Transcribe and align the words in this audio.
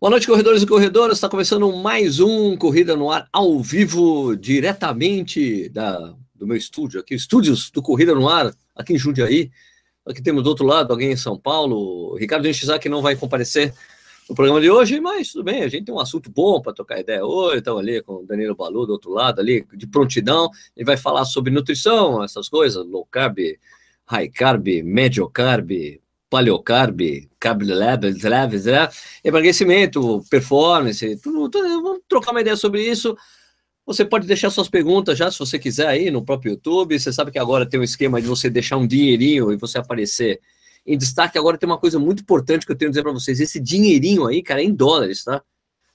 Boa 0.00 0.12
noite, 0.12 0.26
corredores 0.26 0.62
e 0.62 0.66
corredoras. 0.66 1.18
Está 1.18 1.28
começando 1.28 1.70
mais 1.76 2.20
um 2.20 2.56
Corrida 2.56 2.96
no 2.96 3.10
Ar 3.10 3.28
ao 3.30 3.60
vivo, 3.60 4.34
diretamente 4.34 5.68
da, 5.68 6.16
do 6.34 6.46
meu 6.46 6.56
estúdio, 6.56 6.98
aqui, 6.98 7.14
estúdios 7.14 7.70
do 7.70 7.82
Corrida 7.82 8.14
no 8.14 8.26
Ar, 8.26 8.50
aqui 8.74 8.94
em 8.94 8.98
Jundiaí. 8.98 9.50
Aqui 10.06 10.22
temos 10.22 10.42
do 10.42 10.48
outro 10.48 10.64
lado 10.64 10.90
alguém 10.90 11.12
em 11.12 11.16
São 11.18 11.38
Paulo. 11.38 12.16
Ricardo 12.16 12.48
Enchizak 12.48 12.88
não 12.88 13.02
vai 13.02 13.14
comparecer 13.14 13.74
no 14.26 14.34
programa 14.34 14.58
de 14.58 14.70
hoje, 14.70 14.98
mas 15.00 15.32
tudo 15.32 15.44
bem, 15.44 15.64
a 15.64 15.68
gente 15.68 15.84
tem 15.84 15.94
um 15.94 16.00
assunto 16.00 16.30
bom 16.30 16.62
para 16.62 16.72
tocar 16.72 16.98
ideia 16.98 17.22
hoje. 17.22 17.58
Estamos 17.58 17.82
ali 17.82 18.00
com 18.00 18.22
o 18.22 18.26
Danilo 18.26 18.56
Balu 18.56 18.86
do 18.86 18.92
outro 18.92 19.10
lado, 19.10 19.38
ali, 19.38 19.66
de 19.74 19.86
prontidão. 19.86 20.48
Ele 20.74 20.86
vai 20.86 20.96
falar 20.96 21.26
sobre 21.26 21.52
nutrição, 21.52 22.24
essas 22.24 22.48
coisas, 22.48 22.86
low 22.86 23.04
carb, 23.04 23.36
high 24.06 24.30
carb, 24.30 24.66
médio 24.82 25.28
carb, 25.28 25.70
paleocarb, 26.30 27.28
né? 28.64 28.88
emagrecimento, 29.24 30.24
performance, 30.30 31.16
tudo, 31.16 31.50
tudo, 31.50 31.82
vamos 31.82 32.00
trocar 32.08 32.30
uma 32.30 32.40
ideia 32.40 32.56
sobre 32.56 32.82
isso. 32.88 33.16
Você 33.84 34.04
pode 34.04 34.26
deixar 34.26 34.50
suas 34.50 34.68
perguntas 34.68 35.18
já, 35.18 35.28
se 35.30 35.38
você 35.38 35.58
quiser, 35.58 35.88
aí 35.88 36.10
no 36.10 36.24
próprio 36.24 36.52
YouTube. 36.52 36.98
Você 36.98 37.12
sabe 37.12 37.32
que 37.32 37.38
agora 37.38 37.66
tem 37.66 37.80
um 37.80 37.82
esquema 37.82 38.22
de 38.22 38.28
você 38.28 38.48
deixar 38.48 38.76
um 38.76 38.86
dinheirinho 38.86 39.52
e 39.52 39.56
você 39.56 39.78
aparecer 39.78 40.40
em 40.86 40.96
destaque. 40.96 41.36
Agora 41.36 41.58
tem 41.58 41.68
uma 41.68 41.78
coisa 41.78 41.98
muito 41.98 42.22
importante 42.22 42.64
que 42.64 42.70
eu 42.70 42.76
tenho 42.76 42.90
a 42.90 42.92
dizer 42.92 43.02
para 43.02 43.12
vocês: 43.12 43.40
esse 43.40 43.58
dinheirinho 43.58 44.26
aí, 44.26 44.42
cara, 44.42 44.60
é 44.60 44.64
em 44.64 44.72
dólares, 44.72 45.24
tá? 45.24 45.42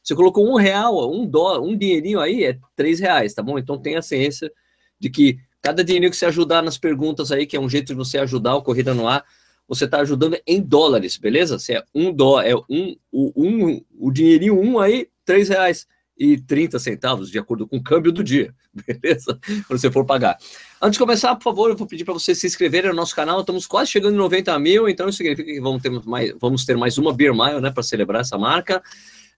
Você 0.04 0.14
colocou 0.14 0.46
um 0.46 0.56
real, 0.56 1.10
um 1.12 1.26
dólar, 1.26 1.62
um 1.62 1.76
dinheirinho 1.76 2.20
aí 2.20 2.44
é 2.44 2.60
três 2.76 3.00
reais, 3.00 3.34
tá 3.34 3.42
bom? 3.42 3.58
Então 3.58 3.78
tenha 3.78 4.02
ciência 4.02 4.52
de 5.00 5.10
que 5.10 5.40
cada 5.62 5.84
dinheirinho 5.84 6.12
que 6.12 6.18
você 6.18 6.26
ajudar 6.26 6.62
nas 6.62 6.78
perguntas 6.78 7.32
aí, 7.32 7.48
que 7.48 7.56
é 7.56 7.60
um 7.60 7.70
jeito 7.70 7.88
de 7.88 7.96
você 7.96 8.18
ajudar 8.20 8.56
o 8.56 8.62
Corrida 8.62 8.94
no 8.94 9.08
Ar, 9.08 9.24
você 9.68 9.86
está 9.86 10.00
ajudando 10.00 10.38
em 10.46 10.62
dólares, 10.62 11.18
beleza? 11.18 11.58
Se 11.60 11.74
é 11.74 11.84
um 11.94 12.14
dólar, 12.14 12.46
é 12.46 12.56
um, 12.70 12.96
o, 13.12 13.32
um, 13.36 13.82
o 13.98 14.12
dinheirinho 14.12 14.60
um 14.60 14.80
aí, 14.80 15.08
três 15.26 15.50
reais 15.50 15.88
e 16.18 16.38
30 16.38 16.80
centavos, 16.80 17.30
de 17.30 17.38
acordo 17.38 17.68
com 17.68 17.78
o 17.78 17.84
câmbio 17.84 18.12
do 18.12 18.24
dia, 18.24 18.54
beleza? 18.74 19.38
Quando 19.68 19.80
você 19.80 19.92
for 19.92 20.06
pagar. 20.06 20.38
Antes 20.82 20.94
de 20.94 21.00
começar, 21.00 21.36
por 21.36 21.44
favor, 21.44 21.70
eu 21.70 21.76
vou 21.76 21.88
pedir 21.88 22.06
para 22.06 22.14
vocês 22.14 22.38
se 22.38 22.48
inscreverem 22.48 22.90
no 22.90 22.96
nosso 22.96 23.16
canal. 23.16 23.42
Estamos 23.42 23.68
quase 23.68 23.92
chegando 23.92 24.14
em 24.14 24.18
90 24.18 24.58
mil, 24.60 24.88
então 24.88 25.10
isso 25.10 25.18
significa 25.18 25.52
que 25.52 25.60
vamos 25.60 25.82
ter 25.82 25.90
mais, 25.90 26.34
vamos 26.40 26.66
ter 26.66 26.78
mais 26.78 26.98
uma 26.98 27.14
Beer 27.14 27.34
Mile, 27.34 27.60
né, 27.60 27.72
para 27.72 27.84
celebrar 27.84 28.22
essa 28.22 28.38
marca. 28.38 28.82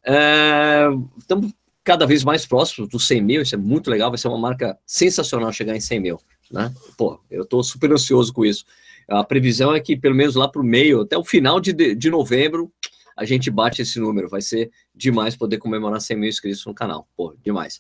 É, 0.06 0.88
estamos 1.18 1.52
cada 1.84 2.06
vez 2.06 2.24
mais 2.24 2.46
próximos 2.46 2.90
dos 2.90 3.08
100 3.08 3.22
mil, 3.22 3.42
isso 3.42 3.56
é 3.56 3.58
muito 3.58 3.90
legal, 3.90 4.12
vai 4.12 4.18
ser 4.18 4.28
uma 4.28 4.38
marca 4.38 4.78
sensacional 4.86 5.54
chegar 5.54 5.74
em 5.74 5.80
100 5.80 6.00
mil, 6.02 6.20
né? 6.52 6.74
Pô, 6.98 7.18
eu 7.32 7.44
estou 7.44 7.64
super 7.64 7.92
ansioso 7.94 8.34
com 8.34 8.44
isso. 8.44 8.66
A 9.08 9.24
previsão 9.24 9.74
é 9.74 9.80
que 9.80 9.96
pelo 9.96 10.16
menos 10.16 10.36
lá 10.36 10.48
para 10.48 10.62
o 10.62 10.66
meio, 10.66 11.02
até 11.02 11.18
o 11.18 11.24
final 11.24 11.60
de, 11.60 11.74
de 11.96 12.10
novembro, 12.10 12.72
a 13.16 13.26
gente 13.26 13.50
bate 13.50 13.82
esse 13.82 14.00
número. 14.00 14.30
Vai 14.30 14.42
ser 14.42 14.70
demais 14.94 15.36
poder 15.36 15.58
comemorar 15.58 16.00
100 16.00 16.18
mil 16.18 16.30
inscritos 16.30 16.66
no 16.66 16.74
canal. 16.74 17.08
Pô, 17.16 17.34
demais. 17.44 17.80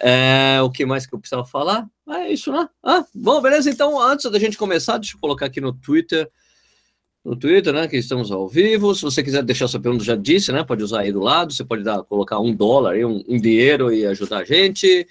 É, 0.00 0.60
o 0.60 0.70
que 0.70 0.84
mais 0.84 1.06
que 1.06 1.14
eu 1.14 1.18
precisava 1.20 1.46
falar? 1.46 1.86
É 2.08 2.32
isso, 2.32 2.50
né? 2.50 2.68
Ah, 2.82 3.04
bom, 3.14 3.40
beleza. 3.40 3.70
Então, 3.70 4.00
antes 4.00 4.30
da 4.30 4.38
gente 4.38 4.58
começar, 4.58 4.98
deixa 4.98 5.16
eu 5.16 5.20
colocar 5.20 5.46
aqui 5.46 5.60
no 5.60 5.72
Twitter. 5.72 6.28
No 7.24 7.36
Twitter, 7.36 7.72
né? 7.72 7.86
Que 7.86 7.96
estamos 7.96 8.32
ao 8.32 8.48
vivo. 8.48 8.94
Se 8.94 9.02
você 9.02 9.22
quiser 9.22 9.42
deixar 9.44 9.68
sua 9.68 9.80
pergunta, 9.80 10.02
já 10.02 10.16
disse, 10.16 10.50
né? 10.50 10.64
Pode 10.64 10.82
usar 10.82 11.00
aí 11.00 11.12
do 11.12 11.20
lado. 11.20 11.52
Você 11.52 11.64
pode 11.64 11.84
dar, 11.84 12.02
colocar 12.02 12.40
um 12.40 12.52
dólar, 12.52 12.96
um, 12.96 13.22
um 13.28 13.40
dinheiro 13.40 13.92
e 13.92 14.04
ajudar 14.06 14.38
a 14.38 14.44
gente. 14.44 15.06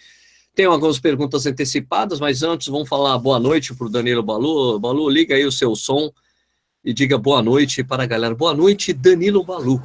Tem 0.56 0.66
algumas 0.66 1.00
perguntas 1.00 1.48
antecipadas, 1.48 2.20
mas 2.20 2.44
antes 2.44 2.68
vamos 2.68 2.88
falar 2.88 3.18
boa 3.18 3.40
noite 3.40 3.74
para 3.74 3.88
o 3.88 3.90
Danilo 3.90 4.22
Balu. 4.22 4.80
Balu, 4.80 5.10
liga 5.10 5.34
aí 5.34 5.44
o 5.46 5.52
seu 5.52 5.76
som 5.76 6.12
e 6.86 6.94
diga 6.94 7.18
boa 7.18 7.42
noite 7.42 7.84
para 7.84 8.04
a 8.04 8.06
galera. 8.06 8.36
Boa 8.36 8.54
noite, 8.54 8.94
Danilo 8.94 9.44
Balu. 9.44 9.82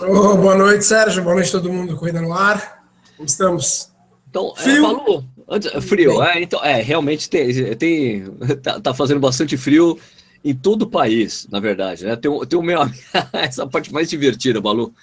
Oh, 0.00 0.36
boa 0.36 0.56
noite, 0.56 0.86
Sérgio. 0.86 1.22
Boa 1.22 1.34
noite 1.34 1.48
a 1.48 1.60
todo 1.60 1.70
mundo 1.70 1.94
Corrida 1.98 2.22
no 2.22 2.32
Ar. 2.32 2.82
Como 3.14 3.28
estamos? 3.28 3.90
Então, 4.30 4.54
é, 4.56 4.62
frio. 4.62 4.76
É, 4.76 4.80
Balu, 4.80 5.24
antes, 5.46 5.84
frio. 5.84 6.22
É, 6.22 6.42
então, 6.42 6.64
é, 6.64 6.80
realmente 6.80 7.28
tem, 7.28 7.76
tem 7.76 8.24
tá, 8.62 8.80
tá, 8.80 8.94
fazendo 8.94 9.20
bastante 9.20 9.54
frio 9.58 9.98
em 10.42 10.54
todo 10.54 10.82
o 10.82 10.90
país, 10.90 11.46
na 11.50 11.60
verdade. 11.60 12.06
Né? 12.06 12.16
Tem, 12.16 12.30
tem 12.46 12.58
o 12.58 12.62
meu 12.62 12.80
essa 13.34 13.66
parte 13.66 13.92
mais 13.92 14.08
divertida, 14.08 14.62
Balu. 14.62 14.94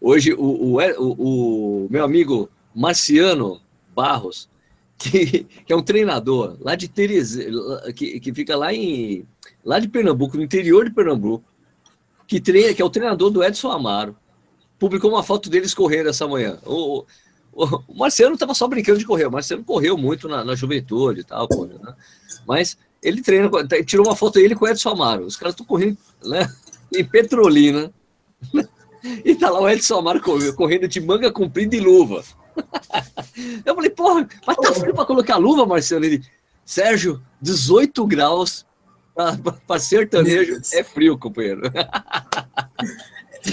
Hoje, 0.00 0.32
o, 0.34 0.76
o, 0.76 0.78
o, 0.78 1.86
o 1.86 1.88
meu 1.90 2.04
amigo 2.04 2.48
Marciano 2.72 3.60
Barros, 3.92 4.51
que, 5.02 5.44
que 5.66 5.72
é 5.72 5.76
um 5.76 5.82
treinador 5.82 6.56
lá 6.60 6.76
de 6.76 6.88
Teresina, 6.88 7.92
que, 7.92 8.20
que 8.20 8.32
fica 8.32 8.56
lá 8.56 8.72
em 8.72 9.26
lá 9.64 9.78
de 9.78 9.88
Pernambuco, 9.88 10.36
no 10.36 10.42
interior 10.42 10.84
de 10.84 10.94
Pernambuco, 10.94 11.44
que 12.26 12.40
treina, 12.40 12.72
que 12.72 12.80
é 12.80 12.84
o 12.84 12.90
treinador 12.90 13.30
do 13.30 13.42
Edson 13.42 13.70
Amaro, 13.70 14.16
publicou 14.78 15.10
uma 15.10 15.22
foto 15.22 15.50
deles 15.50 15.74
correndo 15.74 16.08
essa 16.08 16.26
manhã. 16.26 16.58
O, 16.64 17.04
o, 17.52 17.64
o 17.88 17.98
Marcelo 17.98 18.34
estava 18.34 18.54
só 18.54 18.68
brincando 18.68 18.98
de 18.98 19.04
correr, 19.04 19.26
o 19.26 19.32
Marcelo 19.32 19.64
correu 19.64 19.98
muito 19.98 20.28
na, 20.28 20.44
na 20.44 20.54
juventude 20.54 21.20
e 21.20 21.24
tal, 21.24 21.48
né? 21.66 21.94
mas 22.46 22.76
ele 23.02 23.22
treina, 23.22 23.50
tirou 23.84 24.06
uma 24.06 24.16
foto 24.16 24.34
dele 24.34 24.54
com 24.54 24.64
o 24.64 24.68
Edson 24.68 24.90
Amaro. 24.90 25.24
Os 25.24 25.36
caras 25.36 25.52
estão 25.52 25.66
correndo 25.66 25.98
né, 26.24 26.48
em 26.94 27.04
Petrolina. 27.04 27.92
E 29.24 29.34
tá 29.34 29.50
lá 29.50 29.60
o 29.60 29.68
Edson 29.68 29.98
Amaro 29.98 30.20
correndo 30.54 30.86
de 30.86 31.00
manga 31.00 31.32
comprida 31.32 31.74
e 31.74 31.80
luva. 31.80 32.22
Eu 33.64 33.74
falei, 33.74 33.90
porra, 33.90 34.28
mas 34.46 34.56
tá 34.56 34.72
frio 34.74 34.94
pra 34.94 35.04
colocar 35.04 35.36
luva, 35.36 35.66
Marcelo? 35.66 36.04
Ele, 36.04 36.22
Sérgio, 36.64 37.22
18 37.40 38.06
graus 38.06 38.66
para 39.66 39.80
sertanejo 39.80 40.60
é 40.72 40.84
frio, 40.84 41.18
companheiro. 41.18 41.62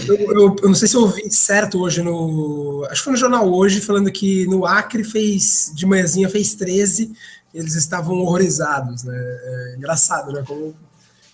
Eu, 0.07 0.15
eu, 0.15 0.55
eu, 0.61 0.67
não 0.67 0.75
sei 0.75 0.87
se 0.87 0.95
eu 0.95 1.01
ouvi 1.01 1.31
certo 1.31 1.81
hoje 1.81 2.03
no. 2.03 2.85
Acho 2.89 3.01
que 3.01 3.03
foi 3.05 3.13
no 3.13 3.19
jornal 3.19 3.51
hoje, 3.51 3.81
falando 3.81 4.11
que 4.11 4.45
no 4.45 4.65
Acre 4.65 5.03
fez, 5.03 5.71
de 5.73 5.85
manhãzinha 5.85 6.29
fez 6.29 6.53
13, 6.53 7.11
eles 7.53 7.75
estavam 7.75 8.17
horrorizados, 8.17 9.03
né? 9.03 9.17
É 9.17 9.75
engraçado, 9.77 10.31
né? 10.31 10.43
Como 10.45 10.75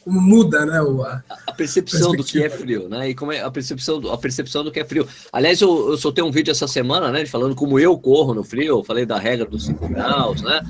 como 0.05 0.21
muda, 0.21 0.65
né? 0.67 0.79
O, 0.81 1.01
a, 1.01 1.23
a, 1.47 1.51
percepção 1.51 2.11
do 2.11 2.23
que 2.23 2.41
é 2.41 2.49
frio, 2.49 2.87
né? 2.87 3.09
E 3.09 3.15
como 3.15 3.31
é 3.31 3.41
a 3.41 3.49
percepção, 3.49 3.99
a 4.11 4.17
percepção 4.17 4.63
do 4.63 4.71
que 4.71 4.79
é 4.79 4.85
frio. 4.85 5.07
Aliás, 5.33 5.59
eu, 5.59 5.89
eu 5.89 5.97
soltei 5.97 6.23
um 6.23 6.31
vídeo 6.31 6.51
essa 6.51 6.67
semana, 6.67 7.11
né? 7.11 7.25
Falando 7.25 7.55
como 7.55 7.79
eu 7.79 7.97
corro 7.97 8.35
no 8.35 8.43
frio, 8.43 8.77
eu 8.77 8.83
falei 8.83 9.03
da 9.03 9.17
regra 9.17 9.47
dos 9.47 9.65
5 9.65 9.87
graus, 9.89 10.43
né? 10.43 10.61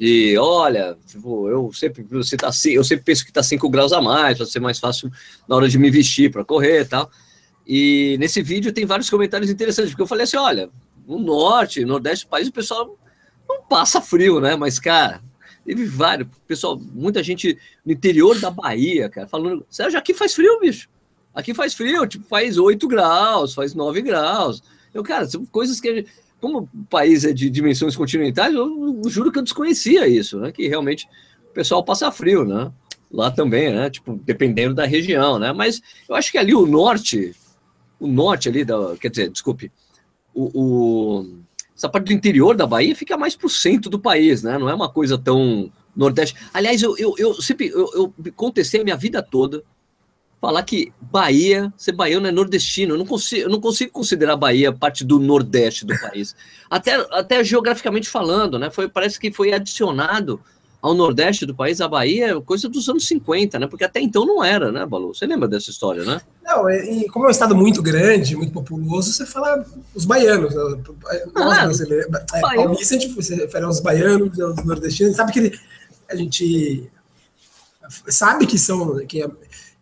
E 0.00 0.36
olha, 0.36 0.96
tipo, 1.06 1.48
eu 1.48 1.72
sempre 1.72 2.04
você 2.10 2.36
tá 2.36 2.48
assim, 2.48 2.70
eu 2.70 2.82
sempre 2.82 3.04
penso 3.04 3.24
que 3.24 3.32
tá 3.32 3.40
5 3.40 3.70
graus 3.70 3.92
a 3.92 4.00
mais, 4.00 4.36
para 4.36 4.46
ser 4.46 4.58
mais 4.58 4.80
fácil 4.80 5.08
na 5.48 5.54
hora 5.54 5.68
de 5.68 5.78
me 5.78 5.88
vestir 5.88 6.32
para 6.32 6.44
correr 6.44 6.80
e 6.80 6.84
tal. 6.84 7.08
E 7.64 8.16
nesse 8.18 8.42
vídeo 8.42 8.72
tem 8.72 8.84
vários 8.84 9.08
comentários 9.08 9.48
interessantes, 9.48 9.92
porque 9.92 10.02
eu 10.02 10.08
falei 10.08 10.24
assim: 10.24 10.36
olha, 10.36 10.68
no 11.06 11.20
norte, 11.20 11.82
no 11.82 11.88
nordeste 11.88 12.26
do 12.26 12.30
país, 12.30 12.48
o 12.48 12.52
pessoal 12.52 12.98
não 13.48 13.62
passa 13.62 14.00
frio, 14.00 14.40
né? 14.40 14.56
Mas, 14.56 14.80
cara, 14.80 15.22
Teve 15.64 15.84
vários, 15.84 16.28
pessoal, 16.46 16.78
muita 16.78 17.22
gente 17.22 17.56
no 17.84 17.92
interior 17.92 18.38
da 18.40 18.50
Bahia, 18.50 19.08
cara, 19.08 19.28
falando, 19.28 19.64
Sérgio, 19.70 19.98
aqui 19.98 20.12
faz 20.12 20.34
frio, 20.34 20.58
bicho. 20.60 20.88
Aqui 21.34 21.54
faz 21.54 21.72
frio, 21.72 22.06
tipo, 22.06 22.26
faz 22.26 22.58
8 22.58 22.86
graus, 22.88 23.54
faz 23.54 23.74
9 23.74 24.02
graus. 24.02 24.62
Eu, 24.92 25.02
cara, 25.02 25.26
são 25.26 25.46
coisas 25.46 25.80
que, 25.80 26.04
como 26.40 26.68
o 26.74 26.84
país 26.90 27.24
é 27.24 27.32
de 27.32 27.48
dimensões 27.48 27.96
continentais, 27.96 28.54
eu, 28.54 29.00
eu 29.02 29.10
juro 29.10 29.32
que 29.32 29.38
eu 29.38 29.42
desconhecia 29.42 30.06
isso, 30.06 30.38
né? 30.40 30.52
Que 30.52 30.68
realmente 30.68 31.08
o 31.50 31.54
pessoal 31.54 31.82
passa 31.84 32.10
frio, 32.12 32.44
né? 32.44 32.70
Lá 33.10 33.30
também, 33.30 33.72
né? 33.72 33.88
Tipo, 33.88 34.20
dependendo 34.24 34.74
da 34.74 34.84
região, 34.84 35.38
né? 35.38 35.52
Mas 35.52 35.80
eu 36.08 36.14
acho 36.14 36.30
que 36.30 36.38
ali 36.38 36.54
o 36.54 36.66
norte, 36.66 37.34
o 37.98 38.06
norte 38.06 38.48
ali 38.48 38.64
da, 38.64 38.96
quer 38.96 39.08
dizer, 39.08 39.30
desculpe, 39.30 39.72
o, 40.34 40.50
o 40.54 41.41
essa 41.76 41.88
parte 41.88 42.06
do 42.06 42.12
interior 42.12 42.56
da 42.56 42.66
Bahia 42.66 42.94
fica 42.94 43.16
mais 43.16 43.34
para 43.34 43.46
o 43.46 43.50
centro 43.50 43.90
do 43.90 43.98
país, 43.98 44.42
né? 44.42 44.58
Não 44.58 44.68
é 44.68 44.74
uma 44.74 44.88
coisa 44.88 45.18
tão 45.18 45.70
nordeste. 45.94 46.36
Aliás, 46.52 46.82
eu, 46.82 46.96
eu, 46.96 47.14
eu 47.18 47.34
sempre 47.34 47.68
eu, 47.68 47.90
eu 47.94 48.32
contestei 48.34 48.80
a 48.80 48.84
minha 48.84 48.96
vida 48.96 49.22
toda 49.22 49.62
falar 50.42 50.64
que 50.64 50.92
Bahia, 51.00 51.72
ser 51.76 51.92
baiano 51.92 52.26
é 52.26 52.32
nordestino. 52.32 52.94
Eu 52.94 52.98
não 52.98 53.06
consigo, 53.06 53.42
eu 53.42 53.48
não 53.48 53.60
consigo 53.60 53.92
considerar 53.92 54.34
Bahia 54.34 54.72
parte 54.72 55.04
do 55.04 55.20
nordeste 55.20 55.86
do 55.86 55.96
país. 55.96 56.34
Até, 56.68 56.94
até 57.12 57.44
geograficamente 57.44 58.08
falando, 58.08 58.58
né? 58.58 58.68
Foi, 58.68 58.88
parece 58.88 59.20
que 59.20 59.30
foi 59.30 59.52
adicionado 59.52 60.40
ao 60.82 60.94
nordeste 60.94 61.46
do 61.46 61.54
país, 61.54 61.80
a 61.80 61.86
Bahia, 61.86 62.32
é 62.32 62.40
coisa 62.40 62.68
dos 62.68 62.88
anos 62.88 63.06
50, 63.06 63.56
né? 63.56 63.68
Porque 63.68 63.84
até 63.84 64.00
então 64.00 64.26
não 64.26 64.42
era, 64.42 64.72
né, 64.72 64.84
Balu? 64.84 65.14
Você 65.14 65.24
lembra 65.24 65.46
dessa 65.46 65.70
história, 65.70 66.04
né? 66.04 66.20
Não, 66.44 66.68
e 66.68 67.08
como 67.08 67.24
é 67.24 67.28
um 67.28 67.30
estado 67.30 67.54
muito 67.54 67.80
grande, 67.80 68.34
muito 68.34 68.52
populoso, 68.52 69.12
você 69.12 69.24
fala 69.24 69.64
os 69.94 70.04
baianos. 70.04 70.52
Né? 70.52 70.82
Nós 71.32 71.58
ah, 71.58 71.64
brasileiros. 71.66 72.06
É, 72.34 72.94
a 72.96 72.98
gente 72.98 73.08
você 73.14 73.36
refere 73.36 73.64
aos 73.64 73.78
baianos, 73.78 74.40
aos 74.40 74.64
nordestinos, 74.64 75.14
sabe 75.14 75.32
que 75.32 75.38
ele, 75.38 75.60
a 76.10 76.16
gente 76.16 76.90
sabe 78.08 78.44
que 78.44 78.58
são 78.58 78.96
que, 79.06 79.22
é, 79.22 79.30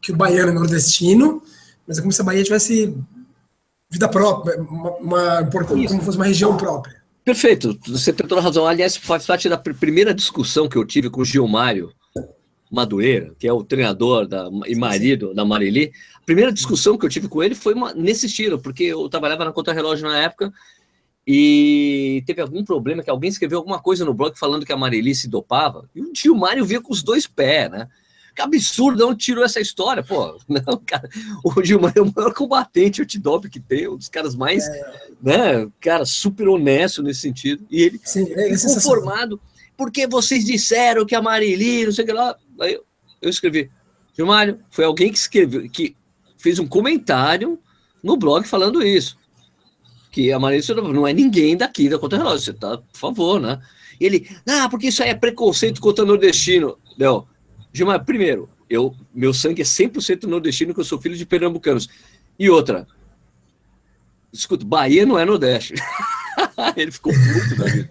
que 0.03 0.12
o 0.12 0.17
baiano 0.17 0.50
é 0.50 0.55
nordestino, 0.55 1.43
mas 1.88 1.96
é 1.96 2.03
como 2.03 2.12
se 2.12 2.20
a 2.20 2.25
Bahia 2.25 2.44
tivesse 2.44 2.94
vida 3.88 4.06
própria, 4.06 4.61
uma, 4.61 4.91
uma 4.96 5.46
como 5.46 5.88
se 5.88 6.00
fosse 6.00 6.19
uma 6.19 6.26
região 6.26 6.58
própria. 6.58 7.00
Perfeito, 7.31 7.79
você 7.87 8.12
tem 8.12 8.27
toda 8.27 8.41
a 8.41 8.44
razão. 8.44 8.67
Aliás, 8.67 8.97
faz 8.97 9.25
parte 9.25 9.49
da 9.49 9.56
primeira 9.56 10.12
discussão 10.12 10.69
que 10.69 10.77
eu 10.77 10.85
tive 10.85 11.09
com 11.09 11.21
o 11.21 11.25
Gilmário, 11.25 11.93
Madureira, 12.69 13.32
que 13.38 13.47
é 13.47 13.53
o 13.53 13.62
treinador 13.62 14.27
da, 14.27 14.50
e 14.67 14.75
marido 14.75 15.32
da 15.32 15.44
Marili, 15.44 15.93
a 16.17 16.25
primeira 16.27 16.53
discussão 16.53 16.99
que 16.99 17.06
eu 17.06 17.09
tive 17.09 17.29
com 17.29 17.41
ele 17.41 17.55
foi 17.55 17.73
uma, 17.73 17.94
nesse 17.94 18.27
estilo, 18.27 18.59
porque 18.59 18.82
eu 18.82 19.09
trabalhava 19.09 19.44
na 19.44 19.53
contra-relógio 19.53 20.09
na 20.09 20.19
época 20.19 20.53
e 21.25 22.25
teve 22.27 22.43
algum 22.43 22.65
problema 22.65 23.00
que 23.00 23.11
alguém 23.11 23.31
escreveu 23.31 23.59
alguma 23.59 23.81
coisa 23.81 24.05
no 24.05 24.12
blog 24.12 24.37
falando 24.37 24.67
que 24.67 24.73
a 24.73 24.77
Marili 24.77 25.15
se 25.15 25.29
dopava, 25.29 25.88
e 25.94 26.00
o 26.00 26.12
tio 26.12 26.35
Mário 26.35 26.65
via 26.65 26.81
com 26.81 26.93
os 26.93 27.00
dois 27.00 27.29
pés, 27.29 27.71
né? 27.71 27.87
Que 28.35 28.43
absurdo, 28.43 29.09
onde 29.09 29.25
tirou 29.25 29.44
essa 29.44 29.61
história? 29.61 30.03
Pô, 30.03 30.38
não, 30.49 30.79
cara, 30.85 31.09
o 31.44 31.62
Gilmar 31.62 31.93
é 31.97 32.00
o 32.00 32.12
maior 32.15 32.32
combatente 32.32 33.03
antidoping 33.03 33.49
que 33.49 33.61
tem, 33.61 33.88
um 33.88 33.97
dos 33.97 34.09
caras 34.09 34.35
mais, 34.35 34.67
é. 34.67 35.11
né, 35.23 35.71
cara, 35.81 36.05
super 36.05 36.49
honesto 36.49 37.03
nesse 37.03 37.21
sentido. 37.21 37.67
E 37.71 37.82
ele, 37.82 38.00
Sim, 38.05 38.27
é 38.32 38.50
conformado, 38.50 39.41
porque 39.77 40.06
vocês 40.06 40.44
disseram 40.44 41.05
que 41.05 41.15
a 41.15 41.23
Marili, 41.23 41.85
não 41.85 41.93
sei 41.93 42.05
o 42.05 42.06
que 42.06 42.12
lá. 42.12 42.37
Aí 42.61 42.75
eu, 42.75 42.85
eu 43.23 43.31
escrevi, 43.31 43.71
Gilmário, 44.15 44.61
foi 44.71 44.85
alguém 44.85 45.11
que 45.11 45.19
escreveu, 45.19 45.69
que 45.69 45.97
fez 46.37 46.59
um 46.59 46.67
comentário 46.67 47.59
no 48.03 48.17
blog 48.17 48.47
falando 48.47 48.82
isso. 48.82 49.19
Que 50.11 50.32
a 50.32 50.38
Marili 50.38 50.65
não 50.93 51.06
é 51.06 51.12
ninguém 51.12 51.56
daqui 51.56 51.88
da 51.88 51.99
Conta 51.99 52.17
Relógio, 52.17 52.41
você 52.41 52.53
tá, 52.53 52.79
por 52.79 52.99
favor, 52.99 53.41
né? 53.41 53.61
E 54.00 54.06
ele, 54.06 54.29
ah, 54.49 54.69
porque 54.69 54.88
isso 54.88 55.03
aí 55.03 55.11
é 55.11 55.15
preconceito 55.15 55.81
contra 55.81 56.05
nordestino. 56.05 56.79
Não, 56.99 57.27
Gilmar, 57.72 58.05
primeiro, 58.05 58.49
eu, 58.69 58.94
meu 59.14 59.32
sangue 59.32 59.62
é 59.62 59.64
100% 59.64 60.25
nordestino, 60.25 60.75
que 60.75 60.81
eu 60.81 60.84
sou 60.84 61.00
filho 61.00 61.17
de 61.17 61.26
pernambucanos. 61.26 61.88
E 62.38 62.49
outra, 62.49 62.87
escuta, 64.32 64.64
Bahia 64.64 65.05
não 65.05 65.19
é 65.19 65.25
Nordeste. 65.25 65.75
ele 66.76 66.90
ficou 66.90 67.12
puto 67.12 67.56
da 67.56 67.64
vida. 67.67 67.90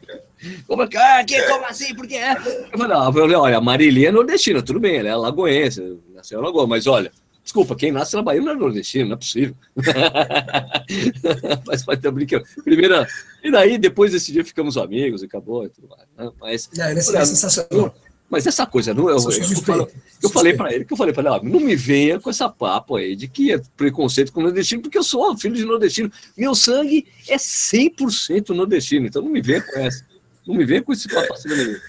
Como, 0.66 0.84
ah, 0.84 1.24
que, 1.26 1.42
como 1.44 1.66
assim? 1.66 1.94
Por 1.94 2.08
que 2.08 2.16
é? 2.16 2.32
Eu 2.32 2.78
falei, 2.78 2.98
ah, 2.98 3.06
eu 3.08 3.14
falei, 3.14 3.36
olha, 3.36 3.58
a 3.58 3.62
Marilinha 3.62 4.08
é 4.08 4.12
nordestina, 4.12 4.62
tudo 4.62 4.80
bem, 4.80 4.96
ela 4.98 5.10
é 5.10 5.16
lagoense, 5.16 6.00
nasceu 6.14 6.40
em 6.40 6.44
Lagoa, 6.44 6.66
mas 6.66 6.88
olha, 6.88 7.12
desculpa, 7.44 7.76
quem 7.76 7.92
nasce 7.92 8.16
na 8.16 8.22
Bahia 8.22 8.40
não 8.42 8.54
é 8.54 8.56
nordestino, 8.56 9.10
não 9.10 9.16
é 9.16 9.18
possível. 9.18 9.54
mas 11.68 11.84
vai 11.84 11.98
ter 11.98 12.10
brincando. 12.10 12.46
Primeira. 12.64 13.06
E 13.44 13.52
daí, 13.52 13.78
depois 13.78 14.14
desse 14.14 14.32
dia, 14.32 14.46
ficamos 14.46 14.78
amigos 14.78 15.22
acabou 15.24 15.66
e 15.66 15.70
tudo 15.70 15.90
mais. 15.90 16.08
Né? 16.18 16.32
Mas. 16.40 16.70
Não, 16.74 16.90
ele 16.90 17.00
é 17.00 17.02
sensacional. 17.02 17.94
Mas 18.30 18.46
essa 18.46 18.66
coisa, 18.66 18.94
não, 18.94 19.10
eu, 19.10 19.18
eu, 19.18 19.32
eu, 19.32 19.62
falo, 19.64 19.90
eu 20.22 20.30
falei 20.30 20.54
para 20.54 20.74
ele 20.74 20.86
que 20.86 20.94
eu 20.94 20.98
falei 20.98 21.14
para 21.14 21.38
ele, 21.38 21.50
não 21.50 21.60
me 21.60 21.76
venha 21.76 22.20
com 22.20 22.30
essa 22.30 22.48
papo 22.48 22.96
aí 22.96 23.16
de 23.16 23.28
que 23.28 23.52
é 23.52 23.62
preconceito 23.76 24.32
com 24.32 24.40
o 24.40 24.44
nordestino, 24.44 24.82
porque 24.82 24.98
eu 24.98 25.04
sou 25.04 25.36
filho 25.36 25.56
de 25.56 25.66
nordestino. 25.66 26.12
Meu 26.38 26.54
sangue 26.54 27.08
é 27.28 27.38
100% 27.38 28.50
nordestino, 28.50 29.08
então 29.08 29.22
não 29.22 29.30
me 29.30 29.42
venha 29.42 29.62
com 29.62 29.80
essa. 29.80 30.06
Não 30.48 30.56
me 30.56 30.66
vê 30.66 30.82
com 30.82 30.94
esse 30.94 31.08
patrocínio 31.08 31.80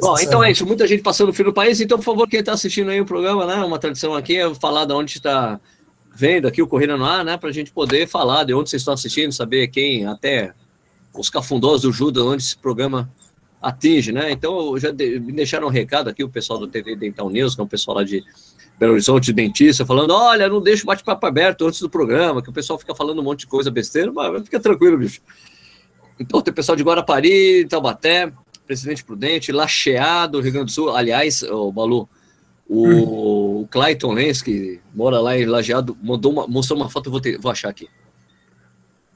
Bom, 0.00 0.18
então 0.20 0.42
é 0.42 0.50
isso. 0.50 0.66
Muita 0.66 0.86
gente 0.86 1.02
passando 1.02 1.32
frio 1.32 1.46
no 1.46 1.52
país. 1.52 1.80
Então, 1.80 1.98
por 1.98 2.04
favor, 2.04 2.28
quem 2.28 2.40
está 2.40 2.52
assistindo 2.52 2.90
aí 2.90 3.00
o 3.00 3.06
programa, 3.06 3.46
né? 3.46 3.64
Uma 3.64 3.78
tradição 3.78 4.14
aqui 4.14 4.36
é 4.36 4.54
falar 4.54 4.84
de 4.84 4.92
onde 4.92 5.16
está 5.16 5.60
vendo 6.14 6.46
aqui 6.46 6.62
o 6.62 6.66
Corrida 6.66 6.96
no 6.96 7.04
Ar, 7.04 7.24
né? 7.24 7.36
Para 7.36 7.48
a 7.48 7.52
gente 7.52 7.70
poder 7.70 8.08
falar 8.08 8.44
de 8.44 8.54
onde 8.54 8.70
vocês 8.70 8.82
estão 8.82 8.94
assistindo, 8.94 9.32
saber 9.32 9.68
quem, 9.68 10.06
até 10.06 10.52
os 11.12 11.30
cafundós 11.30 11.82
do 11.82 11.92
Judas, 11.92 12.24
onde 12.24 12.42
esse 12.42 12.56
programa 12.56 13.10
atinge, 13.64 14.12
né? 14.12 14.30
Então, 14.30 14.78
já 14.78 14.90
de, 14.90 15.18
me 15.18 15.32
deixaram 15.32 15.66
um 15.66 15.70
recado 15.70 16.08
aqui, 16.10 16.22
o 16.22 16.28
pessoal 16.28 16.58
do 16.58 16.68
TV 16.68 16.94
Dental 16.94 17.28
News, 17.30 17.54
que 17.54 17.60
é 17.60 17.64
um 17.64 17.68
pessoal 17.68 17.96
lá 17.96 18.04
de 18.04 18.22
Belo 18.78 18.92
Horizonte, 18.92 19.32
dentista, 19.32 19.86
falando: 19.86 20.12
olha, 20.12 20.48
não 20.48 20.60
deixa 20.60 20.82
o 20.82 20.86
bate-papo 20.86 21.26
aberto 21.26 21.66
antes 21.66 21.80
do 21.80 21.88
programa, 21.88 22.42
que 22.42 22.50
o 22.50 22.52
pessoal 22.52 22.78
fica 22.78 22.94
falando 22.94 23.20
um 23.20 23.24
monte 23.24 23.40
de 23.40 23.46
coisa 23.46 23.70
besteira, 23.70 24.12
mas 24.12 24.44
fica 24.44 24.60
tranquilo, 24.60 24.98
bicho. 24.98 25.20
Então, 26.18 26.40
tem 26.40 26.52
pessoal 26.52 26.76
de 26.76 26.82
Guarapari, 26.82 27.66
Taubaté, 27.66 28.32
Presidente 28.66 29.02
Prudente, 29.04 29.50
Lacheado, 29.50 30.40
Rio 30.40 30.52
Grande 30.52 30.66
do 30.66 30.72
Sul. 30.72 30.94
Aliás, 30.94 31.42
o 31.42 31.72
Balu, 31.72 32.08
o, 32.68 32.88
hum. 32.88 33.62
o 33.62 33.68
Clayton 33.68 34.12
Lenz, 34.12 34.42
que 34.42 34.80
mora 34.94 35.20
lá 35.20 35.36
em 35.36 35.46
Lajeado, 35.46 35.96
mandou 36.02 36.32
uma, 36.32 36.46
mostrou 36.46 36.78
uma 36.78 36.88
foto, 36.88 37.10
vou, 37.10 37.20
ter, 37.20 37.38
vou 37.38 37.50
achar 37.50 37.68
aqui. 37.68 37.88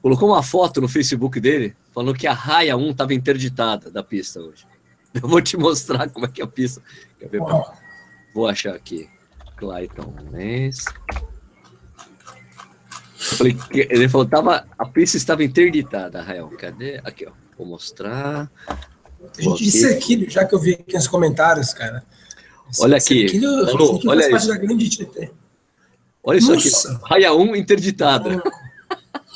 Colocou 0.01 0.29
uma 0.29 0.41
foto 0.41 0.79
no 0.79 0.87
Facebook 0.87 1.39
dele, 1.39 1.75
falando 1.91 2.15
que 2.15 2.25
a 2.25 2.33
raia 2.33 2.77
1 2.77 2.91
estava 2.91 3.13
interditada 3.13 3.91
da 3.91 4.01
pista 4.01 4.39
hoje. 4.39 4.65
Eu 5.13 5.27
vou 5.27 5.41
te 5.41 5.57
mostrar 5.57 6.09
como 6.09 6.25
é 6.25 6.29
que 6.29 6.41
é 6.41 6.43
a 6.43 6.47
pista. 6.47 6.81
Quer 7.19 7.29
ver? 7.29 7.41
Vou 8.33 8.47
achar 8.47 8.75
aqui. 8.75 9.09
Clayton 9.57 10.13
Lenz. 10.31 10.85
Falei, 13.17 13.57
ele 13.73 14.07
falou, 14.07 14.25
tava, 14.25 14.65
a 14.77 14.85
pista 14.85 15.17
estava 15.17 15.43
interditada, 15.43 16.21
Rael. 16.21 16.47
Cadê? 16.57 17.01
Aqui, 17.03 17.25
ó. 17.27 17.31
Vou 17.57 17.67
mostrar. 17.67 18.49
A 18.69 19.41
gente 19.41 19.63
disse 19.63 19.85
aqui, 19.85 20.29
já 20.29 20.45
que 20.45 20.55
eu 20.55 20.59
vi 20.59 20.75
aqui 20.75 20.93
nos 20.93 21.09
comentários, 21.09 21.73
cara. 21.73 22.03
olha 22.79 22.95
aqui. 22.95 23.27
Falou, 23.71 23.99
olha 24.07 24.35
isso. 24.35 24.51
Olha 26.23 26.37
isso 26.37 26.53
Nossa. 26.53 26.93
aqui. 26.93 27.01
Raia 27.09 27.33
1 27.33 27.55
interditada. 27.57 28.41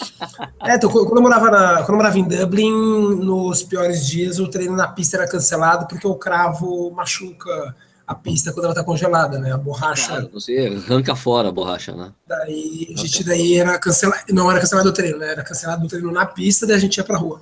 É, 0.65 0.75
então, 0.75 0.89
quando, 0.89 1.17
eu 1.17 1.21
morava 1.21 1.51
na, 1.51 1.75
quando 1.77 1.89
eu 1.89 1.95
morava 1.95 2.17
em 2.17 2.23
Dublin, 2.23 2.71
nos 3.17 3.63
piores 3.63 4.07
dias, 4.07 4.39
o 4.39 4.47
treino 4.47 4.77
na 4.77 4.87
pista 4.87 5.17
era 5.17 5.27
cancelado 5.27 5.85
porque 5.87 6.07
o 6.07 6.15
cravo 6.15 6.89
machuca 6.91 7.75
a 8.07 8.15
pista 8.15 8.53
quando 8.53 8.65
ela 8.65 8.73
tá 8.73 8.83
congelada, 8.83 9.37
né? 9.39 9.51
A 9.51 9.57
borracha. 9.57 10.07
Claro, 10.07 10.29
você 10.31 10.81
arranca 10.87 11.15
fora 11.15 11.49
a 11.49 11.51
borracha, 11.51 11.93
né? 11.93 12.13
Daí 12.25 12.93
a 12.95 12.99
gente 12.99 13.23
daí 13.23 13.57
era 13.57 13.77
cancelado. 13.77 14.23
Não 14.31 14.49
era 14.49 14.59
cancelado 14.59 14.89
o 14.89 14.93
treino, 14.93 15.17
né? 15.17 15.31
Era 15.31 15.43
cancelado 15.43 15.85
o 15.85 15.89
treino 15.89 16.11
na 16.11 16.25
pista, 16.25 16.65
daí 16.65 16.77
a 16.77 16.79
gente 16.79 16.97
ia 16.97 17.03
pra 17.03 17.17
rua. 17.17 17.41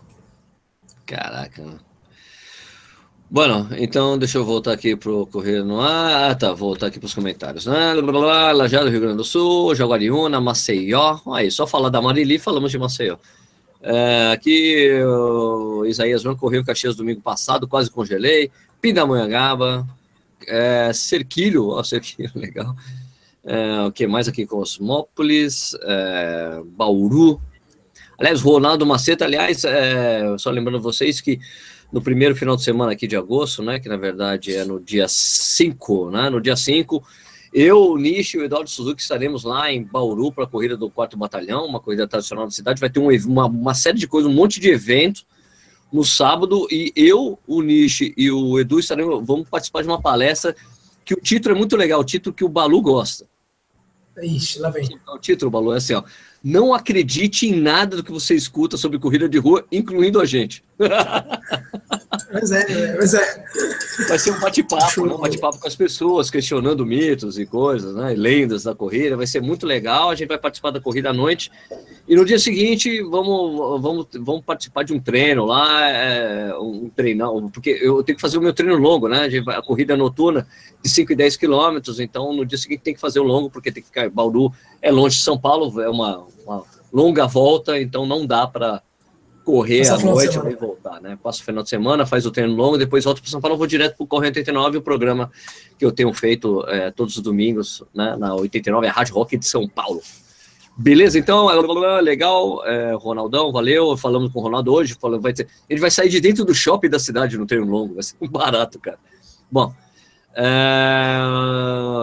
Caraca. 1.06 1.64
Bueno, 3.34 3.70
então 3.78 4.18
deixa 4.18 4.38
eu 4.38 4.44
voltar 4.44 4.74
aqui 4.74 4.94
pro 4.94 5.26
Correio 5.26 5.64
no. 5.64 5.80
Ah, 5.80 6.36
tá, 6.38 6.52
voltar 6.52 6.88
aqui 6.88 7.00
pros 7.00 7.14
comentários. 7.14 7.66
Né? 7.66 7.94
Lajado, 7.94 8.90
Rio 8.90 9.00
Grande 9.00 9.16
do 9.16 9.24
Sul, 9.24 9.74
Jaguariúna, 9.74 10.42
Maceió. 10.42 11.18
Aí, 11.34 11.50
só 11.50 11.66
falar 11.66 11.88
da 11.88 12.02
Marili, 12.02 12.38
falamos 12.38 12.72
de 12.72 12.78
Maceió. 12.78 13.16
É, 13.82 14.34
aqui, 14.34 15.02
o 15.02 15.86
Isaías 15.86 16.24
João 16.24 16.36
correu 16.36 16.62
Caxias 16.66 16.94
domingo 16.94 17.22
passado, 17.22 17.70
quase 17.70 17.90
congelei. 17.90 18.52
Pindamonhangaba, 18.82 19.88
é, 20.46 20.92
Cerquilho, 20.94 21.70
ó, 21.70 21.82
Cerquilho, 21.84 22.32
legal. 22.36 22.76
É, 23.46 23.82
o 23.88 23.94
que 23.94 24.08
mais 24.08 24.28
aqui? 24.28 24.46
Cosmópolis, 24.46 25.74
é, 25.84 26.62
Bauru. 26.66 27.40
Aliás, 28.22 28.40
Ronaldo 28.40 28.86
Maceta, 28.86 29.26
aliás, 29.26 29.64
é, 29.64 30.38
só 30.38 30.52
lembrando 30.52 30.80
vocês 30.80 31.20
que 31.20 31.40
no 31.92 32.04
primeiro 32.04 32.36
final 32.36 32.56
de 32.56 32.62
semana 32.62 32.92
aqui 32.92 33.08
de 33.08 33.16
agosto, 33.16 33.64
né, 33.64 33.80
que 33.80 33.90
na 33.90 33.98
verdade 33.98 34.56
é 34.56 34.64
no 34.64 34.80
dia 34.80 35.08
5, 35.08 36.12
né, 36.12 36.30
no 36.30 36.40
dia 36.40 36.56
5, 36.56 37.04
eu, 37.52 37.82
o 37.82 37.98
Nishi 37.98 38.38
e 38.38 38.42
o 38.42 38.44
Eduardo 38.44 38.70
Suzuki 38.70 39.02
estaremos 39.02 39.44
lá 39.44 39.74
em 39.74 39.84
Bauru 39.84 40.32
para 40.32 40.44
a 40.44 40.48
corrida 40.48 40.78
do 40.78 40.88
4 40.88 41.18
Batalhão, 41.18 41.66
uma 41.66 41.80
corrida 41.80 42.08
tradicional 42.08 42.46
da 42.46 42.52
cidade, 42.52 42.80
vai 42.80 42.92
ter 42.92 43.00
um, 43.00 43.10
uma, 43.26 43.48
uma 43.48 43.74
série 43.74 43.98
de 43.98 44.08
coisas, 44.08 44.32
um 44.32 44.36
monte 44.36 44.60
de 44.60 44.70
eventos, 44.70 45.26
no 45.92 46.06
sábado 46.06 46.68
e 46.70 46.94
eu, 46.96 47.40
o 47.48 47.64
Nishi 47.64 48.14
e 48.16 48.30
o 48.30 48.60
Edu 48.60 48.80
estaremos, 48.80 49.26
vamos 49.26 49.50
participar 49.50 49.82
de 49.82 49.88
uma 49.88 50.00
palestra 50.00 50.56
que 51.04 51.16
o 51.16 51.20
título 51.20 51.56
é 51.56 51.58
muito 51.58 51.76
legal, 51.76 52.00
o 52.00 52.06
título 52.06 52.36
que 52.36 52.44
o 52.44 52.50
Balu 52.50 52.84
gosta. 52.84 53.31
Ixi, 54.22 54.60
lá 54.60 54.70
vem. 54.70 54.90
O 55.08 55.18
título, 55.18 55.50
Balu, 55.50 55.74
é 55.74 55.78
assim, 55.78 55.94
ó. 55.94 56.04
Não 56.44 56.74
acredite 56.74 57.48
em 57.48 57.60
nada 57.60 57.98
do 57.98 58.04
que 58.04 58.12
você 58.12 58.36
escuta 58.36 58.76
sobre 58.76 58.98
corrida 58.98 59.30
de 59.30 59.38
rua, 59.38 59.66
incluindo 59.72 60.20
a 60.20 60.26
gente. 60.26 60.64
Mas 62.34 62.52
é, 62.52 62.96
mas 62.98 63.14
é. 63.14 63.46
Vai 64.08 64.20
ser 64.20 64.32
um 64.32 64.40
bate-papo, 64.40 65.06
né? 65.06 65.14
um 65.14 65.18
bate-papo 65.18 65.60
com 65.60 65.68
as 65.68 65.76
pessoas, 65.76 66.30
questionando 66.30 66.86
mitos 66.86 67.40
e 67.40 67.46
coisas, 67.46 67.96
né? 67.96 68.14
lendas 68.18 68.64
da 68.64 68.76
corrida. 68.76 69.16
Vai 69.16 69.28
ser 69.28 69.42
muito 69.42 69.66
legal. 69.66 70.10
A 70.10 70.16
gente 70.16 70.28
vai 70.28 70.38
participar 70.38 70.72
da 70.72 70.82
corrida 70.82 71.10
à 71.10 71.14
noite. 71.14 71.52
E 72.08 72.16
no 72.16 72.26
dia 72.26 72.38
seguinte, 72.38 73.02
vamos, 73.02 73.82
vamos, 73.82 74.08
vamos 74.20 74.44
participar 74.44 74.84
de 74.84 74.94
um 74.94 75.00
treino 75.00 75.46
lá, 75.46 75.88
é, 75.88 76.54
um 76.58 76.90
treinão, 76.90 77.50
porque 77.50 77.70
eu 77.82 78.04
tenho 78.04 78.18
que 78.18 78.22
fazer 78.22 78.38
o 78.38 78.42
meu 78.42 78.54
treino 78.54 78.76
longo, 78.76 79.08
né? 79.08 79.30
A 79.48 79.62
corrida 79.62 79.96
noturna 79.96 80.46
de 80.84 80.90
5 80.90 81.14
e 81.14 81.16
10 81.16 81.38
quilômetros, 81.38 82.00
então 82.00 82.34
no 82.34 82.46
dia 82.46 82.58
seguinte 82.58 82.82
tem 82.82 82.94
que 82.94 83.00
fazer 83.00 83.20
o 83.20 83.24
longo, 83.24 83.50
porque 83.50 83.72
tem 83.72 83.82
que 83.82 83.88
ficar. 83.88 84.10
Bauru 84.10 84.52
é 84.82 84.92
longe 84.92 85.18
de 85.18 85.24
São 85.24 85.38
Paulo, 85.38 85.80
é 85.80 85.90
uma, 85.90 86.26
uma 86.46 86.64
longa 86.92 87.28
volta, 87.28 87.80
então 87.80 88.06
não 88.06 88.26
dá 88.26 88.46
para 88.46 88.82
correr 89.44 89.88
à 89.90 89.98
noite 89.98 90.38
e 90.38 90.56
voltar, 90.56 91.02
né? 91.02 91.18
Passo 91.22 91.42
o 91.42 91.46
final 91.46 91.64
de 91.64 91.70
semana, 91.70 92.06
faz 92.06 92.26
o 92.26 92.32
treino 92.32 92.54
longo, 92.54 92.78
depois 92.78 93.04
volto 93.04 93.22
para 93.22 93.30
São 93.30 93.42
Paulo, 93.42 93.58
vou 93.58 93.68
direto 93.68 93.98
para 93.98 94.04
o 94.04 94.08
Correio 94.08 94.30
89, 94.30 94.78
o 94.78 94.82
programa 94.82 95.32
que 95.78 95.86
eu 95.86 95.92
tenho 95.92 96.14
feito 96.14 96.64
é, 96.68 96.92
todos 96.92 97.18
os 97.18 97.24
domingos, 97.24 97.84
né? 97.94 98.16
Na 98.18 98.36
89, 98.36 98.88
a 98.88 98.92
Rádio 98.92 99.16
Rock 99.16 99.38
de 99.38 99.46
São 99.46 99.68
Paulo. 99.68 100.02
Beleza, 100.78 101.20
então, 101.20 101.48
legal, 102.02 102.66
é, 102.66 102.94
Ronaldão, 102.94 103.52
valeu, 103.52 103.98
falamos 103.98 104.32
com 104.32 104.40
o 104.40 104.44
Ronaldo 104.44 104.74
hoje, 104.74 104.96
falando, 105.00 105.22
vai 105.22 105.34
ter, 105.34 105.48
ele 105.70 105.82
vai 105.82 105.92
sair 105.92 106.10
de 106.10 106.20
dentro 106.22 106.46
do 106.46 106.56
shopping 106.56 106.90
da 106.90 106.98
cidade 106.98 107.38
no 107.38 107.46
treino 107.46 107.68
longo, 107.68 107.96
vai 107.96 108.04
ser 108.04 108.16
barato, 108.30 108.80
cara. 108.80 108.98
Bom, 109.52 109.74
é, 110.34 111.20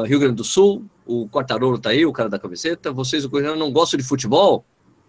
Rio 0.07 0.21
Grande 0.21 0.37
do 0.37 0.45
Sul, 0.45 0.85
o 1.07 1.27
Quartarolo 1.29 1.79
tá 1.79 1.91
aí, 1.91 2.05
o 2.05 2.13
cara 2.13 2.29
da 2.29 2.39
camiseta, 2.39 2.93
vocês, 2.93 3.25
o 3.25 3.41
não 3.57 3.73
gostam 3.73 3.99
de 3.99 4.05
futebol, 4.05 4.65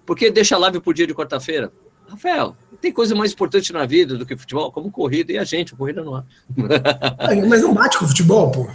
por 0.05 0.15
que 0.15 0.31
deixa 0.31 0.55
a 0.55 0.59
live 0.59 0.79
por 0.79 0.93
dia 0.93 1.05
de 1.05 1.13
quarta-feira? 1.13 1.71
Rafael, 2.10 2.56
tem 2.82 2.92
coisa 2.92 3.16
mais 3.16 3.32
importante 3.32 3.72
na 3.72 3.86
vida 3.86 4.18
do 4.18 4.25
que 4.25 4.36
futebol, 4.36 4.72
como 4.72 4.92
corrida, 4.92 5.32
e 5.32 5.38
a 5.38 5.44
gente, 5.44 5.74
a 5.74 5.78
corrida 5.78 6.04
não 6.04 6.16
há. 6.16 6.24
Mas 7.48 7.62
não 7.62 7.74
bate 7.74 7.98
com 7.98 8.06
o 8.06 8.08
futebol, 8.08 8.51
pô. 8.51 8.70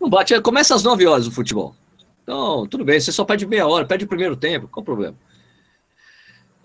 Não 0.00 0.08
bate, 0.08 0.40
começa 0.40 0.74
às 0.74 0.82
9 0.82 1.06
horas 1.06 1.26
o 1.26 1.30
futebol. 1.30 1.74
Então, 2.22 2.66
tudo 2.66 2.84
bem, 2.84 3.00
você 3.00 3.10
só 3.10 3.24
pede 3.24 3.46
meia 3.46 3.66
hora, 3.66 3.86
pede 3.86 4.04
o 4.04 4.08
primeiro 4.08 4.36
tempo, 4.36 4.68
qual 4.68 4.82
o 4.82 4.84
problema? 4.84 5.16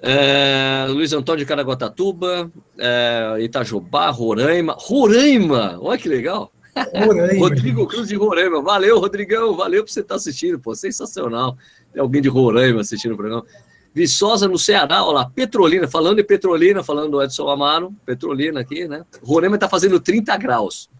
É, 0.06 0.86
Luiz 0.90 1.14
Antônio 1.14 1.40
de 1.40 1.46
Caraguatatuba, 1.46 2.52
é, 2.78 3.38
Itajubá, 3.40 4.10
Roraima. 4.10 4.76
Roraima! 4.78 5.80
Olha 5.82 5.98
que 5.98 6.10
legal! 6.10 6.52
Roraima, 6.76 7.40
Rodrigo 7.48 7.88
Cruz 7.88 8.10
de 8.10 8.16
Roraima. 8.16 8.62
Valeu, 8.62 9.00
Rodrigão. 9.00 9.56
Valeu 9.56 9.82
por 9.84 9.90
você 9.90 10.02
estar 10.02 10.16
assistindo, 10.16 10.60
pô. 10.60 10.76
Sensacional. 10.76 11.58
Tem 11.94 12.02
alguém 12.02 12.22
de 12.22 12.28
Roraima 12.28 12.82
assistindo 12.82 13.14
o 13.14 13.18
programa. 13.18 13.46
Viçosa 13.94 14.48
no 14.48 14.58
Ceará, 14.58 15.04
olha 15.04 15.14
lá, 15.16 15.30
Petrolina, 15.30 15.88
falando 15.88 16.20
em 16.20 16.24
Petrolina, 16.24 16.84
falando 16.84 17.12
do 17.12 17.22
Edson 17.22 17.48
Amaro, 17.48 17.94
Petrolina 18.06 18.62
aqui, 18.62 18.88
né? 18.88 19.06
Roraima 19.22 19.58
tá 19.58 19.70
fazendo 19.70 20.00
30 20.00 20.36
graus. 20.38 20.90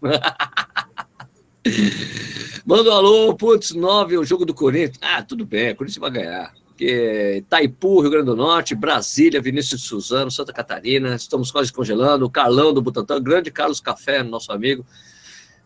Manda 2.64 2.90
um 2.90 2.92
alô, 2.92 3.34
putz, 3.34 3.72
9, 3.72 4.18
o 4.18 4.24
jogo 4.24 4.44
do 4.44 4.54
Corinthians. 4.54 4.98
Ah, 5.00 5.22
tudo 5.22 5.44
bem, 5.44 5.72
o 5.72 5.76
Corinthians 5.76 6.00
vai 6.00 6.10
ganhar. 6.10 6.54
Porque 6.68 7.36
Itaipu, 7.38 8.00
Rio 8.00 8.10
Grande 8.10 8.26
do 8.26 8.36
Norte, 8.36 8.74
Brasília, 8.74 9.40
Vinícius 9.40 9.80
de 9.80 9.86
Suzano, 9.86 10.30
Santa 10.30 10.52
Catarina, 10.52 11.14
estamos 11.14 11.50
quase 11.50 11.72
congelando. 11.72 12.26
O 12.26 12.30
Carlão 12.30 12.72
do 12.72 12.82
Butantã, 12.82 13.20
grande 13.22 13.50
Carlos 13.50 13.80
Café, 13.80 14.22
nosso 14.22 14.52
amigo. 14.52 14.84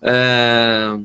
É... 0.02 0.98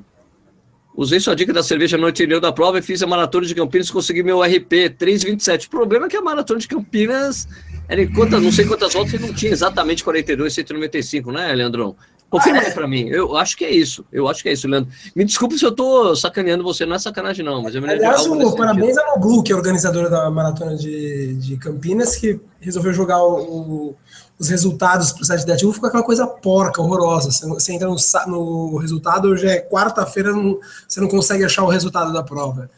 Usei 0.95 1.19
sua 1.19 1.35
dica 1.35 1.51
da 1.51 1.63
cerveja 1.63 1.97
no 1.97 2.07
interior 2.07 2.39
da 2.39 2.51
prova 2.51 2.77
e 2.77 2.81
fiz 2.81 3.01
a 3.01 3.07
maratona 3.07 3.47
de 3.47 3.55
Campinas 3.55 3.89
e 3.89 3.91
consegui 3.91 4.21
meu 4.21 4.41
RP 4.41 4.95
3,27. 4.97 5.65
O 5.65 5.69
problema 5.69 6.05
é 6.05 6.09
que 6.09 6.15
a 6.15 6.21
maratona 6.21 6.59
de 6.59 6.67
Campinas 6.67 7.47
era 7.87 8.01
em 8.01 8.13
quantas, 8.13 8.41
não 8.41 8.51
sei 8.51 8.65
quantas 8.65 8.93
voltas 8.93 9.13
e 9.13 9.19
não 9.19 9.33
tinha 9.33 9.51
exatamente 9.51 10.03
42, 10.03 10.53
195, 10.53 11.31
né, 11.31 11.51
Leandrão? 11.53 11.95
Confirma 12.29 12.59
ah, 12.59 12.63
é. 12.63 12.67
aí 12.67 12.73
pra 12.73 12.87
mim. 12.87 13.09
Eu 13.09 13.37
acho 13.37 13.55
que 13.55 13.63
é 13.63 13.71
isso. 13.71 14.03
Eu 14.11 14.27
acho 14.27 14.41
que 14.41 14.49
é 14.49 14.53
isso, 14.53 14.67
Leandro. 14.67 14.91
Me 15.15 15.23
desculpe 15.23 15.55
se 15.57 15.63
eu 15.63 15.71
tô 15.71 16.15
sacaneando 16.15 16.63
você, 16.63 16.83
não 16.83 16.95
é 16.95 16.99
sacanagem, 16.99 17.45
não, 17.45 17.61
mas 17.61 17.75
lembro. 17.75 17.91
Aliás, 17.91 18.25
o 18.25 18.55
parabéns 18.55 18.97
ao 18.97 19.19
Blue, 19.19 19.43
que 19.43 19.51
é 19.51 19.55
organizador 19.55 20.09
da 20.09 20.31
maratona 20.31 20.75
de, 20.75 21.35
de 21.35 21.57
Campinas, 21.57 22.15
que 22.15 22.39
resolveu 22.59 22.91
jogar 22.91 23.23
o, 23.23 23.95
os 24.39 24.49
resultados 24.49 25.11
para 25.11 25.21
o 25.21 25.25
site 25.25 25.45
da 25.45 25.53
Ativo, 25.53 25.73
ficou 25.73 25.87
aquela 25.87 26.03
coisa 26.03 26.25
porca, 26.27 26.81
horrorosa. 26.81 27.31
Você, 27.31 27.47
você 27.47 27.73
entra 27.73 27.87
no, 27.87 27.95
no 28.27 28.77
resultado, 28.77 29.29
hoje 29.29 29.47
é 29.47 29.61
quarta-feira, 29.61 30.31
você 30.87 30.99
não 30.99 31.07
consegue 31.07 31.43
achar 31.43 31.63
o 31.63 31.69
resultado 31.69 32.11
da 32.11 32.23
prova. 32.23 32.69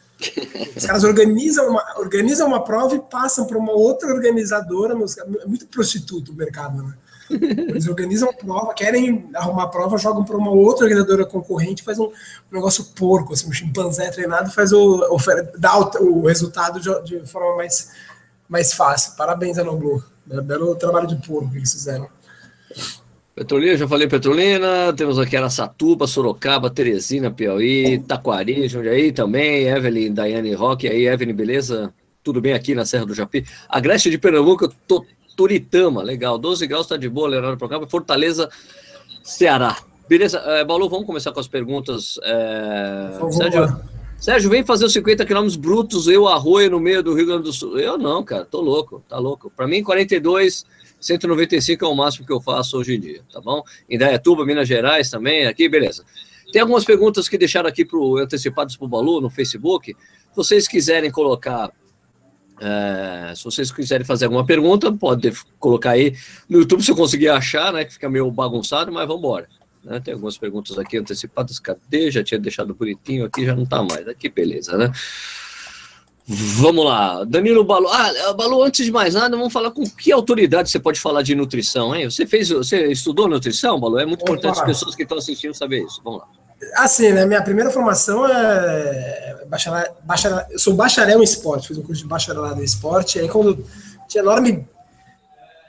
Os 0.76 0.86
caras 0.86 1.04
organizam 1.04 1.68
uma, 1.68 1.84
organizam 1.98 2.46
uma 2.46 2.64
prova 2.64 2.94
e 2.94 3.00
passam 3.00 3.46
para 3.46 3.58
uma 3.58 3.72
outra 3.72 4.12
organizadora. 4.12 4.94
É 4.94 5.46
muito 5.46 5.66
prostituto 5.66 6.32
o 6.32 6.34
mercado, 6.34 6.82
né? 6.82 6.94
Eles 7.30 7.88
organizam 7.88 8.32
prova, 8.32 8.72
querem 8.72 9.28
arrumar 9.34 9.68
prova, 9.68 9.98
jogam 9.98 10.24
para 10.24 10.36
uma 10.36 10.50
outra 10.50 10.84
organizadora 10.84 11.26
concorrente, 11.26 11.82
faz 11.82 11.98
um, 11.98 12.10
negócio 12.50 12.84
porco, 12.96 13.32
assim, 13.32 13.48
um 13.48 13.52
chimpanzé 13.52 14.10
treinado, 14.10 14.50
faz 14.52 14.72
o, 14.72 15.00
o 15.10 15.18
dá 15.58 15.76
o, 15.78 16.20
o 16.20 16.26
resultado 16.26 16.80
de, 16.80 17.02
de, 17.02 17.26
forma 17.26 17.56
mais, 17.56 17.90
mais 18.48 18.72
fácil. 18.72 19.16
Parabéns, 19.16 19.58
Anoblu. 19.58 20.02
Belo 20.24 20.74
trabalho 20.74 21.06
de 21.06 21.16
porco 21.16 21.50
que 21.50 21.58
eles 21.58 21.72
fizeram. 21.72 22.08
Petrolina, 23.34 23.76
já 23.76 23.86
falei 23.86 24.08
Petrolina, 24.08 24.94
temos 24.94 25.18
aqui 25.18 25.36
Aracatuba, 25.36 26.06
Sorocaba, 26.06 26.70
Teresina, 26.70 27.30
Piauí, 27.30 27.98
Taquari, 27.98 28.66
Jundiaí 28.66 29.12
também, 29.12 29.68
Evelyn, 29.68 30.14
Daiane 30.14 30.54
Roque, 30.54 30.88
aí, 30.88 31.06
Evelyn, 31.06 31.34
beleza? 31.34 31.92
Tudo 32.24 32.40
bem 32.40 32.54
aqui 32.54 32.74
na 32.74 32.86
Serra 32.86 33.04
do 33.04 33.14
Japi? 33.14 33.44
Agreste 33.68 34.10
de 34.10 34.16
Pernambuco, 34.16 34.72
tô 34.88 35.04
Turitama, 35.36 36.02
legal. 36.02 36.38
12 36.38 36.66
graus, 36.66 36.86
tá 36.86 36.96
de 36.96 37.10
boa, 37.10 37.28
Leonardo 37.28 37.58
Procapa. 37.58 37.86
Fortaleza, 37.86 38.48
Ceará. 39.22 39.76
Beleza, 40.08 40.38
é, 40.38 40.64
Balu, 40.64 40.88
vamos 40.88 41.04
começar 41.04 41.30
com 41.30 41.40
as 41.40 41.46
perguntas. 41.46 42.18
É... 42.22 43.18
Sérgio, 43.32 43.80
Sérgio, 44.18 44.50
vem 44.50 44.64
fazer 44.64 44.86
os 44.86 44.92
50 44.92 45.24
quilômetros 45.24 45.56
brutos, 45.56 46.08
eu 46.08 46.26
arroio 46.26 46.70
no 46.70 46.80
meio 46.80 47.02
do 47.02 47.14
Rio 47.14 47.26
Grande 47.26 47.44
do 47.44 47.52
Sul. 47.52 47.78
Eu 47.78 47.98
não, 47.98 48.24
cara, 48.24 48.44
tô 48.44 48.60
louco, 48.60 49.04
tá 49.08 49.18
louco. 49.18 49.50
Para 49.54 49.66
mim, 49.66 49.82
42, 49.82 50.64
195 50.98 51.84
é 51.84 51.88
o 51.88 51.94
máximo 51.94 52.26
que 52.26 52.32
eu 52.32 52.40
faço 52.40 52.78
hoje 52.78 52.96
em 52.96 53.00
dia, 53.00 53.22
tá 53.32 53.40
bom? 53.40 53.62
Em 53.88 53.98
Dayatuba, 53.98 54.44
Minas 54.44 54.66
Gerais 54.66 55.10
também, 55.10 55.46
aqui, 55.46 55.68
beleza. 55.68 56.04
Tem 56.52 56.62
algumas 56.62 56.84
perguntas 56.84 57.28
que 57.28 57.36
deixaram 57.36 57.68
aqui 57.68 57.84
pro 57.84 58.16
antecipados 58.16 58.76
pro 58.76 58.88
Balu 58.88 59.20
no 59.20 59.28
Facebook. 59.28 59.94
Se 59.94 60.36
vocês 60.36 60.66
quiserem 60.66 61.10
colocar 61.10 61.70
é, 62.60 63.34
se 63.34 63.44
vocês 63.44 63.70
quiserem 63.70 64.06
fazer 64.06 64.24
alguma 64.24 64.44
pergunta, 64.44 64.90
pode 64.90 65.30
colocar 65.58 65.90
aí 65.90 66.16
no 66.48 66.58
YouTube 66.58 66.82
se 66.82 66.90
eu 66.90 66.96
conseguir 66.96 67.28
achar, 67.28 67.72
né? 67.72 67.84
Que 67.84 67.92
fica 67.92 68.08
meio 68.08 68.30
bagunçado, 68.30 68.90
mas 68.90 69.06
vamos 69.06 69.20
embora. 69.20 69.48
Né? 69.86 70.00
Tem 70.00 70.14
algumas 70.14 70.36
perguntas 70.36 70.76
aqui 70.78 70.98
antecipadas. 70.98 71.60
Cadê? 71.60 72.10
Já 72.10 72.22
tinha 72.24 72.40
deixado 72.40 72.74
bonitinho 72.74 73.24
aqui, 73.24 73.46
já 73.46 73.54
não 73.54 73.62
está 73.62 73.82
mais. 73.82 74.06
Aqui, 74.08 74.28
beleza, 74.28 74.76
né? 74.76 74.90
Vamos 76.28 76.84
lá, 76.84 77.22
Danilo 77.22 77.62
Balu. 77.62 77.86
Ah, 77.86 78.32
Balu, 78.32 78.64
antes 78.64 78.84
de 78.84 78.90
mais 78.90 79.14
nada, 79.14 79.36
vamos 79.36 79.52
falar 79.52 79.70
com 79.70 79.88
que 79.88 80.10
autoridade 80.10 80.68
você 80.68 80.80
pode 80.80 80.98
falar 80.98 81.22
de 81.22 81.36
nutrição, 81.36 81.94
hein? 81.94 82.10
Você 82.10 82.26
fez, 82.26 82.48
você 82.48 82.88
estudou 82.88 83.28
nutrição, 83.28 83.78
Balu? 83.78 84.00
É 84.00 84.04
muito 84.04 84.22
Opa. 84.22 84.32
importante 84.32 84.58
as 84.58 84.66
pessoas 84.66 84.96
que 84.96 85.04
estão 85.04 85.18
assistindo 85.18 85.54
saber 85.54 85.84
isso. 85.84 86.00
Vamos 86.02 86.22
lá. 86.22 86.26
Assim, 86.78 87.12
né? 87.12 87.24
Minha 87.24 87.42
primeira 87.42 87.70
formação 87.70 88.26
é 88.26 89.44
bacharel, 89.48 89.94
bacharel, 90.02 90.46
eu 90.50 90.58
sou 90.58 90.74
bacharel 90.74 91.20
em 91.20 91.24
esporte, 91.24 91.68
fiz 91.68 91.78
um 91.78 91.82
curso 91.82 92.02
de 92.02 92.08
bacharelado 92.08 92.60
em 92.60 92.64
esporte. 92.64 93.20
Aí 93.20 93.28
quando 93.28 93.64
tinha 94.08 94.24
enorme, 94.24 94.66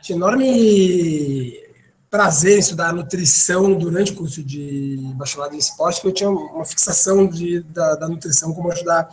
tinha 0.01 0.15
enorme 0.15 1.66
prazer 2.09 2.55
em 2.55 2.59
estudar 2.59 2.93
nutrição 2.93 3.73
durante 3.73 4.13
o 4.13 4.15
curso 4.15 4.41
de 4.43 4.97
bacharelado 5.15 5.55
em 5.55 5.59
esporte, 5.59 5.95
porque 5.95 6.07
eu 6.07 6.13
tinha 6.13 6.29
uma 6.29 6.65
fixação 6.65 7.27
de, 7.27 7.61
da, 7.63 7.95
da 7.95 8.07
nutrição 8.07 8.53
como 8.53 8.71
ajudar 8.71 9.09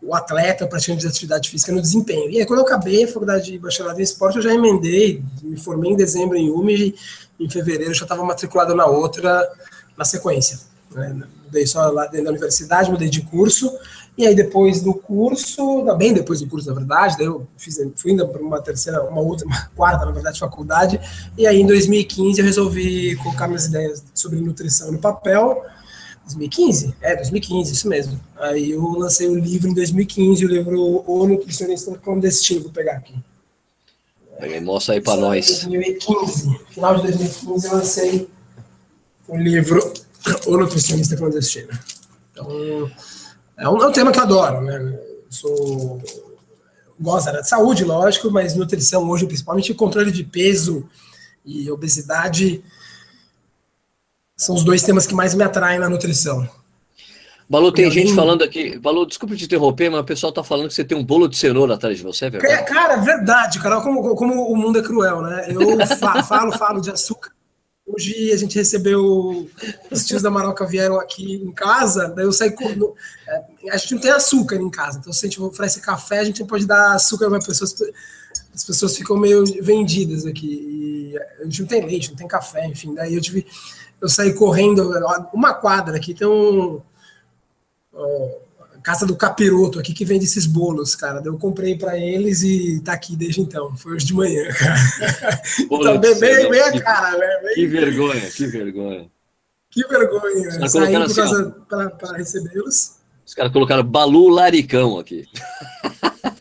o 0.00 0.14
atleta 0.14 0.66
praticante 0.66 1.00
de 1.00 1.08
atividade 1.08 1.50
física 1.50 1.72
no 1.72 1.80
desempenho. 1.80 2.30
E 2.30 2.38
aí, 2.38 2.46
quando 2.46 2.60
eu 2.60 2.64
acabei 2.64 3.04
a 3.04 3.08
faculdade 3.08 3.50
de 3.50 3.58
bacharelado 3.58 4.00
em 4.00 4.04
esporte, 4.04 4.36
eu 4.36 4.42
já 4.42 4.54
emendei, 4.54 5.22
me 5.42 5.58
formei 5.58 5.92
em 5.92 5.96
dezembro 5.96 6.36
em 6.36 6.50
UME, 6.50 6.94
e 7.38 7.44
em 7.44 7.50
fevereiro 7.50 7.92
já 7.92 8.04
estava 8.04 8.24
matriculado 8.24 8.74
na 8.74 8.86
outra, 8.86 9.50
na 9.96 10.04
sequência. 10.04 10.60
Né? 10.92 11.22
Mudei 11.44 11.66
só 11.66 11.88
lá 11.88 12.06
dentro 12.06 12.26
da 12.26 12.30
universidade, 12.30 12.90
mudei 12.90 13.08
de 13.08 13.22
curso, 13.22 13.70
e 14.18 14.26
aí 14.26 14.34
depois 14.34 14.82
do 14.82 14.92
curso, 14.92 15.84
bem 15.96 16.12
depois 16.12 16.40
do 16.40 16.48
curso, 16.48 16.68
na 16.68 16.74
verdade, 16.74 17.16
daí 17.16 17.26
eu 17.26 17.46
fiz, 17.56 17.78
fui 17.94 18.10
ainda 18.10 18.26
para 18.26 18.42
uma 18.42 18.60
terceira, 18.60 19.04
uma 19.04 19.20
outra, 19.20 19.46
uma 19.46 19.66
quarta, 19.76 20.04
na 20.04 20.10
verdade, 20.10 20.40
faculdade, 20.40 21.00
e 21.38 21.46
aí 21.46 21.60
em 21.60 21.66
2015 21.66 22.40
eu 22.40 22.44
resolvi 22.44 23.14
colocar 23.14 23.46
minhas 23.46 23.66
ideias 23.66 24.02
sobre 24.12 24.40
nutrição 24.40 24.90
no 24.90 24.98
papel, 24.98 25.62
2015? 26.24 26.96
É, 27.00 27.14
2015, 27.14 27.72
isso 27.72 27.88
mesmo. 27.88 28.20
Aí 28.36 28.72
eu 28.72 28.82
lancei 28.98 29.28
o 29.28 29.36
livro 29.36 29.68
em 29.68 29.74
2015, 29.74 30.44
o 30.44 30.48
livro 30.48 31.04
O 31.06 31.26
Nutricionista 31.26 31.96
Clandestino, 31.96 32.64
vou 32.64 32.72
pegar 32.72 32.94
aqui. 32.94 33.14
Aí, 34.40 34.60
mostra 34.60 34.94
aí 34.94 35.00
para 35.00 35.20
nós. 35.20 35.46
2015, 35.46 36.58
final 36.70 36.96
de 36.96 37.02
2015 37.02 37.66
eu 37.66 37.72
lancei 37.72 38.28
o 39.28 39.36
livro 39.36 39.92
O 40.46 40.56
Nutricionista 40.56 41.16
Clandestino. 41.16 41.70
Então, 42.32 42.46
é 43.58 43.68
um, 43.68 43.82
é 43.82 43.86
um 43.86 43.92
tema 43.92 44.12
que 44.12 44.18
eu 44.18 44.22
adoro, 44.22 44.60
né? 44.62 44.76
Eu 44.78 45.32
sou 45.32 46.02
gosto 46.98 47.30
de 47.30 47.48
saúde, 47.48 47.84
lógico, 47.84 48.30
mas 48.30 48.54
nutrição 48.54 49.08
hoje, 49.08 49.26
principalmente 49.26 49.74
controle 49.74 50.10
de 50.10 50.24
peso 50.24 50.88
e 51.44 51.70
obesidade, 51.70 52.62
são 54.36 54.54
os 54.54 54.64
dois 54.64 54.82
temas 54.82 55.06
que 55.06 55.14
mais 55.14 55.34
me 55.34 55.42
atraem 55.42 55.78
na 55.78 55.88
nutrição. 55.88 56.48
Balu, 57.50 57.72
tem 57.72 57.90
gente 57.90 58.14
falando 58.14 58.44
aqui. 58.44 58.78
Balu, 58.78 59.06
desculpa 59.06 59.34
te 59.34 59.44
interromper, 59.44 59.90
mas 59.90 60.00
o 60.00 60.04
pessoal 60.04 60.30
tá 60.30 60.44
falando 60.44 60.68
que 60.68 60.74
você 60.74 60.84
tem 60.84 60.96
um 60.96 61.04
bolo 61.04 61.26
de 61.26 61.36
cenoura 61.36 61.74
atrás 61.74 61.96
de 61.96 62.02
você, 62.02 62.26
é 62.26 62.30
verdade? 62.30 62.64
Cara, 62.66 62.94
é 62.94 63.00
verdade, 63.00 63.58
cara. 63.58 63.80
Como, 63.80 64.14
como 64.14 64.52
o 64.52 64.54
mundo 64.54 64.78
é 64.78 64.82
cruel, 64.82 65.22
né? 65.22 65.46
Eu 65.48 65.60
falo, 66.24 66.52
falo 66.52 66.80
de 66.80 66.90
açúcar. 66.90 67.32
Hoje 67.88 68.32
a 68.32 68.36
gente 68.36 68.56
recebeu. 68.56 69.48
Os 69.90 70.04
tios 70.04 70.22
da 70.22 70.30
Maroca 70.30 70.66
vieram 70.66 71.00
aqui 71.00 71.34
em 71.34 71.50
casa, 71.52 72.08
daí 72.08 72.24
eu 72.24 72.32
saí. 72.32 72.54
No, 72.76 72.94
é, 73.26 73.70
a 73.70 73.76
gente 73.76 73.94
não 73.94 74.00
tem 74.00 74.10
açúcar 74.10 74.56
em 74.56 74.70
casa, 74.70 74.98
então 74.98 75.12
se 75.12 75.24
a 75.24 75.28
gente 75.28 75.40
oferece 75.40 75.80
café, 75.80 76.20
a 76.20 76.24
gente 76.24 76.40
não 76.40 76.46
pode 76.46 76.66
dar 76.66 76.94
açúcar 76.94 77.30
para 77.30 77.38
pessoas. 77.38 77.74
As 78.54 78.64
pessoas 78.64 78.96
ficam 78.96 79.16
meio 79.16 79.44
vendidas 79.62 80.26
aqui. 80.26 81.14
E 81.14 81.18
a 81.40 81.44
gente 81.44 81.62
não 81.62 81.68
tem 81.68 81.86
leite, 81.86 82.10
não 82.10 82.16
tem 82.16 82.28
café, 82.28 82.66
enfim. 82.66 82.94
Daí 82.94 83.14
eu 83.14 83.20
tive 83.20 83.46
eu 84.00 84.08
saí 84.08 84.32
correndo 84.32 84.90
uma 85.32 85.54
quadra 85.54 85.96
aqui, 85.96 86.14
tem 86.14 86.26
um. 86.26 86.80
Casa 88.88 89.04
do 89.04 89.14
Capiroto 89.14 89.78
aqui 89.78 89.92
que 89.92 90.02
vende 90.02 90.24
esses 90.24 90.46
bolos, 90.46 90.96
cara. 90.96 91.20
Eu 91.22 91.36
comprei 91.36 91.76
para 91.76 91.98
eles 91.98 92.42
e 92.42 92.80
tá 92.80 92.94
aqui 92.94 93.14
desde 93.14 93.42
então. 93.42 93.76
Foi 93.76 93.92
hoje 93.92 94.06
de 94.06 94.14
manhã, 94.14 94.48
cara. 94.48 95.42
então, 95.60 95.98
bem, 95.98 96.18
bem, 96.18 96.50
bem 96.50 96.60
a 96.62 96.80
cara, 96.80 97.18
né? 97.18 97.40
Bem... 97.42 97.54
Que 97.54 97.66
vergonha, 97.66 98.30
que 98.30 98.46
vergonha. 98.46 99.10
Que 99.70 99.86
vergonha. 99.86 100.68
Saí 100.70 100.90
por 100.90 101.02
assim, 101.02 101.14
causa 101.68 101.90
para 101.90 102.16
recebê-los. 102.16 102.92
Os 103.26 103.34
caras 103.34 103.52
colocaram 103.52 103.84
Balu 103.84 104.30
Laricão 104.30 104.98
aqui. 104.98 105.26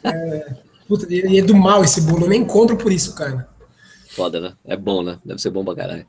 É, 0.05 0.55
puta, 0.87 1.05
e 1.13 1.39
é 1.39 1.41
do 1.41 1.53
mal 1.53 1.83
esse 1.83 1.99
bolo, 1.99 2.23
eu 2.23 2.29
nem 2.29 2.45
compro 2.45 2.77
por 2.77 2.93
isso, 2.93 3.13
cara. 3.13 3.45
Foda, 4.11 4.39
né? 4.39 4.53
É 4.63 4.77
bom, 4.77 5.03
né? 5.03 5.19
Deve 5.25 5.41
ser 5.41 5.49
bom 5.49 5.65
pra 5.65 5.75
caralho. 5.75 6.07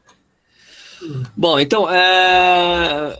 Bom, 1.37 1.59
então, 1.59 1.89
é... 1.89 3.17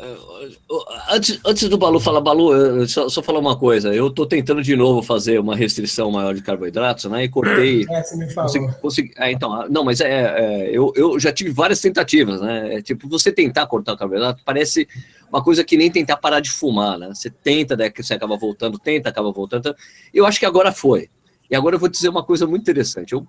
antes, 1.11 1.39
antes 1.45 1.69
do 1.69 1.79
Balu 1.79 2.01
falar, 2.01 2.21
Balu, 2.21 2.87
só, 2.89 3.09
só 3.09 3.23
falar 3.23 3.39
uma 3.39 3.57
coisa. 3.57 3.95
Eu 3.95 4.09
estou 4.09 4.27
tentando 4.27 4.63
de 4.63 4.75
novo 4.77 5.03
fazer 5.03 5.39
uma 5.39 5.55
restrição 5.55 6.11
maior 6.11 6.35
de 6.35 6.43
carboidratos, 6.43 7.05
né? 7.07 7.25
E 7.25 7.29
cortei. 7.29 7.87
É, 7.89 8.03
você 8.03 8.17
me 8.17 8.29
falou. 8.33 8.51
Consegui, 8.51 8.81
consegui... 8.81 9.13
É, 9.17 9.31
então, 9.31 9.69
não, 9.69 9.85
mas 9.85 10.01
é, 10.01 10.09
é, 10.09 10.71
eu, 10.71 10.93
eu 10.97 11.19
já 11.21 11.33
tive 11.33 11.51
várias 11.51 11.81
tentativas, 11.81 12.41
né? 12.41 12.77
É, 12.77 12.83
tipo, 12.83 13.09
você 13.09 13.31
tentar 13.31 13.67
cortar 13.67 13.93
o 13.93 13.99
carboidrato 13.99 14.43
parece 14.45 14.89
uma 15.31 15.43
coisa 15.43 15.63
que 15.63 15.77
nem 15.77 15.91
tentar 15.91 16.17
parar 16.17 16.41
de 16.41 16.51
fumar, 16.51 16.99
né? 16.99 17.09
Você 17.15 17.31
tenta, 17.31 17.77
daí 17.77 17.93
você 17.95 18.15
acaba 18.15 18.37
voltando, 18.37 18.79
tenta, 18.79 19.09
acaba 19.09 19.31
voltando. 19.31 19.75
Eu 20.13 20.27
acho 20.27 20.39
que 20.39 20.47
agora 20.47 20.73
foi. 20.73 21.09
E 21.51 21.57
agora 21.57 21.77
eu 21.77 21.81
vou 21.81 21.89
dizer 21.89 22.09
uma 22.09 22.25
coisa 22.25 22.47
muito 22.47 22.63
interessante. 22.63 23.13
Eu 23.13 23.27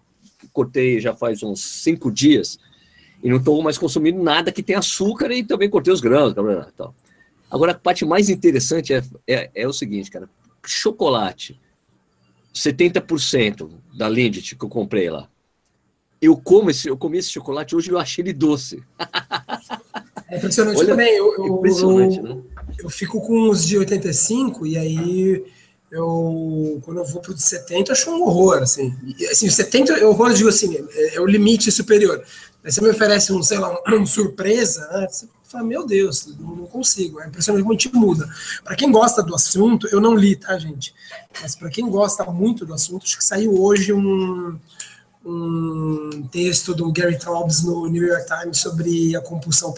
cortei 0.51 0.99
já 0.99 1.13
faz 1.15 1.43
uns 1.43 1.61
cinco 1.61 2.11
dias 2.11 2.57
e 3.23 3.29
não 3.29 3.37
estou 3.37 3.61
mais 3.61 3.77
consumindo 3.77 4.21
nada 4.21 4.51
que 4.51 4.63
tenha 4.63 4.79
açúcar 4.79 5.31
e 5.31 5.43
também 5.43 5.69
cortei 5.69 5.93
os 5.93 6.01
grãos. 6.01 6.33
Tal. 6.75 6.95
Agora, 7.49 7.71
a 7.71 7.75
parte 7.75 8.05
mais 8.05 8.29
interessante 8.29 8.93
é, 8.93 9.03
é, 9.27 9.49
é 9.55 9.67
o 9.67 9.73
seguinte, 9.73 10.11
cara. 10.11 10.29
Chocolate, 10.65 11.59
70% 12.53 13.69
da 13.93 14.07
Lindt 14.07 14.55
que 14.55 14.63
eu 14.63 14.69
comprei 14.69 15.09
lá. 15.09 15.27
Eu 16.21 16.35
como 16.35 16.69
esse, 16.69 16.87
eu 16.87 16.97
comi 16.97 17.17
esse 17.17 17.29
chocolate 17.29 17.75
hoje 17.75 17.89
e 17.89 17.93
eu 17.93 17.97
achei 17.97 18.21
ele 18.23 18.33
doce. 18.33 18.83
É 20.27 20.37
impressionante 20.37 20.77
Olha, 20.77 20.89
também. 20.89 21.15
Eu, 21.15 21.33
eu, 21.37 21.57
impressionante, 21.57 22.17
eu, 22.17 22.23
né? 22.23 22.41
eu 22.83 22.89
fico 22.89 23.19
com 23.21 23.49
os 23.49 23.65
de 23.65 23.77
85 23.77 24.67
e 24.67 24.77
aí 24.77 25.43
eu 25.91 26.79
quando 26.83 26.97
eu 26.97 27.05
vou 27.05 27.21
pro 27.21 27.33
de 27.33 27.41
70 27.41 27.89
eu 27.89 27.93
acho 27.93 28.11
um 28.11 28.21
horror, 28.21 28.61
assim. 28.61 28.95
E, 29.17 29.25
assim, 29.27 29.49
70 29.49 29.93
eu 29.93 30.09
horror, 30.09 30.29
eu 30.29 30.35
digo 30.35 30.49
assim, 30.49 30.75
é, 30.75 31.15
é, 31.15 31.21
o 31.21 31.25
limite 31.25 31.71
superior. 31.71 32.23
Aí 32.69 32.73
você 32.73 32.81
me 32.81 32.89
oferece 32.89 33.33
um, 33.33 33.41
sei 33.41 33.57
lá, 33.57 33.71
um, 33.71 33.95
um 33.95 34.05
surpresa, 34.05 34.87
né? 34.93 35.07
Você 35.09 35.27
fala, 35.45 35.63
meu 35.63 35.87
Deus, 35.87 36.27
não 36.39 36.67
consigo. 36.67 37.19
É 37.19 37.25
impressionante 37.25 37.63
como 37.63 37.73
a 37.73 37.75
gente 37.75 37.95
muda. 37.95 38.29
Para 38.63 38.75
quem 38.75 38.91
gosta 38.91 39.23
do 39.23 39.33
assunto, 39.33 39.87
eu 39.91 39.99
não 39.99 40.13
li, 40.13 40.35
tá, 40.35 40.55
gente? 40.59 40.93
Mas 41.41 41.55
para 41.55 41.71
quem 41.71 41.89
gosta 41.89 42.23
muito 42.25 42.67
do 42.67 42.73
assunto, 42.75 43.05
acho 43.05 43.17
que 43.17 43.23
saiu 43.23 43.59
hoje 43.59 43.91
um, 43.91 44.55
um 45.25 46.27
texto 46.31 46.75
do 46.75 46.91
Gary 46.91 47.17
Taubes 47.17 47.63
no 47.63 47.87
New 47.87 48.05
York 48.05 48.27
Times 48.27 48.59
sobre 48.59 49.15
a 49.15 49.21
compulsão 49.21 49.73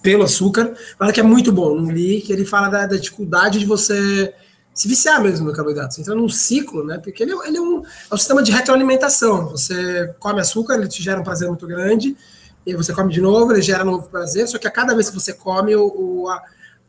pelo 0.00 0.22
açúcar. 0.22 0.72
Fala 0.96 1.12
que 1.12 1.18
é 1.18 1.24
muito 1.24 1.50
bom, 1.50 1.74
não 1.74 1.90
li, 1.90 2.20
que 2.20 2.32
ele 2.32 2.44
fala 2.44 2.68
da, 2.68 2.86
da 2.86 2.96
dificuldade 2.96 3.58
de 3.58 3.66
você 3.66 4.32
se 4.74 4.88
viciar 4.88 5.22
mesmo 5.22 5.46
no 5.46 5.52
carboidrato. 5.52 5.94
Você 5.94 6.00
entra 6.00 6.14
num 6.14 6.28
ciclo, 6.28 6.84
né? 6.84 6.98
Porque 6.98 7.22
ele, 7.22 7.32
é, 7.32 7.48
ele 7.48 7.58
é, 7.58 7.60
um, 7.60 7.82
é 7.84 8.14
um 8.14 8.16
sistema 8.16 8.42
de 8.42 8.52
retroalimentação. 8.52 9.48
Você 9.48 10.14
come 10.18 10.40
açúcar, 10.40 10.74
ele 10.74 10.88
te 10.88 11.02
gera 11.02 11.20
um 11.20 11.24
prazer 11.24 11.48
muito 11.48 11.66
grande, 11.66 12.16
e 12.64 12.74
você 12.74 12.92
come 12.92 13.12
de 13.12 13.20
novo, 13.20 13.52
ele 13.52 13.62
gera 13.62 13.82
um 13.82 13.90
novo 13.90 14.08
prazer, 14.08 14.46
só 14.46 14.58
que 14.58 14.66
a 14.66 14.70
cada 14.70 14.94
vez 14.94 15.08
que 15.08 15.14
você 15.14 15.32
come 15.32 15.74
o, 15.74 15.86
o 15.86 16.28
a, 16.28 16.42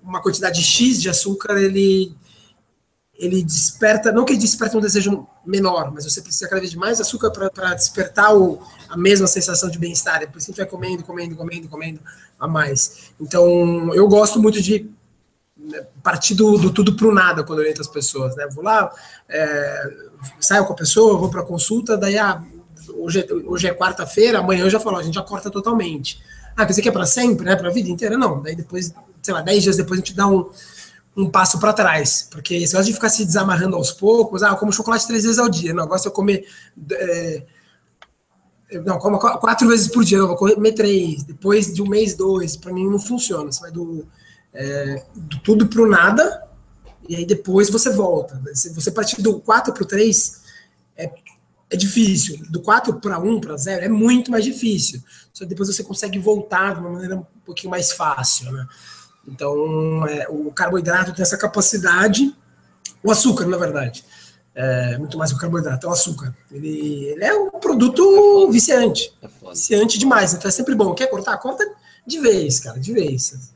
uma 0.04 0.22
quantidade 0.22 0.62
X 0.62 1.02
de 1.02 1.10
açúcar, 1.10 1.58
ele, 1.58 2.16
ele 3.14 3.44
desperta, 3.44 4.12
não 4.12 4.26
que 4.26 4.34
ele 4.34 4.40
desperta 4.40 4.78
um 4.78 4.82
desejo 4.82 5.28
menor, 5.46 5.92
mas 5.94 6.04
você 6.04 6.22
precisa 6.22 6.48
cada 6.48 6.60
vez 6.60 6.72
de 6.72 6.78
mais 6.78 7.00
açúcar 7.00 7.32
para 7.32 7.74
despertar 7.74 8.36
o, 8.36 8.62
a 8.90 8.98
mesma 8.98 9.28
sensação 9.28 9.70
de 9.70 9.80
bem-estar. 9.80 10.22
É 10.22 10.26
por 10.26 10.38
isso 10.38 10.52
que 10.52 10.58
vai 10.58 10.68
comendo, 10.68 11.04
comendo, 11.04 11.36
comendo, 11.36 11.70
comendo 11.70 12.00
a 12.40 12.48
mais. 12.48 13.12
Então, 13.20 13.94
eu 13.94 14.08
gosto 14.08 14.42
muito 14.42 14.62
de 14.62 14.90
partir 16.02 16.34
do, 16.36 16.58
do 16.58 16.72
tudo 16.72 16.96
para 16.96 17.08
o 17.08 17.14
nada 17.14 17.44
quando 17.44 17.60
oriento 17.60 17.82
as 17.82 17.88
pessoas, 17.88 18.36
né? 18.36 18.48
Vou 18.54 18.64
lá, 18.64 18.92
é, 19.30 19.90
saio 20.40 20.66
com 20.66 20.74
a 20.74 20.76
pessoa, 20.76 21.18
vou 21.18 21.30
para 21.30 21.44
consulta, 21.44 21.98
daí 21.98 22.18
ah, 22.18 22.44
hoje, 22.96 23.20
é, 23.22 23.34
hoje 23.34 23.68
é 23.68 23.74
quarta-feira, 23.74 24.40
amanhã 24.40 24.64
eu 24.64 24.70
já 24.70 24.80
falo, 24.80 24.98
a 24.98 25.04
gente 25.04 25.16
já 25.16 25.22
corta 25.22 25.50
totalmente. 25.50 26.22
Ah, 26.56 26.66
quer 26.66 26.72
dizer 26.72 26.82
que 26.82 26.90
é 26.90 26.92
para 26.92 27.06
sempre, 27.06 27.46
né? 27.46 27.56
Para 27.56 27.70
a 27.70 27.72
vida 27.72 27.90
inteira? 27.90 28.18
Não. 28.18 28.42
Daí 28.42 28.56
depois, 28.56 28.94
sei 29.22 29.34
lá, 29.34 29.42
dez 29.42 29.64
dias 29.64 29.78
depois 29.78 30.00
a 30.00 30.04
gente 30.04 30.16
dá 30.16 30.28
um, 30.28 30.50
um 31.16 31.30
passo 31.30 31.60
para 31.60 31.74
trás, 31.74 32.28
porque 32.30 32.56
esse 32.56 32.74
negócio 32.74 32.92
de 32.92 32.94
ficar 32.94 33.10
se 33.10 33.26
desamarrando 33.26 33.76
aos 33.76 33.92
poucos, 33.92 34.44
ah, 34.44 34.50
eu 34.50 34.58
como 34.58 34.74
chocolate 34.74 35.08
três 35.08 35.24
vezes 35.24 35.40
ao 35.40 35.50
dia, 35.50 35.74
não, 35.74 35.98
se 35.98 36.08
eu 36.08 36.12
comer. 36.12 36.46
É, 36.92 37.44
não, 38.86 38.98
como 39.00 39.20
quatro 39.20 39.68
vezes 39.68 39.90
por 39.90 40.04
dia, 40.04 40.18
eu 40.18 40.28
vou 40.28 40.38
comer 40.38 40.72
três, 40.72 41.24
depois 41.24 41.74
de 41.74 41.82
um 41.82 41.88
mês, 41.88 42.16
dois, 42.16 42.56
para 42.56 42.72
mim 42.72 42.90
não 42.90 43.00
funciona. 43.00 43.52
Você 43.52 43.60
vai 43.60 43.72
do 43.72 44.08
é, 44.54 45.04
do 45.16 45.40
tudo 45.40 45.68
para 45.68 45.82
o 45.82 45.88
nada, 45.88 46.48
e 47.08 47.16
aí 47.16 47.26
depois 47.26 47.70
você 47.70 47.90
volta. 47.90 48.42
Se 48.54 48.74
você 48.74 48.92
partir 48.92 49.22
do 49.22 49.40
4 49.40 49.74
para 49.74 49.84
o 49.84 49.86
3, 49.86 50.42
é, 50.98 51.12
é 51.70 51.76
difícil. 51.76 52.40
Do 52.50 52.62
4 52.62 53.00
para 53.00 53.18
1, 53.18 53.42
para 53.42 53.58
0, 53.58 53.86
é 53.86 53.90
muito 53.90 54.30
mais 54.30 54.44
difícil. 54.44 55.02
Só 55.34 55.44
que 55.44 55.50
depois 55.50 55.74
você 55.74 55.84
consegue 55.84 56.20
voltar 56.20 56.76
de 56.76 56.82
uma 56.82 56.90
maneira 56.90 57.18
um 57.18 57.26
pouquinho 57.46 57.72
mais 57.72 57.92
fácil. 57.92 58.52
Né? 58.52 58.68
Então, 59.28 60.06
é, 60.08 60.28
o 60.30 60.52
carboidrato 60.52 61.14
tem 61.14 61.24
essa 61.24 61.38
capacidade, 61.38 62.36
o 63.04 63.12
açúcar, 63.12 63.46
na 63.46 63.58
verdade. 63.58 64.04
É, 64.54 64.98
muito 64.98 65.18
mais 65.18 65.32
que 65.32 65.38
o 65.38 65.40
carboidrato, 65.40 65.88
é 65.88 65.90
o 65.90 65.94
açúcar. 65.94 66.36
Ele, 66.52 67.06
ele 67.06 67.24
é 67.24 67.34
um 67.34 67.52
produto 67.52 68.48
é 68.48 68.52
viciante. 68.52 69.14
É 69.22 69.28
viciante 69.50 69.98
demais. 69.98 70.34
Então 70.34 70.50
é 70.50 70.52
sempre 70.52 70.76
bom. 70.76 70.94
Quer 70.94 71.08
cortar? 71.08 71.38
Corta 71.38 71.66
de 72.06 72.20
vez, 72.20 72.60
cara, 72.60 72.80
de 72.80 72.92
vez. 72.92 73.51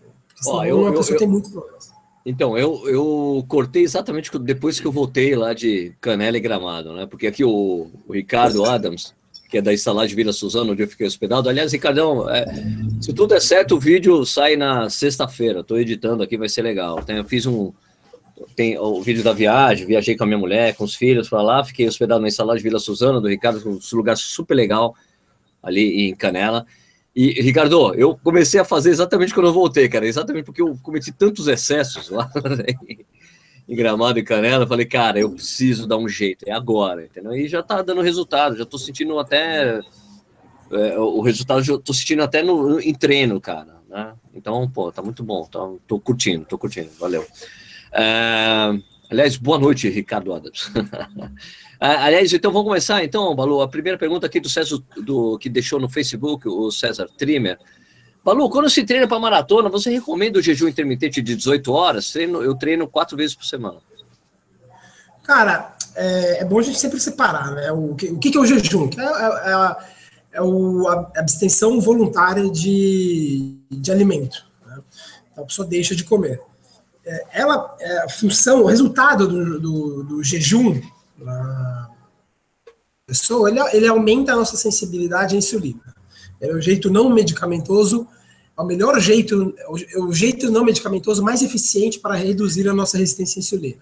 Ó, 0.47 0.65
eu, 0.65 0.81
uma 0.81 0.93
pessoa 0.93 1.15
eu, 1.15 1.19
tem 1.19 1.27
muito 1.27 1.49
problema. 1.49 1.77
Então, 2.25 2.57
eu, 2.57 2.81
eu 2.87 3.45
cortei 3.47 3.83
exatamente 3.83 4.35
depois 4.39 4.79
que 4.79 4.87
eu 4.87 4.91
voltei 4.91 5.35
lá 5.35 5.53
de 5.53 5.93
Canela 6.01 6.37
e 6.37 6.39
Gramado, 6.39 6.93
né? 6.93 7.05
Porque 7.05 7.27
aqui 7.27 7.43
o, 7.43 7.87
o 8.07 8.13
Ricardo 8.13 8.65
Adams, 8.65 9.13
que 9.47 9.59
é 9.59 9.61
da 9.61 9.71
estalagem 9.71 10.15
Vila 10.15 10.33
Suzano, 10.33 10.71
onde 10.71 10.81
eu 10.81 10.87
fiquei 10.87 11.05
hospedado. 11.05 11.47
Aliás, 11.47 11.71
Ricardão, 11.71 12.27
é, 12.27 12.45
se 12.99 13.13
tudo 13.13 13.27
der 13.27 13.41
certo, 13.41 13.75
o 13.75 13.79
vídeo 13.79 14.25
sai 14.25 14.55
na 14.55 14.89
sexta-feira. 14.89 15.59
Estou 15.59 15.79
editando 15.79 16.23
aqui, 16.23 16.35
vai 16.35 16.49
ser 16.49 16.63
legal. 16.63 17.03
Tem, 17.03 17.17
eu 17.17 17.25
fiz 17.25 17.45
um. 17.45 17.71
Tem 18.55 18.77
o 18.77 19.01
vídeo 19.01 19.23
da 19.23 19.31
viagem, 19.31 19.85
viajei 19.85 20.17
com 20.17 20.23
a 20.23 20.27
minha 20.27 20.37
mulher, 20.37 20.75
com 20.75 20.83
os 20.83 20.95
filhos 20.95 21.29
para 21.29 21.41
lá, 21.41 21.63
fiquei 21.63 21.87
hospedado 21.87 22.19
na 22.21 22.27
estalagem 22.27 22.63
Vila 22.63 22.79
Suzano, 22.79 23.21
do 23.21 23.29
Ricardo, 23.29 23.61
um 23.69 23.95
lugar 23.95 24.17
super 24.17 24.55
legal 24.55 24.93
ali 25.63 26.09
em 26.09 26.15
Canela. 26.15 26.65
E, 27.15 27.41
Ricardo, 27.41 27.93
eu 27.95 28.19
comecei 28.21 28.59
a 28.59 28.65
fazer 28.65 28.89
exatamente 28.89 29.33
quando 29.33 29.47
eu 29.47 29.53
voltei, 29.53 29.87
cara, 29.87 30.05
exatamente 30.05 30.43
porque 30.43 30.61
eu 30.61 30.77
cometi 30.83 31.13
tantos 31.13 31.47
excessos 31.47 32.09
lá 32.09 32.29
em 33.67 33.75
Gramado 33.75 34.19
e 34.19 34.23
Canela, 34.23 34.65
eu 34.65 34.67
falei, 34.67 34.85
cara, 34.85 35.19
eu 35.19 35.31
preciso 35.31 35.87
dar 35.87 35.97
um 35.97 36.09
jeito, 36.09 36.43
é 36.47 36.51
agora, 36.51 37.05
entendeu? 37.05 37.33
E 37.33 37.47
já 37.47 37.63
tá 37.63 37.81
dando 37.81 38.01
resultado, 38.01 38.57
já 38.57 38.65
tô 38.65 38.77
sentindo 38.77 39.17
até 39.17 39.79
é, 40.71 40.99
o 40.99 41.21
resultado, 41.21 41.63
já 41.63 41.77
tô 41.77 41.93
sentindo 41.93 42.21
até 42.21 42.43
no, 42.43 42.79
em 42.81 42.93
treino, 42.93 43.39
cara, 43.39 43.81
né? 43.89 44.13
Então, 44.33 44.69
pô, 44.69 44.91
tá 44.91 45.01
muito 45.01 45.23
bom, 45.23 45.45
tá, 45.45 45.59
tô 45.87 45.99
curtindo, 45.99 46.45
tô 46.45 46.57
curtindo, 46.57 46.89
valeu. 46.99 47.25
É, 47.93 48.77
aliás, 49.09 49.37
boa 49.37 49.57
noite, 49.57 49.89
Ricardo 49.89 50.33
Adams. 50.33 50.71
Ah, 51.77 52.05
aliás, 52.05 52.31
então 52.31 52.53
vamos 52.53 52.69
começar, 52.69 53.03
então, 53.03 53.35
Balu. 53.35 53.61
A 53.61 53.67
primeira 53.67 53.97
pergunta 53.97 54.25
aqui 54.25 54.39
do 54.39 54.47
César, 54.47 54.77
do, 54.95 55.37
que 55.37 55.49
deixou 55.49 55.77
no 55.77 55.89
Facebook, 55.89 56.47
o 56.47 56.71
César 56.71 57.07
Trimmer. 57.17 57.59
Balu, 58.23 58.49
quando 58.49 58.69
se 58.69 58.83
treina 58.83 59.07
para 59.07 59.19
maratona, 59.19 59.69
você 59.69 59.91
recomenda 59.91 60.39
o 60.39 60.41
jejum 60.41 60.69
intermitente 60.69 61.21
de 61.21 61.35
18 61.35 61.71
horas? 61.73 62.11
Treino, 62.13 62.41
eu 62.41 62.55
treino 62.55 62.87
quatro 62.87 63.17
vezes 63.17 63.35
por 63.35 63.45
semana. 63.45 63.79
Cara, 65.21 65.75
é, 65.95 66.41
é 66.41 66.45
bom 66.45 66.59
a 66.59 66.63
gente 66.63 66.79
sempre 66.79 66.99
separar, 66.99 67.51
né? 67.51 67.71
O 67.71 67.93
que, 67.93 68.07
o 68.07 68.19
que 68.19 68.35
é 68.35 68.39
o 68.39 68.45
jejum? 68.45 68.89
É, 68.97 69.03
é, 69.03 69.51
é, 69.51 69.75
é 70.37 70.41
o, 70.41 70.87
a 70.87 71.11
abstenção 71.17 71.79
voluntária 71.81 72.49
de, 72.49 73.57
de 73.69 73.91
alimento. 73.91 74.45
Né? 74.65 74.79
Então, 75.31 75.43
a 75.43 75.47
pessoa 75.47 75.67
deixa 75.67 75.93
de 75.93 76.03
comer. 76.03 76.39
É, 77.05 77.25
ela, 77.33 77.75
é, 77.79 77.97
a 77.99 78.09
função, 78.09 78.63
o 78.63 78.65
resultado 78.65 79.27
do, 79.27 79.59
do, 79.59 80.03
do 80.03 80.23
jejum 80.23 80.81
na 81.17 81.89
pessoa, 83.05 83.49
ele, 83.49 83.59
ele 83.73 83.87
aumenta 83.87 84.33
a 84.33 84.35
nossa 84.35 84.57
sensibilidade 84.57 85.35
à 85.35 85.37
insulina. 85.37 85.81
É 86.41 86.51
o 86.51 86.59
jeito 86.59 86.89
não 86.89 87.09
medicamentoso, 87.09 88.07
é 88.57 88.61
o 88.61 88.65
melhor 88.65 88.99
jeito, 88.99 89.53
é 89.93 89.99
o 89.99 90.11
jeito 90.11 90.49
não 90.49 90.65
medicamentoso 90.65 91.23
mais 91.23 91.41
eficiente 91.41 91.99
para 91.99 92.15
reduzir 92.15 92.67
a 92.67 92.73
nossa 92.73 92.97
resistência 92.97 93.39
à 93.39 93.41
insulina. 93.41 93.81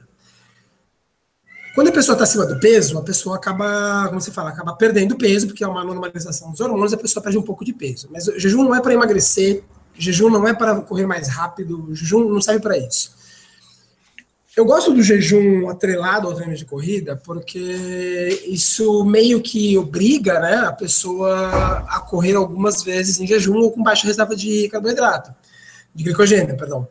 Quando 1.74 1.88
a 1.88 1.92
pessoa 1.92 2.14
está 2.14 2.24
acima 2.24 2.46
do 2.46 2.60
peso, 2.60 3.00
a 3.00 3.02
pessoa 3.02 3.36
acaba, 3.36 4.08
como 4.08 4.22
você 4.22 4.32
fala, 4.32 4.50
acaba 4.50 4.76
perdendo 4.76 5.16
peso, 5.16 5.48
porque 5.48 5.64
é 5.64 5.68
uma 5.68 5.84
normalização 5.84 6.52
dos 6.52 6.60
hormônios, 6.60 6.94
a 6.94 6.98
pessoa 6.98 7.24
perde 7.24 7.38
um 7.38 7.42
pouco 7.42 7.66
de 7.66 7.74
peso. 7.74 8.08
Mas 8.12 8.28
o 8.28 8.40
jejum 8.40 8.64
não 8.64 8.76
é 8.76 8.82
para 8.82 8.94
emagrecer, 8.94 9.64
jejum 9.96 10.30
não 10.30 10.48
é 10.48 10.54
para 10.54 10.82
correr 10.82 11.06
mais 11.06 11.28
rápido, 11.28 11.90
jejum 11.94 12.30
não 12.30 12.42
serve 12.42 12.62
para 12.62 12.78
isso. 12.78 13.14
Eu 14.56 14.66
gosto 14.66 14.94
do 14.94 15.02
jejum 15.02 15.68
atrelado 15.68 16.28
ao 16.28 16.36
treino 16.36 16.56
de 16.56 16.64
corrida 16.64 17.16
porque 17.16 18.44
isso 18.46 19.04
meio 19.04 19.42
que 19.42 19.76
obriga 19.80 20.40
né, 20.40 20.58
a 20.58 20.72
pessoa 20.72 21.84
a 21.88 22.00
correr 22.00 22.36
algumas 22.36 22.84
vezes 22.84 23.20
em 23.20 23.26
jejum 23.26 23.58
ou 23.58 23.72
com 23.72 23.82
baixa 23.82 24.06
reserva 24.06 24.36
de 24.36 24.70
carboidrato, 24.70 25.34
de 25.94 26.04
glicogênio, 26.04 26.56
perdão. 26.56 26.88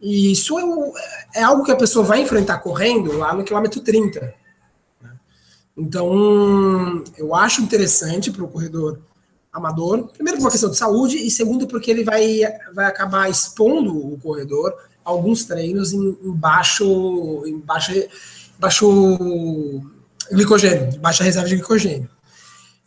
E 0.00 0.32
isso 0.32 0.58
é, 0.58 1.40
é 1.40 1.42
algo 1.42 1.64
que 1.64 1.72
a 1.72 1.76
pessoa 1.76 2.04
vai 2.04 2.22
enfrentar 2.22 2.58
correndo 2.58 3.18
lá 3.18 3.34
no 3.34 3.44
quilômetro 3.44 3.80
30. 3.80 4.34
Né? 5.02 5.12
Então, 5.76 7.04
eu 7.18 7.34
acho 7.34 7.60
interessante 7.60 8.30
para 8.30 8.44
o 8.44 8.48
corredor 8.48 9.00
amador, 9.56 10.08
primeiro 10.08 10.38
por 10.38 10.44
uma 10.44 10.50
questão 10.50 10.70
de 10.70 10.76
saúde, 10.76 11.16
e 11.16 11.30
segundo 11.30 11.66
porque 11.66 11.90
ele 11.90 12.04
vai, 12.04 12.40
vai 12.74 12.86
acabar 12.86 13.30
expondo 13.30 13.96
o 13.96 14.18
corredor 14.18 14.74
a 15.04 15.10
alguns 15.10 15.44
treinos 15.44 15.92
em, 15.92 16.16
em 16.22 16.32
baixo, 16.32 17.42
em 17.46 17.58
baixo, 17.58 17.92
baixo 18.58 19.80
glicogênio, 20.30 20.98
baixa 20.98 21.24
reserva 21.24 21.48
de 21.48 21.56
glicogênio. 21.56 22.10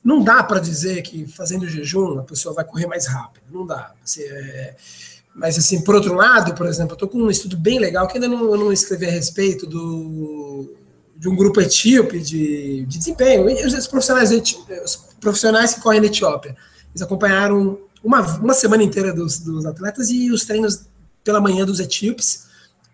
Não 0.04 0.24
dá 0.24 0.44
para 0.44 0.60
dizer 0.60 1.02
que 1.02 1.28
fazendo 1.28 1.68
jejum 1.68 2.20
a 2.20 2.24
pessoa 2.24 2.56
vai 2.56 2.64
correr 2.64 2.88
mais 2.88 3.06
rápido, 3.06 3.44
não 3.52 3.66
dá. 3.66 3.94
Você, 4.04 4.24
é, 4.24 4.76
mas, 5.34 5.58
assim, 5.58 5.82
por 5.82 5.96
outro 5.96 6.14
lado, 6.14 6.54
por 6.54 6.66
exemplo, 6.66 6.92
eu 6.92 6.96
estou 6.96 7.08
com 7.08 7.18
um 7.18 7.30
estudo 7.30 7.58
bem 7.58 7.80
legal 7.80 8.08
que 8.08 8.18
ainda 8.18 8.28
não, 8.28 8.58
não 8.58 8.74
escrevi 8.74 9.06
a 9.06 9.12
respeito 9.12 9.66
do, 9.66 10.76
de 11.16 11.30
um 11.30 11.36
grupo 11.36 11.62
etíope 11.62 12.20
de, 12.20 12.86
de 12.86 12.98
desempenho. 12.98 13.46
Os 13.66 13.88
profissionais, 13.88 14.32
os 14.32 15.00
profissionais 15.20 15.74
que 15.74 15.82
correm 15.82 16.02
na 16.02 16.08
Etiópia, 16.08 16.56
eles 16.92 17.02
acompanharam 17.02 17.80
uma, 18.04 18.22
uma 18.38 18.54
semana 18.54 18.84
inteira 18.84 19.14
dos, 19.14 19.40
dos 19.40 19.66
atletas 19.66 20.10
e 20.10 20.32
os 20.32 20.46
treinos 20.46 20.86
pela 21.24 21.42
manhã 21.42 21.66
dos 21.66 21.80
etíopes 21.80 22.48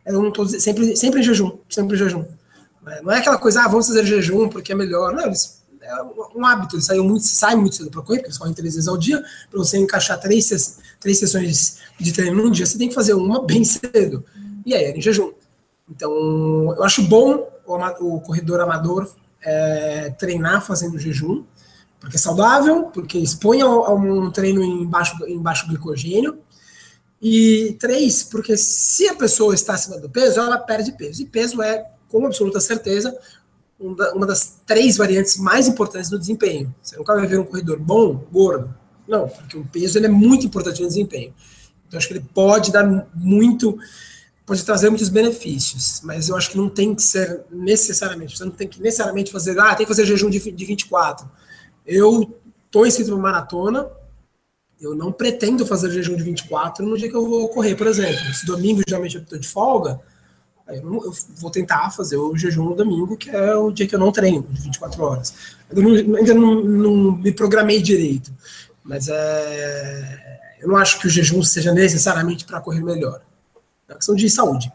eram 0.04 0.32
todos, 0.32 0.62
sempre, 0.62 0.96
sempre 0.96 1.20
em 1.22 1.24
jejum, 1.24 1.58
sempre 1.70 1.96
em 1.96 2.00
jejum. 2.00 2.26
Não 3.04 3.12
é 3.12 3.18
aquela 3.18 3.38
coisa, 3.38 3.64
ah, 3.64 3.68
vamos 3.68 3.88
fazer 3.88 4.06
jejum 4.06 4.48
porque 4.48 4.72
é 4.72 4.76
melhor. 4.76 5.14
Não, 5.14 5.26
eles, 5.26 5.64
é 5.82 6.04
um 6.36 6.46
hábito, 6.46 6.76
eles 6.76 6.86
saem 6.86 7.02
muito, 7.02 7.24
saem 7.24 7.58
muito 7.58 7.76
cedo 7.76 7.90
para 7.90 8.02
correr, 8.02 8.20
porque 8.20 8.28
eles 8.28 8.38
correm 8.38 8.54
três 8.54 8.76
vezes 8.76 8.88
ao 8.88 8.98
dia, 8.98 9.24
para 9.50 9.58
você 9.58 9.78
encaixar 9.78 10.20
três, 10.20 10.80
três 11.00 11.18
sessões 11.18 11.80
de 12.00 12.12
treino 12.12 12.36
num 12.44 12.52
dia, 12.52 12.66
você 12.66 12.78
tem 12.78 12.90
que 12.90 12.94
fazer 12.94 13.14
uma 13.14 13.44
bem 13.44 13.64
cedo. 13.64 14.24
E 14.66 14.74
aí 14.74 14.84
era 14.84 14.98
em 14.98 15.02
jejum. 15.02 15.32
Então, 15.90 16.12
eu 16.76 16.84
acho 16.84 17.04
bom 17.04 17.48
o, 17.66 18.16
o 18.16 18.22
corredor 18.22 18.60
amador 18.60 19.12
é, 19.42 20.10
treinar 20.12 20.66
fazendo 20.66 20.98
jejum, 21.00 21.44
porque 22.06 22.18
é 22.18 22.20
saudável, 22.20 22.84
porque 22.94 23.18
expõe 23.18 23.62
a, 23.62 23.68
um 23.68 24.30
treino 24.30 24.63
em 24.63 24.86
baixo, 24.86 25.18
em 25.26 25.39
baixo 25.39 25.68
glicogênio. 25.68 26.38
E 27.20 27.76
três, 27.80 28.22
porque 28.22 28.56
se 28.56 29.08
a 29.08 29.15
pessoa 29.15 29.56
está 29.56 29.74
acima 29.74 29.98
do 29.98 30.08
peso, 30.08 30.39
ela 30.39 30.60
perde 30.60 30.91
peso. 30.91 31.24
E 31.24 31.26
peso 31.26 31.63
é, 31.63 31.84
com 32.08 32.24
absoluta 32.24 32.60
certeza, 32.60 33.18
uma 33.80 34.28
das 34.28 34.58
três 34.68 34.98
variantes 34.98 35.38
mais 35.38 35.68
importantes 35.68 36.08
do 36.08 36.20
desempenho. 36.20 36.74
Você 36.80 36.96
nunca 36.96 37.15
vai 37.15 37.26
ver 37.26 37.39
um 37.39 37.44
corredor 37.44 37.80
bom, 37.80 38.24
gordo. 38.32 38.72
Não, 39.08 39.28
porque 39.28 39.58
o 39.58 39.65
peso 39.65 39.98
ele 39.98 40.06
é 40.06 40.10
muito 40.10 40.46
importante 40.46 40.84
no 40.84 40.88
desempenho. 40.88 41.34
Então, 41.88 41.98
acho 41.98 42.08
que 42.08 42.13
ele 42.13 42.26
pode 42.36 42.72
dar 42.72 42.86
muito, 43.15 43.80
pode 44.46 44.63
trazer 44.63 44.91
muitos 44.91 45.10
benefícios, 45.10 46.02
mas 46.04 46.30
eu 46.30 46.36
acho 46.36 46.52
que 46.52 46.58
não 46.58 46.70
tem 46.70 46.94
que 46.94 47.02
ser 47.02 47.46
necessariamente, 47.52 48.38
você 48.38 48.46
não 48.46 48.52
tem 48.52 48.68
que 48.68 48.80
necessariamente 48.80 49.32
fazer, 49.32 49.60
ah, 49.60 49.74
tem 49.74 49.88
que 49.88 49.91
fazer 49.91 50.06
jejum 50.06 50.30
de, 50.30 50.52
de 50.52 50.65
24. 50.65 51.28
Eu 51.86 52.36
estou 52.65 52.86
inscrito 52.86 53.12
para 53.12 53.19
maratona, 53.19 53.89
eu 54.80 54.93
não 54.93 55.12
pretendo 55.12 55.65
fazer 55.65 55.91
jejum 55.91 56.15
de 56.15 56.24
24 56.24 56.86
no 56.86 56.98
dia 56.98 57.10
que 57.10 57.15
eu 57.15 57.28
vou 57.28 57.48
correr, 57.50 57.76
por 57.76 57.88
exemplo. 57.88 58.34
Se 58.34 58.45
domingo, 58.45 58.82
geralmente, 58.88 59.15
eu 59.15 59.21
estou 59.21 59.39
de 59.39 59.48
folga, 59.48 60.00
eu, 60.67 60.84
não, 60.84 61.04
eu, 61.04 61.13
vou 61.38 61.52
tentar 61.52 61.91
fazer 61.91 62.17
o 62.17 62.36
jejum 62.36 62.65
no 62.65 62.76
domingo, 62.76 63.15
que 63.15 63.30
é 63.30 63.56
o 63.56 63.71
dia 63.71 63.88
que 63.88 63.95
eu 63.95 64.00
não 64.00 64.12
treino, 64.12 64.48
de 64.50 64.62
24 64.62 65.04
horas. 65.04 65.34
Eu 65.69 65.82
não, 65.82 66.17
ainda 66.17 66.34
não, 66.34 66.63
não, 66.63 67.12
me 67.17 67.32
programei 67.32 67.82
direito, 67.82 68.34
mas 68.84 69.08
é, 69.08 70.58
eu 70.60 70.67
não 70.67 70.78
acho 70.78 71.00
que 71.00 71.08
o 71.08 71.10
jejum 71.10 71.41
seja 71.43 71.71
necessariamente 71.71 72.45
para 72.45 72.60
correr 72.60 72.84
melhor. 72.84 73.21
É 73.88 73.93
uma 73.93 73.98
questão 73.98 74.15
de 74.15 74.30
saúde. 74.30 74.71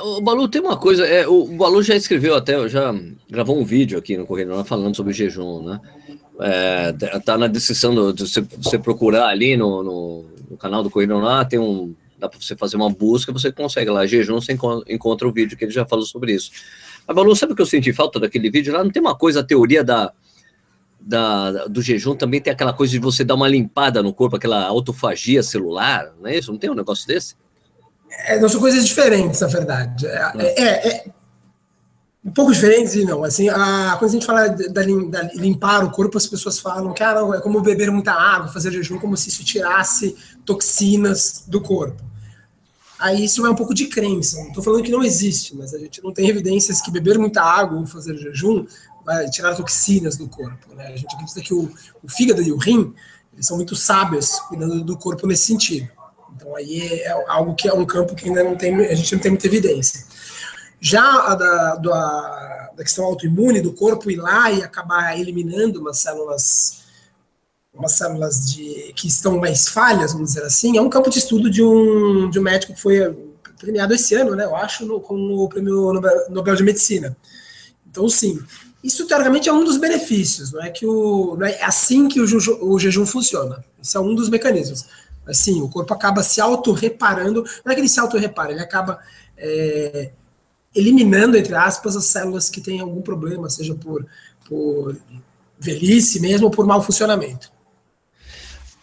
O 0.00 0.20
Balu 0.20 0.48
tem 0.48 0.62
uma 0.62 0.78
coisa, 0.78 1.06
é, 1.06 1.26
o 1.26 1.46
Balu 1.46 1.82
já 1.82 1.94
escreveu 1.94 2.34
até, 2.34 2.68
já 2.68 2.94
gravou 3.30 3.58
um 3.58 3.64
vídeo 3.64 3.98
aqui 3.98 4.16
no 4.16 4.26
Correio 4.26 4.64
falando 4.64 4.96
sobre 4.96 5.12
o 5.12 5.14
jejum, 5.14 5.62
né? 5.62 5.80
É, 6.40 6.92
tá 7.24 7.38
na 7.38 7.46
descrição 7.46 7.94
do, 7.94 8.26
você, 8.26 8.78
procurar 8.78 9.28
ali 9.28 9.56
no, 9.56 9.82
no, 9.82 10.24
no, 10.50 10.56
canal 10.56 10.82
do 10.82 10.90
Correio 10.90 11.18
lá, 11.18 11.44
tem 11.44 11.60
um, 11.60 11.94
dá 12.18 12.28
para 12.28 12.40
você 12.40 12.56
fazer 12.56 12.76
uma 12.76 12.90
busca, 12.90 13.32
você 13.32 13.52
consegue 13.52 13.90
lá, 13.90 14.04
jejum, 14.04 14.40
você 14.40 14.52
encontra, 14.52 14.92
encontra 14.92 15.28
o 15.28 15.32
vídeo 15.32 15.56
que 15.56 15.64
ele 15.64 15.72
já 15.72 15.86
falou 15.86 16.04
sobre 16.04 16.34
isso. 16.34 16.50
Mas, 17.06 17.14
Balu, 17.14 17.36
sabe 17.36 17.52
o 17.52 17.56
que 17.56 17.62
eu 17.62 17.66
senti 17.66 17.92
falta 17.92 18.18
daquele 18.18 18.50
vídeo 18.50 18.72
lá? 18.72 18.82
Não 18.82 18.90
tem 18.90 19.00
uma 19.00 19.14
coisa, 19.14 19.40
a 19.40 19.44
teoria 19.44 19.84
da, 19.84 20.12
da, 21.00 21.66
do 21.66 21.80
jejum 21.80 22.16
também 22.16 22.40
tem 22.40 22.52
aquela 22.52 22.72
coisa 22.72 22.92
de 22.92 22.98
você 22.98 23.22
dar 23.22 23.34
uma 23.34 23.48
limpada 23.48 24.02
no 24.02 24.12
corpo, 24.12 24.36
aquela 24.36 24.64
autofagia 24.66 25.42
celular, 25.42 26.12
não 26.20 26.28
é 26.28 26.38
isso? 26.38 26.50
Não 26.50 26.58
tem 26.58 26.70
um 26.70 26.74
negócio 26.74 27.06
desse? 27.06 27.36
É, 28.26 28.40
não 28.40 28.48
são 28.48 28.60
coisas 28.60 28.86
diferentes, 28.86 29.40
na 29.40 29.46
verdade. 29.46 30.06
É, 30.06 30.62
é, 30.62 30.88
é 30.88 31.04
um 32.24 32.30
pouco 32.30 32.52
diferentes 32.52 32.94
e 32.94 33.04
não. 33.04 33.22
Assim, 33.22 33.48
a, 33.48 33.96
quando 33.98 34.10
a 34.10 34.12
gente 34.14 34.24
fala 34.24 34.48
da, 34.48 34.82
da, 34.82 35.22
limpar 35.34 35.84
o 35.84 35.90
corpo, 35.90 36.16
as 36.16 36.26
pessoas 36.26 36.58
falam 36.58 36.94
que 36.94 37.02
ah, 37.02 37.14
é 37.36 37.40
como 37.40 37.60
beber 37.60 37.90
muita 37.90 38.12
água, 38.12 38.48
fazer 38.48 38.72
jejum, 38.72 38.98
como 38.98 39.16
se 39.16 39.28
isso 39.28 39.44
tirasse 39.44 40.16
toxinas 40.44 41.44
do 41.46 41.60
corpo. 41.60 42.02
Aí 42.98 43.24
isso 43.24 43.44
é 43.44 43.50
um 43.50 43.54
pouco 43.54 43.74
de 43.74 43.86
crença. 43.86 44.38
Não 44.38 44.48
estou 44.48 44.62
falando 44.62 44.82
que 44.82 44.90
não 44.90 45.02
existe, 45.02 45.54
mas 45.54 45.74
a 45.74 45.78
gente 45.78 46.02
não 46.02 46.12
tem 46.12 46.28
evidências 46.28 46.80
que 46.80 46.90
beber 46.90 47.18
muita 47.18 47.42
água 47.42 47.78
ou 47.78 47.86
fazer 47.86 48.16
jejum 48.16 48.64
vai 49.04 49.28
tirar 49.28 49.54
toxinas 49.54 50.16
do 50.16 50.26
corpo. 50.26 50.74
Né? 50.74 50.86
A 50.86 50.96
gente 50.96 51.14
acredita 51.14 51.40
que 51.42 51.52
o, 51.52 51.70
o 52.02 52.08
fígado 52.08 52.40
e 52.40 52.50
o 52.50 52.56
rim 52.56 52.94
eles 53.34 53.46
são 53.46 53.56
muito 53.56 53.76
sábios 53.76 54.38
cuidando 54.48 54.82
do 54.82 54.96
corpo 54.96 55.26
nesse 55.26 55.46
sentido. 55.46 55.88
Então 56.34 56.56
aí 56.56 56.80
é 56.80 57.10
algo 57.28 57.54
que 57.54 57.68
é 57.68 57.74
um 57.74 57.84
campo 57.84 58.14
que 58.14 58.28
ainda 58.28 58.42
não 58.42 58.56
tem, 58.56 58.74
a 58.74 58.94
gente 58.94 59.14
não 59.14 59.20
tem 59.20 59.30
muita 59.30 59.46
evidência. 59.46 60.04
Já 60.84 61.02
a 61.02 61.34
da, 61.34 61.76
da, 61.76 62.70
questão 62.76 63.06
autoimune 63.06 63.62
do 63.62 63.72
corpo 63.72 64.10
ir 64.10 64.16
lá 64.16 64.50
e 64.50 64.62
acabar 64.62 65.18
eliminando 65.18 65.80
umas 65.80 65.96
células 65.96 66.84
umas 67.72 67.92
células 67.92 68.52
de, 68.52 68.92
que 68.94 69.08
estão 69.08 69.38
mais 69.38 69.66
falhas, 69.66 70.12
vamos 70.12 70.28
dizer 70.28 70.44
assim, 70.44 70.76
é 70.76 70.82
um 70.82 70.90
campo 70.90 71.08
de 71.08 71.18
estudo 71.18 71.50
de 71.50 71.62
um, 71.62 72.28
de 72.28 72.38
um 72.38 72.42
médico 72.42 72.74
que 72.74 72.80
foi 72.80 73.16
premiado 73.58 73.94
esse 73.94 74.14
ano, 74.14 74.36
né, 74.36 74.44
eu 74.44 74.54
acho, 74.54 74.84
no, 74.84 75.00
com 75.00 75.16
o 75.16 75.48
prêmio 75.48 75.92
Nobel, 76.28 76.54
de 76.54 76.62
Medicina. 76.62 77.16
Então, 77.90 78.08
sim, 78.08 78.38
isso 78.82 79.06
teoricamente 79.08 79.48
é 79.48 79.52
um 79.52 79.64
dos 79.64 79.78
benefícios, 79.78 80.52
não 80.52 80.62
é 80.62 80.70
que 80.70 80.86
o, 80.86 81.34
não 81.36 81.46
é 81.46 81.60
assim 81.64 82.06
que 82.06 82.20
o, 82.20 82.26
o 82.62 82.78
jejum 82.78 83.06
funciona. 83.06 83.64
Isso 83.82 83.96
é 83.96 84.00
um 84.00 84.14
dos 84.14 84.28
mecanismos. 84.28 84.84
Assim, 85.26 85.60
o 85.62 85.68
corpo 85.68 85.92
acaba 85.94 86.22
se 86.22 86.40
auto-reparando, 86.40 87.42
não 87.64 87.72
é 87.72 87.74
que 87.74 87.80
ele 87.80 87.88
se 87.88 87.98
auto-repara, 87.98 88.52
ele 88.52 88.60
acaba 88.60 89.00
é, 89.36 90.12
eliminando, 90.74 91.36
entre 91.36 91.54
aspas, 91.54 91.96
as 91.96 92.06
células 92.06 92.48
que 92.50 92.60
têm 92.60 92.80
algum 92.80 93.00
problema, 93.00 93.48
seja 93.48 93.74
por, 93.74 94.04
por 94.48 94.96
velhice 95.58 96.20
mesmo 96.20 96.46
ou 96.46 96.50
por 96.50 96.66
mau 96.66 96.82
funcionamento. 96.82 97.52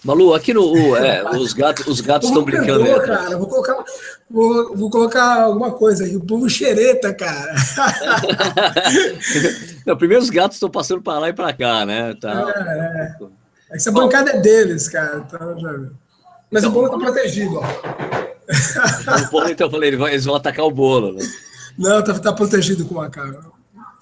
Malu, 0.04 0.34
aqui 0.34 0.51
no. 0.51 0.95
É, 0.95 1.23
os 1.38 1.54
gatos 1.54 1.86
os 1.86 2.01
gatos 2.01 2.30
estão 2.30 2.43
brincando. 2.43 2.84
Perdoa, 2.84 3.06
cara, 3.06 3.38
vou 3.38 3.47
colocar, 3.47 3.84
vou, 4.27 4.75
vou 4.75 4.89
colocar 4.89 5.43
alguma 5.43 5.71
coisa 5.73 6.06
aí. 6.06 6.15
O 6.15 6.25
povo 6.25 6.49
xereta, 6.49 7.13
cara. 7.13 7.54
Não, 9.86 9.95
primeiro 9.95 10.23
os 10.23 10.32
gatos 10.32 10.56
estão 10.56 10.71
passando 10.71 11.04
para 11.04 11.19
lá 11.19 11.30
e 11.30 11.34
para 11.34 11.54
cá, 11.54 11.86
né? 11.86 12.15
Tá. 12.19 12.32
É, 12.32 13.23
é. 13.23 13.75
Essa 13.75 13.91
bancada 13.91 14.32
é 14.32 14.39
deles, 14.39 14.89
cara. 14.89 15.23
Então, 15.27 15.60
já... 15.60 15.71
Mas 16.49 16.63
então, 16.63 16.71
o 16.71 16.73
bolo 16.73 16.88
está 16.88 16.97
protegido, 16.97 17.60
ó. 17.60 19.27
O 19.27 19.32
bolo, 19.32 19.49
então 19.49 19.67
eu 19.67 19.71
falei, 19.71 19.89
eles 19.89 20.25
vão 20.25 20.36
atacar 20.36 20.65
o 20.65 20.71
bolo, 20.71 21.13
né? 21.13 21.23
Não, 21.77 22.03
tá, 22.03 22.19
tá 22.19 22.34
protegido 22.34 22.86
com 22.86 22.99
a 23.01 23.10
cara. 23.10 23.39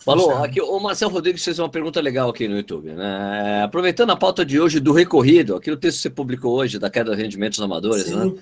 Falou, 0.03 0.43
aqui 0.43 0.62
o 0.62 0.79
Marcelo 0.79 1.12
Rodrigues 1.12 1.43
fez 1.43 1.60
uma 1.60 1.69
pergunta 1.69 1.99
legal 1.99 2.29
aqui 2.29 2.47
no 2.47 2.55
YouTube. 2.55 2.91
Né? 2.91 3.63
Aproveitando 3.63 4.12
a 4.12 4.15
pauta 4.15 4.45
de 4.45 4.60
hoje 4.60 4.79
do 4.79 4.93
recorrido, 4.93 5.55
aqui 5.55 5.69
o 5.69 5.77
texto 5.77 5.97
que 5.97 6.03
você 6.03 6.10
publicou 6.10 6.55
hoje 6.58 6.79
da 6.79 6.89
queda 6.89 7.15
de 7.15 7.21
rendimentos 7.21 7.62
amadores, 7.62 8.05
Sim. 8.05 8.15
né? 8.15 8.34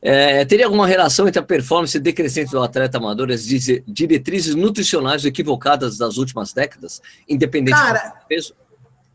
É, 0.00 0.44
teria 0.44 0.66
alguma 0.66 0.86
relação 0.86 1.26
entre 1.26 1.40
a 1.40 1.42
performance 1.42 1.98
decrescente 1.98 2.52
do 2.52 2.62
atleta 2.62 2.98
amador 2.98 3.30
e 3.30 3.32
as 3.32 3.44
diretrizes 3.44 4.54
nutricionais 4.54 5.24
equivocadas 5.24 5.98
das 5.98 6.18
últimas 6.18 6.52
décadas, 6.52 7.02
independente 7.28 7.74
cara, 7.74 8.14
do 8.20 8.26
peso? 8.28 8.54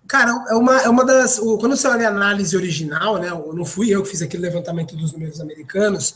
Cara, 0.05 0.43
é 0.49 0.55
uma, 0.55 0.81
é 0.81 0.89
uma 0.89 1.05
das. 1.05 1.39
Quando 1.39 1.77
você 1.77 1.87
olha 1.87 2.09
a 2.09 2.11
análise 2.11 2.57
original, 2.57 3.17
né? 3.17 3.29
Não 3.29 3.63
fui 3.63 3.91
eu 3.91 4.03
que 4.03 4.09
fiz 4.09 4.21
aquele 4.21 4.43
levantamento 4.43 4.93
dos 4.97 5.13
números 5.13 5.39
americanos 5.39 6.15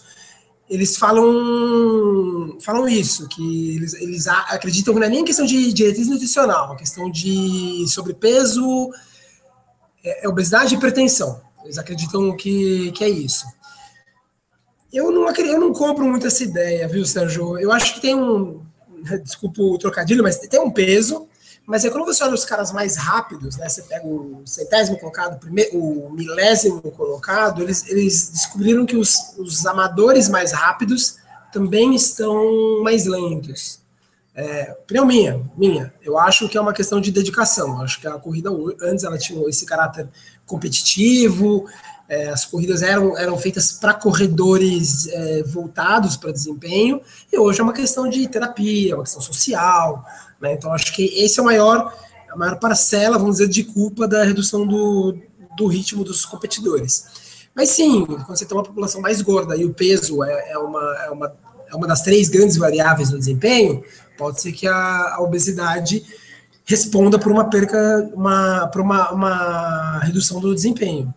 eles 0.69 0.97
falam 0.97 2.57
falam 2.59 2.87
isso, 2.87 3.27
que 3.29 3.75
eles, 3.75 3.93
eles 3.93 4.27
acreditam 4.27 4.93
que 4.93 4.99
não 4.99 5.07
é 5.07 5.09
nem 5.09 5.23
questão 5.23 5.45
de 5.45 5.71
diretriz 5.71 6.07
nutricional, 6.07 6.73
é 6.73 6.77
questão 6.77 7.09
de 7.09 7.85
sobrepeso, 7.87 8.91
é, 10.03 10.25
é 10.25 10.29
obesidade 10.29 10.73
e 10.73 10.77
hipertensão. 10.77 11.41
Eles 11.63 11.77
acreditam 11.77 12.35
que, 12.35 12.91
que 12.91 13.03
é 13.03 13.09
isso. 13.09 13.45
Eu 14.91 15.11
não, 15.11 15.29
eu 15.29 15.59
não 15.59 15.73
compro 15.73 16.05
muito 16.05 16.27
essa 16.27 16.43
ideia, 16.43 16.87
viu, 16.87 17.05
Sérgio? 17.05 17.57
Eu 17.57 17.71
acho 17.71 17.95
que 17.95 18.01
tem 18.01 18.15
um. 18.15 18.65
Desculpa 19.23 19.61
o 19.61 19.77
trocadilho, 19.77 20.23
mas 20.23 20.37
tem 20.37 20.59
um 20.59 20.71
peso. 20.71 21.26
Mas 21.67 21.83
é 21.83 21.89
quando 21.89 22.05
você 22.05 22.23
olha 22.23 22.33
os 22.33 22.45
caras 22.45 22.71
mais 22.71 22.95
rápidos, 22.95 23.57
né? 23.57 23.67
Você 23.67 23.81
pega 23.81 24.07
o 24.07 24.41
centésimo 24.45 24.97
colocado, 24.97 25.35
o, 25.35 25.37
primeiro, 25.37 25.77
o 25.77 26.09
milésimo 26.09 26.81
colocado, 26.93 27.61
eles, 27.61 27.85
eles 27.89 28.29
descobriram 28.29 28.85
que 28.85 28.95
os, 28.95 29.35
os 29.37 29.65
amadores 29.65 30.29
mais 30.29 30.53
rápidos 30.53 31.17
também 31.51 31.93
estão 31.93 32.81
mais 32.81 33.05
lentos. 33.05 33.81
É, 34.33 34.77
opinião 34.79 35.05
minha, 35.05 35.51
minha. 35.57 35.93
Eu 36.01 36.17
acho 36.17 36.47
que 36.47 36.57
é 36.57 36.61
uma 36.61 36.71
questão 36.71 37.01
de 37.01 37.11
dedicação. 37.11 37.69
Eu 37.75 37.81
acho 37.81 37.99
que 37.99 38.07
a 38.07 38.13
corrida 38.13 38.49
antes 38.81 39.03
ela 39.03 39.17
tinha 39.17 39.37
esse 39.49 39.65
caráter 39.65 40.07
competitivo, 40.45 41.65
é, 42.07 42.29
as 42.29 42.45
corridas 42.45 42.81
eram, 42.81 43.17
eram 43.17 43.37
feitas 43.37 43.73
para 43.73 43.93
corredores 43.93 45.07
é, 45.07 45.43
voltados 45.43 46.15
para 46.15 46.31
desempenho, 46.31 47.01
e 47.31 47.37
hoje 47.37 47.59
é 47.59 47.63
uma 47.63 47.73
questão 47.73 48.07
de 48.09 48.25
terapia, 48.29 48.95
uma 48.95 49.03
questão 49.03 49.21
social. 49.21 50.05
Né? 50.41 50.53
Então, 50.53 50.73
acho 50.73 50.93
que 50.93 51.05
esse 51.19 51.39
é 51.39 51.41
o 51.41 51.45
maior, 51.45 51.93
a 52.29 52.35
maior 52.35 52.59
parcela, 52.59 53.17
vamos 53.17 53.37
dizer, 53.37 53.49
de 53.49 53.63
culpa 53.63 54.07
da 54.07 54.23
redução 54.23 54.65
do, 54.65 55.17
do 55.57 55.67
ritmo 55.67 56.03
dos 56.03 56.25
competidores. 56.25 57.05
Mas 57.55 57.69
sim, 57.69 58.05
quando 58.05 58.37
você 58.37 58.45
tem 58.45 58.55
uma 58.55 58.63
população 58.63 59.01
mais 59.01 59.21
gorda 59.21 59.55
e 59.55 59.65
o 59.65 59.73
peso 59.73 60.23
é, 60.23 60.51
é, 60.51 60.57
uma, 60.59 60.97
é, 61.05 61.09
uma, 61.09 61.35
é 61.71 61.75
uma 61.75 61.87
das 61.87 62.01
três 62.01 62.29
grandes 62.29 62.55
variáveis 62.55 63.09
no 63.09 63.17
desempenho, 63.17 63.83
pode 64.17 64.39
ser 64.41 64.51
que 64.51 64.67
a, 64.67 65.15
a 65.15 65.21
obesidade 65.21 66.05
responda 66.65 67.17
por 67.17 67.31
uma 67.31 67.49
perca, 67.49 68.11
uma, 68.13 68.67
por 68.67 68.81
uma, 68.81 69.11
uma 69.11 69.99
redução 69.99 70.39
do 70.39 70.53
desempenho. 70.53 71.11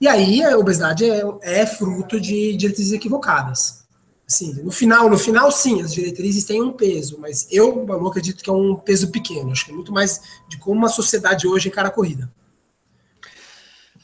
E 0.00 0.06
aí 0.06 0.42
a 0.44 0.56
obesidade 0.56 1.04
é, 1.04 1.22
é 1.42 1.66
fruto 1.66 2.20
de 2.20 2.56
diretrizes 2.56 2.92
equivocadas. 2.92 3.85
Assim, 4.28 4.54
no 4.54 4.72
final, 4.72 5.08
no 5.08 5.16
final, 5.16 5.52
sim, 5.52 5.80
as 5.82 5.94
diretrizes 5.94 6.44
têm 6.44 6.60
um 6.60 6.72
peso, 6.72 7.16
mas 7.20 7.46
eu, 7.50 7.86
Manu, 7.86 8.08
acredito 8.08 8.42
que 8.42 8.50
é 8.50 8.52
um 8.52 8.74
peso 8.74 9.10
pequeno. 9.12 9.52
Acho 9.52 9.66
que 9.66 9.70
é 9.70 9.74
muito 9.74 9.92
mais 9.92 10.20
de 10.48 10.58
como 10.58 10.76
uma 10.76 10.88
sociedade 10.88 11.46
hoje 11.46 11.68
encara 11.68 11.88
a 11.88 11.92
corrida. 11.92 12.28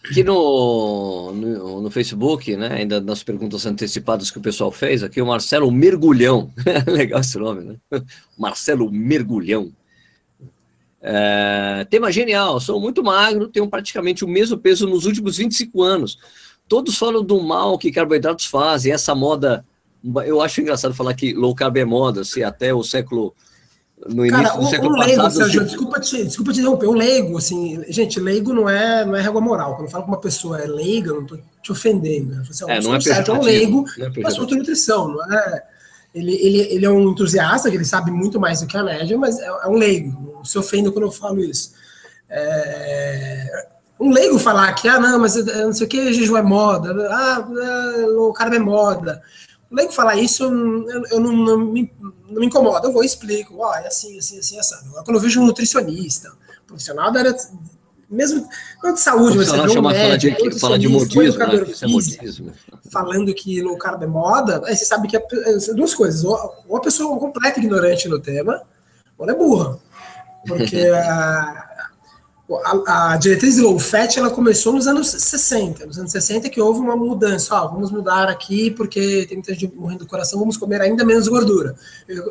Aqui 0.04 0.22
no, 0.24 1.32
no, 1.32 1.80
no, 1.80 1.90
Facebook, 1.90 2.56
né, 2.56 2.68
ainda 2.72 3.00
nas 3.00 3.22
perguntas 3.22 3.64
antecipadas 3.66 4.30
que 4.30 4.38
o 4.38 4.42
pessoal 4.42 4.70
fez, 4.72 5.02
aqui 5.02 5.20
o 5.20 5.26
Marcelo 5.26 5.70
Mergulhão. 5.70 6.52
Legal 6.86 7.20
esse 7.20 7.38
nome, 7.38 7.78
né? 7.90 8.02
Marcelo 8.36 8.90
Mergulhão. 8.90 9.72
É, 11.00 11.84
tema 11.90 12.12
genial, 12.12 12.60
sou 12.60 12.80
muito 12.80 13.02
magro, 13.02 13.48
tenho 13.48 13.68
praticamente 13.68 14.24
o 14.24 14.28
mesmo 14.28 14.56
peso 14.56 14.86
nos 14.88 15.04
últimos 15.04 15.36
25 15.36 15.82
anos. 15.82 16.18
Todos 16.68 16.96
falam 16.96 17.24
do 17.24 17.40
mal 17.42 17.76
que 17.76 17.90
carboidratos 17.90 18.46
fazem, 18.46 18.92
essa 18.92 19.14
moda. 19.14 19.64
Eu 20.26 20.40
acho 20.40 20.60
engraçado 20.60 20.94
falar 20.94 21.14
que 21.14 21.32
low 21.32 21.54
carb 21.54 21.76
é 21.76 21.84
moda, 21.84 22.24
se 22.24 22.42
até 22.42 22.72
o 22.74 22.82
século. 22.82 23.34
No 24.08 24.26
início 24.26 24.44
Cara, 24.44 24.60
do 24.60 24.66
século 24.68 24.96
um 24.96 24.98
leigo, 24.98 25.22
passado. 25.22 25.42
Sérgio, 25.44 25.64
desculpa, 25.64 26.00
te, 26.00 26.24
desculpa 26.24 26.52
te 26.52 26.58
interromper, 26.58 26.88
um 26.88 26.94
leigo, 26.94 27.38
assim, 27.38 27.84
gente, 27.88 28.18
leigo 28.18 28.52
não 28.52 28.68
é, 28.68 29.04
não 29.04 29.14
é 29.14 29.22
régua 29.22 29.40
moral. 29.40 29.76
Quando 29.76 29.86
eu 29.86 29.90
falo 29.90 30.02
que 30.02 30.10
uma 30.10 30.20
pessoa 30.20 30.60
é 30.60 30.66
leiga, 30.66 31.10
eu 31.10 31.14
não 31.14 31.22
estou 31.22 31.38
te 31.62 31.70
ofendendo. 31.70 32.34
Né? 32.34 32.42
Assim, 32.50 32.64
é, 32.68 32.80
não 32.80 32.96
é 32.96 33.00
Sérgio 33.00 33.32
é 33.32 33.38
um 33.38 33.42
leigo 33.42 33.84
é 33.96 34.26
assunto 34.26 34.56
nutrição, 34.56 35.06
não 35.06 35.32
é 35.32 35.62
ele, 36.14 36.34
ele, 36.34 36.58
ele 36.74 36.84
é 36.84 36.90
um 36.90 37.10
entusiasta, 37.10 37.70
que 37.70 37.76
ele 37.76 37.84
sabe 37.84 38.10
muito 38.10 38.38
mais 38.38 38.60
do 38.60 38.66
que 38.66 38.76
a 38.76 38.82
média, 38.82 39.16
mas 39.16 39.38
é, 39.38 39.46
é 39.46 39.66
um 39.66 39.76
leigo. 39.76 40.34
Não 40.34 40.44
se 40.44 40.58
ofenda 40.58 40.90
quando 40.90 41.06
eu 41.06 41.10
falo 41.10 41.40
isso. 41.40 41.72
É, 42.28 43.68
um 43.98 44.10
leigo 44.10 44.38
falar 44.38 44.72
que, 44.74 44.88
ah, 44.88 44.98
não, 44.98 45.18
mas 45.18 45.36
não 45.36 45.72
sei 45.72 45.86
o 45.86 45.88
que, 45.88 46.12
jejum 46.12 46.36
é 46.36 46.42
moda, 46.42 46.92
ah, 47.10 47.46
o 48.18 48.32
cara 48.32 48.56
é 48.56 48.58
moda. 48.58 49.22
Leigo 49.72 49.92
falar 49.92 50.16
isso, 50.16 50.44
eu, 50.44 51.06
eu 51.06 51.20
não, 51.20 51.32
não, 51.32 51.58
me, 51.58 51.90
não, 52.28 52.40
me, 52.40 52.46
incomoda, 52.46 52.86
eu 52.86 52.92
vou 52.92 53.02
e 53.02 53.06
explico, 53.06 53.56
ó, 53.58 53.70
oh, 53.70 53.74
é 53.74 53.86
assim, 53.86 54.18
assim, 54.18 54.38
assim, 54.38 54.58
assim. 54.58 54.74
Agora, 54.88 55.02
quando 55.02 55.16
eu 55.16 55.22
vejo 55.22 55.40
um 55.40 55.46
nutricionista, 55.46 56.30
profissional 56.66 57.10
da 57.10 57.20
área 57.20 57.36
mesmo 58.12 58.46
não 58.84 58.92
de 58.92 59.00
saúde, 59.00 59.38
mas 59.38 59.48
você 59.48 59.78
um 59.78 59.82
médico, 59.82 60.38
fala 60.38 60.48
de, 60.48 60.60
fala 60.60 60.78
de 60.78 60.86
modismo, 60.86 61.38
né? 61.38 61.66
é 61.80 61.86
modismo. 61.86 62.52
falando 62.90 63.32
que 63.32 63.62
no 63.62 63.78
carbo 63.78 64.04
é 64.04 64.06
moda, 64.06 64.62
aí 64.66 64.76
você 64.76 64.84
sabe 64.84 65.08
que 65.08 65.16
é, 65.16 65.20
é 65.20 65.74
duas 65.74 65.94
coisas, 65.94 66.22
ou, 66.22 66.36
ou 66.68 66.76
a 66.76 66.80
pessoa 66.80 67.16
é 67.16 67.18
completa 67.18 67.58
ignorante 67.58 68.08
no 68.08 68.20
tema, 68.20 68.62
ou 69.16 69.24
ela 69.24 69.34
é 69.34 69.38
burra, 69.38 69.78
porque 70.46 70.76
a, 70.94 71.71
a, 72.64 73.12
a, 73.12 73.16
diretriz 73.16 73.58
low 73.58 73.78
fat 73.78 74.16
ela 74.16 74.30
começou 74.30 74.72
nos 74.72 74.86
anos 74.86 75.08
60, 75.08 75.86
nos 75.86 75.98
anos 75.98 76.10
60 76.12 76.48
que 76.48 76.60
houve 76.60 76.80
uma 76.80 76.96
mudança, 76.96 77.54
ó, 77.54 77.68
vamos 77.68 77.90
mudar 77.90 78.28
aqui 78.28 78.70
porque 78.70 79.26
tem 79.26 79.38
muita 79.38 79.54
gente 79.54 79.72
morrendo 79.74 80.00
do 80.00 80.06
coração, 80.06 80.38
vamos 80.38 80.56
comer 80.56 80.80
ainda 80.80 81.04
menos 81.04 81.28
gordura. 81.28 81.74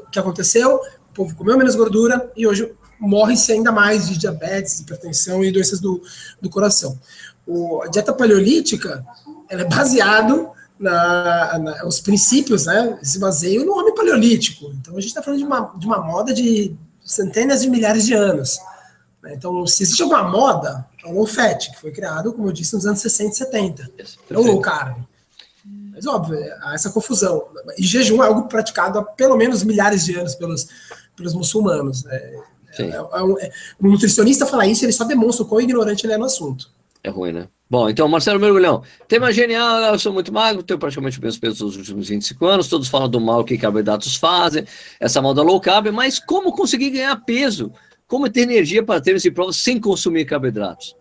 O 0.06 0.10
que 0.10 0.20
aconteceu? 0.20 0.76
O 0.76 1.14
povo 1.14 1.36
comeu 1.36 1.58
menos 1.58 1.76
gordura 1.76 2.32
e 2.36 2.46
hoje 2.46 2.74
morre-se 3.00 3.52
ainda 3.52 3.72
mais 3.72 4.08
de 4.08 4.18
diabetes, 4.18 4.80
hipertensão 4.80 5.44
e 5.44 5.52
doenças 5.52 5.80
do, 5.80 6.02
do 6.42 6.50
coração. 6.50 7.00
O, 7.46 7.82
a 7.82 7.88
dieta 7.88 8.14
paleolítica 8.14 9.06
ela 9.50 9.62
é 9.62 9.66
baseado 9.66 10.50
na, 10.80 11.60
na, 11.60 11.86
os 11.86 12.00
princípios, 12.00 12.66
né, 12.66 12.98
se 13.04 13.20
baseiam 13.20 13.66
no 13.66 13.74
homem 13.74 13.94
paleolítico. 13.94 14.72
Então 14.80 14.98
a 14.98 15.00
gente 15.00 15.10
está 15.10 15.22
falando 15.22 15.40
de 15.40 15.46
uma, 15.46 15.74
de 15.78 15.86
uma 15.86 16.00
moda 16.00 16.34
de 16.34 16.76
centenas 17.04 17.62
de 17.62 17.70
milhares 17.70 18.06
de 18.06 18.14
anos. 18.14 18.58
Né? 19.22 19.34
Então, 19.36 19.66
se 19.68 19.84
existe 19.84 20.02
alguma 20.02 20.24
moda, 20.24 20.86
é 21.04 21.08
o 21.08 21.14
low 21.14 21.28
fat, 21.28 21.72
que 21.72 21.80
foi 21.80 21.92
criado, 21.92 22.34
como 22.34 22.48
eu 22.48 22.52
disse, 22.52 22.74
nos 22.74 22.86
anos 22.86 23.00
60 23.00 23.32
e 23.32 23.36
70. 23.36 23.92
É 24.30 24.38
o 24.38 24.42
low 24.42 24.62
carb. 24.62 24.98
Mas, 25.92 26.06
óbvio, 26.06 26.40
há 26.62 26.74
essa 26.74 26.90
confusão. 26.90 27.44
E 27.78 27.84
jejum 27.84 28.24
é 28.24 28.28
algo 28.28 28.48
praticado 28.48 29.00
há 29.00 29.04
pelo 29.04 29.36
menos 29.36 29.64
milhares 29.64 30.04
de 30.04 30.16
anos 30.16 30.36
pelos, 30.36 30.68
pelos 31.16 31.34
muçulmanos. 31.34 32.04
Né? 32.06 32.16
É, 32.80 32.84
é, 32.84 33.02
um, 33.24 33.38
é, 33.38 33.52
um 33.82 33.92
nutricionista 33.92 34.46
falar 34.46 34.66
isso, 34.66 34.86
ele 34.86 34.94
só 34.94 35.04
demonstra 35.04 35.44
o 35.46 35.48
quão 35.48 35.62
ignorante 35.62 36.06
ele 36.06 36.14
é 36.14 36.18
no 36.18 36.26
assunto. 36.26 36.70
É 37.04 37.10
ruim, 37.10 37.32
né? 37.32 37.48
Bom, 37.70 37.90
então, 37.90 38.08
Marcelo 38.08 38.40
Mergulhão, 38.40 38.84
tema 39.08 39.32
genial, 39.32 39.94
eu 39.94 40.00
sou 40.00 40.12
muito 40.12 40.32
magro, 40.32 40.62
tenho 40.62 40.78
praticamente 40.78 41.20
o 41.20 41.22
mesmo 41.22 41.40
peso 41.40 41.66
nos 41.66 41.78
últimos 41.78 42.10
25 42.10 42.46
anos, 42.46 42.68
todos 42.68 42.90
falam 42.90 43.10
do 43.10 43.20
mal 43.20 43.46
que 43.46 43.58
carboidratos 43.58 44.18
fazem, 44.18 44.66
essa 45.00 45.22
mal 45.22 45.34
da 45.34 45.42
low 45.42 45.60
carb, 45.62 45.88
mas 45.88 46.20
como 46.20 46.52
conseguir 46.52 46.90
ganhar 46.90 47.16
peso? 47.24 47.72
Como 48.12 48.30
ter 48.30 48.42
energia 48.42 48.84
para 48.84 49.00
ter 49.00 49.16
esse 49.16 49.32
prova 49.32 49.54
sem 49.54 49.80
consumir 49.80 50.26
carboidratos? 50.26 50.98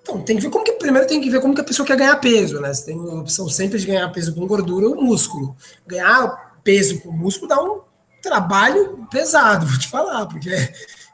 Então, 0.00 0.22
tem 0.22 0.36
que 0.36 0.44
ver 0.44 0.48
como 0.48 0.64
que, 0.64 0.72
primeiro 0.72 1.06
tem 1.06 1.20
que 1.20 1.28
ver 1.28 1.42
como 1.42 1.54
que 1.54 1.60
a 1.60 1.64
pessoa 1.64 1.86
quer 1.86 1.98
ganhar 1.98 2.16
peso, 2.16 2.58
né? 2.58 2.72
Você 2.72 2.86
tem 2.86 2.98
a 2.98 3.20
opção 3.20 3.50
sempre 3.50 3.78
de 3.78 3.86
ganhar 3.86 4.08
peso 4.08 4.34
com 4.34 4.46
gordura 4.46 4.88
ou 4.88 4.96
músculo. 4.96 5.54
Ganhar 5.86 6.58
peso 6.64 7.02
com 7.02 7.12
músculo 7.12 7.48
dá 7.48 7.62
um 7.62 7.82
trabalho 8.22 9.06
pesado, 9.10 9.66
vou 9.68 9.78
te 9.78 9.88
falar, 9.88 10.24
porque 10.24 10.50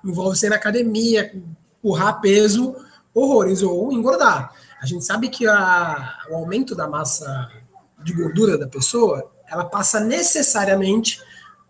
envolve 0.04 0.38
ser 0.38 0.50
na 0.50 0.54
academia, 0.54 1.34
empurrar 1.82 2.20
peso, 2.20 2.76
horrores, 3.12 3.60
ou 3.60 3.92
engordar. 3.92 4.54
A 4.80 4.86
gente 4.86 5.04
sabe 5.04 5.28
que 5.30 5.48
a, 5.48 6.16
o 6.30 6.36
aumento 6.36 6.76
da 6.76 6.86
massa 6.86 7.50
de 8.04 8.12
gordura 8.12 8.56
da 8.56 8.68
pessoa, 8.68 9.28
ela 9.48 9.64
passa 9.64 9.98
necessariamente 9.98 11.20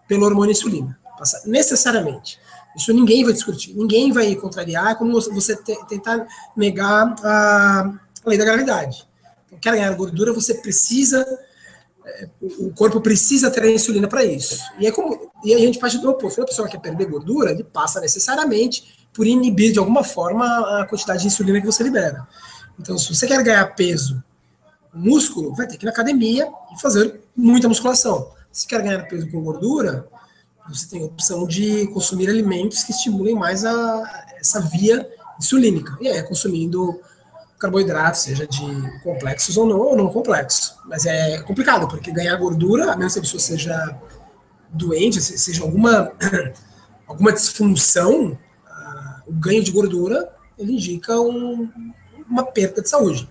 pelo 0.07 0.27
hormônio 0.27 0.53
insulina. 0.53 0.99
Passa 1.19 1.43
necessariamente. 1.47 2.39
Isso 2.77 2.93
ninguém 2.93 3.25
vai 3.25 3.33
discutir, 3.33 3.75
ninguém 3.75 4.13
vai 4.13 4.35
contrariar, 4.37 4.93
é 4.93 4.95
como 4.95 5.21
você 5.21 5.57
tentar 5.57 6.27
negar 6.57 7.15
a 7.25 7.99
lei 8.25 8.39
da 8.39 8.45
gravidade. 8.45 9.07
Então, 9.47 9.59
quer 9.59 9.73
ganhar 9.73 9.93
gordura, 9.95 10.33
você 10.33 10.55
precisa 10.55 11.27
o 12.59 12.73
corpo 12.73 13.01
precisa 13.01 13.51
ter 13.51 13.63
a 13.63 13.71
insulina 13.71 14.09
para 14.09 14.25
isso. 14.25 14.59
E, 14.79 14.87
é 14.87 14.93
como, 14.93 15.31
e 15.45 15.55
a 15.55 15.59
gente 15.59 15.79
parte 15.79 15.99
do 15.99 16.11
oposto. 16.11 16.37
Quando 16.37 16.45
a 16.45 16.51
pessoa 16.51 16.69
quer 16.69 16.81
perder 16.81 17.07
gordura, 17.07 17.51
ele 17.51 17.65
passa 17.65 18.01
necessariamente 18.01 19.07
por 19.13 19.27
inibir 19.27 19.73
de 19.73 19.79
alguma 19.79 20.03
forma 20.03 20.81
a 20.81 20.87
quantidade 20.87 21.23
de 21.23 21.27
insulina 21.27 21.61
que 21.61 21.67
você 21.67 21.83
libera. 21.83 22.27
Então, 22.79 22.97
se 22.97 23.15
você 23.15 23.27
quer 23.27 23.43
ganhar 23.43 23.65
peso, 23.75 24.23
músculo, 24.93 25.55
vai 25.55 25.67
ter 25.67 25.77
que 25.77 25.85
ir 25.85 25.87
na 25.87 25.93
academia 25.93 26.49
e 26.75 26.81
fazer 26.81 27.21
muita 27.37 27.69
musculação. 27.69 28.31
Se 28.51 28.67
quer 28.67 28.83
ganhar 28.83 29.07
peso 29.07 29.31
com 29.31 29.43
gordura, 29.43 30.07
você 30.69 30.87
tem 30.87 31.03
a 31.03 31.07
opção 31.07 31.47
de 31.47 31.87
consumir 31.89 32.29
alimentos 32.29 32.83
que 32.83 32.93
estimulem 32.93 33.35
mais 33.35 33.65
a, 33.65 34.25
essa 34.39 34.61
via 34.61 35.09
insulínica. 35.39 35.97
E 36.01 36.09
aí, 36.09 36.23
consumindo 36.23 37.01
carboidratos, 37.59 38.21
seja 38.21 38.47
de 38.47 39.01
complexos 39.03 39.57
ou 39.57 39.67
não, 39.67 39.79
ou 39.79 39.97
não 39.97 40.09
complexos. 40.09 40.75
Mas 40.85 41.07
é 41.07 41.41
complicado, 41.43 41.89
porque 41.89 42.13
ganhar 42.13 42.37
gordura, 42.37 42.93
a 42.93 42.97
menos 42.97 43.15
que 43.15 43.19
a 43.19 43.23
pessoa 43.23 43.41
seja 43.41 43.99
doente, 44.71 45.21
seja 45.21 45.63
alguma, 45.63 46.13
alguma 47.07 47.33
disfunção, 47.33 48.33
uh, 48.33 49.23
o 49.27 49.33
ganho 49.33 49.63
de 49.63 49.73
gordura 49.73 50.33
ele 50.59 50.73
indica 50.73 51.19
um, 51.21 51.71
uma 52.29 52.45
perda 52.45 52.83
de 52.83 52.89
saúde. 52.89 53.29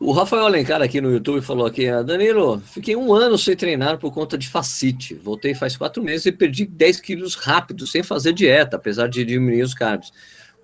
O 0.00 0.12
Rafael 0.12 0.44
Alencar 0.44 0.82
aqui 0.82 1.00
no 1.00 1.10
YouTube 1.10 1.40
falou 1.40 1.66
aqui, 1.66 1.88
ah, 1.88 2.02
Danilo, 2.02 2.60
fiquei 2.60 2.96
um 2.96 3.14
ano 3.14 3.38
sem 3.38 3.56
treinar 3.56 3.98
por 3.98 4.12
conta 4.12 4.36
de 4.36 4.48
facite. 4.48 5.14
Voltei 5.14 5.54
faz 5.54 5.76
quatro 5.76 6.02
meses 6.02 6.26
e 6.26 6.32
perdi 6.32 6.66
10 6.66 7.00
quilos 7.00 7.34
rápido, 7.34 7.86
sem 7.86 8.02
fazer 8.02 8.32
dieta, 8.32 8.76
apesar 8.76 9.08
de 9.08 9.24
diminuir 9.24 9.62
os 9.62 9.72
carbs. 9.72 10.12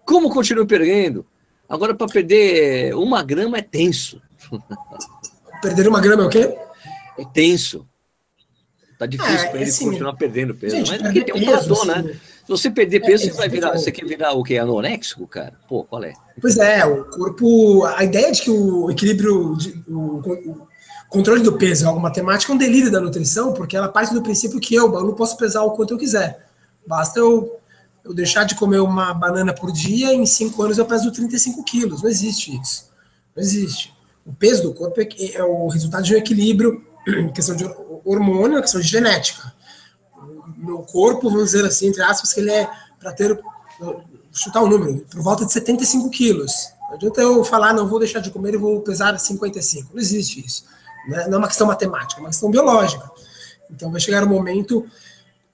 Como 0.05 0.31
continuo 0.31 0.67
perdendo? 0.67 1.25
Agora, 1.69 1.95
para 1.95 2.09
perder 2.09 2.95
uma 2.97 3.23
grama 3.23 3.59
é 3.59 3.63
tenso. 3.63 4.21
Perder 5.63 5.89
uma 5.89 6.01
grama 6.01 6.23
é 6.23 6.27
o 6.27 6.31
quê? 6.31 6.57
É 7.19 7.25
tenso. 7.35 7.87
Tá 8.99 9.05
difícil 9.05 9.35
é, 9.35 9.49
para 9.51 9.61
ele 9.61 9.71
assim, 9.71 9.85
continuar 9.85 10.15
perdendo 10.15 10.55
peso. 10.55 10.75
Gente, 10.75 10.91
mas 10.91 11.03
porque 11.03 11.23
tem 11.23 11.35
um 11.35 11.45
platô, 11.45 11.85
né? 11.85 11.95
assim, 11.95 12.09
né? 12.09 12.21
Se 12.57 12.63
você 12.65 12.71
perder 12.71 13.01
peso, 13.01 13.29
é, 13.29 13.31
você 13.31 13.37
vai 13.37 13.49
virar. 13.49 13.73
Você 13.73 13.93
quer 13.93 14.05
virar 14.05 14.33
o 14.33 14.43
quê? 14.43 14.59
Anoréxico, 14.59 15.25
cara? 15.27 15.53
Pô, 15.69 15.85
qual 15.85 16.03
é? 16.03 16.15
Pois 16.41 16.57
é, 16.57 16.85
o 16.85 17.05
corpo. 17.05 17.85
A 17.85 18.03
ideia 18.03 18.33
de 18.33 18.43
que 18.43 18.51
o 18.51 18.91
equilíbrio. 18.91 19.57
De, 19.57 19.85
o, 19.87 20.19
o, 20.19 20.69
controle 21.09 21.43
do 21.43 21.57
peso 21.57 21.85
é 21.85 21.89
algo 21.89 22.01
matemático, 22.01 22.51
é 22.51 22.55
um 22.55 22.59
delírio 22.59 22.91
da 22.91 23.01
nutrição, 23.01 23.53
porque 23.53 23.77
ela 23.77 23.89
parte 23.89 24.15
do 24.15 24.23
princípio 24.23 24.61
que 24.61 24.75
eu, 24.75 24.89
não 24.91 25.15
posso 25.15 25.37
pesar 25.37 25.63
o 25.63 25.73
quanto 25.73 25.95
eu 25.95 25.99
quiser. 25.99 26.47
Basta 26.87 27.19
eu, 27.19 27.59
eu 28.05 28.15
deixar 28.15 28.45
de 28.45 28.55
comer 28.55 28.81
uma 28.81 29.13
banana 29.15 29.53
por 29.53 29.73
dia, 29.73 30.13
em 30.13 30.27
cinco 30.27 30.63
anos 30.63 30.79
eu 30.79 30.87
peso 30.87 31.11
35 31.11 31.63
quilos. 31.65 32.03
Não 32.03 32.11
existe 32.11 32.57
isso. 32.61 32.91
Não 33.35 33.43
existe. 33.43 33.93
O 34.27 34.33
peso 34.33 34.63
do 34.65 34.75
corpo 34.75 35.01
é, 35.01 35.09
é 35.35 35.45
o 35.45 35.69
resultado 35.69 36.05
de 36.05 36.15
um 36.15 36.19
equilíbrio, 36.19 36.85
questão 37.35 37.55
de 37.55 37.65
hormônio, 38.05 38.61
questão 38.61 38.81
de 38.81 38.89
genética. 38.89 39.53
Meu 40.61 40.79
corpo, 40.79 41.31
vamos 41.31 41.47
dizer 41.47 41.65
assim, 41.65 41.89
entre 41.89 42.03
aspas, 42.03 42.33
que 42.33 42.41
ele 42.41 42.51
é 42.51 42.71
para 42.99 43.13
ter, 43.13 43.41
chutar 44.33 44.63
o 44.63 44.67
um 44.67 44.69
número, 44.69 45.07
por 45.11 45.23
volta 45.23 45.45
de 45.47 45.53
75 45.53 46.11
quilos. 46.11 46.53
Não 46.89 46.97
adianta 46.97 47.21
eu 47.21 47.45
falar, 47.45 47.73
não 47.73 47.87
vou 47.87 47.99
deixar 47.99 48.21
de 48.21 48.31
comer 48.31 48.55
e 48.55 48.59
vou 48.59 48.81
pesar 48.81 49.19
55. 49.19 49.91
Não 49.93 50.01
existe 50.01 50.45
isso. 50.45 50.65
Né? 51.09 51.27
Não 51.29 51.35
é 51.35 51.39
uma 51.39 51.49
questão 51.49 51.67
matemática, 51.67 52.21
é 52.21 52.23
uma 52.23 52.31
questão 52.31 52.51
biológica. 52.51 53.11
Então 53.71 53.91
vai 53.91 54.01
chegar 54.01 54.25
um 54.25 54.29
momento, 54.29 54.85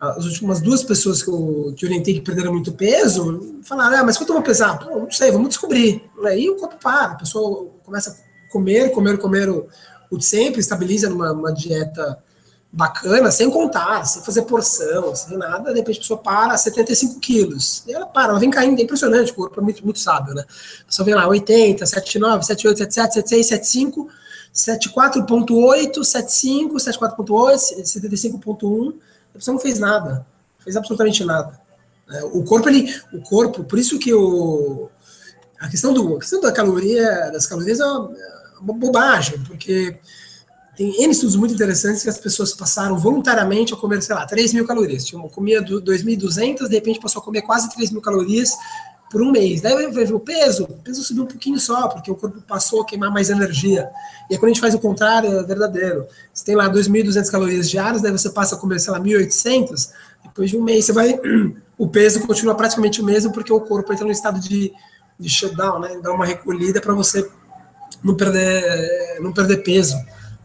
as 0.01 0.25
últimas 0.25 0.61
duas 0.61 0.83
pessoas 0.83 1.23
que 1.23 1.29
eu 1.29 1.75
que 1.77 1.85
orientei 1.85 2.15
que 2.15 2.21
perderam 2.21 2.53
muito 2.53 2.73
peso, 2.73 3.61
falaram, 3.63 3.99
ah, 3.99 4.05
mas 4.05 4.17
quanto 4.17 4.31
eu 4.31 4.35
vou 4.35 4.43
pesar? 4.43 4.79
Pô, 4.79 4.99
não 4.99 5.11
sei, 5.11 5.31
vamos 5.31 5.51
descobrir. 5.51 6.03
Aí 6.25 6.49
o 6.49 6.57
corpo 6.57 6.77
para, 6.83 7.13
a 7.13 7.15
pessoa 7.17 7.71
começa 7.85 8.11
a 8.11 8.53
comer, 8.53 8.91
comer, 8.91 9.19
comer 9.19 9.49
o, 9.49 9.69
o 10.11 10.17
de 10.17 10.25
sempre, 10.25 10.61
estabiliza 10.61 11.09
numa 11.09 11.53
dieta 11.53 12.19
bacana, 12.77 13.31
sem 13.31 13.49
contar, 13.49 14.05
sem 14.05 14.23
fazer 14.23 14.43
porção, 14.43 15.17
sem 15.17 15.39
nada, 15.39 15.73
de 15.73 15.79
repente 15.79 15.97
a 15.97 16.01
pessoa 16.03 16.21
para 16.21 16.59
75 16.59 17.19
quilos. 17.19 17.83
E 17.87 17.95
ela 17.95 18.05
para, 18.05 18.33
ela 18.33 18.39
vem 18.39 18.51
caindo, 18.51 18.79
é 18.79 18.83
impressionante, 18.83 19.33
o 19.33 19.35
corpo 19.35 19.59
é 19.59 19.63
muito, 19.63 19.83
muito 19.83 19.99
sábio, 19.99 20.35
né? 20.35 20.45
A 20.83 20.85
pessoa 20.85 21.07
vem 21.07 21.15
lá, 21.15 21.27
80, 21.27 21.87
79, 21.87 22.45
78, 22.45 22.77
77, 22.77 23.15
76, 23.15 23.47
75, 23.47 24.09
74.8, 24.55 26.05
75, 26.05 26.75
74.8, 26.77 27.83
75.1, 27.83 28.95
a 29.35 29.39
pessoa 29.39 29.55
não 29.55 29.61
fez 29.61 29.79
nada, 29.79 30.27
fez 30.59 30.77
absolutamente 30.77 31.25
nada. 31.25 31.59
É, 32.11 32.25
o 32.25 32.45
corpo, 32.45 32.69
ele, 32.69 32.95
o 33.11 33.23
corpo, 33.23 33.65
por 33.65 33.79
isso 33.79 33.99
que 33.99 34.13
o, 34.13 34.91
a 35.59 35.67
questão, 35.71 35.95
do, 35.95 36.17
a 36.17 36.19
questão 36.19 36.43
da 36.43 36.53
caloria, 36.53 37.31
das 37.33 37.47
calorias 37.47 37.81
é 37.81 37.87
uma, 37.87 38.13
é 38.15 38.59
uma 38.61 38.75
bobagem, 38.75 39.43
porque 39.45 39.99
tem 40.77 41.03
N 41.03 41.11
estudos 41.11 41.37
muito 41.37 41.55
interessantes 41.55 42.03
que 42.03 42.09
as 42.09 42.19
pessoas 42.19 42.53
passaram 42.53 42.99
voluntariamente 42.99 43.73
a 43.73 43.77
comer, 43.77 44.03
sei 44.03 44.15
lá, 44.15 44.27
3 44.27 44.53
mil 44.53 44.67
calorias. 44.67 45.05
Tinha, 45.05 45.21
comia 45.29 45.63
2.200, 45.63 46.69
de 46.69 46.75
repente 46.75 47.01
passou 47.01 47.23
a 47.23 47.25
comer 47.25 47.43
quase 47.43 47.71
3 47.71 47.91
mil 47.91 48.03
calorias 48.03 48.53
por 49.11 49.23
um 49.23 49.31
mês. 49.31 49.63
Daí 49.63 49.91
vai 49.91 50.05
ver 50.05 50.13
o 50.13 50.21
peso, 50.21 50.65
o 50.65 50.75
peso 50.83 51.03
subiu 51.03 51.25
um 51.25 51.27
pouquinho 51.27 51.59
só, 51.59 51.89
porque 51.89 52.11
o 52.11 52.15
corpo 52.15 52.43
passou 52.43 52.83
a 52.83 52.85
queimar 52.85 53.11
mais 53.11 53.31
energia. 53.31 53.89
E 54.29 54.35
aí, 54.35 54.39
quando 54.39 54.51
a 54.51 54.53
gente 54.53 54.61
faz 54.61 54.75
o 54.75 54.79
contrário, 54.79 55.39
é 55.39 55.43
verdadeiro. 55.45 56.07
Você 56.33 56.45
tem 56.45 56.55
lá 56.55 56.69
2.200 56.69 57.31
calorias 57.31 57.71
diárias, 57.71 58.03
daí 58.03 58.13
você 58.13 58.29
passa 58.29 58.55
a 58.55 58.59
comer, 58.59 58.79
sei 58.79 58.93
lá, 58.93 59.01
1.800, 59.01 59.91
depois 60.25 60.51
de 60.51 60.57
um 60.59 60.63
mês 60.63 60.85
você 60.85 60.93
vai... 60.93 61.19
O 61.79 61.87
peso 61.87 62.27
continua 62.27 62.55
praticamente 62.55 63.03
o 63.03 63.05
mesmo, 63.05 63.31
porque 63.31 63.53
o 63.53 63.61
corpo 63.61 63.93
entra 63.93 64.07
no 64.07 64.11
estado 64.11 64.41
de, 64.41 64.73
de 65.21 65.29
shutdown, 65.29 65.79
né? 65.79 66.01
Dá 66.03 66.11
uma 66.11 66.25
recolhida 66.25 66.81
para 66.81 66.95
você 66.95 67.29
não 68.03 68.15
perder, 68.15 69.21
não 69.21 69.31
perder 69.31 69.59
peso. 69.59 69.95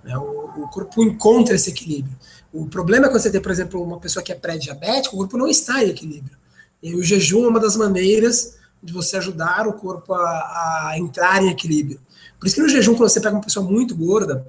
Né? 0.04 0.18
O, 0.18 0.64
o 0.64 0.68
corpo 0.70 1.04
encontra 1.04 1.56
esse 1.56 1.70
equilíbrio. 1.70 2.16
O 2.52 2.68
problema 2.68 3.06
é 3.06 3.10
quando 3.10 3.22
você 3.22 3.32
tem, 3.32 3.42
por 3.42 3.52
exemplo, 3.52 3.82
uma 3.82 4.00
pessoa 4.00 4.24
que 4.24 4.32
é 4.32 4.36
pré-diabética, 4.36 5.16
o 5.16 5.20
corpo 5.20 5.38
não 5.38 5.48
está 5.48 5.84
em 5.84 5.90
equilíbrio. 5.90 6.38
E 6.82 6.96
o 6.96 7.04
jejum 7.04 7.46
é 7.46 7.48
uma 7.48 7.60
das 7.60 7.76
maneiras 7.76 8.58
de 8.82 8.92
você 8.92 9.18
ajudar 9.18 9.68
o 9.68 9.74
corpo 9.74 10.14
a, 10.14 10.90
a 10.90 10.96
entrar 10.98 11.44
em 11.44 11.50
equilíbrio. 11.50 12.00
Por 12.40 12.48
isso 12.48 12.56
que 12.56 12.62
no 12.62 12.70
jejum, 12.70 12.96
quando 12.96 13.10
você 13.10 13.22
pega 13.22 13.36
uma 13.36 13.44
pessoa 13.44 13.66
muito 13.66 13.96
gorda, 13.96 14.46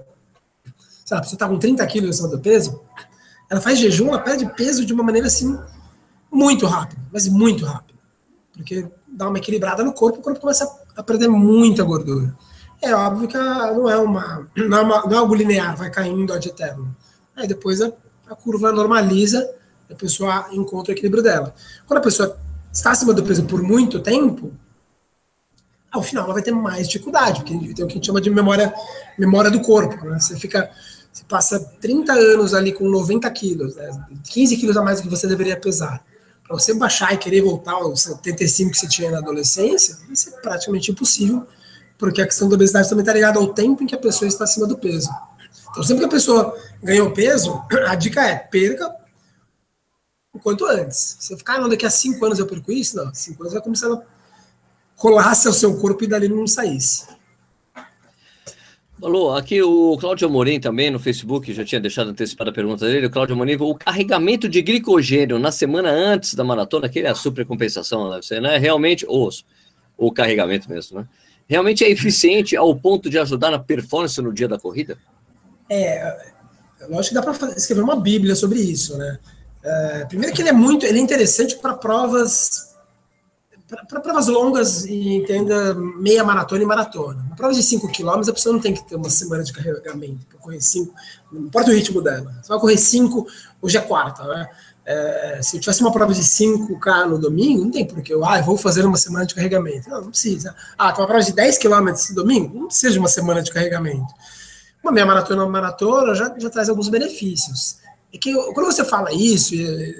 sabe, 1.05 1.19
a 1.19 1.23
pessoa 1.23 1.37
está 1.37 1.49
com 1.49 1.59
30 1.59 1.87
quilos 1.87 2.11
acima 2.11 2.29
do 2.29 2.41
peso, 2.41 2.81
ela 3.51 3.61
faz 3.61 3.79
jejum, 3.79 4.09
ela 4.09 4.19
perde 4.19 4.51
peso 4.55 4.87
de 4.87 4.95
uma 4.95 5.03
maneira 5.03 5.27
assim, 5.27 5.59
muito 6.31 6.65
rápida, 6.65 7.03
mas 7.13 7.29
muito 7.29 7.67
rápida. 7.67 7.99
Porque 8.55 8.89
dá 9.07 9.29
uma 9.29 9.37
equilibrada 9.37 9.85
no 9.85 9.93
corpo, 9.93 10.21
o 10.21 10.23
corpo 10.23 10.41
começa 10.41 10.67
a 10.97 11.03
perder 11.03 11.29
muita 11.29 11.83
gordura. 11.85 12.35
É 12.83 12.95
óbvio 12.95 13.29
que 13.29 13.39
não 13.39 13.89
é 13.89 13.97
uma 13.97 14.49
não 14.57 14.79
é, 14.79 14.81
uma, 14.83 15.03
não 15.07 15.13
é 15.13 15.17
algo 15.17 15.35
linear, 15.35 15.77
vai 15.77 15.91
caindo 15.91 16.33
ad 16.33 16.47
eterno. 16.47 16.95
Aí 17.37 17.47
depois 17.47 17.81
a, 17.81 17.93
a 18.29 18.35
curva 18.35 18.73
normaliza 18.73 19.49
a 19.93 19.95
pessoa 19.97 20.49
encontra 20.53 20.93
o 20.93 20.95
equilíbrio 20.95 21.23
dela. 21.23 21.55
Quando 21.87 21.99
a 21.99 22.03
pessoa 22.03 22.39
está 22.73 22.91
acima 22.91 23.13
do 23.13 23.23
peso 23.23 23.45
por 23.45 23.63
muito 23.63 24.01
tempo, 24.01 24.53
ao 25.91 26.03
final 26.03 26.25
ela 26.25 26.33
vai 26.33 26.43
ter 26.43 26.53
mais 26.53 26.89
dificuldade, 26.89 27.41
porque 27.41 27.75
tem 27.75 27.85
o 27.85 27.89
que 27.89 27.93
a 27.93 27.97
gente 27.97 28.07
chama 28.07 28.21
de 28.21 28.31
memória, 28.31 28.75
memória 29.19 29.51
do 29.51 29.61
corpo. 29.61 30.05
Né? 30.07 30.19
Você 30.19 30.37
fica, 30.39 30.71
você 31.13 31.23
passa 31.25 31.61
30 31.81 32.13
anos 32.13 32.55
ali 32.55 32.73
com 32.73 32.89
90 32.89 33.31
quilos, 33.31 33.77
né? 33.77 33.91
15 34.31 34.57
quilos 34.57 34.77
a 34.77 34.83
mais 34.83 35.01
do 35.01 35.05
que 35.05 35.11
você 35.11 35.27
deveria 35.27 35.59
pesar. 35.61 36.03
Para 36.43 36.59
você 36.59 36.75
baixar 36.75 37.13
e 37.13 37.19
querer 37.19 37.43
voltar 37.43 37.73
aos 37.73 38.03
75 38.03 38.71
que 38.71 38.79
você 38.79 38.89
tinha 38.89 39.11
na 39.11 39.19
adolescência, 39.19 39.99
isso 40.11 40.31
é 40.31 40.33
praticamente 40.41 40.91
impossível, 40.91 41.47
porque 42.03 42.21
a 42.21 42.27
questão 42.27 42.49
da 42.49 42.57
obesidade 42.57 42.89
também 42.89 43.03
está 43.03 43.13
ligada 43.13 43.39
ao 43.39 43.55
tempo 43.55 43.81
em 43.81 43.87
que 43.87 43.95
a 43.95 43.99
pessoa 43.99 44.27
está 44.27 44.43
acima 44.43 44.67
do 44.67 44.77
peso. 44.77 45.09
Então, 45.71 45.85
sempre 45.85 46.01
que 46.01 46.07
a 46.07 46.09
pessoa 46.09 46.53
ganhou 46.83 47.13
peso, 47.13 47.63
a 47.87 47.95
dica 47.95 48.21
é 48.27 48.35
perca 48.35 48.93
o 50.33 50.39
quanto 50.41 50.67
antes. 50.67 51.17
Você 51.21 51.37
ficar, 51.37 51.55
ah, 51.55 51.61
não, 51.61 51.69
daqui 51.69 51.87
a 51.87 51.91
cinco 51.91 52.27
anos 52.27 52.41
eu 52.41 52.47
perco 52.49 52.73
isso, 52.73 52.97
não. 52.97 53.15
Cinco 53.15 53.45
anos 53.45 53.53
vai 53.53 53.63
começar 53.63 53.87
a 53.87 54.03
colasse 54.97 55.47
ao 55.47 55.55
seu 55.55 55.79
corpo 55.79 56.03
e 56.03 56.09
dali 56.09 56.29
não 56.29 56.45
saísse. 56.45 57.07
Alô, 59.01 59.37
aqui 59.37 59.63
o 59.63 59.97
Cláudio 59.97 60.27
Amorim 60.27 60.59
também 60.59 60.91
no 60.91 60.99
Facebook, 60.99 61.53
já 61.53 61.65
tinha 61.65 61.81
deixado 61.81 62.11
antecipada 62.11 62.51
a 62.51 62.53
pergunta 62.53 62.85
dele. 62.85 63.07
O 63.07 63.11
Cláudio 63.11 63.37
Amorim, 63.37 63.55
o 63.61 63.77
carregamento 63.77 64.49
de 64.49 64.61
glicogênio 64.61 65.39
na 65.39 65.53
semana 65.53 65.89
antes 65.89 66.35
da 66.35 66.43
maratona, 66.43 66.89
que 66.89 66.99
é 66.99 67.11
a 67.11 67.15
supercompensação, 67.15 68.11
deve 68.11 68.27
ser, 68.27 68.43
né? 68.43 68.59
Realmente, 68.59 69.07
ou 69.07 69.31
o 69.97 70.11
carregamento 70.11 70.69
mesmo, 70.69 70.99
né? 70.99 71.07
Realmente 71.49 71.85
é 71.85 71.91
eficiente 71.91 72.57
ao 72.57 72.75
ponto 72.75 73.11
de 73.11 73.19
ajudar 73.19 73.51
na 73.51 73.59
performance 73.59 74.21
no 74.21 74.33
dia 74.33 74.49
da 74.49 74.59
corrida? 74.59 74.97
É, 75.69 76.33
lógico 76.89 77.09
que 77.09 77.15
dá 77.15 77.23
para 77.23 77.51
escrever 77.57 77.83
uma 77.83 77.97
bíblia 77.97 78.35
sobre 78.35 78.61
isso, 78.61 78.97
né? 78.97 79.19
É, 79.63 80.05
primeiro 80.07 80.35
que 80.35 80.43
ele 80.43 80.49
é 80.49 80.53
muito, 80.53 80.85
ele 80.85 80.99
é 80.99 81.03
interessante 81.03 81.57
para 81.57 81.75
provas 81.75 82.73
para 83.89 84.01
provas 84.01 84.27
longas 84.27 84.85
e 84.85 85.15
entenda 85.15 85.75
meia 85.75 86.23
maratona 86.23 86.63
e 86.63 86.67
maratona. 86.67 87.23
Uma 87.27 87.37
prova 87.37 87.55
de 87.55 87.63
5 87.63 87.91
km, 87.91 88.29
a 88.29 88.33
pessoa 88.33 88.53
não 88.53 88.61
tem 88.61 88.75
que 88.75 88.87
ter 88.87 88.97
uma 88.97 89.09
semana 89.09 89.43
de 89.43 89.53
carregamento 89.53 90.27
para 90.27 90.39
correr 90.39 90.61
5, 90.61 90.95
não 91.33 91.43
importa 91.43 91.71
o 91.71 91.75
ritmo 91.75 92.03
dela. 92.03 92.35
Você 92.43 92.49
vai 92.49 92.59
correr 92.59 92.77
5, 92.77 93.27
hoje 93.63 93.79
é 93.79 93.81
quarta, 93.81 94.25
né? 94.25 94.49
É, 94.85 95.41
se 95.43 95.57
eu 95.57 95.61
tivesse 95.61 95.81
uma 95.81 95.93
prova 95.93 96.13
de 96.13 96.23
5K 96.23 97.07
no 97.07 97.19
domingo, 97.19 97.65
não 97.65 97.71
tem 97.71 97.87
porque 97.87 98.13
eu, 98.13 98.25
ah, 98.25 98.39
eu 98.39 98.45
vou 98.45 98.57
fazer 98.57 98.85
uma 98.85 98.97
semana 98.97 99.25
de 99.25 99.35
carregamento. 99.35 99.89
Não, 99.89 100.01
não 100.01 100.11
precisa. 100.11 100.55
Ah, 100.77 100.93
tem 100.93 101.03
uma 101.03 101.07
prova 101.07 101.23
de 101.23 101.33
10 101.33 101.59
km 101.59 101.89
no 102.11 102.15
domingo? 102.15 102.59
Não 102.59 102.67
precisa 102.67 102.93
de 102.93 102.99
uma 102.99 103.09
semana 103.09 103.43
de 103.43 103.53
carregamento. 103.53 104.13
Uma 104.83 104.91
meia 104.91 105.07
maratona, 105.07 105.45
uma 105.45 105.51
maratona 105.51 106.15
já, 106.15 106.35
já 106.37 106.51
traz 106.51 106.69
alguns 106.69 106.89
benefícios. 106.89 107.77
É 108.13 108.19
que 108.19 108.35
quando 108.53 108.67
você 108.67 108.85
fala 108.85 109.13
isso, 109.13 109.55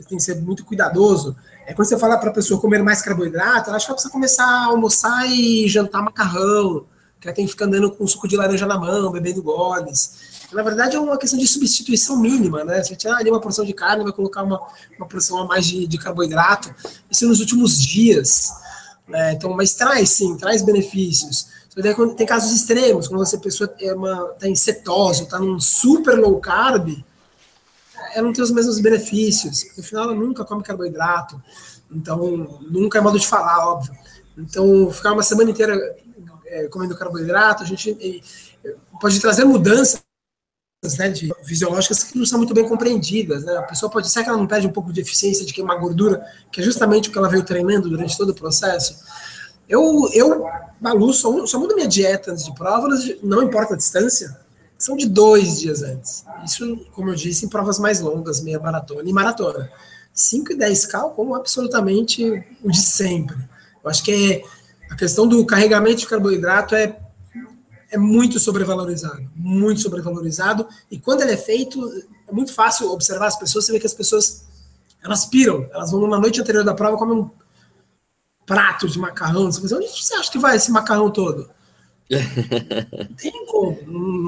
tem 0.09 0.19
que 0.19 0.21
ser 0.21 0.41
muito 0.41 0.65
cuidadoso, 0.65 1.37
é 1.67 1.73
quando 1.73 1.89
você 1.89 1.97
fala 1.97 2.19
para 2.19 2.31
a 2.31 2.33
pessoa 2.33 2.61
comer 2.61 2.83
mais 2.83 3.01
carboidrato, 3.01 3.69
ela 3.69 3.77
acha 3.77 3.87
que 3.87 3.91
ela 3.91 3.95
precisa 3.95 4.13
começar 4.13 4.45
a 4.45 4.65
almoçar 4.67 5.31
e 5.31 5.69
jantar 5.69 6.03
macarrão, 6.03 6.85
que 7.21 7.29
ela 7.29 7.35
tem 7.35 7.47
que 7.47 7.53
ficar 7.53 7.67
andando 7.67 7.91
com 7.93 8.07
suco 8.07 8.27
de 8.27 8.37
laranja 8.37 8.67
na 8.67 8.77
mão, 8.77 9.13
bebendo 9.13 9.43
goles. 9.43 10.32
Na 10.53 10.63
verdade, 10.63 10.97
é 10.97 11.01
uma 11.01 11.17
questão 11.17 11.39
de 11.39 11.47
substituição 11.47 12.19
mínima, 12.19 12.65
né? 12.65 12.83
Você 12.83 12.95
tirar 12.95 13.17
ali 13.17 13.31
uma 13.31 13.41
porção 13.41 13.65
de 13.65 13.73
carne, 13.73 14.05
vai 14.05 14.13
colocar 14.13 14.43
uma, 14.43 14.61
uma 14.99 15.07
porção 15.07 15.39
a 15.39 15.47
mais 15.47 15.67
de, 15.67 15.87
de 15.87 15.99
carboidrato. 15.99 16.75
Isso 17.11 17.27
nos 17.27 17.41
últimos 17.41 17.81
dias. 17.81 18.51
Né? 19.09 19.33
Então, 19.33 19.55
mas 19.55 19.75
traz 19.75 20.11
sim, 20.11 20.37
traz 20.37 20.63
benefícios. 20.63 21.49
Tem 22.17 22.27
casos 22.27 22.53
extremos, 22.53 23.09
quando 23.09 23.25
você 23.25 23.39
pessoa 23.39 23.73
está 23.79 24.47
é 24.47 24.49
em 24.49 24.55
cetose, 24.55 25.23
está 25.23 25.39
num 25.39 25.59
super 25.59 26.19
low 26.19 26.39
carb, 26.39 27.03
ela 28.15 28.27
não 28.27 28.33
tem 28.33 28.45
os 28.45 28.51
mesmos 28.51 28.79
benefícios. 28.79 29.65
No 29.77 29.83
final, 29.83 30.05
ela 30.05 30.15
nunca 30.15 30.45
come 30.45 30.63
carboidrato. 30.63 31.43
Então, 31.91 32.61
nunca 32.71 32.99
é 32.99 33.01
modo 33.01 33.19
de 33.19 33.27
falar, 33.27 33.67
óbvio. 33.69 33.95
Então, 34.37 34.91
ficar 34.91 35.13
uma 35.13 35.23
semana 35.23 35.51
inteira 35.51 35.97
é, 36.47 36.69
comendo 36.69 36.95
carboidrato, 36.95 37.63
a 37.63 37.67
gente 37.67 38.23
é, 38.63 38.75
pode 39.01 39.19
trazer 39.19 39.45
mudanças 39.45 40.03
né, 40.99 41.09
de 41.11 41.33
fisiológicas 41.45 42.03
que 42.03 42.19
não 42.19 42.27
são 42.27 42.39
muito 42.39 42.53
bem 42.53 42.69
compreendidas. 42.69 43.45
Né? 43.45 43.57
A 43.57 43.63
pessoa 43.63 43.91
pode 43.91 44.11
ser 44.11 44.25
que 44.25 44.29
ela 44.29 44.39
não 44.39 44.49
perde 44.49 44.67
um 44.67 44.73
pouco 44.73 44.93
de 44.93 45.01
eficiência 45.01 45.47
de 45.47 45.53
queimar 45.53 45.79
gordura, 45.79 46.25
que 46.51 46.61
é 46.61 46.65
justamente 46.65 47.09
o 47.09 47.13
que 47.13 47.19
ela 47.19 47.29
veio 47.29 47.45
treinando 47.45 47.89
durante 47.89 48.17
todo 48.17 48.31
o 48.31 48.35
processo. 48.35 48.99
Eu, 49.69 50.11
eu 50.13 50.45
Balu, 50.81 51.13
só, 51.13 51.47
só 51.47 51.59
mudo 51.59 51.77
minha 51.77 51.87
dieta 51.87 52.33
antes 52.33 52.45
de 52.45 52.55
prova, 52.55 52.89
não 53.23 53.43
importa 53.45 53.75
a 53.75 53.77
distância, 53.77 54.37
são 54.77 54.97
de 54.97 55.09
dois 55.09 55.61
dias 55.61 55.83
antes. 55.83 56.25
Isso, 56.45 56.85
como 56.93 57.11
eu 57.11 57.15
disse, 57.15 57.47
em 57.47 57.49
provas 57.49 57.79
mais 57.79 58.01
longas, 58.01 58.41
meia 58.41 58.59
maratona 58.59 59.09
e 59.09 59.13
maratona. 59.13 59.71
5 60.13 60.53
e 60.53 60.57
10K 60.57 61.15
como 61.15 61.37
absolutamente 61.37 62.45
o 62.63 62.71
de 62.71 62.83
sempre. 62.83 63.37
Eu 63.83 63.89
acho 63.89 64.03
que 64.03 64.33
é, 64.33 64.45
a 64.93 64.97
questão 64.97 65.27
do 65.29 65.47
carregamento 65.47 66.01
de 66.01 66.07
carboidrato 66.09 66.75
é, 66.75 66.99
é 67.93 67.99
muito 67.99 68.41
sobrevalorizado, 68.41 69.31
muito 69.37 69.83
sobrevalorizado. 69.83 70.67
E 70.91 70.99
quando 70.99 71.21
ele 71.21 71.33
é 71.33 71.37
feito, 71.37 71.79
é 72.27 72.33
muito 72.33 72.53
fácil 72.53 72.91
observar 72.91 73.27
as 73.27 73.39
pessoas, 73.39 73.67
você 73.67 73.73
vê 73.73 73.79
que 73.79 73.87
as 73.87 73.93
pessoas 73.93 74.47
elas 75.05 75.27
piram, 75.27 75.69
elas 75.73 75.91
vão 75.91 76.09
na 76.09 76.19
noite 76.19 76.41
anterior 76.41 76.65
da 76.65 76.73
prova 76.73 76.97
comer 76.97 77.13
um 77.13 77.31
prato 78.47 78.89
de 78.89 78.99
macarrão. 78.99 79.53
Você 79.53 79.61
fala, 79.61 79.83
onde 79.83 79.89
você 79.89 80.15
acha 80.15 80.33
que 80.33 80.39
vai 80.39 80.57
esse 80.57 80.73
macarrão 80.73 81.11
todo? 81.11 81.51
Não 82.11 83.17
tem 83.17 83.47
como, 83.47 83.79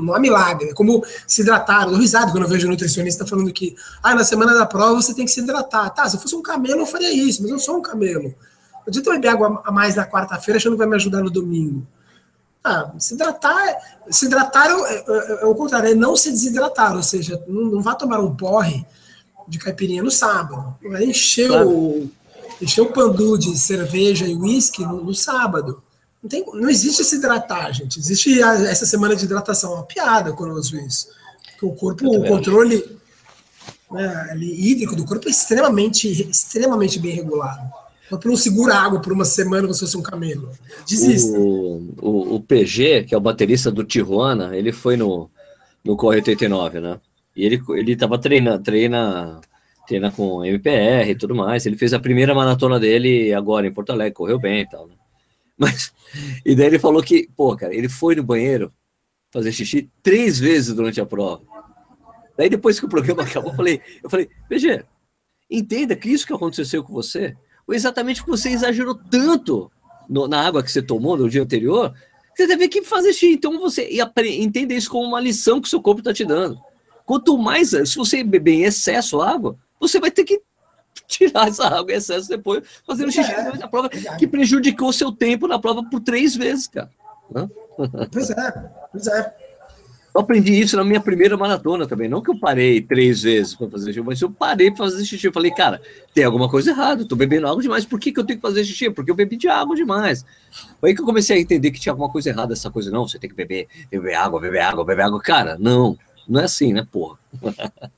não 0.05 0.15
há 0.15 0.21
milagre. 0.21 0.69
É 0.69 0.75
como 0.75 1.03
se 1.27 1.41
hidratar. 1.41 1.85
Eu 1.85 1.91
dou 1.91 1.99
risada 1.99 2.33
quando 2.33 2.43
eu 2.43 2.49
vejo 2.49 2.67
um 2.67 2.71
nutricionista 2.71 3.27
falando 3.27 3.53
que 3.53 3.75
ah, 4.03 4.15
na 4.15 4.25
semana 4.25 4.53
da 4.53 4.67
prova 4.67 4.95
você 4.95 5.15
tem 5.15 5.25
que 5.25 5.31
se 5.31 5.41
hidratar. 5.41 5.89
Tá, 5.91 6.09
se 6.09 6.17
eu 6.17 6.21
fosse 6.21 6.35
um 6.35 6.43
camelo, 6.43 6.81
eu 6.81 6.87
faria 6.87 7.12
isso, 7.12 7.41
mas 7.41 7.51
eu 7.51 7.59
sou 7.59 7.79
um 7.79 7.83
camelo. 7.83 8.35
Não 8.75 8.89
adianta 8.89 9.09
eu 9.09 9.15
beber 9.15 9.29
água 9.29 9.62
a 9.65 9.73
mais 9.73 9.95
na 9.95 10.07
quarta-feira 10.07 10.59
achando 10.59 10.73
que 10.73 10.79
vai 10.79 10.87
me 10.87 10.97
ajudar 10.97 11.23
no 11.23 11.31
domingo. 11.31 11.87
Ah, 12.67 12.91
se 12.99 13.12
hidratar, 13.12 13.77
se 14.09 14.25
hidratar 14.25 14.71
é, 14.71 15.05
é, 15.07 15.43
é 15.43 15.45
o 15.45 15.55
contrário, 15.55 15.91
é 15.91 15.95
não 15.95 16.17
se 16.17 16.31
desidratar, 16.31 16.97
ou 16.97 17.03
seja, 17.03 17.45
não, 17.47 17.65
não 17.65 17.83
vá 17.83 17.95
tomar 17.95 18.21
um 18.21 18.35
porre 18.35 18.87
de 19.47 19.59
caipirinha 19.59 20.03
no 20.03 20.11
sábado. 20.11 20.75
Vai 20.83 21.05
encher, 21.05 21.49
claro. 21.49 21.69
o, 21.69 22.11
encher 22.62 22.81
o 22.81 22.91
pandu 22.91 23.37
de 23.37 23.59
cerveja 23.59 24.27
e 24.27 24.35
uísque 24.35 24.83
no, 24.83 25.05
no 25.05 25.15
sábado. 25.15 25.83
Não, 26.23 26.29
tem, 26.31 26.43
não 26.55 26.71
existe 26.71 27.05
se 27.05 27.17
hidratar, 27.17 27.71
gente. 27.71 27.99
Existe 27.99 28.43
a, 28.43 28.55
essa 28.55 28.87
semana 28.87 29.15
de 29.15 29.27
hidratação. 29.27 29.73
É 29.73 29.75
uma 29.75 29.85
piada 29.85 30.33
quando 30.33 30.53
eu 30.53 30.57
uso 30.57 30.75
isso. 30.79 31.09
Porque 31.51 31.67
o 31.67 31.73
corpo, 31.73 32.17
o 32.17 32.27
controle 32.27 32.99
né, 33.91 34.39
hídrico 34.41 34.97
do 34.97 35.05
corpo 35.05 35.29
é 35.29 35.31
extremamente, 35.31 36.09
extremamente 36.31 36.99
bem 36.99 37.15
regulado. 37.15 37.84
Para 38.09 38.19
não 38.19 38.71
água 38.71 39.01
por 39.01 39.13
uma 39.13 39.25
semana 39.25 39.67
se 39.73 39.81
fosse 39.81 39.97
um 39.97 40.03
camelo. 40.03 40.51
Desista. 40.87 41.39
O, 41.39 41.95
o, 42.01 42.35
o, 42.37 42.41
PG, 42.41 43.05
que 43.05 43.15
é 43.15 43.19
o 43.19 43.21
baterista 43.21 43.71
do 43.71 43.83
Tijuana, 43.83 44.55
ele 44.57 44.73
foi 44.73 44.97
no, 44.97 45.31
no 45.83 45.97
Corre 45.97 46.17
89, 46.17 46.81
né? 46.81 47.01
E 47.35 47.45
ele, 47.45 47.63
ele 47.71 47.97
tava 47.97 48.19
treinando, 48.19 48.63
treina, 48.63 49.41
treina 49.87 50.11
com 50.11 50.45
MPR 50.45 51.11
e 51.11 51.15
tudo 51.15 51.35
mais. 51.35 51.65
Ele 51.65 51.79
fez 51.79 51.95
a 51.95 51.99
primeira 51.99 52.35
maratona 52.35 52.79
dele 52.79 53.33
agora 53.33 53.67
em 53.67 53.73
Porto 53.73 53.91
Alegre, 53.91 54.15
correu 54.15 54.39
bem 54.39 54.61
e 54.61 54.69
tal, 54.69 54.87
né? 54.87 54.95
Mas, 55.57 55.93
e 56.45 56.55
daí 56.55 56.67
ele 56.67 56.79
falou 56.79 57.03
que, 57.03 57.29
pô, 57.37 57.57
cara, 57.57 57.75
ele 57.75 57.89
foi 57.89 58.15
no 58.15 58.23
banheiro 58.23 58.73
fazer 59.33 59.53
xixi 59.53 59.91
três 60.03 60.39
vezes 60.39 60.75
durante 60.75 61.01
a 61.01 61.07
prova. 61.07 61.43
Daí 62.37 62.51
depois 62.51 62.79
que 62.79 62.87
o 62.87 62.89
programa 62.89 63.23
acabou, 63.25 63.53
eu 63.53 63.57
falei, 63.57 63.81
eu 64.03 64.11
falei, 64.11 64.29
veja, 64.49 64.85
entenda 65.51 65.97
que 65.97 66.11
isso 66.11 66.27
que 66.27 66.33
aconteceu 66.33 66.85
com 66.85 66.93
você 66.93 67.35
exatamente 67.71 68.21
porque 68.21 68.37
você 68.37 68.51
exagerou 68.51 68.95
tanto 68.95 69.71
no, 70.09 70.29
na 70.29 70.47
água 70.47 70.62
que 70.62 70.71
você 70.71 70.83
tomou 70.83 71.17
no 71.17 71.29
dia 71.29 71.43
anterior, 71.43 71.95
você 72.35 72.47
teve 72.47 72.69
que 72.69 72.83
fazer 72.83 73.12
xixi. 73.12 73.33
Então 73.33 73.59
você 73.59 73.89
entenda 74.39 74.75
isso 74.75 74.91
como 74.91 75.07
uma 75.07 75.21
lição 75.21 75.61
que 75.61 75.67
o 75.67 75.71
seu 75.71 75.81
corpo 75.81 76.01
está 76.01 76.12
te 76.12 76.25
dando. 76.25 76.59
Quanto 77.07 77.37
mais, 77.39 77.71
se 77.71 77.97
você 77.97 78.25
beber 78.25 78.53
em 78.53 78.65
excesso 78.65 79.21
água, 79.21 79.57
você 79.79 80.01
vai 80.01 80.11
ter 80.11 80.25
que 80.25 80.41
tirar 81.07 81.49
essa 81.49 81.67
água 81.67 81.93
em 81.93 81.97
excesso 81.97 82.29
depois, 82.29 82.65
fazendo 82.87 83.12
xixi 83.12 83.31
é, 83.31 83.57
na 83.57 83.69
prova, 83.69 83.91
é. 83.93 84.17
que 84.17 84.27
prejudicou 84.27 84.93
seu 84.93 85.12
tempo 85.12 85.47
na 85.47 85.59
prova 85.59 85.83
por 85.85 86.01
três 86.01 86.35
vezes, 86.35 86.67
cara. 86.67 86.91
Pois 88.12 88.31
é, 88.31 88.71
pois 88.93 89.07
é. 89.07 89.43
Eu 90.15 90.21
aprendi 90.21 90.53
isso 90.53 90.77
na 90.77 90.85
minha 90.85 91.01
primeira 91.01 91.37
maratona 91.37 91.89
também. 91.89 92.09
Não 92.09 92.23
que 92.23 92.31
eu 92.31 92.39
parei 92.39 92.81
três 92.81 93.23
vezes 93.23 93.57
para 93.57 93.69
fazer 93.69 93.87
xixi, 93.87 94.01
mas 94.01 94.23
eu 94.23 94.31
parei 94.31 94.71
para 94.71 94.85
fazer 94.85 95.05
xixi. 95.05 95.27
Eu 95.27 95.33
falei, 95.33 95.51
cara, 95.51 95.83
tem 96.15 96.23
alguma 96.23 96.49
coisa 96.49 96.71
errada, 96.71 97.03
eu 97.03 97.09
tô 97.09 97.17
bebendo 97.17 97.49
água 97.49 97.61
demais. 97.61 97.85
Por 97.85 97.99
que, 97.99 98.12
que 98.12 98.21
eu 98.21 98.25
tenho 98.25 98.39
que 98.39 98.47
fazer 98.47 98.65
xixi? 98.65 98.89
Porque 98.91 99.11
eu 99.11 99.15
bebi 99.17 99.37
de 99.37 99.49
água 99.49 99.75
demais. 99.75 100.25
Foi 100.81 100.91
aí 100.91 100.95
que 100.95 101.03
eu 101.03 101.05
comecei 101.05 101.37
a 101.37 101.41
entender 101.41 101.73
que 101.73 101.81
tinha 101.81 101.93
alguma 101.93 102.09
coisa 102.09 102.29
errada 102.31 102.53
essa 102.53 102.71
coisa. 102.71 102.93
Não, 102.93 103.09
você 103.09 103.19
tem 103.19 103.29
que 103.29 103.35
beber, 103.35 103.67
beber 103.91 104.15
água, 104.15 104.39
beber 104.41 104.61
água, 104.61 104.85
beber 104.85 105.03
água. 105.03 105.21
Cara, 105.21 105.57
não, 105.59 105.99
não 106.29 106.41
é 106.41 106.45
assim, 106.45 106.73
né, 106.73 106.87
porra? 106.91 107.19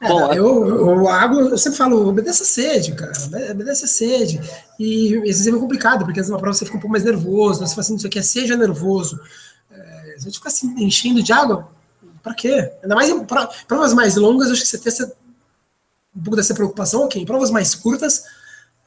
É, 0.00 0.06
Bom, 0.06 0.32
eu, 0.32 0.68
eu, 0.68 1.08
água, 1.08 1.40
eu 1.40 1.58
sempre 1.58 1.76
falo, 1.76 2.08
obedece 2.08 2.44
a 2.44 2.46
sede, 2.46 2.92
cara. 2.92 3.12
Obedece 3.50 3.84
a 3.84 3.88
sede. 3.88 4.40
E 4.78 5.12
esse 5.28 5.40
exemplo 5.40 5.58
é 5.58 5.62
complicado, 5.62 6.04
porque 6.04 6.20
às 6.20 6.26
vezes 6.26 6.30
uma 6.30 6.38
prova 6.38 6.54
você 6.54 6.64
fica 6.64 6.76
um 6.76 6.80
pouco 6.80 6.92
mais 6.92 7.02
nervoso, 7.02 7.58
você 7.58 7.74
fala 7.74 7.80
assim, 7.80 7.96
isso 7.96 8.06
aqui 8.06 8.20
é 8.20 8.22
seja 8.22 8.56
nervoso. 8.56 9.18
A 10.18 10.20
gente 10.24 10.38
fica 10.38 10.48
assim, 10.48 10.74
enchendo 10.82 11.22
de 11.22 11.32
água, 11.32 11.70
para 12.22 12.34
quê? 12.34 12.72
Ainda 12.82 12.94
mais 12.94 13.08
em 13.08 13.24
provas 13.66 13.94
mais 13.94 14.16
longas, 14.16 14.50
acho 14.50 14.62
que 14.62 14.66
você 14.66 14.78
tem 14.78 15.06
um 16.14 16.22
pouco 16.22 16.36
dessa 16.36 16.54
preocupação, 16.54 17.04
ok. 17.04 17.22
Em 17.22 17.24
provas 17.24 17.50
mais 17.50 17.74
curtas, 17.74 18.24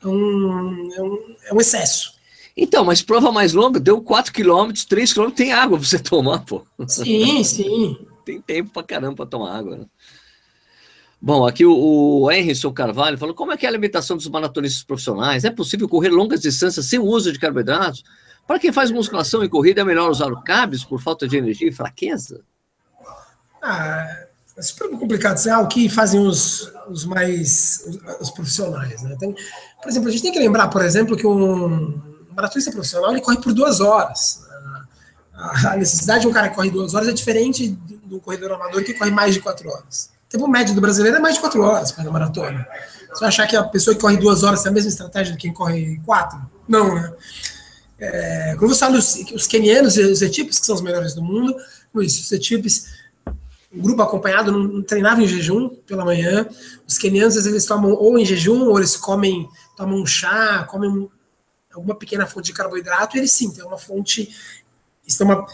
é 0.04 0.08
um, 0.08 0.94
é 0.94 1.02
um, 1.02 1.36
é 1.46 1.54
um 1.54 1.62
excesso. 1.62 2.14
Então, 2.56 2.84
mas 2.84 3.02
prova 3.02 3.32
mais 3.32 3.54
longa, 3.54 3.80
deu 3.80 4.02
4 4.02 4.34
km, 4.34 4.72
3 4.88 5.14
km, 5.14 5.30
tem 5.30 5.54
água 5.54 5.78
para 5.78 5.88
você 5.88 5.98
tomar, 5.98 6.40
pô. 6.40 6.66
Sim, 6.88 7.44
sim. 7.44 7.98
tem 8.26 8.42
tempo 8.42 8.72
para 8.72 8.84
caramba 8.84 9.16
para 9.16 9.26
tomar 9.26 9.58
água, 9.58 9.78
né? 9.78 9.86
Bom, 11.22 11.46
aqui 11.46 11.64
o, 11.64 12.24
o 12.24 12.32
Henrison 12.32 12.74
Carvalho 12.74 13.18
falou: 13.18 13.36
como 13.36 13.52
é 13.52 13.58
que 13.58 13.66
é 13.66 13.70
a 13.70 13.72
alimentação 13.72 14.18
dos 14.18 14.28
maratonistas 14.28 14.84
profissionais? 14.84 15.46
É 15.46 15.52
possível 15.52 15.88
correr 15.88 16.10
longas 16.10 16.42
distâncias 16.42 16.88
sem 16.88 16.98
o 16.98 17.06
uso 17.06 17.32
de 17.32 17.40
carboidratos? 17.40 18.04
Para 18.48 18.60
quem 18.60 18.72
faz 18.72 18.92
musculação 18.92 19.44
e 19.44 19.50
corrida, 19.50 19.82
é 19.82 19.84
melhor 19.84 20.10
usar 20.10 20.32
o 20.32 20.42
carbs 20.42 20.84
por 20.84 21.02
falta 21.02 21.28
de 21.28 21.38
energia 21.38 21.70
e 21.70 21.72
fraqueza? 21.72 22.42
Ah, 23.62 24.26
é 24.58 24.62
super 24.62 24.90
complicado. 24.90 25.34
Assim, 25.34 25.50
ah, 25.50 25.60
o 25.60 25.68
que 25.68 25.88
fazem 25.88 26.20
os, 26.20 26.72
os 26.90 27.06
mais 27.06 27.86
os, 28.20 28.30
profissionais, 28.32 29.02
né? 29.04 29.16
Tem, 29.20 29.34
por 29.82 29.90
exemplo, 29.90 30.10
a 30.10 30.12
gente 30.12 30.24
tem 30.24 30.32
que 30.32 30.40
lembrar, 30.40 30.68
por 30.68 30.84
exemplo, 30.84 31.16
que 31.16 31.26
um 31.26 32.02
maratonista 32.36 32.72
profissional 32.72 33.12
ele 33.12 33.22
corre 33.22 33.40
por 33.42 33.54
duas 33.54 33.80
horas. 33.80 34.46
A 35.34 35.76
necessidade 35.76 36.22
de 36.22 36.28
um 36.28 36.32
cara 36.32 36.50
que 36.50 36.56
corre 36.56 36.70
duas 36.70 36.94
horas 36.94 37.08
é 37.08 37.14
diferente 37.14 37.70
do 38.06 38.20
corredor 38.20 38.52
amador 38.52 38.84
que 38.84 38.94
corre 38.94 39.12
mais 39.12 39.34
de 39.34 39.40
quatro 39.40 39.70
horas 39.70 40.12
tempo 40.32 40.48
médio 40.48 40.74
do 40.74 40.82
brasileiro 40.82 41.18
é 41.18 41.20
mais 41.20 41.36
de 41.36 41.42
quatro 41.42 41.62
horas 41.62 41.92
para 41.92 42.08
a 42.08 42.12
maratona. 42.12 42.66
Você 43.10 43.20
vai 43.20 43.28
achar 43.28 43.46
que 43.46 43.56
a 43.56 43.64
pessoa 43.64 43.94
que 43.94 44.02
corre 44.02 44.16
duas 44.16 44.44
horas 44.44 44.64
tem 44.64 44.70
a 44.70 44.74
mesma 44.74 44.90
estratégia 44.90 45.34
de 45.34 45.38
quem 45.38 45.54
corre 45.54 46.00
quatro? 46.06 46.40
Não, 46.68 46.96
né? 46.96 47.12
É, 48.02 48.56
quando 48.58 48.74
você 48.74 48.80
fala 48.80 48.98
os, 48.98 49.16
os 49.34 49.46
kenianos 49.46 49.96
e 49.96 50.02
os 50.02 50.22
etíopes, 50.22 50.60
que 50.60 50.66
são 50.66 50.76
os 50.76 50.82
melhores 50.82 51.14
do 51.14 51.22
mundo, 51.22 51.56
isso, 51.98 52.22
os 52.22 52.32
etíopes, 52.32 52.88
um 53.72 53.80
grupo 53.80 54.02
acompanhado, 54.02 54.52
não, 54.52 54.64
não 54.64 54.82
treinava 54.82 55.22
em 55.22 55.28
jejum 55.28 55.70
pela 55.70 56.04
manhã. 56.04 56.48
Os 56.88 56.98
kenianos, 56.98 57.38
às 57.38 57.44
vezes, 57.44 57.54
eles 57.54 57.66
tomam 57.66 57.94
ou 57.94 58.18
em 58.18 58.26
jejum, 58.26 58.66
ou 58.66 58.78
eles 58.78 58.98
comem, 58.98 59.48
tomam 59.78 60.02
um 60.02 60.06
chá, 60.06 60.64
comem 60.64 61.08
alguma 61.72 61.96
pequena 61.96 62.26
fonte 62.26 62.48
de 62.48 62.54
carboidrato, 62.54 63.16
e 63.16 63.20
eles 63.20 63.32
sim, 63.32 63.52
tem 63.52 63.64
uma 63.64 63.78
fonte, 63.78 64.36
isso 65.06 65.18
tem 65.18 65.28
uma 65.28 65.46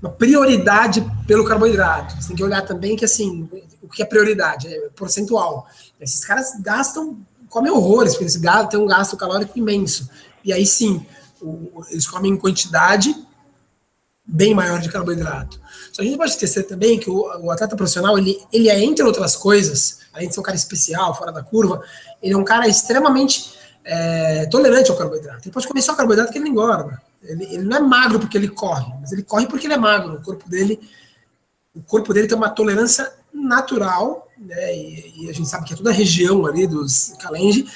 uma 0.00 0.10
prioridade 0.10 1.04
pelo 1.26 1.44
carboidrato. 1.44 2.14
Você 2.20 2.28
tem 2.28 2.36
que 2.36 2.44
olhar 2.44 2.62
também 2.62 2.96
que, 2.96 3.04
assim, 3.04 3.48
o 3.82 3.88
que 3.88 4.02
é 4.02 4.04
prioridade? 4.04 4.68
É 4.68 4.88
percentual. 4.90 5.66
Esses 6.00 6.24
caras 6.24 6.52
gastam, 6.60 7.18
comem 7.48 7.72
horrores, 7.72 8.12
porque 8.12 8.24
eles 8.24 8.40
têm 8.70 8.80
um 8.80 8.86
gasto 8.86 9.16
calórico 9.16 9.58
imenso. 9.58 10.08
E 10.44 10.52
aí 10.52 10.66
sim, 10.66 11.04
o, 11.40 11.84
eles 11.90 12.06
comem 12.06 12.32
em 12.32 12.36
quantidade 12.36 13.14
bem 14.26 14.54
maior 14.54 14.80
de 14.80 14.88
carboidrato. 14.88 15.60
Só 15.92 16.02
a 16.02 16.04
gente 16.04 16.16
pode 16.16 16.32
esquecer 16.32 16.64
também 16.64 16.98
que 16.98 17.08
o, 17.08 17.20
o, 17.42 17.50
atleta 17.50 17.76
profissional, 17.76 18.18
ele, 18.18 18.40
ele 18.52 18.68
é, 18.68 18.82
entre 18.82 19.04
outras 19.04 19.36
coisas, 19.36 20.00
além 20.12 20.28
de 20.28 20.34
ser 20.34 20.40
um 20.40 20.42
cara 20.42 20.56
especial, 20.56 21.14
fora 21.14 21.30
da 21.30 21.42
curva, 21.42 21.82
ele 22.20 22.34
é 22.34 22.36
um 22.36 22.44
cara 22.44 22.66
extremamente 22.66 23.54
é, 23.84 24.46
tolerante 24.46 24.90
ao 24.90 24.96
carboidrato. 24.96 25.42
Ele 25.44 25.52
pode 25.52 25.68
comer 25.68 25.82
só 25.82 25.94
carboidrato 25.94 26.32
que 26.32 26.38
ele 26.38 26.48
engorda. 26.48 27.00
Ele, 27.22 27.44
ele, 27.44 27.62
não 27.62 27.76
é 27.76 27.80
magro 27.80 28.18
porque 28.18 28.36
ele 28.36 28.48
corre, 28.48 28.92
mas 29.00 29.12
ele 29.12 29.22
corre 29.22 29.46
porque 29.46 29.66
ele 29.66 29.74
é 29.74 29.78
magro. 29.78 30.14
O 30.14 30.22
corpo 30.22 30.48
dele, 30.48 30.80
o 31.74 31.82
corpo 31.82 32.12
dele 32.12 32.26
tem 32.26 32.36
uma 32.36 32.50
tolerância 32.50 33.12
natural, 33.32 34.28
né? 34.38 34.76
E, 34.76 35.24
e 35.24 35.30
a 35.30 35.32
gente 35.32 35.48
sabe 35.48 35.64
que 35.64 35.74
é 35.74 35.76
toda 35.76 35.90
a 35.90 35.92
região 35.92 36.44
ali 36.46 36.66
dos 36.66 37.14
Kalenji, 37.20 37.66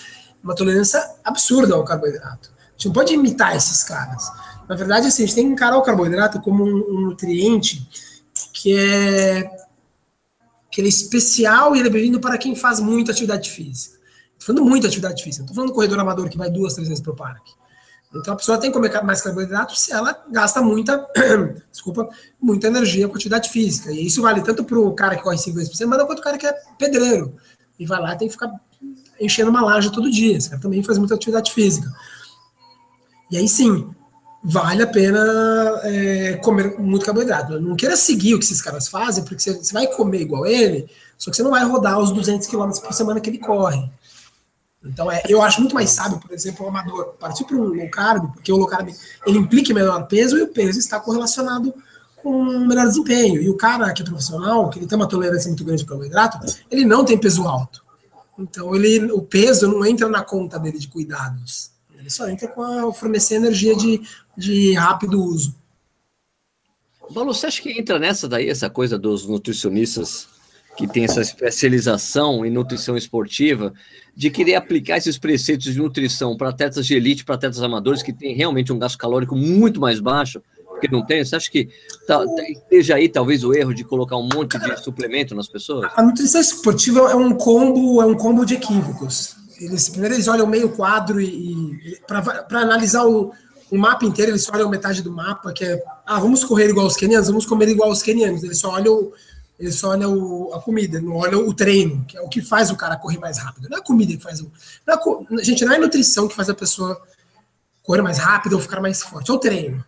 uma 0.42 0.54
tolerância 0.54 1.00
absurda 1.22 1.74
ao 1.74 1.84
carboidrato. 1.84 2.49
Gente 2.80 2.86
não 2.86 2.92
pode 2.94 3.12
imitar 3.12 3.54
esses 3.54 3.82
caras. 3.82 4.32
Na 4.66 4.74
verdade, 4.74 5.06
assim, 5.06 5.22
a 5.22 5.26
gente 5.26 5.34
tem 5.34 5.46
que 5.46 5.52
encarar 5.52 5.76
o 5.76 5.82
carboidrato 5.82 6.40
como 6.40 6.64
um, 6.64 7.00
nutriente 7.02 7.86
que 8.54 8.74
é 8.74 9.50
que 10.72 10.80
é 10.80 10.84
especial 10.86 11.74
e 11.74 11.80
ele 11.80 11.88
é 11.88 11.90
bem-vindo 11.90 12.20
para 12.20 12.38
quem 12.38 12.56
faz 12.56 12.80
muita 12.80 13.12
atividade 13.12 13.50
física. 13.50 13.98
Estou 14.38 14.54
falando 14.54 14.70
muita 14.70 14.86
atividade 14.86 15.22
física, 15.22 15.42
estou 15.42 15.54
falando 15.54 15.70
do 15.70 15.74
corredor 15.74 15.98
amador 15.98 16.30
que 16.30 16.38
vai 16.38 16.48
duas, 16.48 16.72
três 16.72 16.88
vezes 16.88 17.02
para 17.02 17.12
o 17.12 17.16
parque. 17.16 17.52
Então 18.14 18.32
a 18.32 18.36
pessoa 18.36 18.56
tem 18.56 18.70
que 18.70 18.76
comer 18.76 19.02
mais 19.02 19.20
carboidrato 19.20 19.76
se 19.76 19.92
ela 19.92 20.16
gasta 20.30 20.62
muita, 20.62 21.06
desculpa, 21.70 22.08
muita 22.40 22.68
energia 22.68 23.06
com 23.08 23.16
atividade 23.16 23.50
física. 23.50 23.90
E 23.90 24.06
isso 24.06 24.22
vale 24.22 24.40
tanto 24.40 24.64
para 24.64 24.78
o 24.78 24.94
cara 24.94 25.16
que 25.16 25.22
corre 25.22 25.36
cinco 25.36 25.56
vezes 25.56 25.70
por 25.70 25.76
semana 25.76 26.06
quanto 26.06 26.20
o 26.20 26.22
cara 26.22 26.38
que 26.38 26.46
é 26.46 26.52
pedreiro. 26.78 27.34
E 27.78 27.84
vai 27.84 28.00
lá 28.00 28.14
e 28.14 28.18
tem 28.18 28.28
que 28.28 28.32
ficar 28.32 28.50
enchendo 29.20 29.50
uma 29.50 29.60
laje 29.60 29.92
todo 29.92 30.10
dia. 30.10 30.36
Esse 30.36 30.48
cara 30.48 30.62
também 30.62 30.82
faz 30.82 30.96
muita 30.96 31.14
atividade 31.14 31.52
física. 31.52 31.92
E 33.30 33.36
aí 33.36 33.48
sim, 33.48 33.88
vale 34.42 34.82
a 34.82 34.86
pena 34.86 35.80
é, 35.84 36.34
comer 36.42 36.78
muito 36.78 37.04
carboidrato. 37.04 37.60
Não 37.60 37.76
queira 37.76 37.96
seguir 37.96 38.34
o 38.34 38.38
que 38.38 38.44
esses 38.44 38.62
caras 38.62 38.88
fazem, 38.88 39.24
porque 39.24 39.42
você, 39.42 39.72
vai 39.72 39.86
comer 39.86 40.22
igual 40.22 40.46
ele, 40.46 40.88
só 41.16 41.30
que 41.30 41.36
você 41.36 41.42
não 41.42 41.50
vai 41.50 41.64
rodar 41.64 41.98
os 41.98 42.10
200 42.10 42.46
km 42.46 42.70
por 42.82 42.92
semana 42.92 43.20
que 43.20 43.30
ele 43.30 43.38
corre. 43.38 43.90
Então, 44.82 45.12
é, 45.12 45.22
eu 45.28 45.42
acho 45.42 45.60
muito 45.60 45.74
mais 45.74 45.90
sábio, 45.90 46.18
por 46.18 46.32
exemplo, 46.32 46.64
o 46.64 46.68
amador 46.68 47.14
partir 47.20 47.44
para 47.44 47.56
um 47.56 47.64
low 47.64 47.90
carb, 47.90 48.32
porque 48.32 48.50
o 48.50 48.56
low 48.56 48.66
carb 48.66 48.88
ele 49.26 49.38
implica 49.38 49.74
menor 49.74 50.06
peso 50.06 50.38
e 50.38 50.42
o 50.42 50.48
peso 50.48 50.78
está 50.78 50.98
correlacionado 50.98 51.74
com 52.16 52.66
melhor 52.66 52.86
desempenho. 52.86 53.42
E 53.42 53.50
o 53.50 53.56
cara 53.56 53.92
que 53.92 54.00
é 54.00 54.04
profissional, 54.04 54.70
que 54.70 54.78
ele 54.78 54.86
tem 54.86 54.96
uma 54.96 55.08
tolerância 55.08 55.48
muito 55.48 55.64
grande 55.64 55.82
de 55.82 55.88
carboidrato, 55.88 56.38
ele 56.70 56.86
não 56.86 57.04
tem 57.04 57.18
peso 57.18 57.46
alto. 57.46 57.84
Então, 58.38 58.74
ele, 58.74 59.12
o 59.12 59.20
peso 59.20 59.68
não 59.68 59.84
entra 59.84 60.08
na 60.08 60.22
conta 60.22 60.58
dele 60.58 60.78
de 60.78 60.88
cuidados. 60.88 61.70
Ele 62.00 62.10
só 62.10 62.28
entra 62.28 62.48
com 62.48 62.62
a 62.62 62.92
fornecer 62.92 63.34
energia 63.34 63.76
de, 63.76 64.00
de 64.36 64.72
rápido 64.72 65.22
uso. 65.22 65.54
Balu, 67.10 67.34
você 67.34 67.46
acha 67.46 67.60
que 67.60 67.78
entra 67.78 67.98
nessa 67.98 68.26
daí, 68.28 68.48
essa 68.48 68.70
coisa 68.70 68.98
dos 68.98 69.26
nutricionistas 69.26 70.28
que 70.76 70.86
tem 70.86 71.04
essa 71.04 71.20
especialização 71.20 72.46
em 72.46 72.50
nutrição 72.50 72.96
esportiva, 72.96 73.74
de 74.16 74.30
querer 74.30 74.54
aplicar 74.54 74.96
esses 74.96 75.18
preceitos 75.18 75.74
de 75.74 75.78
nutrição 75.78 76.36
para 76.36 76.48
atletas 76.48 76.86
de 76.86 76.94
elite, 76.94 77.24
para 77.24 77.34
atletas 77.34 77.62
amadores, 77.62 78.02
que 78.02 78.12
tem 78.12 78.34
realmente 78.34 78.72
um 78.72 78.78
gasto 78.78 78.96
calórico 78.96 79.36
muito 79.36 79.78
mais 79.78 80.00
baixo, 80.00 80.40
porque 80.70 80.88
não 80.88 81.04
tem? 81.04 81.22
Você 81.22 81.36
acha 81.36 81.50
que 81.50 81.68
tá, 82.06 82.24
esteja 82.48 82.94
aí 82.94 83.10
talvez 83.10 83.44
o 83.44 83.52
erro 83.52 83.74
de 83.74 83.84
colocar 83.84 84.16
um 84.16 84.26
monte 84.32 84.58
de 84.58 84.82
suplemento 84.82 85.34
nas 85.34 85.48
pessoas? 85.48 85.92
A 85.94 86.02
nutrição 86.02 86.40
esportiva 86.40 87.00
é 87.10 87.14
um 87.14 87.34
combo, 87.34 88.00
é 88.00 88.06
um 88.06 88.14
combo 88.14 88.46
de 88.46 88.54
equívocos. 88.54 89.36
Eles, 89.60 89.88
primeiro 89.88 90.14
eles 90.14 90.26
olham 90.26 90.46
meio 90.46 90.70
quadro 90.70 91.20
e, 91.20 91.52
e 91.92 92.00
para 92.06 92.60
analisar 92.60 93.04
o, 93.04 93.32
o 93.70 93.78
mapa 93.78 94.06
inteiro, 94.06 94.30
eles 94.30 94.42
só 94.42 94.52
olham 94.54 94.70
metade 94.70 95.02
do 95.02 95.12
mapa, 95.12 95.52
que 95.52 95.64
é, 95.64 95.82
ah, 96.06 96.18
vamos 96.18 96.42
correr 96.42 96.70
igual 96.70 96.86
aos 96.86 96.96
kenianos, 96.96 97.28
vamos 97.28 97.46
comer 97.46 97.68
igual 97.68 97.90
aos 97.90 98.02
kenianos. 98.02 98.42
Eles 98.42 98.58
só 98.58 98.70
olham 98.70 99.12
ele 99.60 99.70
só 99.70 99.90
olha 99.90 100.08
o, 100.08 100.54
a 100.54 100.62
comida, 100.62 101.02
não 101.02 101.16
olha 101.16 101.38
o 101.38 101.52
treino, 101.52 102.02
que 102.06 102.16
é 102.16 102.20
o 102.22 102.30
que 102.30 102.40
faz 102.40 102.70
o 102.70 102.76
cara 102.76 102.96
correr 102.96 103.18
mais 103.18 103.36
rápido. 103.36 103.68
Não 103.68 103.76
é 103.76 103.80
a 103.80 103.84
comida 103.84 104.16
que 104.16 104.22
faz 104.22 104.40
o. 104.40 104.50
Não 104.86 105.38
é, 105.38 105.44
gente, 105.44 105.66
não 105.66 105.74
é 105.74 105.76
a 105.76 105.80
nutrição 105.80 106.26
que 106.26 106.34
faz 106.34 106.48
a 106.48 106.54
pessoa 106.54 106.98
correr 107.82 108.00
mais 108.00 108.16
rápido 108.16 108.54
ou 108.54 108.60
ficar 108.60 108.80
mais 108.80 109.02
forte, 109.02 109.30
é 109.30 109.34
o 109.34 109.38
treino. 109.38 109.84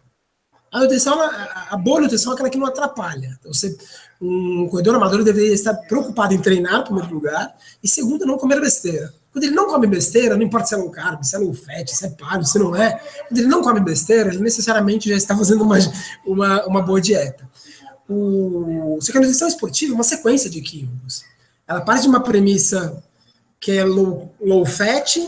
A 0.70 0.80
nutrição, 0.80 1.18
a, 1.18 1.68
a 1.70 1.76
boa 1.78 2.02
nutrição 2.02 2.32
é 2.32 2.34
aquela 2.34 2.50
que 2.50 2.58
não 2.58 2.66
atrapalha. 2.66 3.38
Então, 3.40 3.52
você, 3.52 3.74
um 4.20 4.68
corredor 4.68 4.94
amador 4.94 5.24
deveria 5.24 5.54
estar 5.54 5.74
preocupado 5.74 6.34
em 6.34 6.38
treinar, 6.38 6.80
em 6.80 6.84
primeiro 6.84 7.14
lugar, 7.14 7.54
e 7.82 7.88
segundo, 7.88 8.26
não 8.26 8.36
comer 8.36 8.60
besteira. 8.60 9.12
Quando 9.32 9.44
ele 9.44 9.54
não 9.54 9.66
come 9.66 9.86
besteira, 9.86 10.36
não 10.36 10.42
importa 10.42 10.66
se 10.66 10.74
é 10.74 10.76
low 10.76 10.90
carb, 10.90 11.22
se 11.22 11.34
é 11.34 11.38
low 11.38 11.54
fat, 11.54 11.88
se 11.88 12.04
é 12.04 12.10
paleo, 12.10 12.44
se 12.44 12.58
não 12.58 12.76
é, 12.76 13.00
quando 13.28 13.38
ele 13.38 13.48
não 13.48 13.62
come 13.62 13.80
besteira, 13.80 14.28
ele 14.28 14.42
necessariamente 14.42 15.08
já 15.08 15.16
está 15.16 15.36
fazendo 15.36 15.64
uma, 15.64 15.78
uma, 16.26 16.66
uma 16.66 16.82
boa 16.82 17.00
dieta 17.00 17.50
o, 18.12 18.98
só 19.00 19.12
que 19.12 19.18
a 19.18 19.20
nutrição 19.20 19.48
esportiva 19.48 19.92
é 19.92 19.94
uma 19.94 20.04
sequência 20.04 20.50
de 20.50 20.58
equívocos. 20.58 21.24
Ela 21.66 21.80
parte 21.80 22.02
de 22.02 22.08
uma 22.08 22.22
premissa 22.22 23.02
que 23.60 23.72
é 23.72 23.84
low, 23.84 24.34
low 24.40 24.66
fat, 24.66 25.18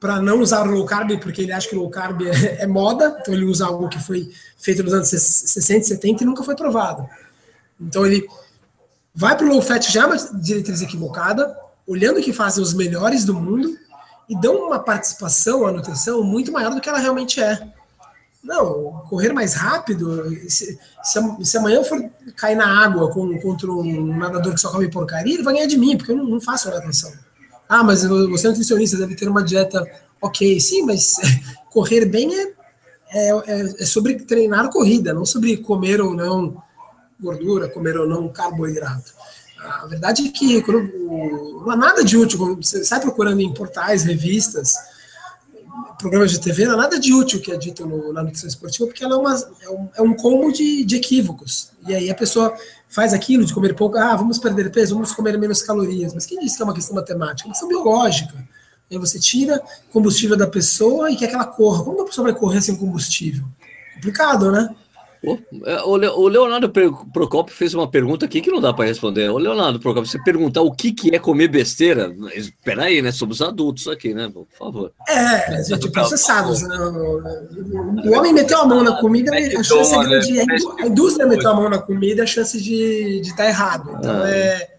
para 0.00 0.20
não 0.20 0.40
usar 0.40 0.62
low 0.64 0.84
carb, 0.84 1.18
porque 1.20 1.42
ele 1.42 1.52
acha 1.52 1.68
que 1.68 1.74
low 1.74 1.88
carb 1.88 2.22
é, 2.22 2.62
é, 2.62 2.66
moda, 2.66 3.16
então 3.20 3.32
ele 3.32 3.44
usa 3.44 3.66
algo 3.66 3.88
que 3.88 3.98
foi 3.98 4.30
feito 4.56 4.82
nos 4.82 4.92
anos 4.92 5.08
60 5.08 5.78
e 5.78 5.84
70 5.84 6.22
e 6.22 6.26
nunca 6.26 6.42
foi 6.42 6.54
provado. 6.54 7.08
Então 7.80 8.04
ele 8.04 8.26
vai 9.14 9.36
para 9.36 9.46
o 9.46 9.48
low 9.48 9.62
fat 9.62 9.90
já 9.90 10.06
uma 10.06 10.16
diretriz 10.16 10.82
equivocada, 10.82 11.56
olhando 11.88 12.18
o 12.18 12.22
que 12.22 12.34
fazem 12.34 12.62
os 12.62 12.74
melhores 12.74 13.24
do 13.24 13.32
mundo 13.34 13.74
e 14.28 14.38
dão 14.38 14.66
uma 14.66 14.78
participação 14.78 15.66
à 15.66 15.72
nutrição 15.72 16.22
muito 16.22 16.52
maior 16.52 16.74
do 16.74 16.80
que 16.82 16.88
ela 16.88 16.98
realmente 16.98 17.40
é. 17.40 17.72
Não, 18.44 19.02
correr 19.08 19.32
mais 19.32 19.54
rápido. 19.54 20.30
Se, 20.48 20.78
se, 21.02 21.44
se, 21.44 21.58
amanhã 21.58 21.76
eu 21.76 21.84
for 21.84 21.98
cair 22.36 22.54
na 22.54 22.84
água 22.84 23.10
com, 23.10 23.38
contra 23.40 23.72
um 23.72 24.16
nadador 24.16 24.54
que 24.54 24.60
só 24.60 24.70
come 24.70 24.90
porcaria, 24.90 25.34
ele 25.34 25.42
vai 25.42 25.54
ganhar 25.54 25.66
de 25.66 25.78
mim, 25.78 25.96
porque 25.96 26.12
eu 26.12 26.16
não, 26.16 26.24
não 26.24 26.40
faço 26.40 26.70
natação. 26.70 27.12
Ah, 27.68 27.82
mas 27.82 28.04
você 28.04 28.46
é 28.46 28.50
nutricionista, 28.50 28.96
deve 28.96 29.16
ter 29.16 29.28
uma 29.28 29.42
dieta 29.42 29.84
ok. 30.20 30.60
Sim, 30.60 30.82
mas 30.82 31.16
correr 31.70 32.04
bem 32.04 32.32
é, 32.34 32.54
é, 33.10 33.28
é, 33.30 33.60
é 33.80 33.84
sobre 33.86 34.14
treinar 34.14 34.70
corrida, 34.70 35.14
não 35.14 35.24
sobre 35.24 35.56
comer 35.56 36.00
ou 36.00 36.14
não 36.14 36.62
gordura, 37.20 37.68
comer 37.68 37.96
ou 37.98 38.06
não 38.06 38.28
carboidrato. 38.28 39.12
A 39.60 39.86
verdade 39.86 40.26
é 40.26 40.30
que 40.30 40.62
não 40.66 41.70
há 41.70 41.76
nada 41.76 42.04
de 42.04 42.16
útil. 42.16 42.56
Você 42.56 42.84
sai 42.84 43.00
procurando 43.00 43.40
em 43.40 43.52
portais, 43.52 44.04
revistas, 44.04 44.74
programas 45.98 46.30
de 46.30 46.40
TV, 46.40 46.64
não 46.64 46.74
há 46.74 46.76
nada 46.76 46.98
de 46.98 47.12
útil 47.12 47.40
que 47.40 47.50
é 47.50 47.56
dito 47.56 47.84
no, 47.84 48.12
na 48.12 48.22
nutrição 48.22 48.48
esportiva, 48.48 48.86
porque 48.86 49.02
ela 49.02 49.14
é, 49.14 49.18
uma, 49.18 49.34
é, 49.62 49.70
um, 49.70 49.88
é 49.96 50.02
um 50.02 50.14
combo 50.14 50.52
de, 50.52 50.84
de 50.84 50.96
equívocos. 50.96 51.72
E 51.86 51.94
aí 51.94 52.08
a 52.08 52.14
pessoa 52.14 52.56
faz 52.88 53.12
aquilo 53.12 53.44
de 53.44 53.52
comer 53.52 53.74
pouco, 53.74 53.98
ah, 53.98 54.14
vamos 54.14 54.38
perder 54.38 54.70
peso, 54.70 54.94
vamos 54.94 55.12
comer 55.12 55.36
menos 55.38 55.60
calorias. 55.60 56.14
Mas 56.14 56.24
quem 56.24 56.38
disse 56.38 56.56
que 56.56 56.62
é 56.62 56.64
uma 56.64 56.74
questão 56.74 56.94
matemática? 56.94 57.46
É 57.46 57.48
uma 57.48 57.52
questão 57.52 57.68
biológica. 57.68 58.34
Aí 58.90 58.96
você 58.96 59.18
tira 59.18 59.60
combustível 59.92 60.36
da 60.36 60.46
pessoa 60.46 61.10
e 61.10 61.16
quer 61.16 61.26
que 61.26 61.34
ela 61.34 61.44
corra. 61.44 61.84
Como 61.84 62.00
a 62.00 62.04
pessoa 62.04 62.30
vai 62.30 62.38
correr 62.38 62.62
sem 62.62 62.76
combustível? 62.76 63.44
Complicado, 63.96 64.50
né? 64.52 64.74
É, 65.64 65.82
o 65.82 66.28
Leonardo 66.28 66.70
Procopio 67.12 67.54
fez 67.54 67.74
uma 67.74 67.90
pergunta 67.90 68.26
aqui 68.26 68.40
que 68.40 68.50
não 68.50 68.60
dá 68.60 68.72
para 68.72 68.86
responder. 68.86 69.28
O 69.30 69.38
Leonardo 69.38 69.80
Procopio, 69.80 70.08
você 70.08 70.22
perguntar 70.22 70.62
o 70.62 70.72
que, 70.72 70.92
que 70.92 71.14
é 71.14 71.18
comer 71.18 71.48
besteira, 71.48 72.14
espera 72.34 72.84
aí, 72.84 73.02
né? 73.02 73.10
Somos 73.10 73.42
adultos 73.42 73.88
aqui, 73.88 74.14
né? 74.14 74.30
Por 74.32 74.46
favor. 74.56 74.92
É, 75.08 75.62
gente, 75.64 75.90
processados. 75.90 76.62
Né? 76.62 76.76
O 78.04 78.12
homem 78.12 78.32
meteu 78.32 78.60
a 78.60 78.66
mão 78.66 78.82
na 78.84 79.00
comida, 79.00 79.32
a 79.34 79.62
chance 79.62 79.94
é 79.94 80.04
grande. 80.04 80.40
A 80.80 80.86
indústria 80.86 81.26
meteu 81.26 81.50
a 81.50 81.54
mão 81.54 81.68
na 81.68 81.78
comida, 81.78 82.22
a 82.22 82.26
chance 82.26 82.60
de 82.60 83.20
estar 83.22 83.36
tá 83.36 83.48
errado. 83.48 83.96
Então 83.98 84.22
ah. 84.22 84.30
é 84.30 84.78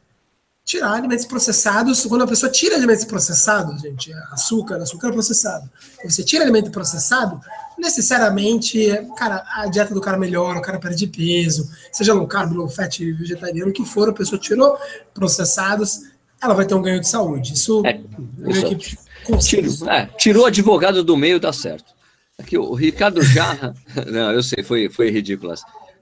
tirar 0.69 0.93
alimentos 0.93 1.25
processados. 1.25 2.05
Quando 2.05 2.23
a 2.23 2.27
pessoa 2.27 2.51
tira 2.51 2.75
alimentos 2.75 3.03
processados, 3.03 3.81
gente, 3.81 4.13
açúcar, 4.31 4.77
açúcar 4.77 5.11
processado. 5.11 5.69
Você 6.03 6.23
tira 6.23 6.43
alimento 6.43 6.69
processado, 6.69 7.41
necessariamente, 7.79 8.87
cara, 9.17 9.43
a 9.55 9.67
dieta 9.67 9.93
do 9.93 10.01
cara 10.01 10.17
melhora, 10.17 10.59
o 10.59 10.61
cara 10.61 10.79
perde 10.79 11.07
peso, 11.07 11.69
seja 11.91 12.13
low 12.13 12.27
carb, 12.27 12.53
low 12.53 12.69
fat, 12.69 12.99
vegetariano, 12.99 13.71
o 13.71 13.73
que 13.73 13.85
for, 13.85 14.09
a 14.09 14.13
pessoa 14.13 14.39
tirou 14.39 14.77
processados, 15.13 16.01
ela 16.41 16.53
vai 16.53 16.65
ter 16.65 16.75
um 16.75 16.81
ganho 16.81 16.99
de 16.99 17.07
saúde. 17.07 17.53
Isso 17.53 17.83
é, 17.85 17.99
tirou, 19.39 19.89
é, 19.89 20.05
tirou 20.17 20.45
advogado 20.45 21.03
do 21.03 21.17
meio, 21.17 21.39
dá 21.39 21.51
certo. 21.51 21.93
Aqui 22.37 22.57
o 22.57 22.73
Ricardo 22.73 23.21
Jarra, 23.21 23.73
não, 24.07 24.31
eu 24.31 24.43
sei, 24.43 24.63
foi, 24.63 24.89
foi 24.89 25.09
ridículo. 25.09 25.53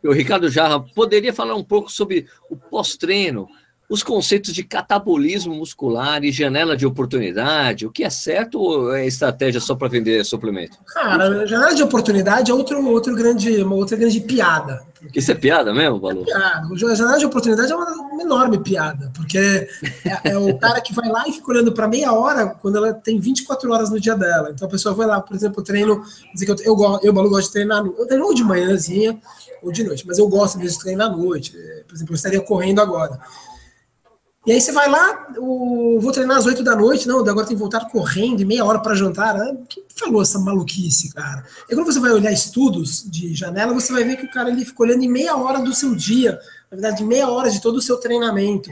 O 0.04 0.12
Ricardo 0.12 0.50
Jarra 0.50 0.80
poderia 0.80 1.34
falar 1.34 1.56
um 1.56 1.64
pouco 1.64 1.92
sobre 1.92 2.28
o 2.50 2.56
pós-treino, 2.56 3.48
os 3.90 4.04
conceitos 4.04 4.54
de 4.54 4.64
catabolismo 4.64 5.56
muscular 5.56 6.22
e 6.24 6.32
janela 6.32 6.76
de 6.76 6.86
oportunidade, 6.86 7.86
o 7.86 7.92
que 7.92 8.04
é 8.04 8.10
certo 8.10 8.60
ou 8.60 8.94
é 8.94 9.08
estratégia 9.08 9.62
só 9.62 9.76
para 9.76 9.88
vender 9.88 10.26
suplemento? 10.26 10.78
Cara, 10.88 11.46
janela 11.48 11.74
de 11.74 11.84
oportunidade 11.84 12.52
é 12.52 12.54
outro, 12.54 12.86
outro 12.86 13.16
grande, 13.16 13.64
uma 13.64 13.76
outra 13.76 13.96
grande 13.96 14.20
piada. 14.20 14.86
Isso 15.16 15.32
é 15.32 15.36
piada 15.36 15.74
mesmo, 15.74 16.02
Valor? 16.02 16.24
É 16.24 16.26
piada. 16.26 16.96
Janela 16.96 17.18
de 17.18 17.26
oportunidade 17.26 17.72
é 17.72 17.76
uma, 17.76 17.90
uma 17.90 18.22
enorme 18.22 18.58
piada, 18.60 19.10
porque 19.16 19.38
é, 19.38 20.32
é, 20.32 20.38
o 20.38 20.58
cara 20.58 20.82
que 20.82 20.94
vai 20.94 21.08
lá 21.08 21.26
e 21.26 21.32
fica 21.32 21.50
olhando 21.50 21.72
para 21.72 21.88
meia 21.88 22.12
hora 22.12 22.48
quando 22.48 22.78
ela 22.78 22.94
tem 22.94 23.20
24 23.20 23.72
horas 23.72 23.90
no 23.90 24.02
dia 24.02 24.16
dela. 24.16 24.50
Então 24.52 24.68
a 24.68 24.72
pessoa 24.72 24.94
vai 24.94 25.08
lá, 25.08 25.22
por 25.22 25.34
exemplo, 25.34 25.64
treino, 25.64 26.04
dizer 26.34 26.46
que 26.46 26.52
eu, 26.52 26.76
eu, 26.76 27.00
eu, 27.04 27.16
eu 27.16 27.30
gosto 27.30 27.48
de 27.48 27.54
treinar, 27.54 27.86
eu 27.86 28.06
treino 28.06 28.26
ou 28.26 28.34
de 28.34 28.44
manhãzinha 28.44 29.18
ou 29.64 29.72
de 29.72 29.84
noite, 29.84 30.06
mas 30.06 30.18
eu 30.18 30.28
gosto 30.28 30.58
mesmo 30.58 30.78
de 30.78 30.84
treinar 30.84 31.08
à 31.08 31.16
noite. 31.16 31.56
Por 31.88 31.96
exemplo, 31.96 32.14
eu 32.14 32.18
estaria 32.18 32.42
correndo 32.42 32.82
agora. 32.82 33.18
E 34.48 34.52
aí 34.54 34.62
você 34.62 34.72
vai 34.72 34.90
lá, 34.90 35.28
o, 35.38 36.00
vou 36.00 36.10
treinar 36.14 36.38
às 36.38 36.46
8 36.46 36.64
da 36.64 36.74
noite, 36.74 37.06
não, 37.06 37.20
agora 37.20 37.46
tem 37.46 37.54
que 37.54 37.60
voltar 37.60 37.82
correndo 37.90 38.40
e 38.40 38.46
meia 38.46 38.64
hora 38.64 38.80
para 38.80 38.96
jantar. 38.96 39.38
Né? 39.38 39.58
Quem 39.68 39.84
falou 39.94 40.22
essa 40.22 40.40
maluquice, 40.40 41.14
cara? 41.14 41.44
E 41.70 41.76
quando 41.76 41.86
você 41.86 42.00
vai 42.00 42.12
olhar 42.12 42.32
estudos 42.32 43.04
de 43.06 43.36
janela, 43.36 43.74
você 43.74 43.92
vai 43.92 44.06
ver 44.06 44.16
que 44.16 44.26
o 44.26 44.32
cara 44.32 44.50
ele 44.50 44.64
ficou 44.64 44.86
olhando 44.86 45.04
em 45.04 45.10
meia 45.10 45.36
hora 45.36 45.60
do 45.60 45.76
seu 45.76 45.94
dia, 45.94 46.40
na 46.72 46.78
verdade, 46.78 47.04
meia 47.04 47.28
hora 47.28 47.52
de 47.52 47.62
todo 47.62 47.76
o 47.76 47.82
seu 47.82 47.98
treinamento. 47.98 48.72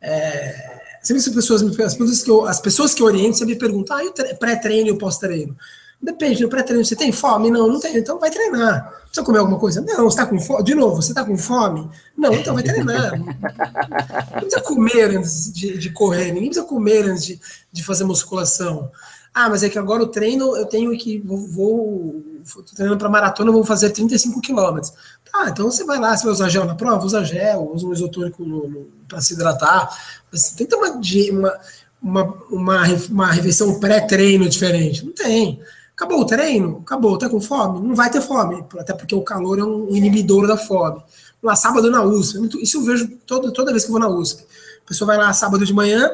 É, 0.00 0.98
sempre 1.02 1.20
as 1.20 1.28
pessoas, 1.28 1.62
as 1.62 1.96
pessoas 1.96 2.22
que 2.22 2.30
eu, 2.30 2.46
as 2.46 2.60
pessoas 2.60 2.94
que 2.94 3.02
eu 3.02 3.06
oriento 3.06 3.38
sempre 3.38 3.54
me 3.54 3.60
perguntam, 3.60 3.96
ah, 3.96 4.04
e 4.04 4.08
o 4.08 4.36
pré-treino 4.38 4.86
e 4.86 4.92
o 4.92 4.98
pós-treino? 4.98 5.56
Depende, 6.00 6.44
no 6.44 6.48
pré-treino 6.48 6.84
você 6.84 6.94
tem 6.94 7.10
fome? 7.10 7.50
Não, 7.50 7.66
não 7.66 7.80
tem, 7.80 7.96
então 7.96 8.20
vai 8.20 8.30
treinar. 8.30 9.02
Precisa 9.16 9.24
comer 9.24 9.38
alguma 9.38 9.58
coisa? 9.58 9.80
Não, 9.80 10.04
você 10.04 10.08
está 10.08 10.26
com 10.26 10.38
fome? 10.38 10.62
De 10.62 10.74
novo, 10.74 10.96
você 10.96 11.12
está 11.12 11.24
com 11.24 11.38
fome? 11.38 11.88
Não, 12.14 12.34
então 12.34 12.52
vai 12.52 12.62
treinar. 12.62 13.16
Não 13.18 14.40
precisa 14.40 14.60
comer 14.60 15.16
antes 15.16 15.50
de, 15.50 15.78
de 15.78 15.90
correr, 15.90 16.32
ninguém 16.32 16.50
precisa 16.50 16.66
comer 16.66 17.08
antes 17.08 17.24
de, 17.24 17.40
de 17.72 17.82
fazer 17.82 18.04
musculação. 18.04 18.90
Ah, 19.32 19.48
mas 19.48 19.62
é 19.62 19.70
que 19.70 19.78
agora 19.78 20.02
o 20.02 20.08
treino 20.08 20.54
eu 20.54 20.66
tenho 20.66 20.96
que. 20.98 21.18
Vou, 21.20 21.38
vou 21.38 22.22
treinando 22.74 22.98
para 22.98 23.08
maratona, 23.08 23.50
vou 23.50 23.64
fazer 23.64 23.88
35 23.88 24.38
quilômetros. 24.42 24.92
Tá, 25.32 25.48
então 25.48 25.70
você 25.70 25.84
vai 25.84 25.98
lá, 25.98 26.14
você 26.14 26.24
vai 26.24 26.32
usar 26.32 26.50
gel 26.50 26.66
na 26.66 26.74
prova, 26.74 27.04
usa 27.04 27.24
gel, 27.24 27.70
usa 27.72 27.86
um 27.86 27.92
isotônico 27.94 28.44
para 29.08 29.22
se 29.22 29.32
hidratar. 29.32 29.96
Mas 30.30 30.50
tem 30.50 30.66
que 30.66 30.76
ter 30.76 30.76
uma, 30.76 31.00
uma, 31.30 31.58
uma, 32.02 32.44
uma, 32.50 32.82
uma 33.08 33.32
refeição 33.32 33.80
pré-treino 33.80 34.46
diferente. 34.46 35.06
Não 35.06 35.12
tem. 35.12 35.60
Acabou 35.96 36.20
o 36.20 36.26
treino? 36.26 36.82
Acabou. 36.84 37.16
Tá 37.16 37.26
com 37.26 37.40
fome? 37.40 37.80
Não 37.80 37.94
vai 37.94 38.10
ter 38.10 38.20
fome, 38.20 38.62
até 38.78 38.92
porque 38.92 39.14
o 39.14 39.22
calor 39.22 39.58
é 39.58 39.64
um 39.64 39.88
inibidor 39.96 40.46
da 40.46 40.58
fome. 40.58 41.02
Lá 41.42 41.56
sábado 41.56 41.90
na 41.90 42.02
USP, 42.02 42.38
isso 42.62 42.78
eu 42.78 42.84
vejo 42.84 43.08
todo, 43.26 43.50
toda 43.50 43.70
vez 43.70 43.84
que 43.84 43.88
eu 43.88 43.92
vou 43.92 44.00
na 44.00 44.08
USP. 44.08 44.44
A 44.84 44.88
pessoa 44.88 45.06
vai 45.06 45.16
lá 45.16 45.32
sábado 45.32 45.64
de 45.64 45.72
manhã, 45.72 46.10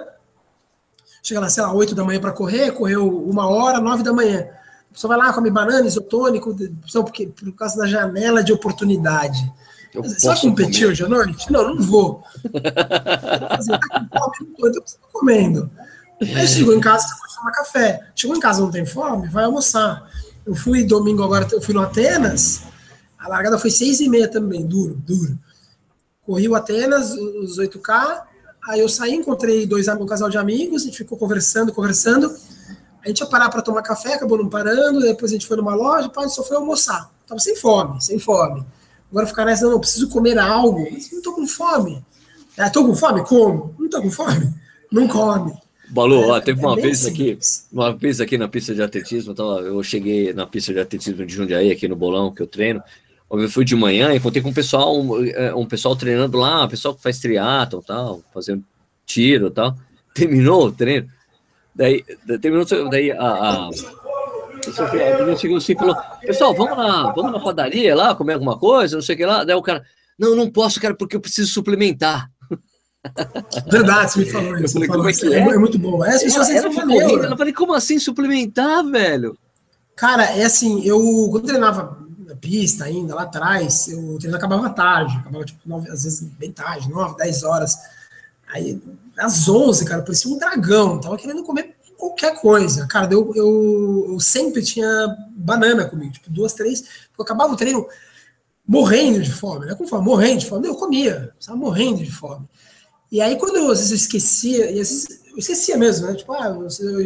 chega 1.21 1.41
lá, 1.41 1.49
sei 1.49 1.65
lá, 1.65 1.73
8 1.73 1.97
da 1.97 2.05
manhã 2.05 2.21
para 2.21 2.31
correr, 2.31 2.71
correu 2.71 3.09
uma 3.29 3.49
hora, 3.49 3.81
9 3.81 4.05
da 4.05 4.13
manhã. 4.13 4.47
A 4.91 4.95
pessoa 4.95 5.17
vai 5.17 5.27
lá, 5.27 5.33
come 5.33 5.51
banana, 5.51 5.87
isotônico, 5.87 6.55
porque, 6.93 7.27
por 7.27 7.53
causa 7.53 7.77
da 7.77 7.87
janela 7.87 8.45
de 8.45 8.53
oportunidade. 8.53 9.53
Eu 9.93 10.03
Você 10.03 10.27
vai 10.27 10.41
competir 10.41 10.87
hoje 10.87 11.05
à 11.05 11.09
noite? 11.09 11.51
Não, 11.51 11.75
não 11.75 11.83
vou. 11.83 12.23
Tá 12.53 13.59
com 13.59 14.19
fome? 14.19 14.55
Não 14.59 14.73
tô, 14.73 14.83
comendo. 15.13 15.71
Aí 16.37 16.47
chegou 16.47 16.75
em 16.75 16.81
casa, 16.81 17.07
você 17.07 17.15
pode 17.21 17.35
tomar 17.35 17.53
café. 17.53 18.01
Chegou 18.15 18.37
em 18.37 18.41
casa, 18.41 18.61
não 18.61 18.71
tem 18.71 18.87
fome? 18.87 19.29
Vai 19.29 19.45
almoçar. 19.45 20.09
Eu 20.45 20.55
fui 20.55 20.85
domingo 20.85 21.23
agora, 21.23 21.47
eu 21.53 21.61
fui 21.61 21.75
no 21.75 21.81
Atenas, 21.81 22.63
a 23.19 23.29
largada 23.29 23.57
foi 23.59 23.71
seis 23.71 24.01
e 24.01 24.09
meia 24.09 24.29
também, 24.29 24.67
duro, 24.67 24.95
duro. 25.07 25.39
Corri 26.27 26.49
o 26.49 26.55
Atenas, 26.57 27.13
os 27.13 27.59
8K, 27.59 28.23
aí 28.69 28.81
eu 28.81 28.89
saí, 28.89 29.15
encontrei 29.15 29.67
dois 29.67 29.87
um 29.89 30.07
casal 30.07 30.29
de 30.29 30.39
amigos, 30.39 30.83
a 30.83 30.85
gente 30.87 30.99
ficou 30.99 31.17
conversando, 31.17 31.73
conversando. 31.73 32.35
A 33.05 33.09
gente 33.09 33.21
ia 33.21 33.27
parar 33.27 33.49
para 33.51 33.63
tomar 33.63 33.83
café, 33.83 34.15
acabou 34.15 34.39
não 34.39 34.49
parando, 34.49 35.01
depois 35.01 35.31
a 35.31 35.35
gente 35.35 35.47
foi 35.47 35.57
numa 35.57 35.75
loja, 35.75 36.11
a 36.15 36.23
gente 36.23 36.35
só 36.35 36.43
foi 36.43 36.57
almoçar. 36.57 37.11
Tava 37.27 37.41
sem 37.41 37.57
fome, 37.57 38.01
sem 38.01 38.19
fome. 38.19 38.65
Agora 39.11 39.27
ficar 39.27 39.45
nessa, 39.45 39.69
não, 39.69 39.79
preciso 39.79 40.09
comer 40.09 40.39
algo. 40.39 40.89
Mas 40.91 41.11
não 41.13 41.23
tô 41.23 41.33
com 41.33 41.47
fome. 41.47 42.05
É, 42.57 42.69
tô 42.71 42.85
com 42.85 42.95
fome? 42.95 43.25
Como? 43.25 43.75
Não 43.79 43.89
tô 43.89 44.03
com 44.03 44.11
fome? 44.11 44.53
Não 44.91 45.07
come. 45.07 45.53
Balu, 45.93 46.31
ó, 46.31 46.41
teve 46.41 46.59
é 46.59 46.67
uma 46.67 46.75
vez 46.75 47.05
aqui, 47.05 47.39
uma 47.71 47.93
vez 47.93 48.19
aqui 48.19 48.39
na 48.39 48.49
pista 48.49 48.75
de 48.75 48.83
atletismo, 48.83 49.33
então, 49.33 49.59
eu 49.61 49.83
cheguei 49.83 50.33
na 50.33 50.47
pista 50.47 50.73
de 50.73 50.81
atletismo 50.81 51.27
de 51.27 51.35
Jundiaí, 51.35 51.71
aqui 51.71 51.87
no 51.87 51.95
Bolão, 51.95 52.33
que 52.33 52.41
eu 52.41 52.47
treino, 52.47 52.83
eu 53.31 53.49
fui 53.51 53.63
de 53.63 53.77
manhã, 53.77 54.15
encontrei 54.15 54.43
com 54.43 54.49
um 54.49 54.55
pessoal, 54.55 54.99
um, 54.99 55.23
é, 55.23 55.55
um 55.55 55.67
pessoal 55.67 55.95
treinando 55.95 56.39
lá, 56.39 56.65
um 56.65 56.69
pessoal 56.69 56.95
que 56.95 57.03
faz 57.03 57.19
triatlo 57.19 57.83
tal, 57.87 58.23
fazendo 58.33 58.65
tiro 59.05 59.51
tal. 59.51 59.77
Terminou 60.15 60.67
o 60.67 60.73
treino, 60.73 61.09
daí, 61.75 62.03
terminou, 62.41 62.65
daí 62.91 63.11
a, 63.11 63.23
a, 63.23 63.69
a 63.69 65.37
chegou 65.37 65.59
assim 65.59 65.73
e 65.73 65.77
falou, 65.77 65.97
pessoal, 66.23 66.55
vamos 66.55 66.77
na, 66.77 67.13
vamos 67.13 67.33
na 67.33 67.41
padaria 67.41 67.95
lá, 67.95 68.15
comer 68.15 68.35
alguma 68.35 68.59
coisa, 68.59 68.97
não 68.97 69.03
sei 69.03 69.15
o 69.15 69.19
que 69.19 69.27
lá. 69.27 69.45
Daí 69.45 69.57
o 69.57 69.63
cara, 69.63 69.85
não, 70.19 70.37
não 70.37 70.51
posso, 70.51 70.81
cara, 70.81 70.95
porque 70.95 71.17
eu 71.17 71.21
preciso 71.21 71.51
suplementar. 71.51 72.31
Verdade, 73.71 74.13
você 74.13 74.19
me 74.21 74.31
falou 74.31 74.57
isso. 74.59 74.75
Falei, 74.75 74.89
como 74.89 75.09
é, 75.09 75.13
que 75.13 75.35
é? 75.35 75.39
é 75.39 75.59
muito 75.59 75.79
bom. 75.79 76.05
É, 76.05 76.15
as 76.15 76.23
pessoas 76.23 76.49
ela, 76.49 76.67
ela, 76.67 76.73
falou, 76.73 77.01
ela 77.01 77.37
falei, 77.37 77.53
como 77.53 77.75
assim 77.75 77.99
suplementar, 77.99 78.85
velho? 78.85 79.37
Cara, 79.97 80.25
é 80.25 80.45
assim, 80.45 80.83
eu 80.85 80.99
quando 81.31 81.47
treinava 81.47 81.99
na 82.27 82.37
pista 82.37 82.85
ainda, 82.85 83.15
lá 83.15 83.23
atrás, 83.23 83.89
eu, 83.89 84.15
o 84.15 84.19
treino 84.19 84.37
acabava 84.37 84.71
tarde, 84.71 85.17
acabava 85.17 85.45
tipo, 85.45 85.61
nove, 85.67 85.91
às 85.91 86.05
vezes 86.05 86.23
bem 86.39 86.53
tarde, 86.53 86.89
9, 86.89 87.17
10 87.17 87.43
horas. 87.43 87.77
Aí, 88.49 88.81
às 89.19 89.49
11, 89.49 89.85
cara, 89.85 90.01
eu 90.01 90.05
parecia 90.05 90.31
um 90.31 90.39
dragão, 90.39 91.01
tava 91.01 91.17
querendo 91.17 91.43
comer 91.43 91.75
qualquer 91.97 92.41
coisa. 92.41 92.87
Cara, 92.87 93.13
eu, 93.13 93.33
eu, 93.35 94.07
eu 94.11 94.21
sempre 94.21 94.63
tinha 94.63 95.17
banana 95.37 95.85
comigo, 95.85 96.13
tipo, 96.13 96.31
duas, 96.31 96.53
três, 96.53 96.83
eu 97.17 97.23
acabava 97.23 97.53
o 97.53 97.57
treino 97.57 97.87
morrendo 98.67 99.21
de 99.21 99.33
fome, 99.33 99.67
né? 99.67 99.75
Como 99.75 99.89
fome, 99.89 100.05
morrendo 100.05 100.39
de 100.41 100.47
fome, 100.47 100.69
eu 100.69 100.75
comia, 100.75 101.33
estava 101.39 101.59
morrendo 101.59 102.03
de 102.03 102.11
fome. 102.11 102.49
E 103.13 103.21
aí, 103.21 103.37
quando 103.37 103.57
eu, 103.57 103.71
às 103.71 103.79
vezes 103.79 103.91
eu 103.91 103.97
esquecia, 103.97 104.71
e 104.71 104.81
às 104.81 104.89
vezes 104.89 105.21
eu 105.31 105.37
esquecia 105.37 105.77
mesmo, 105.77 106.07
né? 106.07 106.15
Tipo, 106.15 106.33
ah, 106.33 106.57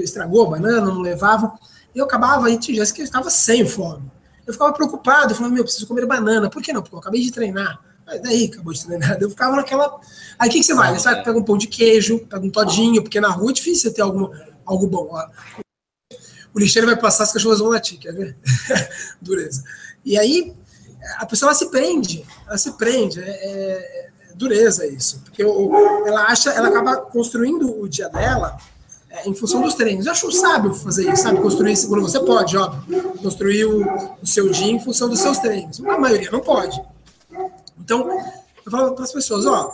estragou 0.00 0.46
a 0.46 0.50
banana, 0.50 0.86
não 0.86 1.00
levava. 1.00 1.58
Eu 1.92 2.04
acabava, 2.04 2.46
aí 2.46 2.56
tinha 2.60 2.76
dias 2.76 2.92
que 2.92 3.00
eu 3.00 3.04
estava 3.04 3.28
sem 3.28 3.66
fome. 3.66 4.08
Eu 4.46 4.52
ficava 4.52 4.72
preocupado, 4.72 5.34
eu 5.34 5.40
meu, 5.48 5.58
eu 5.58 5.64
preciso 5.64 5.84
comer 5.84 6.06
banana. 6.06 6.48
Por 6.48 6.62
que 6.62 6.72
não? 6.72 6.80
Porque 6.80 6.94
eu 6.94 7.00
acabei 7.00 7.20
de 7.20 7.32
treinar. 7.32 7.82
Aí 8.06 8.22
daí, 8.22 8.44
acabou 8.44 8.72
de 8.72 8.86
treinar. 8.86 9.18
Eu 9.20 9.28
ficava 9.30 9.56
naquela. 9.56 10.00
Aí 10.38 10.48
o 10.48 10.52
que, 10.52 10.58
que 10.60 10.64
você 10.64 10.74
vai? 10.74 10.96
Você 10.96 11.10
vai, 11.10 11.24
pega 11.24 11.36
um 11.36 11.42
pão 11.42 11.58
de 11.58 11.66
queijo, 11.66 12.20
pega 12.20 12.46
um 12.46 12.50
todinho, 12.50 13.02
porque 13.02 13.20
na 13.20 13.30
rua 13.30 13.50
é 13.50 13.54
difícil 13.54 13.90
você 13.90 13.96
ter 13.96 14.02
algum, 14.02 14.30
algo 14.64 14.86
bom. 14.86 15.10
O 16.54 16.60
lixeiro 16.60 16.86
vai 16.86 16.96
passar, 16.96 17.24
as 17.24 17.32
cachorras 17.32 17.58
vão 17.58 17.70
latir, 17.70 17.98
quer 17.98 18.14
ver? 18.14 18.36
Dureza. 19.20 19.64
E 20.04 20.16
aí, 20.16 20.54
a 21.16 21.26
pessoa 21.26 21.50
ela 21.50 21.58
se 21.58 21.68
prende, 21.68 22.24
ela 22.46 22.58
se 22.58 22.70
prende. 22.74 23.20
É, 23.20 23.28
é, 23.28 24.05
dureza 24.36 24.86
isso. 24.86 25.20
Porque 25.24 25.42
ela 25.42 26.24
acha, 26.26 26.50
ela 26.50 26.68
acaba 26.68 26.96
construindo 26.96 27.80
o 27.80 27.88
dia 27.88 28.08
dela 28.08 28.56
é, 29.10 29.28
em 29.28 29.34
função 29.34 29.62
dos 29.62 29.74
treinos. 29.74 30.06
Eu 30.06 30.12
acho 30.12 30.30
sábio 30.30 30.74
fazer 30.74 31.10
isso, 31.10 31.22
sabe? 31.22 31.40
Construir 31.40 31.72
isso 31.72 31.88
quando 31.88 32.02
você 32.02 32.20
pode, 32.20 32.56
óbvio. 32.56 33.02
Construir 33.22 33.64
o, 33.64 33.84
o, 34.22 34.26
seu 34.26 34.50
dia 34.50 34.70
em 34.70 34.78
função 34.78 35.08
dos 35.08 35.20
seus 35.20 35.38
treinos. 35.38 35.80
A 35.84 35.98
maioria 35.98 36.30
não 36.30 36.40
pode. 36.40 36.80
Então, 37.80 38.08
eu 38.64 38.70
falo 38.70 38.92
para 38.92 39.04
as 39.04 39.12
pessoas, 39.12 39.46
ó, 39.46 39.72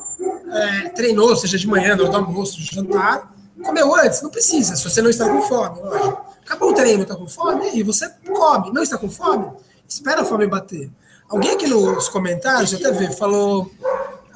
é, 0.52 0.88
treinou, 0.90 1.34
seja 1.34 1.58
de 1.58 1.66
manhã, 1.66 1.96
no 1.96 2.14
almoço, 2.14 2.58
de 2.58 2.74
jantar, 2.74 3.34
comeu 3.64 3.94
antes, 3.94 4.22
não 4.22 4.30
precisa, 4.30 4.76
se 4.76 4.84
você 4.84 5.00
não 5.00 5.08
está 5.08 5.28
com 5.28 5.40
fome, 5.42 5.80
lógico. 5.80 6.32
Acabou 6.44 6.70
o 6.70 6.74
treino, 6.74 7.02
está 7.02 7.14
com 7.14 7.26
fome, 7.26 7.70
e 7.72 7.82
você 7.82 8.10
come. 8.34 8.72
Não 8.72 8.82
está 8.82 8.98
com 8.98 9.08
fome? 9.08 9.50
Espera 9.88 10.22
a 10.22 10.24
fome 10.24 10.46
bater. 10.46 10.90
Alguém 11.28 11.52
aqui 11.52 11.66
nos 11.66 12.08
comentários, 12.08 12.74
até 12.74 12.90
ver, 12.90 13.12
falou 13.12 13.70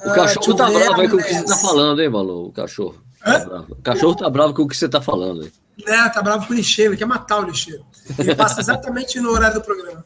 o 0.05 0.13
cachorro 0.13 0.55
tá 0.55 0.69
bravo 0.69 1.01
aí 1.01 1.09
com 1.09 1.17
o 1.17 1.23
que 1.23 1.33
você 1.33 1.43
tá 1.43 1.57
falando, 1.57 2.01
hein, 2.01 2.09
Malu? 2.09 2.47
O 2.47 2.51
cachorro. 2.51 2.95
Tá 3.23 3.65
o 3.69 3.75
cachorro 3.81 4.15
tá 4.15 4.29
bravo 4.29 4.53
com 4.53 4.61
o 4.63 4.67
que 4.67 4.77
você 4.77 4.87
tá 4.87 5.01
falando. 5.01 5.43
Hein? 5.43 5.51
É, 5.85 6.09
tá 6.09 6.21
bravo 6.21 6.47
com 6.47 6.53
o 6.53 6.55
lixeiro, 6.55 6.91
ele 6.91 6.97
quer 6.97 7.05
matar 7.05 7.39
o 7.39 7.45
lixeiro. 7.45 7.85
Ele 8.17 8.33
passa 8.35 8.59
exatamente 8.61 9.19
no 9.19 9.31
horário 9.31 9.59
do 9.59 9.63
programa. 9.63 10.05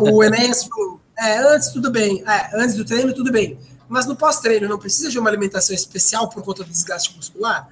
O 0.00 0.22
Enéas 0.22 0.64
falou: 0.64 1.00
é, 1.18 1.38
antes 1.38 1.68
tudo 1.68 1.90
bem, 1.90 2.22
é, 2.26 2.50
antes 2.62 2.76
do 2.76 2.84
treino 2.84 3.12
tudo 3.12 3.32
bem, 3.32 3.58
mas 3.88 4.06
no 4.06 4.14
pós-treino 4.14 4.68
não 4.68 4.78
precisa 4.78 5.10
de 5.10 5.18
uma 5.18 5.28
alimentação 5.28 5.74
especial 5.74 6.28
por 6.28 6.42
conta 6.42 6.62
do 6.62 6.70
desgaste 6.70 7.16
muscular? 7.16 7.68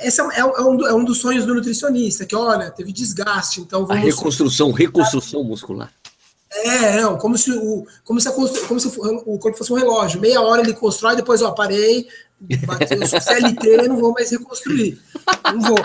Esse 0.00 0.20
é, 0.20 0.24
é, 0.24 0.40
é, 0.40 0.44
um, 0.44 0.86
é 0.86 0.94
um 0.94 1.04
dos 1.04 1.18
sonhos 1.18 1.46
do 1.46 1.54
nutricionista, 1.54 2.24
que 2.24 2.34
olha, 2.34 2.70
teve 2.70 2.92
desgaste, 2.92 3.60
então 3.60 3.86
vamos. 3.86 4.02
A 4.02 4.06
reconstrução, 4.06 4.72
reconstrução 4.72 5.44
muscular. 5.44 5.90
É, 6.54 7.00
não, 7.00 7.18
como 7.18 7.36
se, 7.36 7.50
o, 7.50 7.86
como 8.04 8.20
se, 8.20 8.28
a, 8.28 8.32
como 8.32 8.78
se 8.78 8.88
o 8.98 9.38
corpo 9.38 9.58
fosse 9.58 9.72
um 9.72 9.76
relógio. 9.76 10.20
Meia 10.20 10.40
hora 10.40 10.62
ele 10.62 10.72
constrói, 10.72 11.16
depois, 11.16 11.42
ó, 11.42 11.50
parei, 11.50 12.06
bateu, 12.64 13.00
eu 13.00 13.06
sou 13.06 13.20
CLT, 13.20 13.88
não 13.88 13.96
vou 13.96 14.12
mais 14.12 14.30
reconstruir. 14.30 15.00
Não 15.52 15.60
vou. 15.60 15.78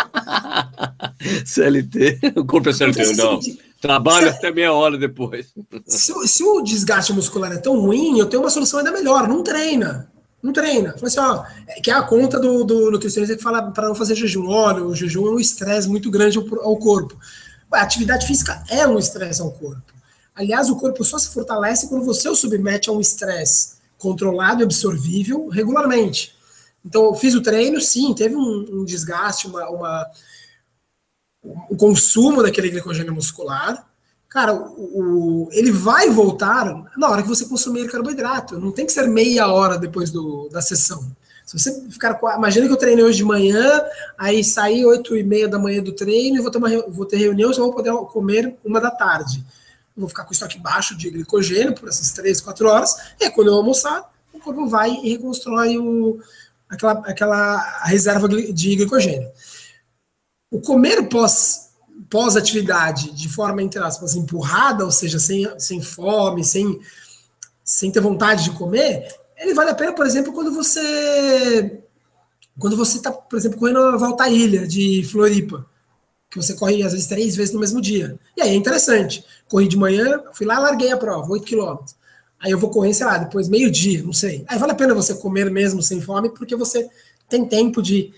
CLT, 1.45 2.19
o 2.35 2.45
corpo 2.45 2.69
é 2.69 2.73
CLT, 2.73 3.15
não. 3.15 3.41
Seguinte, 3.41 3.69
Trabalho 3.81 4.29
se, 4.29 4.37
até 4.37 4.51
meia 4.51 4.73
hora 4.73 4.97
depois. 4.97 5.53
Se, 5.85 6.13
se, 6.27 6.43
o 6.43 6.61
desgaste 6.61 7.13
muscular 7.13 7.51
é 7.51 7.57
tão 7.57 7.79
ruim, 7.79 8.19
eu 8.19 8.25
tenho 8.25 8.43
uma 8.43 8.49
solução 8.49 8.79
ainda 8.79 8.91
melhor. 8.91 9.27
Não 9.27 9.41
treina. 9.41 10.11
Não 10.43 10.51
treina. 10.51 10.93
Fala 10.93 11.07
assim, 11.07 11.19
ó, 11.19 11.43
é, 11.67 11.81
que 11.81 11.89
é 11.89 11.93
a 11.93 12.01
conta 12.01 12.39
do, 12.39 12.63
do 12.63 12.91
nutricionista 12.91 13.37
que 13.37 13.43
fala 13.43 13.71
para 13.71 13.87
não 13.87 13.95
fazer 13.95 14.15
jejum. 14.15 14.47
Olha, 14.47 14.83
o 14.83 14.93
jejum 14.93 15.27
é 15.27 15.31
um 15.31 15.39
estresse 15.39 15.87
muito 15.87 16.11
grande 16.11 16.37
ao, 16.37 16.43
ao 16.61 16.77
corpo. 16.77 17.17
A 17.71 17.81
atividade 17.81 18.27
física 18.27 18.61
é 18.69 18.85
um 18.85 18.99
estresse 18.99 19.41
ao 19.41 19.51
corpo. 19.51 19.93
Aliás, 20.39 20.69
o 20.69 20.77
corpo 20.77 21.03
só 21.03 21.17
se 21.17 21.33
fortalece 21.33 21.89
quando 21.89 22.05
você 22.05 22.29
o 22.29 22.35
submete 22.35 22.89
a 22.89 22.93
um 22.93 23.01
estresse 23.01 23.73
controlado 23.97 24.61
e 24.61 24.63
absorvível 24.63 25.49
regularmente. 25.49 26.33
Então, 26.85 27.03
eu 27.03 27.13
fiz 27.13 27.35
o 27.35 27.41
treino, 27.41 27.81
sim, 27.81 28.13
teve 28.13 28.37
um, 28.37 28.65
um 28.71 28.85
desgaste, 28.85 29.47
uma, 29.47 29.69
uma, 29.69 30.07
um 31.69 31.75
consumo 31.75 32.41
daquele 32.41 32.69
glicogênio 32.69 33.13
muscular. 33.13 33.85
Cara, 34.29 34.53
o, 34.53 35.47
o, 35.47 35.49
ele 35.51 35.73
vai 35.73 36.09
voltar 36.09 36.85
na 36.95 37.09
hora 37.09 37.21
que 37.21 37.27
você 37.27 37.43
consumir 37.43 37.91
carboidrato. 37.91 38.57
Não 38.57 38.71
tem 38.71 38.85
que 38.85 38.93
ser 38.93 39.09
meia 39.09 39.49
hora 39.49 39.77
depois 39.77 40.09
do, 40.09 40.47
da 40.47 40.61
sessão. 40.61 41.05
Se 41.45 41.59
você 41.59 41.81
ficar. 41.89 42.17
Imagina 42.37 42.65
que 42.65 42.71
eu 42.71 42.77
treinei 42.77 43.03
hoje 43.03 43.17
de 43.17 43.25
manhã, 43.25 43.83
aí 44.17 44.41
saí 44.41 44.85
oito 44.85 45.17
e 45.17 45.23
meia 45.23 45.49
da 45.49 45.59
manhã 45.59 45.83
do 45.83 45.91
treino 45.91 46.37
e 46.37 46.41
vou 46.41 46.49
ter, 46.49 46.59
uma, 46.59 46.69
vou 46.87 47.05
ter 47.05 47.17
reunião, 47.17 47.53
só 47.53 47.61
vou 47.61 47.73
poder 47.73 47.91
comer 48.05 48.55
uma 48.63 48.79
da 48.79 48.89
tarde 48.89 49.43
vou 49.99 50.09
ficar 50.09 50.23
com 50.23 50.33
estoque 50.33 50.59
baixo 50.59 50.95
de 50.97 51.09
glicogênio 51.09 51.75
por 51.75 51.89
essas 51.89 52.11
três, 52.11 52.41
quatro 52.41 52.67
horas, 52.67 52.95
e 53.19 53.25
aí, 53.25 53.31
quando 53.31 53.47
eu 53.47 53.55
almoçar, 53.55 54.09
o 54.33 54.39
corpo 54.39 54.67
vai 54.67 54.91
e 54.91 55.11
reconstrói 55.11 55.77
o, 55.77 56.19
aquela, 56.69 56.91
aquela 57.05 57.83
reserva 57.83 58.27
de 58.27 58.75
glicogênio. 58.75 59.29
O 60.51 60.61
comer 60.61 61.07
pós, 61.09 61.69
pós-atividade, 62.09 63.11
de 63.11 63.29
forma, 63.29 63.61
entre 63.61 63.79
aspas, 63.79 64.15
empurrada, 64.15 64.85
ou 64.85 64.91
seja, 64.91 65.19
sem, 65.19 65.47
sem 65.59 65.81
fome, 65.81 66.43
sem, 66.43 66.79
sem 67.63 67.91
ter 67.91 67.99
vontade 67.99 68.45
de 68.45 68.51
comer, 68.51 69.07
ele 69.37 69.53
vale 69.53 69.69
a 69.69 69.75
pena, 69.75 69.93
por 69.93 70.05
exemplo, 70.05 70.33
quando 70.33 70.51
você 70.53 71.83
quando 72.57 72.75
você 72.75 72.97
está, 72.97 73.09
por 73.09 73.39
exemplo, 73.39 73.57
correndo 73.57 73.79
a 73.79 73.95
volta 73.95 74.25
à 74.25 74.29
ilha 74.29 74.67
de 74.67 75.01
Floripa 75.09 75.65
que 76.29 76.37
você 76.37 76.53
corre 76.53 76.83
às 76.83 76.91
vezes 76.91 77.07
três 77.07 77.35
vezes 77.35 77.53
no 77.53 77.59
mesmo 77.59 77.81
dia. 77.81 78.17
E 78.37 78.41
aí 78.41 78.49
é 78.49 78.55
interessante. 78.55 79.23
Corri 79.47 79.67
de 79.67 79.77
manhã, 79.77 80.21
fui 80.33 80.45
lá, 80.45 80.59
larguei 80.59 80.91
a 80.91 80.97
prova, 80.97 81.31
8 81.31 81.45
quilômetros. 81.45 81.95
Aí 82.39 82.51
eu 82.51 82.59
vou 82.59 82.69
correr, 82.69 82.93
sei 82.93 83.05
lá, 83.05 83.17
depois 83.17 83.49
meio-dia, 83.49 84.03
não 84.03 84.13
sei. 84.13 84.45
Aí 84.47 84.57
vale 84.57 84.71
a 84.71 84.75
pena 84.75 84.93
você 84.93 85.13
comer 85.15 85.49
mesmo 85.51 85.81
sem 85.81 85.99
fome, 85.99 86.29
porque 86.29 86.55
você 86.55 86.89
tem 87.27 87.45
tempo 87.45 87.81
de 87.81 88.13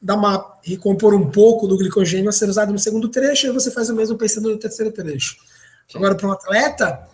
dar 0.00 0.14
uma 0.14 0.58
recompor 0.62 1.14
um 1.14 1.30
pouco 1.30 1.66
do 1.66 1.76
glicogênio 1.76 2.28
a 2.28 2.32
ser 2.32 2.48
usado 2.48 2.72
no 2.72 2.78
segundo 2.78 3.08
trecho, 3.08 3.46
e 3.46 3.50
você 3.50 3.70
faz 3.70 3.90
o 3.90 3.94
mesmo 3.94 4.16
pensando 4.16 4.48
no 4.48 4.56
terceiro 4.56 4.92
trecho. 4.92 5.36
Agora, 5.94 6.14
para 6.14 6.28
um 6.28 6.32
atleta, 6.32 7.06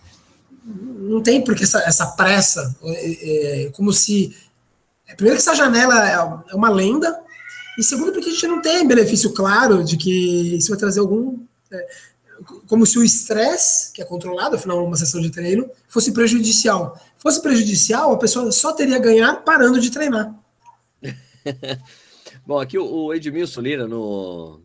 não 0.64 1.22
tem 1.22 1.42
porque 1.42 1.64
essa, 1.64 1.80
essa 1.80 2.06
pressa, 2.12 2.76
é, 2.82 3.64
é, 3.66 3.70
como 3.70 3.92
se. 3.92 4.36
Primeiro 5.16 5.36
que 5.36 5.42
essa 5.42 5.54
janela 5.54 6.08
é 6.48 6.54
uma 6.54 6.70
lenda, 6.70 7.21
E 7.78 7.82
segundo, 7.82 8.12
porque 8.12 8.28
a 8.28 8.32
gente 8.32 8.46
não 8.46 8.60
tem 8.60 8.86
benefício 8.86 9.32
claro 9.32 9.82
de 9.82 9.96
que 9.96 10.56
isso 10.56 10.70
vai 10.70 10.78
trazer 10.78 11.00
algum. 11.00 11.38
É, 11.70 11.86
como 12.66 12.84
se 12.84 12.98
o 12.98 13.04
estresse, 13.04 13.92
que 13.92 14.02
é 14.02 14.04
controlado, 14.04 14.56
afinal, 14.56 14.84
uma 14.84 14.96
sessão 14.96 15.20
de 15.20 15.30
treino, 15.30 15.70
fosse 15.88 16.12
prejudicial. 16.12 17.00
Fosse 17.16 17.40
prejudicial, 17.40 18.12
a 18.12 18.18
pessoa 18.18 18.50
só 18.50 18.72
teria 18.72 18.98
ganhar 18.98 19.44
parando 19.44 19.80
de 19.80 19.90
treinar. 19.90 20.34
Bom, 22.44 22.58
aqui 22.58 22.76
o 22.78 23.14
Edmilson 23.14 23.60
Lira, 23.60 23.86
no, 23.86 24.60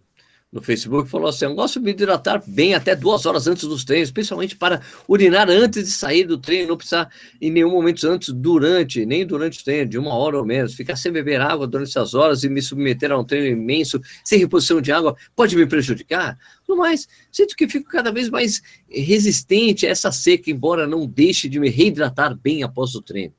no 0.51 0.61
Facebook 0.61 1.09
falou 1.09 1.27
assim: 1.27 1.45
eu 1.45 1.53
gosto 1.53 1.79
de 1.79 1.85
me 1.85 1.91
hidratar 1.91 2.41
bem 2.47 2.73
até 2.73 2.95
duas 2.95 3.25
horas 3.25 3.47
antes 3.47 3.67
dos 3.67 3.83
treinos, 3.83 4.11
principalmente 4.11 4.55
para 4.55 4.81
urinar 5.07 5.49
antes 5.49 5.83
de 5.83 5.91
sair 5.91 6.23
do 6.23 6.37
treino, 6.37 6.69
não 6.69 6.77
precisar 6.77 7.11
em 7.41 7.51
nenhum 7.51 7.71
momento 7.71 8.07
antes, 8.07 8.33
durante, 8.33 9.05
nem 9.05 9.25
durante 9.25 9.59
o 9.59 9.63
treino, 9.63 9.89
de 9.89 9.97
uma 9.97 10.13
hora 10.13 10.37
ou 10.37 10.45
menos. 10.45 10.73
Ficar 10.73 10.95
sem 10.95 11.11
beber 11.11 11.41
água 11.41 11.67
durante 11.67 11.89
essas 11.89 12.13
horas 12.13 12.43
e 12.43 12.49
me 12.49 12.61
submeter 12.61 13.11
a 13.11 13.17
um 13.17 13.25
treino 13.25 13.47
imenso, 13.47 13.99
sem 14.23 14.39
reposição 14.39 14.79
de 14.79 14.91
água, 14.91 15.15
pode 15.35 15.55
me 15.55 15.65
prejudicar? 15.65 16.37
No 16.67 16.77
mais, 16.77 17.07
sinto 17.31 17.55
que 17.55 17.67
fico 17.67 17.89
cada 17.89 18.11
vez 18.11 18.29
mais 18.29 18.61
resistente 18.89 19.85
a 19.85 19.89
essa 19.89 20.11
seca, 20.11 20.49
embora 20.49 20.87
não 20.87 21.05
deixe 21.05 21.49
de 21.49 21.59
me 21.59 21.69
reidratar 21.69 22.35
bem 22.35 22.63
após 22.63 22.95
o 22.95 23.01
treino. 23.01 23.33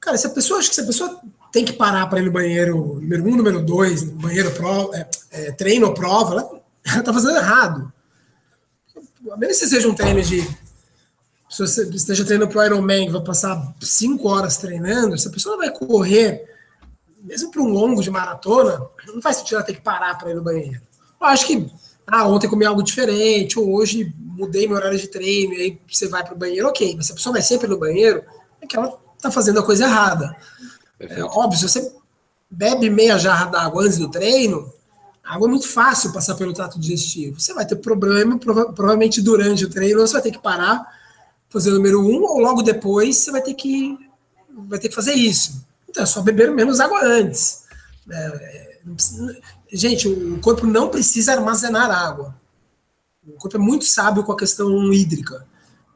Cara, 0.00 0.16
se 0.16 0.28
a 0.28 0.30
pessoa, 0.30 0.60
acho 0.60 0.70
que 0.70 0.82
pessoa 0.82 1.20
tem 1.52 1.64
que 1.64 1.72
parar 1.72 2.06
para 2.06 2.20
ir 2.20 2.24
no 2.24 2.30
banheiro 2.30 3.00
número 3.00 3.24
um, 3.24 3.36
número 3.36 3.62
dois, 3.62 4.04
banheiro 4.04 4.50
pro, 4.52 4.94
é, 4.94 5.08
é, 5.30 5.52
treino 5.52 5.86
ou 5.86 5.94
prova, 5.94 6.32
ela, 6.32 6.62
ela 6.86 7.02
tá 7.04 7.12
fazendo 7.12 7.36
errado. 7.36 7.92
A 9.30 9.36
menos 9.36 9.58
que 9.58 9.66
seja 9.66 9.88
um 9.88 9.94
treino 9.94 10.22
de. 10.22 10.42
Se 11.50 11.62
você 11.62 11.88
esteja 11.90 12.24
treinando 12.24 12.50
para 12.50 12.60
o 12.60 12.64
Ironman, 12.64 13.10
vai 13.10 13.22
passar 13.22 13.74
cinco 13.80 14.28
horas 14.28 14.58
treinando, 14.58 15.16
se 15.16 15.28
a 15.28 15.30
pessoa 15.30 15.56
vai 15.56 15.70
correr, 15.70 16.44
mesmo 17.22 17.50
para 17.50 17.62
um 17.62 17.68
longo 17.68 18.02
de 18.02 18.10
maratona, 18.10 18.86
não 19.06 19.22
faz 19.22 19.36
sentido 19.36 19.56
ela 19.56 19.64
ter 19.64 19.74
que 19.74 19.80
parar 19.80 20.16
para 20.18 20.30
ir 20.30 20.34
no 20.34 20.42
banheiro. 20.42 20.82
Eu 21.18 21.26
acho 21.26 21.46
que 21.46 21.70
ah, 22.06 22.26
ontem 22.26 22.48
comi 22.48 22.66
algo 22.66 22.82
diferente, 22.82 23.58
ou 23.58 23.74
hoje 23.74 24.14
mudei 24.18 24.66
meu 24.66 24.76
horário 24.76 24.98
de 24.98 25.08
treino, 25.08 25.54
e 25.54 25.62
aí 25.62 25.80
você 25.88 26.06
vai 26.06 26.22
para 26.22 26.34
o 26.34 26.38
banheiro, 26.38 26.68
ok, 26.68 26.94
mas 26.96 27.06
se 27.06 27.12
a 27.12 27.14
pessoa 27.14 27.32
vai 27.32 27.42
sempre 27.42 27.66
no 27.66 27.78
banheiro, 27.78 28.22
é 28.60 28.66
que 28.66 28.76
ela 28.76 28.98
está 29.16 29.30
fazendo 29.30 29.58
a 29.58 29.62
coisa 29.62 29.84
errada. 29.84 30.36
É, 31.00 31.22
óbvio, 31.22 31.58
se 31.58 31.68
você 31.68 31.92
bebe 32.50 32.88
meia 32.88 33.18
jarra 33.18 33.46
d'água 33.46 33.84
antes 33.84 33.98
do 33.98 34.10
treino, 34.10 34.72
água 35.28 35.46
é 35.46 35.50
muito 35.50 35.68
fácil 35.68 36.12
passar 36.12 36.34
pelo 36.34 36.54
trato 36.54 36.80
digestivo. 36.80 37.38
Você 37.38 37.52
vai 37.52 37.66
ter 37.66 37.76
problema, 37.76 38.38
prova 38.38 38.72
provavelmente 38.72 39.20
durante 39.20 39.64
o 39.64 39.70
treino, 39.70 40.00
você 40.00 40.14
vai 40.14 40.22
ter 40.22 40.30
que 40.30 40.38
parar, 40.38 40.86
fazer 41.50 41.70
o 41.70 41.74
número 41.74 42.00
um, 42.00 42.22
ou 42.22 42.38
logo 42.38 42.62
depois 42.62 43.18
você 43.18 43.30
vai 43.30 43.42
ter 43.42 43.52
que, 43.52 43.98
vai 44.66 44.78
ter 44.78 44.88
que 44.88 44.94
fazer 44.94 45.12
isso. 45.12 45.66
Então 45.88 46.02
é 46.02 46.06
só 46.06 46.22
beber 46.22 46.50
menos 46.50 46.80
água 46.80 47.04
antes. 47.04 47.64
É, 48.10 48.78
precisa, 48.94 49.36
gente, 49.70 50.08
o 50.08 50.40
corpo 50.40 50.66
não 50.66 50.88
precisa 50.88 51.34
armazenar 51.34 51.90
água. 51.90 52.34
O 53.26 53.32
corpo 53.32 53.56
é 53.56 53.60
muito 53.60 53.84
sábio 53.84 54.24
com 54.24 54.32
a 54.32 54.36
questão 54.36 54.92
hídrica. 54.92 55.46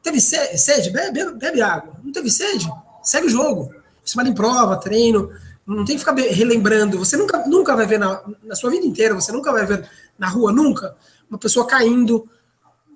Teve 0.03 0.21
sede? 0.21 0.91
Bebe, 0.91 1.31
bebe 1.31 1.61
água. 1.61 1.95
Não 2.03 2.11
teve 2.11 2.29
sede? 2.29 2.69
Segue 3.01 3.27
o 3.27 3.29
jogo. 3.29 3.73
Você 4.03 4.15
vai 4.15 4.27
em 4.27 4.33
prova, 4.33 4.77
treino, 4.77 5.31
não 5.65 5.85
tem 5.85 5.95
que 5.95 5.99
ficar 5.99 6.13
relembrando. 6.13 6.97
Você 6.97 7.15
nunca, 7.17 7.45
nunca 7.47 7.75
vai 7.75 7.85
ver 7.85 7.99
na, 7.99 8.21
na 8.43 8.55
sua 8.55 8.69
vida 8.69 8.85
inteira, 8.85 9.15
você 9.15 9.31
nunca 9.31 9.51
vai 9.51 9.65
ver 9.65 9.87
na 10.17 10.27
rua, 10.27 10.51
nunca, 10.51 10.95
uma 11.29 11.39
pessoa 11.39 11.65
caindo, 11.65 12.27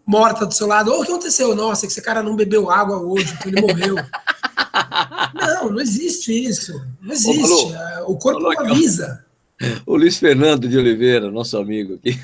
morta 0.06 0.46
do 0.46 0.54
seu 0.54 0.68
lado. 0.68 0.92
Oh, 0.92 1.02
o 1.02 1.06
que 1.06 1.12
aconteceu? 1.12 1.56
Nossa, 1.56 1.86
que 1.86 1.92
esse 1.92 2.02
cara 2.02 2.22
não 2.22 2.36
bebeu 2.36 2.70
água 2.70 2.98
hoje, 2.98 3.34
então 3.34 3.52
ele 3.52 3.62
morreu. 3.62 3.96
não, 5.34 5.72
não 5.72 5.82
existe 5.82 6.32
isso. 6.32 6.74
Não 7.02 7.14
existe. 7.14 7.74
Ô, 8.06 8.12
o 8.12 8.18
corpo 8.18 8.40
não 8.40 8.52
avisa. 8.52 9.26
O 9.86 9.96
Luiz 9.96 10.18
Fernando 10.18 10.68
de 10.68 10.78
Oliveira, 10.78 11.32
nosso 11.32 11.58
amigo 11.58 11.96
aqui. 11.96 12.20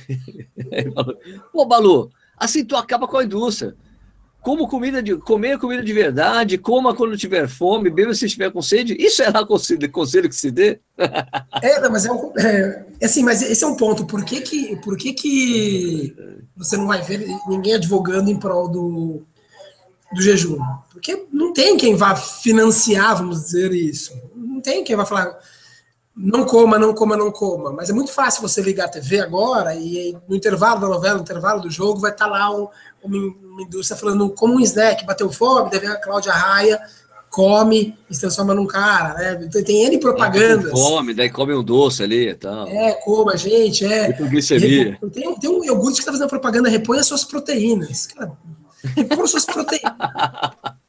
Pô, 1.52 1.66
Balu, 1.66 2.12
assim 2.38 2.64
tu 2.64 2.76
acaba 2.76 3.08
com 3.08 3.18
a 3.18 3.24
indústria 3.24 3.76
como 4.44 4.68
comida 4.68 5.02
de 5.02 5.16
comer 5.16 5.58
comida 5.58 5.82
de 5.82 5.94
verdade, 5.94 6.58
coma 6.58 6.94
quando 6.94 7.18
tiver 7.18 7.48
fome, 7.48 7.90
beba 7.90 8.14
se 8.14 8.26
estiver 8.26 8.52
com 8.52 8.62
sede. 8.62 8.94
Isso 9.00 9.24
é 9.24 9.30
lá 9.30 9.46
conselho, 9.46 9.90
conselho 9.90 10.28
que 10.28 10.36
se 10.36 10.52
dê? 10.52 10.80
É, 11.62 11.80
não, 11.80 11.90
mas 11.90 12.06
é, 12.06 12.12
um, 12.12 12.34
é, 12.38 12.86
é, 13.00 13.06
assim, 13.06 13.24
mas 13.24 13.42
esse 13.42 13.64
é 13.64 13.68
um 13.68 13.78
ponto. 13.78 14.06
Por 14.06 14.26
que 14.26 14.42
que, 14.42 14.76
por 14.78 14.98
que 14.98 15.14
que 15.14 16.14
você 16.58 16.76
não 16.76 16.88
vai 16.88 17.02
ver 17.02 17.26
ninguém 17.48 17.76
advogando 17.76 18.30
em 18.30 18.38
prol 18.38 18.68
do, 18.68 19.24
do 20.14 20.22
jejum? 20.22 20.60
Porque 20.92 21.26
não 21.32 21.54
tem 21.54 21.78
quem 21.78 21.96
vá 21.96 22.14
financiar, 22.14 23.16
vamos 23.16 23.44
dizer 23.44 23.72
isso. 23.72 24.12
Não 24.36 24.60
tem 24.60 24.84
quem 24.84 24.98
vá 24.98 25.06
falar 25.06 25.40
não 26.16 26.46
coma, 26.46 26.78
não 26.78 26.94
coma, 26.94 27.18
não 27.18 27.32
coma. 27.32 27.72
Mas 27.72 27.90
é 27.90 27.94
muito 27.94 28.12
fácil 28.12 28.42
você 28.42 28.62
ligar 28.62 28.86
a 28.86 28.90
TV 28.90 29.20
agora 29.20 29.74
e 29.76 30.16
no 30.28 30.36
intervalo 30.36 30.80
da 30.80 30.88
novela, 30.88 31.16
no 31.16 31.22
intervalo 31.22 31.62
do 31.62 31.72
jogo, 31.72 32.00
vai 32.00 32.12
estar 32.12 32.28
lá 32.28 32.52
um, 32.52 32.68
uma 33.04 33.62
indústria 33.62 34.00
falando 34.00 34.30
como 34.30 34.56
um 34.56 34.60
snack, 34.60 35.06
bateu 35.06 35.32
fome, 35.32 35.72
deve 35.72 35.88
a 35.88 35.96
Cláudia 35.96 36.32
Raia 36.32 36.80
come 37.34 37.98
e 38.08 38.14
se 38.14 38.22
transforma 38.22 38.54
num 38.54 38.68
cara, 38.68 39.16
né? 39.16 39.46
Então, 39.46 39.64
tem 39.64 39.86
N 39.86 39.98
propagandas. 39.98 40.70
É, 40.70 40.72
come, 40.72 41.16
daí 41.16 41.32
come 41.32 41.56
um 41.56 41.64
doce 41.64 42.04
ali 42.04 42.30
e 42.30 42.36
tal. 42.36 42.68
É, 42.68 42.92
coma, 43.04 43.36
gente, 43.36 43.84
é. 43.84 44.12
Hipoglicemia. 44.12 45.00
Tem, 45.12 45.34
tem 45.40 45.50
um 45.50 45.64
iogurte 45.64 45.96
que 45.96 46.02
está 46.02 46.12
fazendo 46.12 46.30
propaganda, 46.30 46.70
reponha 46.70 47.02
suas 47.02 47.24
proteínas. 47.24 48.06
Cara, 48.06 48.34
reponha 48.96 49.26
suas 49.26 49.46
proteínas. 49.46 49.94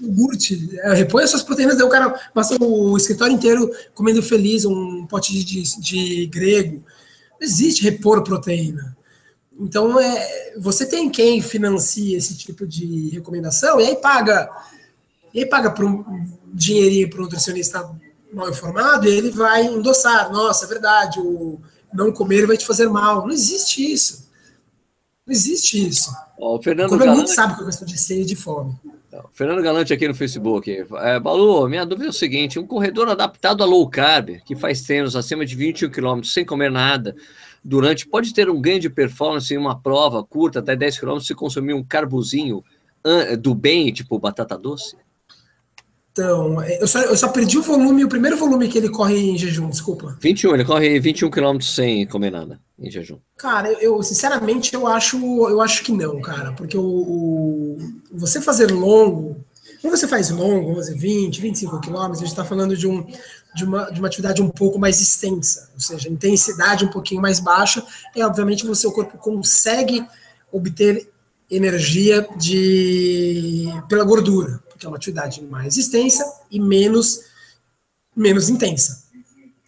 iogurte, 0.00 0.70
é, 0.80 0.94
reponha 0.94 1.26
suas 1.26 1.42
proteínas, 1.42 1.76
daí 1.76 1.86
o 1.86 1.90
cara 1.90 2.10
passa 2.32 2.56
o 2.62 2.96
escritório 2.96 3.34
inteiro 3.34 3.70
comendo 3.94 4.22
feliz 4.22 4.64
um 4.64 5.06
pote 5.06 5.32
de, 5.44 5.80
de, 5.80 6.26
grego. 6.26 6.84
Não 7.40 7.46
existe 7.46 7.82
repor 7.82 8.22
proteína. 8.22 8.96
Então, 9.58 10.00
é, 10.00 10.54
você 10.58 10.86
tem 10.86 11.10
quem 11.10 11.42
financia 11.42 12.16
esse 12.16 12.36
tipo 12.36 12.66
de 12.66 13.10
recomendação 13.10 13.80
e 13.80 13.86
aí 13.86 13.96
paga, 13.96 14.50
e 15.34 15.40
aí 15.40 15.46
paga 15.46 15.70
para 15.70 15.84
um 15.84 16.04
dinheirinho 16.46 17.10
para 17.10 17.20
um 17.20 17.24
nutricionista 17.24 17.90
mal 18.32 18.48
informado 18.48 19.06
e 19.06 19.14
ele 19.14 19.30
vai 19.30 19.66
endossar. 19.66 20.32
Nossa, 20.32 20.64
é 20.64 20.68
verdade, 20.68 21.20
o 21.20 21.60
não 21.92 22.12
comer 22.12 22.46
vai 22.46 22.56
te 22.56 22.66
fazer 22.66 22.88
mal. 22.88 23.26
Não 23.26 23.32
existe 23.32 23.92
isso. 23.92 24.30
Não 25.26 25.32
existe 25.32 25.86
isso. 25.86 26.10
Ó, 26.38 26.56
o 26.56 26.62
Fernando 26.62 26.92
o 26.92 26.98
Galante... 26.98 27.16
muito 27.16 27.34
sabe 27.34 27.54
que 27.54 27.60
eu 27.60 27.66
gosto 27.66 27.84
de 27.84 27.98
sede 27.98 28.22
e 28.22 28.26
de 28.26 28.36
fome. 28.36 28.78
Fernando 29.32 29.62
Galante 29.62 29.92
aqui 29.92 30.06
no 30.06 30.14
Facebook. 30.14 30.70
É, 30.98 31.18
Balu, 31.18 31.68
minha 31.68 31.84
dúvida 31.84 32.08
é 32.08 32.10
o 32.10 32.12
seguinte: 32.12 32.58
um 32.58 32.66
corredor 32.66 33.08
adaptado 33.08 33.62
a 33.62 33.66
low 33.66 33.88
carb, 33.88 34.40
que 34.44 34.54
faz 34.54 34.82
treinos 34.82 35.16
acima 35.16 35.44
de 35.44 35.56
21 35.56 35.90
km 35.90 36.22
sem 36.22 36.44
comer 36.44 36.70
nada, 36.70 37.14
durante, 37.64 38.06
pode 38.06 38.32
ter 38.32 38.48
um 38.48 38.60
ganho 38.60 38.80
de 38.80 38.90
performance 38.90 39.52
em 39.52 39.58
uma 39.58 39.78
prova 39.78 40.22
curta, 40.22 40.60
até 40.60 40.76
10 40.76 40.98
km, 40.98 41.18
se 41.18 41.34
consumir 41.34 41.74
um 41.74 41.82
carbozinho 41.82 42.62
do 43.40 43.54
bem, 43.54 43.92
tipo 43.92 44.18
batata 44.18 44.58
doce? 44.58 44.96
Então, 46.12 46.60
é, 46.60 46.82
eu 46.82 46.88
só, 46.88 47.00
eu 47.00 47.16
só 47.16 47.28
perdi 47.28 47.58
o 47.58 47.62
volume, 47.62 48.04
o 48.04 48.08
primeiro 48.08 48.36
volume 48.36 48.68
que 48.68 48.76
ele 48.76 48.88
corre 48.88 49.16
em 49.16 49.38
jejum, 49.38 49.70
desculpa. 49.70 50.16
21, 50.20 50.54
ele 50.54 50.64
corre 50.64 50.98
21 50.98 51.30
km 51.30 51.60
sem 51.60 52.06
comer 52.06 52.30
nada 52.30 52.60
em 52.78 52.90
jejum. 52.90 53.18
Cara, 53.36 53.70
eu 53.74 54.02
sinceramente 54.02 54.74
eu 54.74 54.86
acho, 54.86 55.16
eu 55.48 55.60
acho 55.60 55.84
que 55.84 55.92
não, 55.92 56.20
cara, 56.20 56.52
porque 56.52 56.76
o, 56.76 56.82
o 56.82 57.78
você 58.12 58.40
fazer 58.40 58.72
longo, 58.72 59.36
quando 59.80 59.96
você 59.96 60.08
faz 60.08 60.30
longo, 60.30 60.70
vamos 60.70 60.86
dizer, 60.86 60.98
20, 60.98 61.40
25 61.40 61.80
quilômetros, 61.80 62.18
a 62.18 62.20
gente 62.20 62.32
está 62.32 62.44
falando 62.44 62.76
de 62.76 62.86
um, 62.86 63.06
de 63.54 63.64
uma, 63.64 63.90
de 63.90 64.00
uma 64.00 64.08
atividade 64.08 64.42
um 64.42 64.48
pouco 64.48 64.78
mais 64.78 65.00
extensa, 65.00 65.70
ou 65.74 65.80
seja, 65.80 66.08
intensidade 66.08 66.84
um 66.84 66.90
pouquinho 66.90 67.22
mais 67.22 67.38
baixa, 67.38 67.84
e 68.14 68.22
obviamente 68.22 68.66
você, 68.66 68.86
o 68.86 68.92
corpo 68.92 69.16
consegue 69.16 70.04
obter 70.52 71.08
energia 71.50 72.28
de 72.36 73.68
pela 73.88 74.04
gordura, 74.04 74.60
porque 74.80 74.86
é 74.86 74.88
uma 74.88 74.96
atividade 74.96 75.42
mais 75.44 75.76
extensa 75.76 76.24
e 76.50 76.58
menos, 76.58 77.20
menos 78.16 78.48
intensa. 78.48 79.04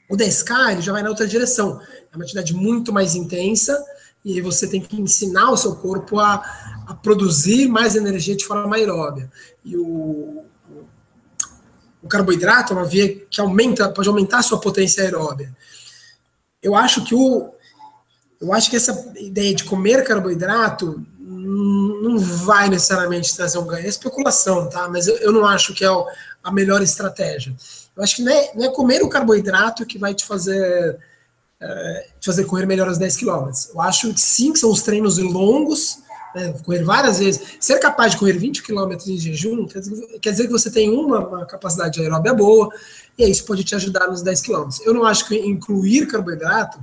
O 0.09 0.17
10K 0.17 0.73
ele 0.73 0.81
já 0.81 0.91
vai 0.91 1.03
na 1.03 1.11
outra 1.11 1.27
direção, 1.27 1.81
é 2.11 2.17
uma 2.17 2.25
atividade 2.25 2.55
muito 2.55 2.93
mais 2.93 3.15
intensa, 3.15 3.79
e 4.25 4.33
aí 4.33 4.41
você 4.41 4.67
tem 4.67 4.81
que 4.81 4.99
ensinar 4.99 5.51
o 5.51 5.57
seu 5.57 5.77
corpo 5.77 6.19
a, 6.19 6.37
a 6.87 6.95
produzir 6.95 7.69
mais 7.69 7.95
energia 7.95 8.35
de 8.35 8.47
forma 8.47 8.77
aeróbia. 8.77 9.31
E 9.63 9.77
o, 9.77 10.45
o 12.03 12.09
carboidrato 12.09 12.73
é 12.73 12.77
uma 12.77 12.87
via 12.87 13.15
que 13.27 13.41
aumenta, 13.41 13.91
pode 13.91 14.09
aumentar 14.09 14.39
a 14.39 14.43
sua 14.43 14.61
potência 14.61 15.03
aeróbia. 15.03 15.55
Eu 16.63 16.75
acho 16.75 17.05
que 17.05 17.15
o 17.15 17.53
eu 18.41 18.53
acho 18.53 18.69
que 18.69 18.75
essa 18.75 19.13
ideia 19.21 19.55
de 19.55 19.63
comer 19.63 20.03
carboidrato 20.03 21.07
não 22.03 22.19
vai 22.19 22.69
necessariamente 22.69 23.35
trazer 23.35 23.59
um 23.59 23.67
ganho. 23.67 23.87
É 23.87 23.89
especulação, 23.89 24.69
tá? 24.69 24.89
Mas 24.89 25.07
eu, 25.07 25.17
eu 25.19 25.33
não 25.33 25.45
acho 25.45 25.73
que 25.75 25.85
é 25.85 25.89
a 26.43 26.53
melhor 26.53 26.83
estratégia. 26.83 27.55
Eu 27.97 28.03
acho 28.03 28.17
que 28.17 28.23
não 28.23 28.33
é, 28.33 28.53
não 28.55 28.65
é 28.65 28.69
comer 28.71 29.03
o 29.03 29.09
carboidrato 29.09 29.87
que 29.87 29.99
vai 29.99 30.15
te 30.15 30.25
fazer, 30.25 30.99
é, 31.61 32.07
te 32.19 32.27
fazer 32.27 32.45
correr 32.45 32.67
melhor 32.67 32.89
os 32.89 32.99
10 32.99 33.17
km. 33.17 33.51
Eu 33.73 33.81
acho 33.81 34.13
que 34.13 34.21
sim, 34.21 34.53
que 34.53 34.59
são 34.59 34.71
os 34.71 34.83
treinos 34.83 35.19
longos 35.19 36.03
né, 36.35 36.55
correr 36.65 36.83
várias 36.83 37.19
vezes, 37.19 37.59
ser 37.61 37.79
capaz 37.79 38.13
de 38.13 38.19
correr 38.19 38.33
20 38.33 38.63
km 38.63 38.93
em 39.07 39.19
jejum, 39.19 39.67
quer 39.67 39.81
dizer, 39.81 40.19
quer 40.21 40.31
dizer 40.31 40.47
que 40.47 40.53
você 40.53 40.71
tem 40.71 40.91
uma, 40.91 41.27
uma 41.27 41.47
capacidade 41.47 42.01
aeróbia 42.01 42.33
boa, 42.33 42.71
e 43.19 43.29
isso 43.29 43.45
pode 43.45 43.63
te 43.65 43.75
ajudar 43.75 44.09
nos 44.09 44.23
10 44.23 44.41
km. 44.41 44.69
Eu 44.85 44.95
não 44.95 45.05
acho 45.05 45.29
que 45.29 45.37
incluir 45.39 46.07
carboidrato 46.07 46.83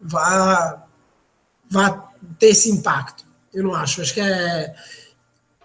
vá, 0.00 0.84
vá 1.70 2.10
ter 2.38 2.48
esse 2.48 2.70
impacto. 2.70 3.26
Eu 3.52 3.64
não 3.64 3.74
acho. 3.74 4.00
Acho 4.00 4.14
que 4.14 4.20
é 4.20 4.74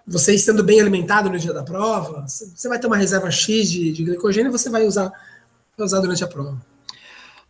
você 0.08 0.34
estando 0.34 0.64
bem 0.64 0.80
alimentado 0.80 1.28
no 1.28 1.38
dia 1.38 1.52
da 1.52 1.62
prova, 1.62 2.24
você 2.26 2.66
vai 2.66 2.78
ter 2.78 2.86
uma 2.86 2.96
reserva 2.96 3.30
X 3.30 3.70
de, 3.70 3.92
de 3.92 4.04
glicogênio 4.04 4.48
e 4.48 4.52
você 4.52 4.70
vai 4.70 4.86
usar, 4.86 5.12
vai 5.76 5.84
usar 5.84 6.00
durante 6.00 6.24
a 6.24 6.26
prova. 6.26 6.58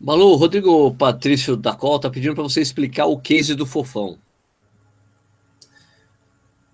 Malu, 0.00 0.34
Rodrigo 0.34 0.92
Patrício 0.94 1.56
da 1.56 1.72
Col 1.74 2.00
tá 2.00 2.10
pedindo 2.10 2.34
para 2.34 2.42
você 2.42 2.60
explicar 2.60 3.06
o 3.06 3.18
case 3.18 3.54
do 3.54 3.64
Fofão. 3.64 4.18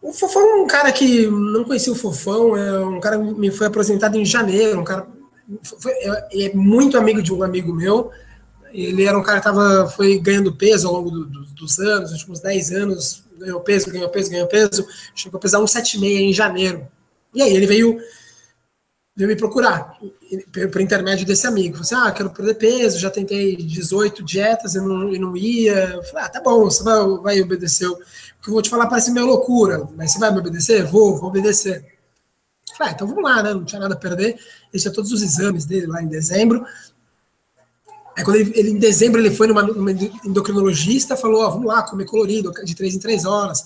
O 0.01 0.13
Fofão 0.13 0.43
é 0.43 0.63
um 0.63 0.67
cara 0.67 0.91
que 0.91 1.27
não 1.27 1.65
conhecia 1.65 1.93
o 1.93 1.97
Fofão, 1.97 2.57
é 2.57 2.81
um 2.81 3.01
cara 3.01 3.19
que 3.19 3.25
me 3.25 3.51
foi 3.51 3.67
apresentado 3.67 4.17
em 4.17 4.25
janeiro, 4.25 4.81
um 4.81 4.85
cara 4.85 5.07
foi, 5.63 5.93
é, 5.93 6.47
é 6.47 6.55
muito 6.55 6.97
amigo 6.97 7.23
de 7.23 7.33
um 7.33 7.43
amigo 7.43 7.75
meu. 7.75 8.11
Ele 8.73 9.05
era 9.05 9.19
um 9.19 9.23
cara 9.23 9.39
que 9.39 9.45
tava, 9.45 9.89
foi 9.89 10.19
ganhando 10.19 10.55
peso 10.55 10.89
ao 10.89 10.95
longo 10.95 11.11
do, 11.11 11.27
do, 11.27 11.45
dos 11.55 11.79
anos, 11.79 12.11
nos 12.11 12.21
últimos 12.21 12.41
10 12.41 12.73
anos, 12.73 13.24
ganhou 13.39 13.61
peso, 13.61 13.91
ganhou 13.91 14.09
peso, 14.09 14.31
ganhou 14.31 14.47
peso, 14.47 14.87
chegou 15.15 15.39
a 15.39 15.41
pesar 15.41 15.59
1,76 15.59 16.05
em 16.05 16.33
janeiro. 16.33 16.87
E 17.35 17.43
aí 17.43 17.55
ele 17.55 17.67
veio, 17.67 17.99
veio 19.17 19.29
me 19.29 19.37
procurar, 19.37 19.99
por 20.73 20.81
intermédio 20.81 21.27
desse 21.27 21.47
amigo. 21.47 21.77
Falei 21.77 21.83
assim, 21.83 22.09
ah, 22.09 22.13
quero 22.13 22.31
perder 22.31 22.55
peso, 22.55 22.99
já 22.99 23.11
tentei 23.11 23.57
18 23.57 24.23
dietas 24.23 24.75
e 24.75 24.81
não, 24.81 25.13
e 25.13 25.19
não 25.19 25.37
ia. 25.37 25.95
Eu 25.95 26.03
falei, 26.05 26.25
ah, 26.25 26.29
tá 26.29 26.41
bom, 26.41 26.65
você 26.65 26.83
vai, 26.83 27.19
vai 27.19 27.41
obedecer. 27.41 27.89
O 27.89 27.97
que 27.97 28.49
eu 28.49 28.53
vou 28.53 28.63
te 28.63 28.71
falar 28.71 28.87
parece 28.87 29.11
meio 29.11 29.27
loucura, 29.27 29.89
mas 29.97 30.13
você 30.13 30.19
vai 30.19 30.33
me 30.33 30.39
obedecer? 30.39 30.85
Vou, 30.85 31.17
vou 31.17 31.29
obedecer. 31.29 31.85
Falei, 32.77 32.93
ah, 32.93 32.95
então 32.95 33.07
vamos 33.07 33.23
lá, 33.23 33.43
né? 33.43 33.55
Não 33.55 33.65
tinha 33.65 33.81
nada 33.81 33.95
a 33.95 33.99
perder. 33.99 34.37
Ele 34.73 34.83
tinha 34.83 34.93
todos 34.93 35.13
os 35.13 35.23
exames 35.23 35.65
dele 35.65 35.87
lá 35.87 36.03
em 36.03 36.09
dezembro. 36.09 36.65
Aí 38.17 38.23
quando 38.23 38.37
ele, 38.37 38.53
ele 38.55 38.71
em 38.71 38.79
dezembro 38.79 39.21
ele 39.21 39.31
foi 39.31 39.47
numa, 39.47 39.63
numa 39.63 39.91
endocrinologista, 40.25 41.17
falou, 41.17 41.43
ó, 41.43 41.51
vamos 41.51 41.67
lá, 41.67 41.83
comer 41.83 42.07
colorido, 42.07 42.53
de 42.65 42.75
três 42.75 42.95
em 42.95 42.99
três 42.99 43.25
horas, 43.25 43.65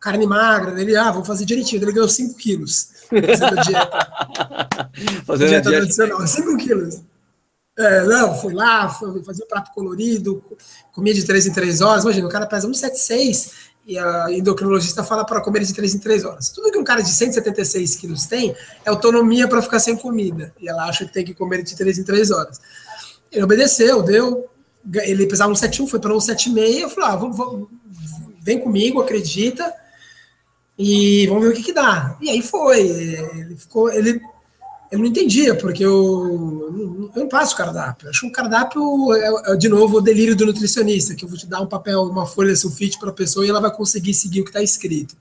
carne 0.00 0.26
magra. 0.26 0.80
Ele, 0.80 0.96
ah, 0.96 1.10
vamos 1.10 1.26
fazer 1.26 1.44
direitinho. 1.44 1.82
Ele 1.82 1.92
ganhou 1.92 2.08
5 2.08 2.34
quilos 2.36 2.90
fazendo 3.08 3.58
a 3.58 3.62
dieta. 3.62 4.90
fazendo 5.24 5.48
dieta, 5.48 5.70
dieta 5.70 5.86
tradicional, 5.86 6.26
5 6.26 6.56
quilos. 6.56 7.00
É, 7.76 8.04
não, 8.04 8.34
fui 8.36 8.54
lá, 8.54 8.88
fui 8.88 9.22
fazer 9.24 9.42
o 9.42 9.48
prato 9.48 9.72
colorido, 9.72 10.42
comia 10.92 11.12
de 11.12 11.24
3 11.24 11.46
em 11.46 11.52
3 11.52 11.80
horas. 11.80 12.04
Imagina, 12.04 12.26
o 12.26 12.30
cara 12.30 12.46
pesa 12.46 12.68
1,76 12.68 13.50
e 13.86 13.98
a 13.98 14.30
endocrinologista 14.30 15.02
fala 15.02 15.24
para 15.24 15.40
comer 15.40 15.64
de 15.64 15.74
3 15.74 15.96
em 15.96 15.98
3 15.98 16.24
horas. 16.24 16.50
Tudo 16.50 16.70
que 16.70 16.78
um 16.78 16.84
cara 16.84 17.02
de 17.02 17.10
176 17.10 17.96
quilos 17.96 18.26
tem 18.26 18.54
é 18.84 18.90
autonomia 18.90 19.48
para 19.48 19.60
ficar 19.60 19.80
sem 19.80 19.96
comida. 19.96 20.54
E 20.60 20.68
ela 20.68 20.84
acha 20.84 21.04
que 21.04 21.12
tem 21.12 21.24
que 21.24 21.34
comer 21.34 21.62
de 21.62 21.74
3 21.76 21.98
em 21.98 22.04
3 22.04 22.30
horas. 22.30 22.60
Ele 23.34 23.44
obedeceu, 23.44 24.02
deu. 24.02 24.48
Ele 25.02 25.26
pesava 25.26 25.50
um 25.50 25.56
7,1, 25.56 25.88
foi 25.88 25.98
para 25.98 26.14
um 26.14 26.18
7,5. 26.18 26.58
Eu 26.58 26.90
falei, 26.90 27.10
ah, 27.10 27.16
vamos, 27.16 27.36
vamos, 27.36 27.68
vem 28.40 28.60
comigo, 28.60 29.00
acredita. 29.00 29.74
E 30.78 31.26
vamos 31.26 31.44
ver 31.44 31.50
o 31.50 31.54
que, 31.54 31.62
que 31.62 31.72
dá. 31.72 32.16
E 32.20 32.30
aí 32.30 32.40
foi. 32.40 32.80
Ele 32.80 33.56
ficou. 33.56 33.92
Ele, 33.92 34.20
ele 34.92 35.02
não 35.02 35.08
entendia, 35.08 35.56
porque 35.56 35.84
eu, 35.84 37.10
eu 37.14 37.22
não 37.22 37.28
passo 37.28 37.56
cardápio. 37.56 38.06
Eu 38.06 38.10
acho 38.10 38.26
um 38.26 38.30
cardápio, 38.30 39.12
é, 39.14 39.52
é, 39.52 39.56
de 39.56 39.68
novo, 39.68 39.96
o 39.96 40.00
delírio 40.00 40.36
do 40.36 40.46
nutricionista, 40.46 41.14
que 41.14 41.24
eu 41.24 41.28
vou 41.28 41.36
te 41.36 41.46
dar 41.46 41.60
um 41.60 41.66
papel, 41.66 42.02
uma 42.02 42.26
folha 42.26 42.54
sulfite 42.54 42.98
para 42.98 43.10
a 43.10 43.12
pessoa 43.12 43.44
e 43.44 43.50
ela 43.50 43.60
vai 43.60 43.74
conseguir 43.74 44.14
seguir 44.14 44.42
o 44.42 44.44
que 44.44 44.50
está 44.50 44.62
escrito. 44.62 45.16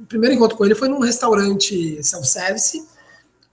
O 0.00 0.06
primeiro 0.06 0.34
encontro 0.34 0.56
com 0.56 0.64
ele 0.64 0.74
foi 0.74 0.88
num 0.88 0.98
restaurante 0.98 2.02
self-service 2.02 2.84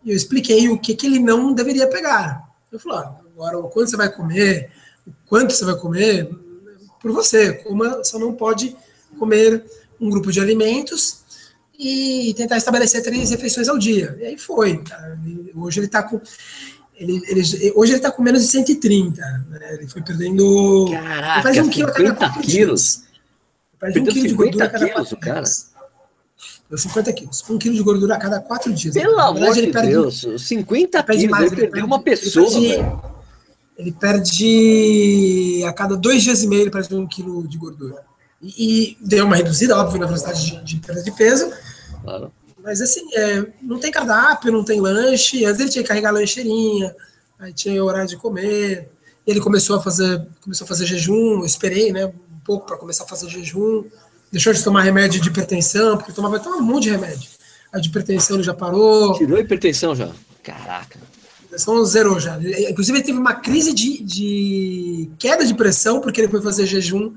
e 0.03 0.09
eu 0.09 0.15
expliquei 0.15 0.69
o 0.69 0.79
que, 0.79 0.95
que 0.95 1.05
ele 1.05 1.19
não 1.19 1.53
deveria 1.53 1.87
pegar. 1.87 2.49
Eu 2.71 2.79
falei, 2.79 2.99
ah, 2.99 3.15
agora, 3.37 3.59
o 3.59 3.69
quanto 3.69 3.91
você 3.91 3.97
vai 3.97 4.11
comer, 4.11 4.71
o 5.05 5.11
quanto 5.27 5.53
você 5.53 5.63
vai 5.63 5.75
comer, 5.75 6.29
por 6.99 7.11
você. 7.11 7.53
Coma, 7.53 8.03
só 8.03 8.17
não 8.17 8.33
pode 8.33 8.75
comer 9.19 9.63
um 10.01 10.09
grupo 10.09 10.31
de 10.31 10.39
alimentos 10.39 11.19
e 11.77 12.33
tentar 12.35 12.57
estabelecer 12.57 13.03
três 13.03 13.29
refeições 13.29 13.67
ao 13.67 13.77
dia. 13.77 14.17
E 14.19 14.25
aí 14.25 14.37
foi. 14.37 14.83
Hoje 15.55 15.79
ele 15.79 15.85
está 15.85 16.01
com. 16.01 16.19
Ele, 16.95 17.21
ele, 17.27 17.73
hoje 17.75 17.91
ele 17.91 17.97
está 17.97 18.11
com 18.11 18.23
menos 18.23 18.41
de 18.41 18.47
130. 18.47 19.21
Né? 19.21 19.75
Ele 19.75 19.87
foi 19.87 20.01
perdendo. 20.01 20.87
Caraca, 20.91 21.43
faz 21.43 21.57
um 21.59 21.69
quilo 21.69 21.89
a 21.89 21.93
cada 21.93 22.41
quilos. 22.41 23.03
Perde 23.79 23.99
um 23.99 24.05
quilo 24.05 24.27
de 24.27 24.33
gordura 24.33 24.65
a 24.65 24.69
cada 24.69 24.89
quatro 24.89 25.17
cara. 25.17 25.41
dias. 25.41 25.71
Deu 26.67 26.77
50 26.77 27.13
quilos. 27.13 27.43
Um 27.47 27.57
quilo 27.59 27.75
de 27.75 27.83
gordura 27.83 28.15
a 28.15 28.17
cada 28.17 28.39
quatro 28.39 28.73
dias. 28.73 28.95
Pelo 28.95 29.15
verdade, 29.15 29.37
amor 29.37 29.53
de 29.53 29.89
Deus, 29.91 30.25
50 30.39 31.05
ele 31.09 31.19
quilos, 31.19 31.39
ele 31.39 31.55
perdeu 31.55 31.85
uma 31.85 32.01
pessoa. 32.01 32.47
Ele 32.57 32.77
perde, 32.77 33.16
ele 33.77 33.91
perde, 33.91 35.63
a 35.67 35.71
cada 35.71 35.95
dois 35.95 36.23
dias 36.23 36.41
e 36.41 36.47
meio, 36.47 36.63
ele 36.63 36.71
perde 36.71 36.95
um 36.95 37.05
quilo 37.05 37.47
de 37.47 37.57
gordura. 37.57 38.03
E, 38.41 38.95
e 38.95 38.97
deu 38.99 39.25
uma 39.25 39.35
reduzida, 39.35 39.77
óbvio, 39.77 39.99
na 39.99 40.07
velocidade 40.07 40.63
de, 40.63 40.75
perda 40.77 41.03
de 41.03 41.11
peso. 41.11 41.51
Claro. 42.03 42.31
Mas 42.63 42.81
assim, 42.81 43.07
é, 43.13 43.45
não 43.61 43.79
tem 43.79 43.91
cardápio, 43.91 44.51
não 44.51 44.63
tem 44.63 44.81
lanche. 44.81 45.45
Antes 45.45 45.61
ele 45.61 45.69
tinha 45.69 45.83
que 45.83 45.87
carregar 45.87 46.09
a 46.09 46.13
lancheirinha, 46.13 46.95
aí 47.39 47.53
tinha 47.53 47.83
horário 47.83 48.07
de 48.07 48.17
comer. 48.17 48.89
Ele 49.25 49.39
começou 49.39 49.75
a 49.75 49.81
fazer, 49.81 50.25
começou 50.41 50.65
a 50.65 50.67
fazer 50.67 50.85
jejum, 50.85 51.39
eu 51.39 51.45
esperei, 51.45 51.91
né, 51.91 52.05
um 52.07 52.39
pouco 52.43 52.65
para 52.65 52.77
começar 52.77 53.03
a 53.03 53.07
fazer 53.07 53.29
jejum. 53.29 53.85
Deixou 54.31 54.51
de 54.53 54.63
tomar 54.63 54.81
remédio 54.81 55.21
de 55.21 55.29
hipertensão, 55.29 55.97
porque 55.97 56.11
tomava, 56.11 56.39
tomava 56.39 56.61
um 56.61 56.65
monte 56.65 56.83
de 56.83 56.89
remédio. 56.89 57.29
A 57.71 57.79
de 57.79 57.89
hipertensão 57.89 58.37
ele 58.37 58.43
já 58.43 58.53
parou. 58.53 59.13
Tirou 59.13 59.37
a 59.37 59.41
hipertensão 59.41 59.95
já. 59.95 60.09
Caraca. 60.43 60.99
A 61.57 61.59
hipertensão 61.59 61.85
zerou 61.85 62.19
já. 62.19 62.37
Inclusive, 62.69 62.99
ele 62.99 63.05
teve 63.05 63.17
uma 63.17 63.33
crise 63.33 63.73
de, 63.73 64.03
de 64.03 65.09
queda 65.17 65.43
de 65.43 65.55
pressão, 65.55 65.99
porque 65.99 66.21
ele 66.21 66.27
foi 66.27 66.41
fazer 66.41 66.67
jejum 66.67 67.15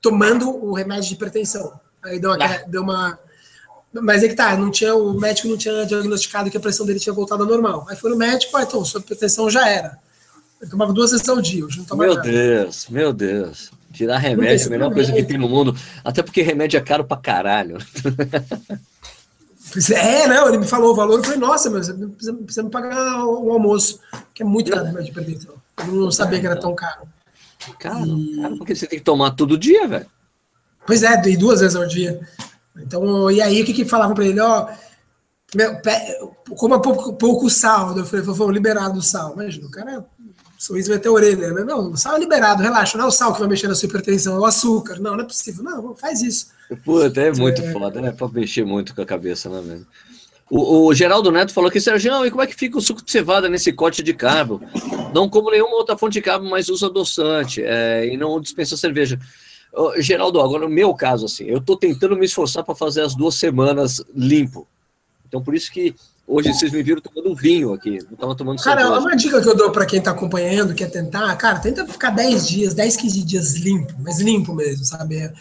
tomando 0.00 0.48
o 0.48 0.72
remédio 0.72 1.08
de 1.08 1.14
hipertensão. 1.14 1.72
Aí 2.02 2.20
deu 2.20 2.30
uma, 2.30 2.44
ah. 2.44 2.64
deu 2.68 2.82
uma. 2.82 3.18
Mas 3.92 4.22
é 4.22 4.28
que 4.28 4.34
tá, 4.34 4.56
não 4.56 4.70
tinha, 4.70 4.94
o 4.94 5.18
médico 5.18 5.48
não 5.48 5.56
tinha 5.56 5.84
diagnosticado 5.84 6.48
que 6.48 6.56
a 6.56 6.60
pressão 6.60 6.86
dele 6.86 7.00
tinha 7.00 7.12
voltado 7.12 7.42
ao 7.42 7.48
normal. 7.48 7.86
Aí 7.88 7.96
foi 7.96 8.10
no 8.10 8.16
médico, 8.16 8.56
ah, 8.56 8.62
então, 8.62 8.84
sua 8.84 9.00
hipertensão 9.00 9.50
já 9.50 9.68
era. 9.68 9.98
Ele 10.62 10.70
tomava 10.70 10.92
duas 10.92 11.10
vezes 11.10 11.28
ao 11.28 11.40
dia, 11.40 11.64
hoje 11.64 11.78
não 11.78 11.84
toma 11.84 12.04
Meu 12.04 12.14
nada. 12.14 12.30
Deus, 12.30 12.86
meu 12.88 13.12
Deus. 13.12 13.72
Tirar 13.92 14.18
remédio 14.18 14.64
é 14.64 14.66
a 14.66 14.70
melhor 14.70 14.92
coisa 14.92 15.12
que 15.12 15.24
tem 15.24 15.36
no 15.36 15.48
mundo. 15.48 15.76
Até 16.04 16.22
porque 16.22 16.42
remédio 16.42 16.78
é 16.78 16.80
caro 16.80 17.04
pra 17.04 17.16
caralho. 17.16 17.78
É, 19.94 20.26
não, 20.26 20.48
ele 20.48 20.58
me 20.58 20.66
falou 20.66 20.92
o 20.92 20.96
valor, 20.96 21.18
eu 21.18 21.22
falei, 21.24 21.38
nossa, 21.38 21.70
mas 21.70 21.88
precisa, 21.88 22.34
precisa 22.34 22.62
me 22.62 22.70
pagar 22.70 23.24
o 23.24 23.52
almoço, 23.52 24.00
que 24.34 24.42
é 24.42 24.46
muito 24.46 24.70
caro 24.70 24.86
remédio 24.86 25.12
de 25.12 25.20
hipertensão. 25.20 25.54
Eu 25.78 25.86
não 25.86 26.10
sabia 26.10 26.40
que 26.40 26.46
era 26.46 26.58
tão 26.58 26.74
caro. 26.74 27.02
Cara, 27.78 28.00
e... 28.06 28.36
cara, 28.36 28.56
porque 28.56 28.74
você 28.74 28.86
tem 28.86 28.98
que 28.98 29.04
tomar 29.04 29.32
todo 29.32 29.58
dia, 29.58 29.86
velho. 29.86 30.06
Pois 30.86 31.02
é, 31.02 31.22
e 31.28 31.36
duas 31.36 31.60
vezes 31.60 31.76
ao 31.76 31.86
dia. 31.86 32.20
Então, 32.76 33.30
e 33.30 33.40
aí 33.40 33.62
o 33.62 33.64
que 33.64 33.72
que 33.72 33.84
falavam 33.84 34.14
para 34.14 34.24
ele, 34.24 34.40
ó, 34.40 34.68
meu, 35.54 35.80
coma 36.56 36.80
pouco, 36.80 37.12
pouco 37.14 37.50
sal. 37.50 37.96
Eu 37.96 38.06
falei, 38.06 38.24
foi 38.24 38.52
liberado 38.52 38.98
o 38.98 39.02
sal. 39.02 39.34
Imagina, 39.34 39.66
o 39.66 39.70
cara, 39.70 40.04
sorriso 40.58 40.90
vai 40.90 40.98
ter 40.98 41.08
orelha. 41.08 41.52
Né? 41.52 41.64
Não, 41.64 41.90
o 41.90 41.96
sal 41.96 42.16
é 42.16 42.18
liberado, 42.18 42.62
relaxa. 42.62 42.96
Não 42.96 43.04
é 43.04 43.08
o 43.08 43.12
sal 43.12 43.32
que 43.32 43.40
vai 43.40 43.48
mexer 43.48 43.68
na 43.68 43.74
sua 43.74 43.88
hipertensão, 43.88 44.36
é 44.36 44.38
o 44.38 44.44
açúcar. 44.44 44.98
Não, 45.00 45.16
não 45.16 45.24
é 45.24 45.26
possível. 45.26 45.64
Não, 45.64 45.94
faz 45.96 46.22
isso. 46.22 46.48
Puta, 46.76 47.20
é 47.20 47.32
muito 47.32 47.62
é... 47.62 47.72
foda, 47.72 48.00
né? 48.00 48.12
Pra 48.12 48.28
mexer 48.28 48.64
muito 48.64 48.94
com 48.94 49.02
a 49.02 49.06
cabeça, 49.06 49.48
né, 49.48 49.60
mesmo? 49.60 49.86
O, 50.50 50.86
o, 50.86 50.94
Geraldo 50.94 51.30
Neto 51.30 51.52
falou 51.52 51.70
que, 51.70 51.80
Sérgio, 51.80 52.26
e 52.26 52.30
como 52.30 52.42
é 52.42 52.46
que 52.46 52.56
fica 52.56 52.76
o 52.76 52.80
suco 52.80 53.04
de 53.04 53.10
cevada 53.10 53.48
nesse 53.48 53.72
corte 53.72 54.02
de 54.02 54.12
carbo? 54.12 54.60
Não 55.14 55.28
como 55.28 55.50
nenhuma 55.50 55.76
outra 55.76 55.96
fonte 55.96 56.14
de 56.14 56.22
carbo, 56.22 56.50
mas 56.50 56.68
usa 56.68 56.86
adoçante 56.86 57.62
é, 57.62 58.12
e 58.12 58.16
não 58.16 58.40
dispensa 58.40 58.76
cerveja. 58.76 59.18
Geraldo, 59.98 60.40
agora 60.40 60.64
no 60.64 60.68
meu 60.68 60.92
caso, 60.92 61.26
assim, 61.26 61.44
eu 61.44 61.58
estou 61.58 61.76
tentando 61.76 62.16
me 62.16 62.26
esforçar 62.26 62.64
para 62.64 62.74
fazer 62.74 63.02
as 63.02 63.14
duas 63.14 63.36
semanas 63.36 64.02
limpo. 64.14 64.66
Então, 65.28 65.40
por 65.40 65.54
isso 65.54 65.70
que 65.70 65.94
hoje 66.26 66.52
vocês 66.52 66.72
me 66.72 66.82
viram 66.82 67.00
tomando 67.00 67.36
vinho 67.36 67.72
aqui, 67.72 67.98
não 68.04 68.14
estava 68.14 68.34
tomando 68.34 68.60
Cara, 68.60 68.80
cerveja. 68.80 69.00
uma 69.00 69.16
dica 69.16 69.40
que 69.40 69.48
eu 69.48 69.56
dou 69.56 69.70
para 69.70 69.86
quem 69.86 70.00
está 70.00 70.10
acompanhando, 70.10 70.74
quer 70.74 70.90
tentar, 70.90 71.34
cara, 71.36 71.60
tenta 71.60 71.86
ficar 71.86 72.10
10 72.10 72.48
dias, 72.48 72.74
10, 72.74 72.96
15 72.96 73.22
dias 73.22 73.54
limpo, 73.54 73.94
mas 74.00 74.20
limpo 74.20 74.52
mesmo, 74.52 74.84
sabe? 74.84 75.32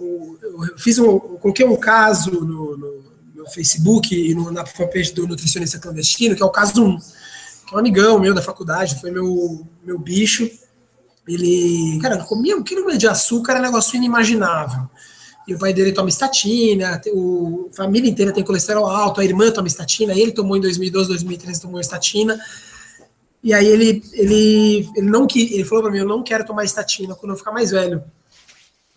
Eu, 0.00 0.78
fiz 0.78 0.98
um, 0.98 1.18
coloquei 1.18 1.66
um 1.66 1.76
caso 1.76 2.30
no, 2.30 2.76
no 2.76 3.08
Facebook 3.48 4.14
e 4.14 4.34
no, 4.34 4.50
na 4.50 4.64
fanpage 4.64 5.12
do 5.12 5.26
Nutricionista 5.26 5.78
Clandestino, 5.78 6.34
que 6.34 6.42
é 6.42 6.46
o 6.46 6.50
caso 6.50 6.84
um, 6.84 6.98
que 6.98 7.72
é 7.72 7.76
um 7.76 7.78
amigão 7.78 8.18
meu 8.18 8.34
da 8.34 8.42
faculdade, 8.42 9.00
foi 9.00 9.10
meu, 9.10 9.66
meu 9.84 9.98
bicho. 9.98 10.48
Ele, 11.26 11.98
cara, 12.00 12.24
comia 12.24 12.56
um 12.56 12.62
quilo 12.62 12.96
de 12.96 13.06
açúcar, 13.06 13.52
era 13.52 13.60
um 13.60 13.64
negócio 13.64 13.96
inimaginável. 13.96 14.88
E 15.46 15.54
o 15.54 15.58
pai 15.58 15.72
dele 15.72 15.92
toma 15.92 16.08
estatina, 16.08 16.96
a 16.96 17.74
família 17.74 18.10
inteira 18.10 18.32
tem 18.32 18.44
colesterol 18.44 18.86
alto, 18.86 19.20
a 19.20 19.24
irmã 19.24 19.50
toma 19.50 19.68
estatina, 19.68 20.12
ele 20.12 20.32
tomou 20.32 20.56
em 20.56 20.60
2012, 20.60 21.08
2013, 21.08 21.60
tomou 21.60 21.80
estatina. 21.80 22.38
E 23.42 23.54
aí 23.54 23.66
ele, 23.66 24.02
ele, 24.12 24.88
ele 24.96 25.08
não 25.08 25.26
que 25.26 25.54
ele 25.54 25.64
falou 25.64 25.84
para 25.84 25.92
mim, 25.92 25.98
eu 25.98 26.06
não 26.06 26.22
quero 26.22 26.44
tomar 26.44 26.64
estatina 26.64 27.14
quando 27.14 27.32
eu 27.32 27.38
ficar 27.38 27.52
mais 27.52 27.70
velho. 27.70 28.02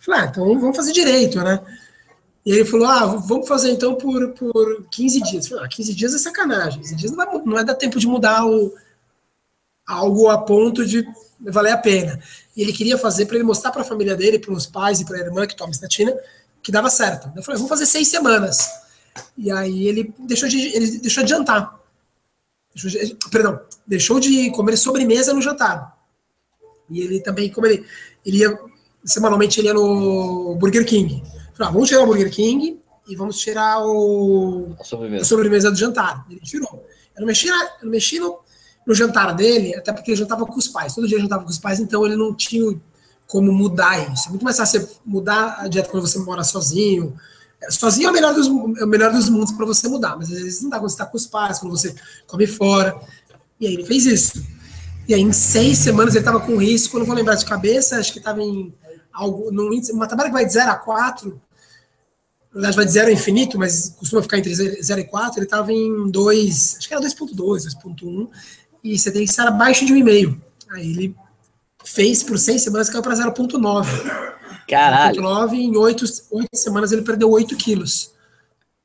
Falei, 0.02 0.22
ah, 0.22 0.26
então 0.26 0.60
vamos 0.60 0.76
fazer 0.76 0.92
direito, 0.92 1.40
né? 1.42 1.62
E 2.44 2.52
ele 2.52 2.66
falou, 2.66 2.88
ah, 2.88 3.06
vamos 3.06 3.48
fazer 3.48 3.72
então 3.72 3.96
por, 3.96 4.30
por 4.30 4.86
15 4.90 5.22
dias. 5.22 5.48
Falei, 5.48 5.64
ah, 5.64 5.68
15 5.68 5.94
dias 5.94 6.14
é 6.16 6.18
sacanagem, 6.18 6.82
15 6.82 6.96
dias 6.96 7.12
não 7.12 7.18
vai, 7.18 7.38
não 7.38 7.54
vai 7.54 7.64
dar 7.64 7.76
tempo 7.76 8.00
de 8.00 8.08
mudar 8.08 8.44
o, 8.46 8.74
algo 9.86 10.28
a 10.28 10.40
ponto 10.40 10.86
de 10.86 11.08
valer 11.40 11.72
a 11.72 11.78
pena. 11.78 12.20
E 12.58 12.62
ele 12.62 12.74
queria 12.74 12.98
fazer 12.98 13.28
para 13.28 13.36
ele 13.36 13.44
mostrar 13.44 13.72
para 13.72 13.84
a 13.84 13.86
família 13.86 14.16
dele, 14.16 14.40
para 14.40 14.54
os 14.54 14.66
pais 14.66 15.00
e 15.00 15.06
para 15.06 15.18
a 15.18 15.22
irmã 15.22 15.46
que 15.46 15.56
toma 15.56 15.72
estatina, 15.72 16.16
que 16.64 16.72
dava 16.72 16.90
certo. 16.90 17.32
Eu 17.36 17.44
falei, 17.44 17.58
vamos 17.58 17.70
fazer 17.70 17.86
seis 17.86 18.08
semanas. 18.08 18.68
E 19.38 19.52
aí 19.52 19.88
ele 19.88 20.14
deixou 20.20 20.50
de, 20.50 20.60
ele 20.76 21.00
deixou 21.00 21.24
de 21.24 21.30
jantar. 21.30 21.80
Deixou 22.74 22.90
de, 22.90 23.18
perdão, 23.30 23.62
deixou 23.86 24.20
de 24.20 24.50
comer 24.52 24.78
sobremesa 24.78 25.34
no 25.34 25.42
jantar. 25.42 25.96
E 26.90 27.02
ele 27.02 27.20
também, 27.20 27.52
como 27.52 27.68
ele, 27.68 27.86
ele 28.26 28.38
ia, 28.38 28.60
semanalmente 29.04 29.60
ele 29.60 29.68
ia 29.68 29.74
no 29.74 30.56
Burger 30.56 30.86
King. 30.86 31.24
Falei, 31.54 31.70
ah, 31.70 31.72
vamos 31.72 31.90
tirar 31.90 32.04
o 32.04 32.06
Burger 32.06 32.32
King 32.32 32.80
e 33.08 33.16
vamos 33.16 33.38
tirar 33.40 33.86
o, 33.86 34.76
a, 34.80 34.84
sobremesa. 34.84 35.22
a 35.22 35.26
sobremesa 35.26 35.72
do 35.72 35.78
jantar. 35.78 36.26
Ele 36.30 36.40
tirou. 36.40 36.86
Eu 37.16 37.22
não 37.22 37.28
mexi, 37.28 37.48
eu 37.48 37.56
não 37.84 37.92
mexi 37.92 38.20
no, 38.20 38.40
no 38.86 38.94
jantar 38.94 39.34
dele, 39.36 39.76
até 39.76 39.92
porque 39.92 40.12
ele 40.12 40.18
jantava 40.18 40.46
com 40.46 40.58
os 40.58 40.68
pais. 40.68 40.96
Todo 40.96 41.08
dia 41.08 41.18
ele 41.18 41.24
jantava 41.24 41.44
com 41.44 41.50
os 41.50 41.60
pais, 41.60 41.80
então 41.80 42.06
ele 42.06 42.16
não 42.16 42.34
tinha 42.34 42.80
como 43.28 43.52
mudar 43.52 44.12
isso. 44.14 44.28
É 44.28 44.30
muito 44.30 44.44
mais 44.44 44.58
fácil 44.58 44.82
você 44.82 44.96
mudar 45.06 45.58
a 45.60 45.68
dieta 45.68 45.90
quando 45.90 46.08
você 46.08 46.20
mora 46.20 46.44
sozinho. 46.44 47.16
Sozinho 47.70 48.08
é 48.08 48.10
o 48.10 48.14
melhor 48.14 48.34
dos, 48.34 48.48
é 48.48 48.84
o 48.84 48.88
melhor 48.88 49.12
dos 49.12 49.30
mundos 49.30 49.52
para 49.52 49.66
você 49.66 49.88
mudar, 49.88 50.18
mas 50.18 50.32
às 50.32 50.40
vezes 50.40 50.62
não 50.62 50.70
dá 50.70 50.80
quando 50.80 50.90
você 50.90 50.96
está 50.96 51.06
com 51.06 51.18
os 51.18 51.28
pais, 51.28 51.60
quando 51.60 51.78
você 51.78 51.96
come 52.28 52.48
fora. 52.48 53.00
E 53.60 53.68
aí 53.68 53.74
ele 53.74 53.86
fez 53.86 54.06
isso. 54.06 54.44
E 55.08 55.14
aí 55.14 55.22
em 55.22 55.32
seis 55.32 55.78
semanas 55.78 56.16
ele 56.16 56.22
estava 56.22 56.40
com 56.40 56.58
risco, 56.58 56.98
não 56.98 57.06
vou 57.06 57.16
lembrar 57.16 57.36
de 57.36 57.46
cabeça, 57.46 57.98
acho 57.98 58.12
que 58.12 58.20
estava 58.20 58.42
em 58.42 58.74
algo, 59.14 59.52
num 59.52 59.74
índice, 59.74 59.92
uma 59.92 60.08
tabela 60.08 60.30
que 60.30 60.34
vai 60.34 60.46
de 60.46 60.54
0 60.54 60.72
a 60.72 60.76
4, 60.76 61.30
na 61.30 62.54
verdade 62.54 62.76
vai 62.76 62.86
de 62.86 62.92
0 62.92 63.08
a 63.10 63.12
infinito, 63.12 63.58
mas 63.58 63.96
costuma 63.98 64.22
ficar 64.22 64.38
entre 64.38 64.54
0 64.54 65.00
e 65.00 65.04
4, 65.04 65.40
ele 65.40 65.46
estava 65.46 65.72
em 65.72 66.10
2, 66.10 66.76
acho 66.78 66.88
que 66.88 66.94
era 66.94 67.04
2.2, 67.04 67.36
2.1, 67.36 68.30
e 68.84 68.98
você 68.98 69.12
tem 69.12 69.24
que 69.24 69.32
estar 69.32 69.48
abaixo 69.48 69.86
de 69.86 69.94
1,5. 69.94 70.38
Aí 70.72 70.90
ele 70.90 71.16
fez 71.84 72.24
por 72.24 72.38
seis 72.38 72.62
semanas, 72.62 72.90
caiu 72.90 73.02
para 73.02 73.16
0,9. 73.16 73.86
Caralho. 74.68 75.22
0,9 75.22 75.54
em 75.54 75.76
oito, 75.78 76.06
oito 76.32 76.56
semanas 76.56 76.92
ele 76.92 77.02
perdeu 77.02 77.30
8 77.30 77.56
quilos. 77.58 78.12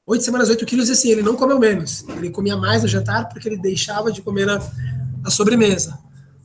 Oito 0.06 0.22
semanas, 0.22 0.48
8 0.48 0.64
quilos, 0.64 0.88
e 0.88 0.92
assim, 0.92 1.10
ele 1.10 1.22
não 1.22 1.34
comeu 1.34 1.58
menos. 1.58 2.04
Ele 2.08 2.30
comia 2.30 2.56
mais 2.56 2.82
no 2.82 2.88
jantar 2.88 3.28
porque 3.28 3.48
ele 3.48 3.56
deixava 3.56 4.12
de 4.12 4.22
comer 4.22 4.46
na, 4.46 4.60
na 5.20 5.30
sobremesa. 5.30 5.98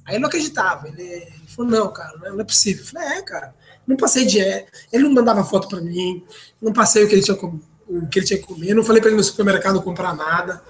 Aí 0.03 0.15
ele 0.15 0.21
não 0.21 0.29
acreditava. 0.29 0.87
Ele, 0.87 1.03
ele 1.03 1.47
falou, 1.47 1.69
não, 1.69 1.93
cara, 1.93 2.17
não 2.17 2.39
é 2.39 2.43
possível. 2.43 2.83
Eu 2.83 2.87
falei, 2.87 3.19
é, 3.19 3.21
cara, 3.21 3.53
não 3.87 3.97
passei 3.97 4.25
de... 4.25 4.39
Ele 4.39 5.03
não 5.03 5.11
mandava 5.11 5.43
foto 5.43 5.67
para 5.67 5.81
mim, 5.81 6.23
não 6.61 6.73
passei 6.73 7.03
o 7.03 7.07
que 7.07 7.15
ele 7.15 7.23
tinha, 7.23 7.37
o 7.37 8.07
que 8.07 8.19
ele 8.19 8.25
tinha 8.25 8.39
que 8.39 8.45
comer, 8.45 8.73
não 8.73 8.83
falei 8.83 9.01
para 9.01 9.09
ele 9.09 9.17
no 9.17 9.23
supermercado 9.23 9.81
comprar 9.81 10.15
nada. 10.15 10.63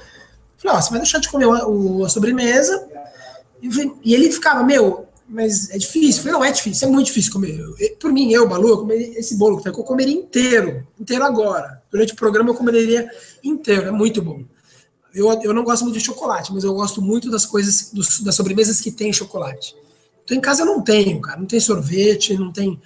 Falei, 0.57 0.77
ó, 0.77 0.81
você 0.81 0.89
vai 0.89 0.99
deixar 0.99 1.19
de 1.19 1.29
comer 1.29 1.45
a, 1.45 2.05
a 2.05 2.09
sobremesa. 2.09 2.87
E, 4.03 4.13
ele 4.13 4.31
ficava, 4.31 4.63
meu, 4.63 5.07
mas 5.27 5.69
é 5.69 5.77
difícil. 5.77 6.21
Falei, 6.21 6.33
não, 6.33 6.45
é 6.45 6.51
difícil, 6.51 6.87
é 6.87 6.91
muito 6.91 7.07
difícil 7.07 7.31
comer. 7.31 7.59
Eu, 7.59 7.95
por 7.99 8.11
mim, 8.11 8.31
eu, 8.31 8.47
Balu, 8.47 8.69
eu 8.69 8.77
comeria 8.79 9.19
esse 9.19 9.35
bolo 9.37 9.57
que 9.57 9.63
tá, 9.63 9.69
eu 9.69 9.83
comeria 9.83 10.13
inteiro, 10.13 10.85
inteiro 10.99 11.23
agora. 11.23 11.81
Durante 11.91 12.13
o 12.13 12.15
programa 12.15 12.49
eu 12.49 12.55
comeria 12.55 13.09
inteiro, 13.43 13.87
é 13.87 13.91
muito 13.91 14.21
bom. 14.21 14.43
Eu, 15.13 15.31
eu 15.41 15.53
não 15.53 15.63
gosto 15.63 15.83
muito 15.83 15.97
de 15.97 16.05
chocolate, 16.05 16.53
mas 16.53 16.63
eu 16.63 16.73
gosto 16.73 17.01
muito 17.01 17.29
das 17.29 17.45
coisas, 17.45 17.91
dos, 17.91 18.19
das 18.21 18.35
sobremesas 18.35 18.79
que 18.81 18.91
tem 18.91 19.11
chocolate. 19.11 19.75
Então 20.23 20.37
em 20.37 20.41
casa 20.41 20.61
eu 20.61 20.65
não 20.65 20.81
tenho, 20.81 21.19
cara. 21.19 21.39
Não 21.39 21.45
tem 21.45 21.59
sorvete, 21.59 22.37
não 22.37 22.51
tem 22.51 22.79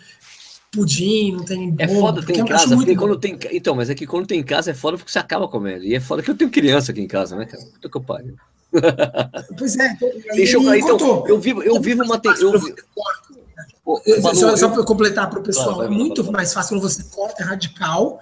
pudim, 0.75 1.31
não 1.31 1.45
tem 1.45 1.71
bolo. 1.71 1.81
É 1.81 1.87
foda 1.87 2.23
ter 2.23 2.37
em 2.37 2.45
casa, 2.45 2.75
porque 2.75 2.95
quando 2.95 3.17
tem. 3.17 3.39
Então, 3.51 3.73
mas 3.73 3.89
é 3.89 3.95
que 3.95 4.05
quando 4.05 4.27
tem 4.27 4.39
em 4.39 4.43
casa 4.43 4.71
é 4.71 4.73
foda 4.73 4.97
porque 4.97 5.11
você 5.11 5.19
acaba 5.19 5.47
comendo. 5.47 5.85
E 5.85 5.95
é 5.95 5.99
foda 5.99 6.21
que 6.21 6.29
eu 6.29 6.35
tenho 6.35 6.51
criança 6.51 6.91
aqui 6.91 7.01
em 7.01 7.07
casa, 7.07 7.35
né, 7.35 7.45
cara? 7.45 7.63
Puta 7.63 7.89
que 7.89 7.97
eu 7.97 8.01
pariu. 8.01 8.35
Pois 9.57 9.77
é, 9.77 9.87
então, 9.87 10.09
Deixa 10.35 10.57
eu, 10.57 10.75
então, 10.75 11.25
eu 11.27 11.39
vivo, 11.39 11.63
eu 11.63 11.79
vivo 11.79 12.03
uma. 12.03 12.19
Te... 12.19 12.27
Eu, 12.27 14.01
eu, 14.05 14.21
só, 14.35 14.57
só 14.57 14.69
para 14.69 14.83
completar 14.83 15.29
para 15.29 15.39
o 15.39 15.43
pessoal, 15.43 15.75
claro, 15.75 15.93
é 15.93 15.95
muito 15.95 16.29
mais 16.31 16.51
fácil 16.51 16.75
quando 16.75 16.81
você 16.81 17.03
corta 17.03 17.43
é 17.43 17.45
radical 17.45 18.19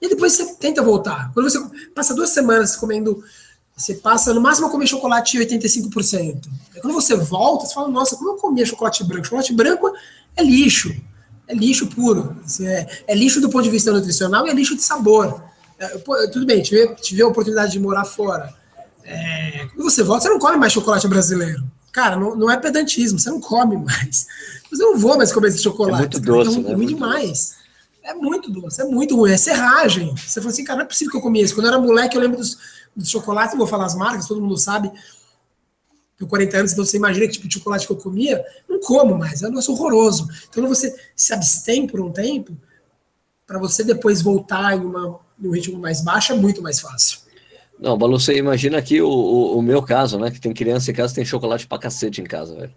e 0.00 0.08
depois 0.08 0.32
você 0.32 0.54
tenta 0.54 0.82
voltar. 0.82 1.30
Quando 1.32 1.48
você 1.48 1.60
passa 1.94 2.14
duas 2.14 2.30
semanas 2.30 2.74
comendo, 2.74 3.22
você 3.76 3.94
passa 3.94 4.34
no 4.34 4.40
máximo 4.40 4.66
a 4.66 4.70
comer 4.70 4.86
chocolate 4.86 5.38
85%. 5.38 6.48
Aí 6.74 6.80
quando 6.80 6.94
você 6.94 7.14
volta, 7.14 7.66
você 7.66 7.74
fala, 7.74 7.88
nossa, 7.88 8.16
como 8.16 8.30
eu 8.30 8.36
comia 8.36 8.66
chocolate 8.66 9.04
branco? 9.04 9.26
Chocolate 9.26 9.52
branco 9.52 9.92
é 10.34 10.42
lixo 10.42 10.92
é 11.52 11.54
lixo 11.54 11.86
puro. 11.86 12.34
É, 12.60 12.86
é, 13.08 13.14
lixo 13.14 13.40
do 13.40 13.50
ponto 13.50 13.62
de 13.62 13.70
vista 13.70 13.92
nutricional 13.92 14.46
e 14.46 14.50
é 14.50 14.54
lixo 14.54 14.74
de 14.74 14.82
sabor. 14.82 15.42
É, 15.78 15.86
tudo 16.28 16.46
bem, 16.46 16.62
tive, 16.62 16.94
tive 16.96 17.22
a 17.22 17.26
oportunidade 17.26 17.72
de 17.72 17.78
morar 17.78 18.04
fora. 18.04 18.52
É, 19.04 19.66
quando 19.74 19.90
você 19.90 20.02
volta, 20.02 20.22
você 20.22 20.28
não 20.30 20.38
come 20.38 20.56
mais 20.56 20.72
chocolate 20.72 21.06
brasileiro. 21.06 21.62
Cara, 21.92 22.16
não, 22.16 22.34
não 22.34 22.50
é 22.50 22.56
pedantismo, 22.56 23.18
você 23.18 23.30
não 23.30 23.40
come 23.40 23.76
mais. 23.76 24.26
Mas 24.70 24.80
eu 24.80 24.92
não 24.92 24.98
vou 24.98 25.16
mais 25.16 25.30
comer 25.30 25.48
esse 25.48 25.62
chocolate. 25.62 25.94
É 25.94 25.98
muito 25.98 26.20
doce, 26.20 26.58
é, 26.58 26.62
né? 26.62 26.74
ruim 26.74 26.86
demais. 26.86 27.62
É 28.02 28.14
muito 28.14 28.50
doce, 28.50 28.80
é 28.80 28.84
muito 28.84 29.14
ruim, 29.14 29.30
é 29.30 29.36
serragem. 29.36 30.14
Você 30.16 30.40
fala 30.40 30.52
assim, 30.52 30.64
cara, 30.64 30.78
não 30.78 30.84
é 30.84 30.88
possível 30.88 31.12
que 31.12 31.18
eu 31.18 31.22
comia 31.22 31.42
isso. 31.42 31.54
Quando 31.54 31.66
eu 31.66 31.72
era 31.72 31.80
moleque, 31.80 32.16
eu 32.16 32.22
lembro 32.22 32.38
dos, 32.38 32.56
dos 32.96 33.08
chocolates, 33.08 33.52
não 33.52 33.58
vou 33.58 33.68
falar 33.68 33.84
as 33.84 33.94
marcas, 33.94 34.26
todo 34.26 34.40
mundo 34.40 34.56
sabe 34.56 34.90
tenho 36.22 36.28
40 36.28 36.56
anos, 36.56 36.72
então 36.72 36.84
você 36.84 36.96
imagina 36.96 37.26
que 37.26 37.32
tipo 37.32 37.48
de 37.48 37.54
chocolate 37.54 37.86
que 37.86 37.92
eu 37.92 37.96
comia, 37.96 38.44
não 38.68 38.80
como 38.80 39.18
mais, 39.18 39.42
é 39.42 39.46
um 39.46 39.50
negócio 39.50 39.72
horroroso. 39.72 40.28
Então, 40.48 40.62
quando 40.62 40.68
você 40.68 40.94
se 41.16 41.32
abstém 41.32 41.86
por 41.86 42.00
um 42.00 42.10
tempo, 42.10 42.56
para 43.46 43.58
você 43.58 43.84
depois 43.84 44.22
voltar 44.22 44.76
em, 44.76 44.80
uma, 44.80 45.20
em 45.40 45.46
um 45.46 45.50
ritmo 45.50 45.78
mais 45.78 46.00
baixo, 46.00 46.32
é 46.32 46.36
muito 46.36 46.62
mais 46.62 46.80
fácil. 46.80 47.18
Não, 47.78 47.98
Balu, 47.98 48.18
você 48.18 48.36
imagina 48.36 48.78
aqui 48.78 49.00
o, 49.00 49.08
o, 49.08 49.58
o, 49.58 49.62
meu 49.62 49.82
caso, 49.82 50.18
né? 50.18 50.30
Que 50.30 50.40
tem 50.40 50.54
criança 50.54 50.90
em 50.90 50.94
casa, 50.94 51.14
tem 51.14 51.24
chocolate 51.24 51.66
pra 51.66 51.78
cacete 51.78 52.20
em 52.20 52.24
casa, 52.24 52.54
velho. 52.54 52.72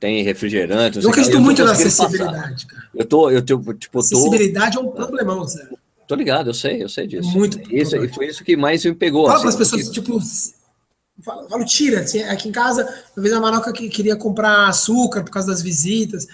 Tem 0.00 0.22
refrigerante. 0.22 1.02
Eu 1.02 1.10
acredito 1.10 1.40
muito 1.40 1.64
na 1.64 1.72
acessibilidade, 1.72 2.66
cara. 2.66 2.88
Eu 2.94 3.04
tô, 3.04 3.30
eu 3.30 3.42
tô, 3.44 3.74
tipo, 3.74 3.98
acessibilidade 3.98 4.76
tô... 4.76 4.82
é 4.82 4.86
um 4.86 4.90
problemão, 4.90 5.46
Zé. 5.46 5.68
Tô 6.06 6.14
ligado, 6.14 6.50
eu 6.50 6.54
sei, 6.54 6.82
eu 6.82 6.88
sei 6.88 7.06
disso. 7.06 7.28
Muito. 7.30 7.58
Isso, 7.74 7.96
e 7.96 8.08
foi 8.08 8.26
isso 8.28 8.44
que 8.44 8.56
mais 8.56 8.84
me 8.84 8.94
pegou. 8.94 9.26
Fala 9.26 9.38
assim, 9.38 9.48
as 9.48 9.56
pessoas, 9.56 9.82
porque... 9.84 10.00
tipo, 10.00 10.18
Falo, 11.22 11.48
falo, 11.48 11.64
tira. 11.64 12.00
Assim, 12.00 12.22
aqui 12.22 12.48
em 12.48 12.52
casa, 12.52 12.84
uma 13.16 13.22
vez 13.22 13.34
a 13.34 13.40
Maroca 13.40 13.72
que 13.72 13.88
queria 13.88 14.16
comprar 14.16 14.68
açúcar 14.68 15.22
por 15.22 15.30
causa 15.30 15.48
das 15.48 15.62
visitas. 15.62 16.26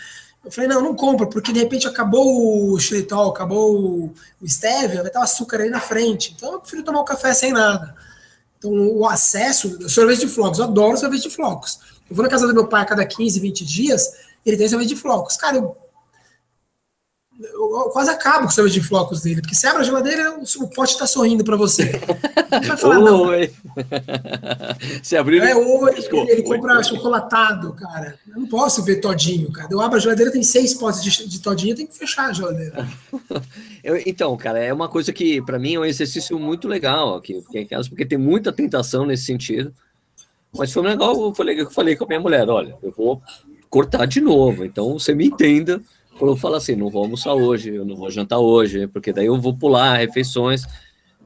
Eu 0.45 0.51
falei, 0.51 0.69
não, 0.69 0.83
não 0.83 0.95
compra, 0.95 1.27
porque 1.27 1.53
de 1.53 1.61
repente 1.61 1.87
acabou 1.87 2.73
o 2.73 2.79
xilitol, 2.81 3.31
acabou 3.31 4.13
o 4.41 4.49
stevia, 4.49 4.97
vai 4.97 5.07
estar 5.07 5.21
o 5.21 5.23
açúcar 5.23 5.61
aí 5.61 5.71
na 5.71 5.81
frente. 5.81 6.35
Então 6.37 6.55
eu 6.55 6.61
prefiro 6.61 6.83
tomar 6.83 6.99
o 6.99 7.03
um 7.03 7.05
café 7.05 7.33
sem 7.33 7.53
nada. 7.53 7.95
Então 8.59 8.73
o 8.73 9.07
acesso, 9.07 9.89
sorvete 9.89 10.21
de 10.21 10.29
flocos, 10.29 10.59
eu 10.59 10.65
adoro 10.65 10.97
sorvete 10.97 11.23
de 11.23 11.31
flocos. 11.31 11.79
Eu 12.11 12.17
vou 12.17 12.25
na 12.25 12.29
casa 12.29 12.47
do 12.47 12.55
meu 12.55 12.67
pai 12.67 12.83
a 12.83 12.85
cada 12.85 13.07
15, 13.07 13.39
20 13.39 13.65
dias, 13.65 14.13
ele 14.45 14.57
tem 14.57 14.69
sorvete 14.69 14.89
de 14.89 14.97
flocos. 14.97 15.37
Cara, 15.37 15.59
eu 15.59 15.77
eu 17.43 17.91
quase 17.91 18.11
acabo 18.11 18.45
com 18.45 18.47
o 18.47 18.51
sorvete 18.51 18.75
de 18.75 18.83
flocos 18.83 19.23
dele, 19.23 19.41
porque 19.41 19.55
você 19.55 19.67
abre 19.67 19.83
a 19.83 19.85
geladeira, 19.85 20.39
o, 20.39 20.69
pote 20.69 20.93
está 20.93 21.07
sorrindo 21.07 21.45
para 21.45 21.57
você. 21.57 21.93
Não 22.51 22.63
vai 22.63 22.77
falar, 22.77 22.99
não. 22.99 23.27
Você 25.03 25.17
abriu. 25.17 25.43
É, 25.43 25.55
oi, 25.55 25.95
ele, 25.95 26.31
ele 26.31 26.43
compra 26.43 26.77
oi. 26.77 26.85
chocolatado, 26.85 27.73
cara. 27.73 28.19
Eu 28.29 28.41
não 28.41 28.47
posso 28.47 28.83
ver 28.83 28.97
todinho, 28.97 29.51
cara. 29.51 29.69
Eu 29.71 29.81
abro 29.81 29.97
a 29.97 30.01
geladeira, 30.01 30.31
tem 30.31 30.43
seis 30.43 30.75
potes 30.75 31.03
de, 31.03 31.29
de 31.29 31.41
todinho, 31.41 31.75
tem 31.75 31.87
que 31.87 31.97
fechar 31.97 32.29
a 32.29 32.33
geladeira. 32.33 32.87
Eu, 33.83 33.97
então, 34.07 34.37
cara, 34.37 34.59
é 34.59 34.73
uma 34.73 34.89
coisa 34.89 35.13
que, 35.13 35.41
para 35.43 35.59
mim, 35.59 35.75
é 35.75 35.81
um 35.81 35.85
exercício 35.85 36.39
muito 36.39 36.69
legal 36.69 37.17
aqui, 37.17 37.43
porque 37.89 38.05
tem 38.05 38.19
muita 38.19 38.53
tentação 38.53 39.07
nesse 39.07 39.25
sentido. 39.25 39.75
Mas 40.57 40.73
foi 40.73 40.83
legal, 40.83 41.19
eu 41.21 41.35
falei, 41.35 41.61
eu 41.61 41.71
falei 41.71 41.97
com 41.97 42.05
a 42.05 42.07
minha 42.07 42.21
mulher: 42.21 42.49
olha, 42.49 42.77
eu 42.83 42.93
vou 42.93 43.23
cortar 43.71 44.07
de 44.07 44.21
novo, 44.21 44.65
então 44.65 44.99
você 44.99 45.15
me 45.15 45.27
entenda 45.27 45.81
eu 46.21 46.37
falo 46.37 46.55
assim, 46.55 46.75
não 46.77 46.91
vou 46.91 47.03
almoçar 47.03 47.35
hoje, 47.35 47.75
eu 47.75 47.85
não 47.85 47.97
vou 47.97 48.11
jantar 48.11 48.39
hoje, 48.39 48.87
porque 48.87 49.13
daí 49.13 49.27
eu 49.27 49.41
vou 49.41 49.57
pular 49.57 49.97
refeições, 49.97 50.65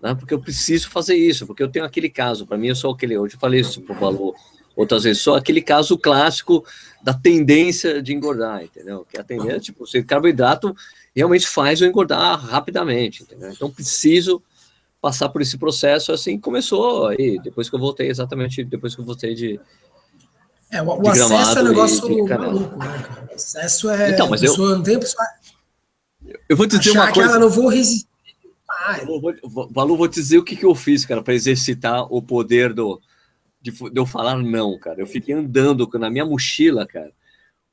né, 0.03 0.15
porque 0.15 0.33
eu 0.33 0.41
preciso 0.41 0.89
fazer 0.89 1.17
isso, 1.17 1.47
porque 1.47 1.63
eu 1.63 1.69
tenho 1.69 1.85
aquele 1.85 2.09
caso, 2.09 2.47
para 2.47 2.57
mim 2.57 2.69
eu 2.69 2.77
sou 2.77 2.93
aquele, 2.93 3.19
hoje 3.19 3.35
eu 3.35 3.41
falei 3.41 3.61
isso 3.61 3.85
o 3.87 3.95
Valor, 3.95 4.35
outras 4.75 5.05
vezes, 5.05 5.23
só 5.23 5.37
aquele 5.37 5.63
caso 5.63 5.97
clássico 5.97 6.65
da 7.03 7.15
tendência 7.15 8.03
de 8.03 8.13
engordar, 8.13 8.63
entendeu? 8.63 9.07
Que 9.11 9.19
a 9.19 9.25
tendência, 9.25 9.61
tipo, 9.61 9.85
o 9.85 10.05
carboidrato 10.05 10.75
realmente 11.15 11.47
faz 11.47 11.81
eu 11.81 11.89
engordar 11.89 12.39
rapidamente, 12.39 13.23
entendeu? 13.23 13.51
Então 13.51 13.71
preciso 13.71 14.43
passar 15.01 15.29
por 15.31 15.41
esse 15.41 15.57
processo, 15.57 16.13
assim 16.13 16.39
começou 16.39 17.07
aí, 17.07 17.39
depois 17.43 17.71
que 17.71 17.75
eu 17.75 17.81
voltei, 17.81 18.09
exatamente 18.09 18.65
depois 18.65 18.95
que 18.95 19.01
eu 19.01 19.05
voltei 19.05 19.35
de, 19.35 19.59
é, 20.71 20.83
o, 20.83 20.87
o 20.87 21.09
acesso 21.09 21.59
é 21.59 21.63
um 21.63 21.69
negócio 21.69 22.27
maluco, 22.29 22.77
né, 22.77 23.03
cara? 23.07 23.29
O 23.31 23.35
acesso 23.35 23.91
é. 23.91 24.11
Então, 24.11 24.29
mas 24.29 24.43
eu. 24.43 24.57
Não 24.57 24.83
tem 24.83 24.99
pessoa... 24.99 25.25
Eu 26.49 26.57
vou 26.57 26.67
te 26.67 26.79
dizer 26.79 26.91
uma 26.93 27.13
coisa. 27.13 27.39
Não 27.39 27.49
vou 27.49 27.69
resistir. 27.69 28.09
Valu, 29.71 29.97
vou 29.97 30.09
te 30.09 30.15
dizer 30.15 30.39
o 30.39 30.45
que, 30.45 30.57
que 30.57 30.65
eu 30.65 30.75
fiz, 30.75 31.05
cara, 31.05 31.23
para 31.23 31.35
exercitar 31.35 32.03
o 32.13 32.21
poder 32.21 32.73
do, 32.73 33.01
de, 33.61 33.71
de, 33.71 33.91
eu 33.95 34.07
falar 34.07 34.37
não, 34.37 34.79
cara. 34.79 35.01
Eu 35.01 35.07
fiquei 35.07 35.35
andando 35.35 35.89
na 35.95 36.11
minha 36.11 36.25
mochila, 36.25 36.87
cara, 36.87 37.13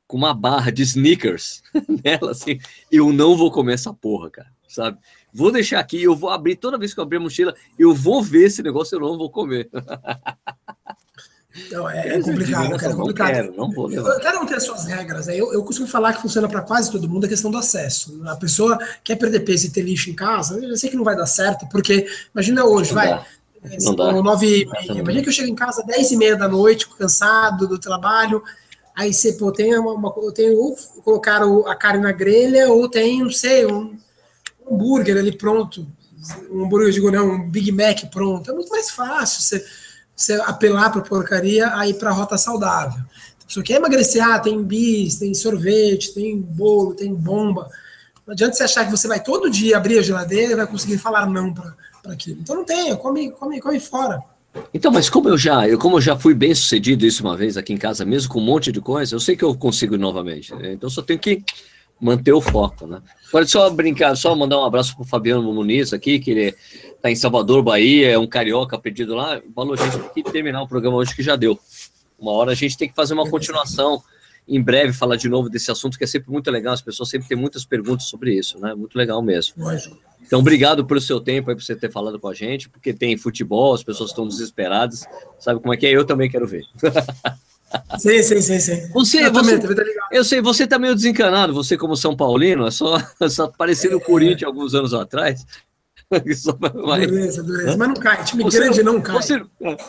com 0.07 0.17
uma 0.17 0.33
barra 0.33 0.71
de 0.71 0.81
sneakers 0.81 1.61
nela, 2.03 2.31
assim, 2.31 2.59
eu 2.91 3.11
não 3.11 3.35
vou 3.35 3.51
comer 3.51 3.73
essa 3.73 3.93
porra, 3.93 4.29
cara, 4.29 4.51
sabe? 4.67 4.97
Vou 5.31 5.51
deixar 5.51 5.79
aqui, 5.79 6.01
eu 6.01 6.15
vou 6.15 6.29
abrir, 6.29 6.55
toda 6.55 6.77
vez 6.77 6.93
que 6.93 6.99
eu 6.99 7.03
abrir 7.03 7.17
a 7.17 7.21
mochila, 7.21 7.55
eu 7.77 7.93
vou 7.93 8.21
ver 8.21 8.45
esse 8.45 8.63
negócio, 8.63 8.95
eu 8.95 8.99
não 8.99 9.17
vou 9.17 9.29
comer. 9.29 9.69
Então, 11.55 11.87
é, 11.87 12.07
é 12.07 12.21
complicado, 12.21 12.77
cara, 12.77 12.91
é 12.91 12.95
complicado. 12.95 13.31
Quero, 13.31 13.55
não 13.55 13.71
vou 13.71 13.85
levar. 13.85 14.19
Cada 14.19 14.39
um 14.41 14.45
tem 14.45 14.57
as 14.57 14.63
suas 14.63 14.85
regras. 14.85 15.27
Né? 15.27 15.39
Eu, 15.39 15.53
eu 15.53 15.63
costumo 15.63 15.87
falar 15.87 16.13
que 16.13 16.21
funciona 16.21 16.47
para 16.49 16.61
quase 16.61 16.91
todo 16.91 17.07
mundo 17.07 17.25
a 17.25 17.29
questão 17.29 17.51
do 17.51 17.57
acesso. 17.57 18.21
A 18.25 18.35
pessoa 18.35 18.77
quer 19.03 19.15
perder 19.17 19.41
peso 19.41 19.67
e 19.67 19.69
ter 19.69 19.83
lixo 19.83 20.09
em 20.09 20.15
casa, 20.15 20.59
eu 20.59 20.75
sei 20.75 20.89
que 20.89 20.95
não 20.95 21.03
vai 21.03 21.15
dar 21.15 21.27
certo, 21.27 21.67
porque 21.69 22.07
imagina 22.33 22.65
hoje, 22.65 22.89
não 22.89 22.95
vai. 22.95 23.09
Dá. 23.09 23.25
Não 23.81 23.95
dá. 23.95 24.11
Nove, 24.11 24.67
imagina 24.89 25.21
que 25.21 25.29
eu 25.29 25.33
chego 25.33 25.49
em 25.49 25.55
casa 25.55 25.83
dez 25.83 26.11
e 26.11 26.17
meia 26.17 26.35
da 26.35 26.47
noite, 26.47 26.89
cansado 26.89 27.67
do 27.67 27.77
trabalho, 27.77 28.43
aí 28.95 29.13
você 29.13 29.33
pô, 29.33 29.51
tem 29.51 29.77
uma, 29.77 29.93
uma 29.93 30.33
tem 30.33 30.49
ou 30.55 30.75
colocar 31.03 31.41
a 31.43 31.75
carne 31.75 32.01
na 32.01 32.11
grelha, 32.11 32.69
ou 32.69 32.89
tem, 32.89 33.21
não 33.21 33.31
sei, 33.31 33.65
um, 33.65 33.95
um 34.67 34.75
hambúrguer 34.75 35.17
ali 35.17 35.37
pronto. 35.37 35.87
Um 36.49 36.65
hambúrguer, 36.65 36.91
digo, 36.91 37.11
não, 37.11 37.35
um 37.35 37.49
Big 37.49 37.71
Mac 37.71 38.09
pronto. 38.11 38.49
É 38.49 38.53
muito 38.53 38.69
mais 38.69 38.89
fácil 38.89 39.41
você 39.41 39.63
você 40.15 40.33
apelar 40.45 40.91
para 40.91 41.01
porcaria 41.01 41.75
aí 41.75 41.93
para 41.93 42.09
a 42.09 42.13
rota 42.13 42.37
saudável. 42.37 43.01
A 43.41 43.45
pessoa 43.45 43.63
quer 43.63 43.75
emagrecer, 43.75 44.23
ah, 44.23 44.39
tem 44.39 44.63
bis, 44.63 45.17
tem 45.17 45.33
sorvete, 45.33 46.13
tem 46.13 46.39
bolo, 46.39 46.93
tem 46.93 47.13
bomba. 47.13 47.69
Não 48.25 48.33
adianta 48.33 48.55
você 48.55 48.63
achar 48.63 48.85
que 48.85 48.91
você 48.91 49.07
vai 49.07 49.21
todo 49.21 49.49
dia 49.49 49.77
abrir 49.77 49.99
a 49.99 50.01
geladeira 50.01 50.53
e 50.53 50.55
vai 50.55 50.67
conseguir 50.67 50.97
falar 50.97 51.25
não 51.25 51.53
para 51.53 51.73
aquilo. 52.05 52.39
Então 52.41 52.55
não 52.55 52.63
tem, 52.63 52.95
come, 52.95 53.31
come, 53.31 53.59
come 53.59 53.79
fora. 53.79 54.23
Então, 54.73 54.91
mas 54.91 55.09
como 55.09 55.29
eu 55.29 55.37
já, 55.37 55.67
eu 55.67 55.77
como 55.77 55.97
eu 55.97 56.01
já 56.01 56.17
fui 56.17 56.33
bem 56.33 56.53
sucedido 56.53 57.05
isso 57.05 57.23
uma 57.23 57.35
vez 57.35 57.57
aqui 57.57 57.73
em 57.73 57.77
casa, 57.77 58.05
mesmo 58.05 58.31
com 58.31 58.39
um 58.39 58.45
monte 58.45 58.71
de 58.71 58.79
coisa, 58.79 59.15
eu 59.15 59.19
sei 59.19 59.35
que 59.35 59.43
eu 59.43 59.55
consigo 59.55 59.97
novamente. 59.97 60.53
Né? 60.55 60.73
Então 60.73 60.89
só 60.89 61.01
tenho 61.01 61.19
que 61.19 61.43
manter 62.03 62.33
o 62.33 62.41
foco, 62.41 62.85
né? 62.85 63.01
Agora, 63.29 63.47
só 63.47 63.69
brincar, 63.69 64.15
só 64.15 64.35
mandar 64.35 64.59
um 64.59 64.65
abraço 64.65 64.95
pro 64.95 65.05
Fabiano 65.05 65.53
Muniz 65.53 65.93
aqui, 65.93 66.19
que 66.19 66.31
ele 66.31 66.55
tá 67.01 67.09
em 67.09 67.15
Salvador, 67.15 67.63
Bahia, 67.63 68.11
é 68.11 68.17
um 68.19 68.27
carioca 68.27 68.77
perdido 68.77 69.15
lá. 69.15 69.41
Falou, 69.55 69.77
gente 69.77 69.97
tem 70.13 70.23
que 70.23 70.31
terminar 70.31 70.61
o 70.61 70.67
programa 70.67 70.97
hoje 70.97 71.15
que 71.15 71.23
já 71.23 71.37
deu. 71.37 71.57
Uma 72.19 72.33
hora 72.33 72.51
a 72.51 72.55
gente 72.55 72.77
tem 72.77 72.89
que 72.89 72.93
fazer 72.93 73.13
uma 73.13 73.29
continuação, 73.29 74.03
em 74.45 74.61
breve 74.61 74.91
falar 74.91 75.15
de 75.15 75.29
novo 75.29 75.49
desse 75.49 75.71
assunto, 75.71 75.97
que 75.97 76.03
é 76.03 76.07
sempre 76.07 76.29
muito 76.29 76.51
legal, 76.51 76.73
as 76.73 76.81
pessoas 76.81 77.09
sempre 77.09 77.27
têm 77.27 77.37
muitas 77.37 77.65
perguntas 77.65 78.07
sobre 78.07 78.37
isso, 78.37 78.59
né? 78.59 78.73
Muito 78.75 78.97
legal 78.97 79.21
mesmo. 79.21 79.55
Então, 80.21 80.39
obrigado 80.39 80.85
pelo 80.85 80.99
seu 80.99 81.21
tempo 81.21 81.49
aí, 81.49 81.55
por 81.55 81.63
você 81.63 81.75
ter 81.75 81.91
falado 81.91 82.19
com 82.19 82.27
a 82.27 82.33
gente, 82.33 82.69
porque 82.69 82.93
tem 82.93 83.15
futebol, 83.17 83.73
as 83.73 83.83
pessoas 83.83 84.09
estão 84.09 84.27
desesperadas, 84.27 85.05
sabe 85.39 85.61
como 85.61 85.73
é 85.73 85.77
que 85.77 85.85
é? 85.85 85.91
Eu 85.91 86.05
também 86.05 86.29
quero 86.29 86.45
ver. 86.45 86.65
Sim, 87.97 88.21
sim, 88.21 88.41
sim, 88.41 88.59
sim. 88.59 88.89
Você, 88.93 89.25
eu, 89.25 89.31
você, 89.31 89.59
também, 89.59 89.75
tá 89.75 90.07
eu 90.11 90.23
sei, 90.23 90.41
você 90.41 90.67
tá 90.67 90.77
meio 90.77 90.95
desencanado, 90.95 91.53
você 91.53 91.77
como 91.77 91.95
São 91.95 92.15
Paulino, 92.15 92.67
é 92.67 92.71
só, 92.71 92.97
só 93.29 93.47
parecendo 93.47 93.97
o 93.97 94.01
é, 94.01 94.03
Corinthians 94.03 94.43
alguns 94.43 94.75
anos 94.75 94.93
atrás. 94.93 95.45
Dureza, 96.13 97.41
dureza. 97.43 97.77
Mas 97.77 97.87
não 97.87 97.95
cai, 97.95 98.23
time 98.23 98.43
você 98.43 98.59
grande 98.59 98.83
não, 98.83 98.93
não 98.93 99.01
cai. 99.01 99.15
Você, 99.15 99.41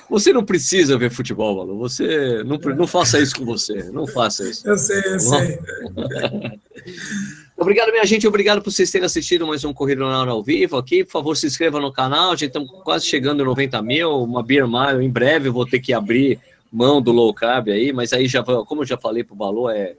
você, 0.09 0.33
não 0.33 0.43
precisa 0.43 0.97
ver 0.97 1.11
futebol, 1.11 1.57
Malu. 1.57 1.79
Você 1.79 2.43
não, 2.45 2.57
não 2.75 2.87
faça 2.87 3.21
isso 3.21 3.37
com 3.37 3.45
você. 3.45 3.91
Não 3.93 4.07
faça 4.07 4.49
isso. 4.49 4.67
Eu 4.67 4.79
sei, 4.79 5.03
eu 5.05 5.21
sei. 5.21 5.59
Obrigado, 7.57 7.91
minha 7.93 8.07
gente. 8.07 8.27
Obrigado 8.27 8.63
por 8.63 8.73
vocês 8.73 8.91
terem 8.91 9.05
assistido 9.05 9.47
mais 9.47 9.65
um 9.65 9.73
Corrida 9.73 10.01
na 10.01 10.21
Hora 10.21 10.31
ao 10.31 10.43
vivo 10.43 10.77
aqui. 10.77 11.05
Por 11.05 11.13
favor, 11.13 11.37
se 11.37 11.47
inscreva 11.47 11.79
no 11.79 11.93
canal. 11.93 12.33
A 12.33 12.37
gente 12.37 12.49
estamos 12.49 12.71
quase 12.83 13.07
chegando 13.07 13.43
a 13.43 13.47
90 13.47 13.83
mil. 13.83 14.23
Uma 14.23 14.43
Beer 14.43 14.67
Mile. 14.67 15.05
Em 15.05 15.11
breve 15.11 15.49
eu 15.49 15.53
vou 15.53 15.67
ter 15.67 15.79
que 15.79 15.93
abrir 15.93 16.41
mão 16.75 17.01
do 17.01 17.13
low 17.13 17.33
carb 17.33 17.69
aí, 17.69 17.93
mas 17.93 18.13
aí 18.13 18.27
já, 18.27 18.43
como 18.43 18.83
eu 18.83 18.87
já 18.87 18.99
falei 18.99 19.23
pro 19.23 19.37
Balô, 19.37 19.71
é 19.71 19.95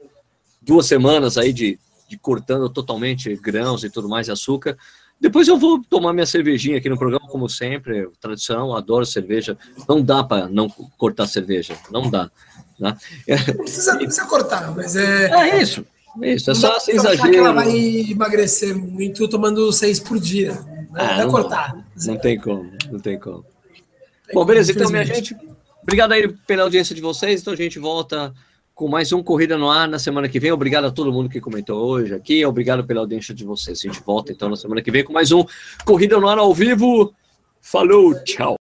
duas 0.61 0.85
semanas 0.85 1.37
aí 1.37 1.53
de, 1.53 1.79
de 2.09 2.17
cortando 2.17 2.69
totalmente 2.69 3.33
grãos 3.37 3.85
e 3.85 3.89
tudo 3.89 4.09
mais, 4.09 4.29
açúcar. 4.29 4.77
Depois 5.17 5.47
eu 5.47 5.57
vou 5.57 5.81
tomar 5.89 6.11
minha 6.11 6.25
cervejinha 6.25 6.77
aqui 6.77 6.89
no 6.89 6.99
programa, 6.99 7.25
como 7.29 7.47
sempre, 7.47 8.09
tradição, 8.19 8.75
adoro 8.75 9.05
cerveja. 9.05 9.57
Não 9.87 10.01
dá 10.01 10.21
para 10.21 10.49
não 10.49 10.67
cortar 10.97 11.27
cerveja, 11.27 11.77
não 11.89 12.09
dá. 12.09 12.29
Né? 12.77 12.97
Não 13.25 13.55
precisa, 13.63 13.93
não 13.93 13.99
precisa 13.99 14.25
cortar, 14.25 14.75
mas 14.75 14.97
é. 14.97 15.31
É 15.31 15.61
isso, 15.61 15.85
é 16.21 16.33
isso, 16.33 16.51
é 16.51 16.53
não 16.53 16.59
só 16.59 16.77
sem 16.77 16.95
exagero. 16.95 17.31
que 17.31 17.37
ela 17.37 17.53
vai 17.53 17.71
emagrecer 17.71 18.75
muito 18.75 19.29
tomando 19.29 19.71
seis 19.71 19.97
por 19.97 20.19
dia. 20.19 20.51
Né? 20.51 20.87
Ah, 20.95 21.17
não, 21.19 21.23
não 21.23 21.31
cortar. 21.31 21.87
Não 22.05 22.17
tem 22.17 22.37
como, 22.37 22.69
não 22.91 22.99
tem 22.99 23.17
como. 23.17 23.45
Bom, 24.33 24.43
beleza, 24.43 24.73
então, 24.73 24.89
minha 24.89 25.05
gente, 25.05 25.37
Obrigado 25.85 26.13
aí 26.13 26.27
pela 26.47 26.63
audiência 26.63 26.95
de 26.95 27.01
vocês. 27.01 27.41
Então 27.41 27.53
a 27.53 27.55
gente 27.55 27.77
volta 27.77 28.33
com 28.73 28.87
mais 28.87 29.13
um 29.13 29.21
Corrida 29.21 29.55
no 29.55 29.69
Ar 29.69 29.87
na 29.87 29.99
semana 29.99 30.27
que 30.27 30.39
vem. 30.39 30.51
Obrigado 30.51 30.85
a 30.85 30.91
todo 30.91 31.13
mundo 31.13 31.29
que 31.29 31.39
comentou 31.39 31.77
hoje 31.87 32.11
aqui. 32.15 32.43
Obrigado 32.43 32.83
pela 32.83 33.01
audiência 33.01 33.35
de 33.35 33.45
vocês. 33.45 33.79
A 33.79 33.87
gente 33.87 34.01
volta 34.03 34.31
então 34.31 34.49
na 34.49 34.55
semana 34.55 34.81
que 34.81 34.89
vem 34.89 35.03
com 35.03 35.13
mais 35.13 35.31
um 35.31 35.45
Corrida 35.85 36.19
no 36.19 36.27
Ar 36.27 36.39
ao 36.39 36.51
vivo. 36.55 37.13
Falou, 37.61 38.15
tchau. 38.23 38.55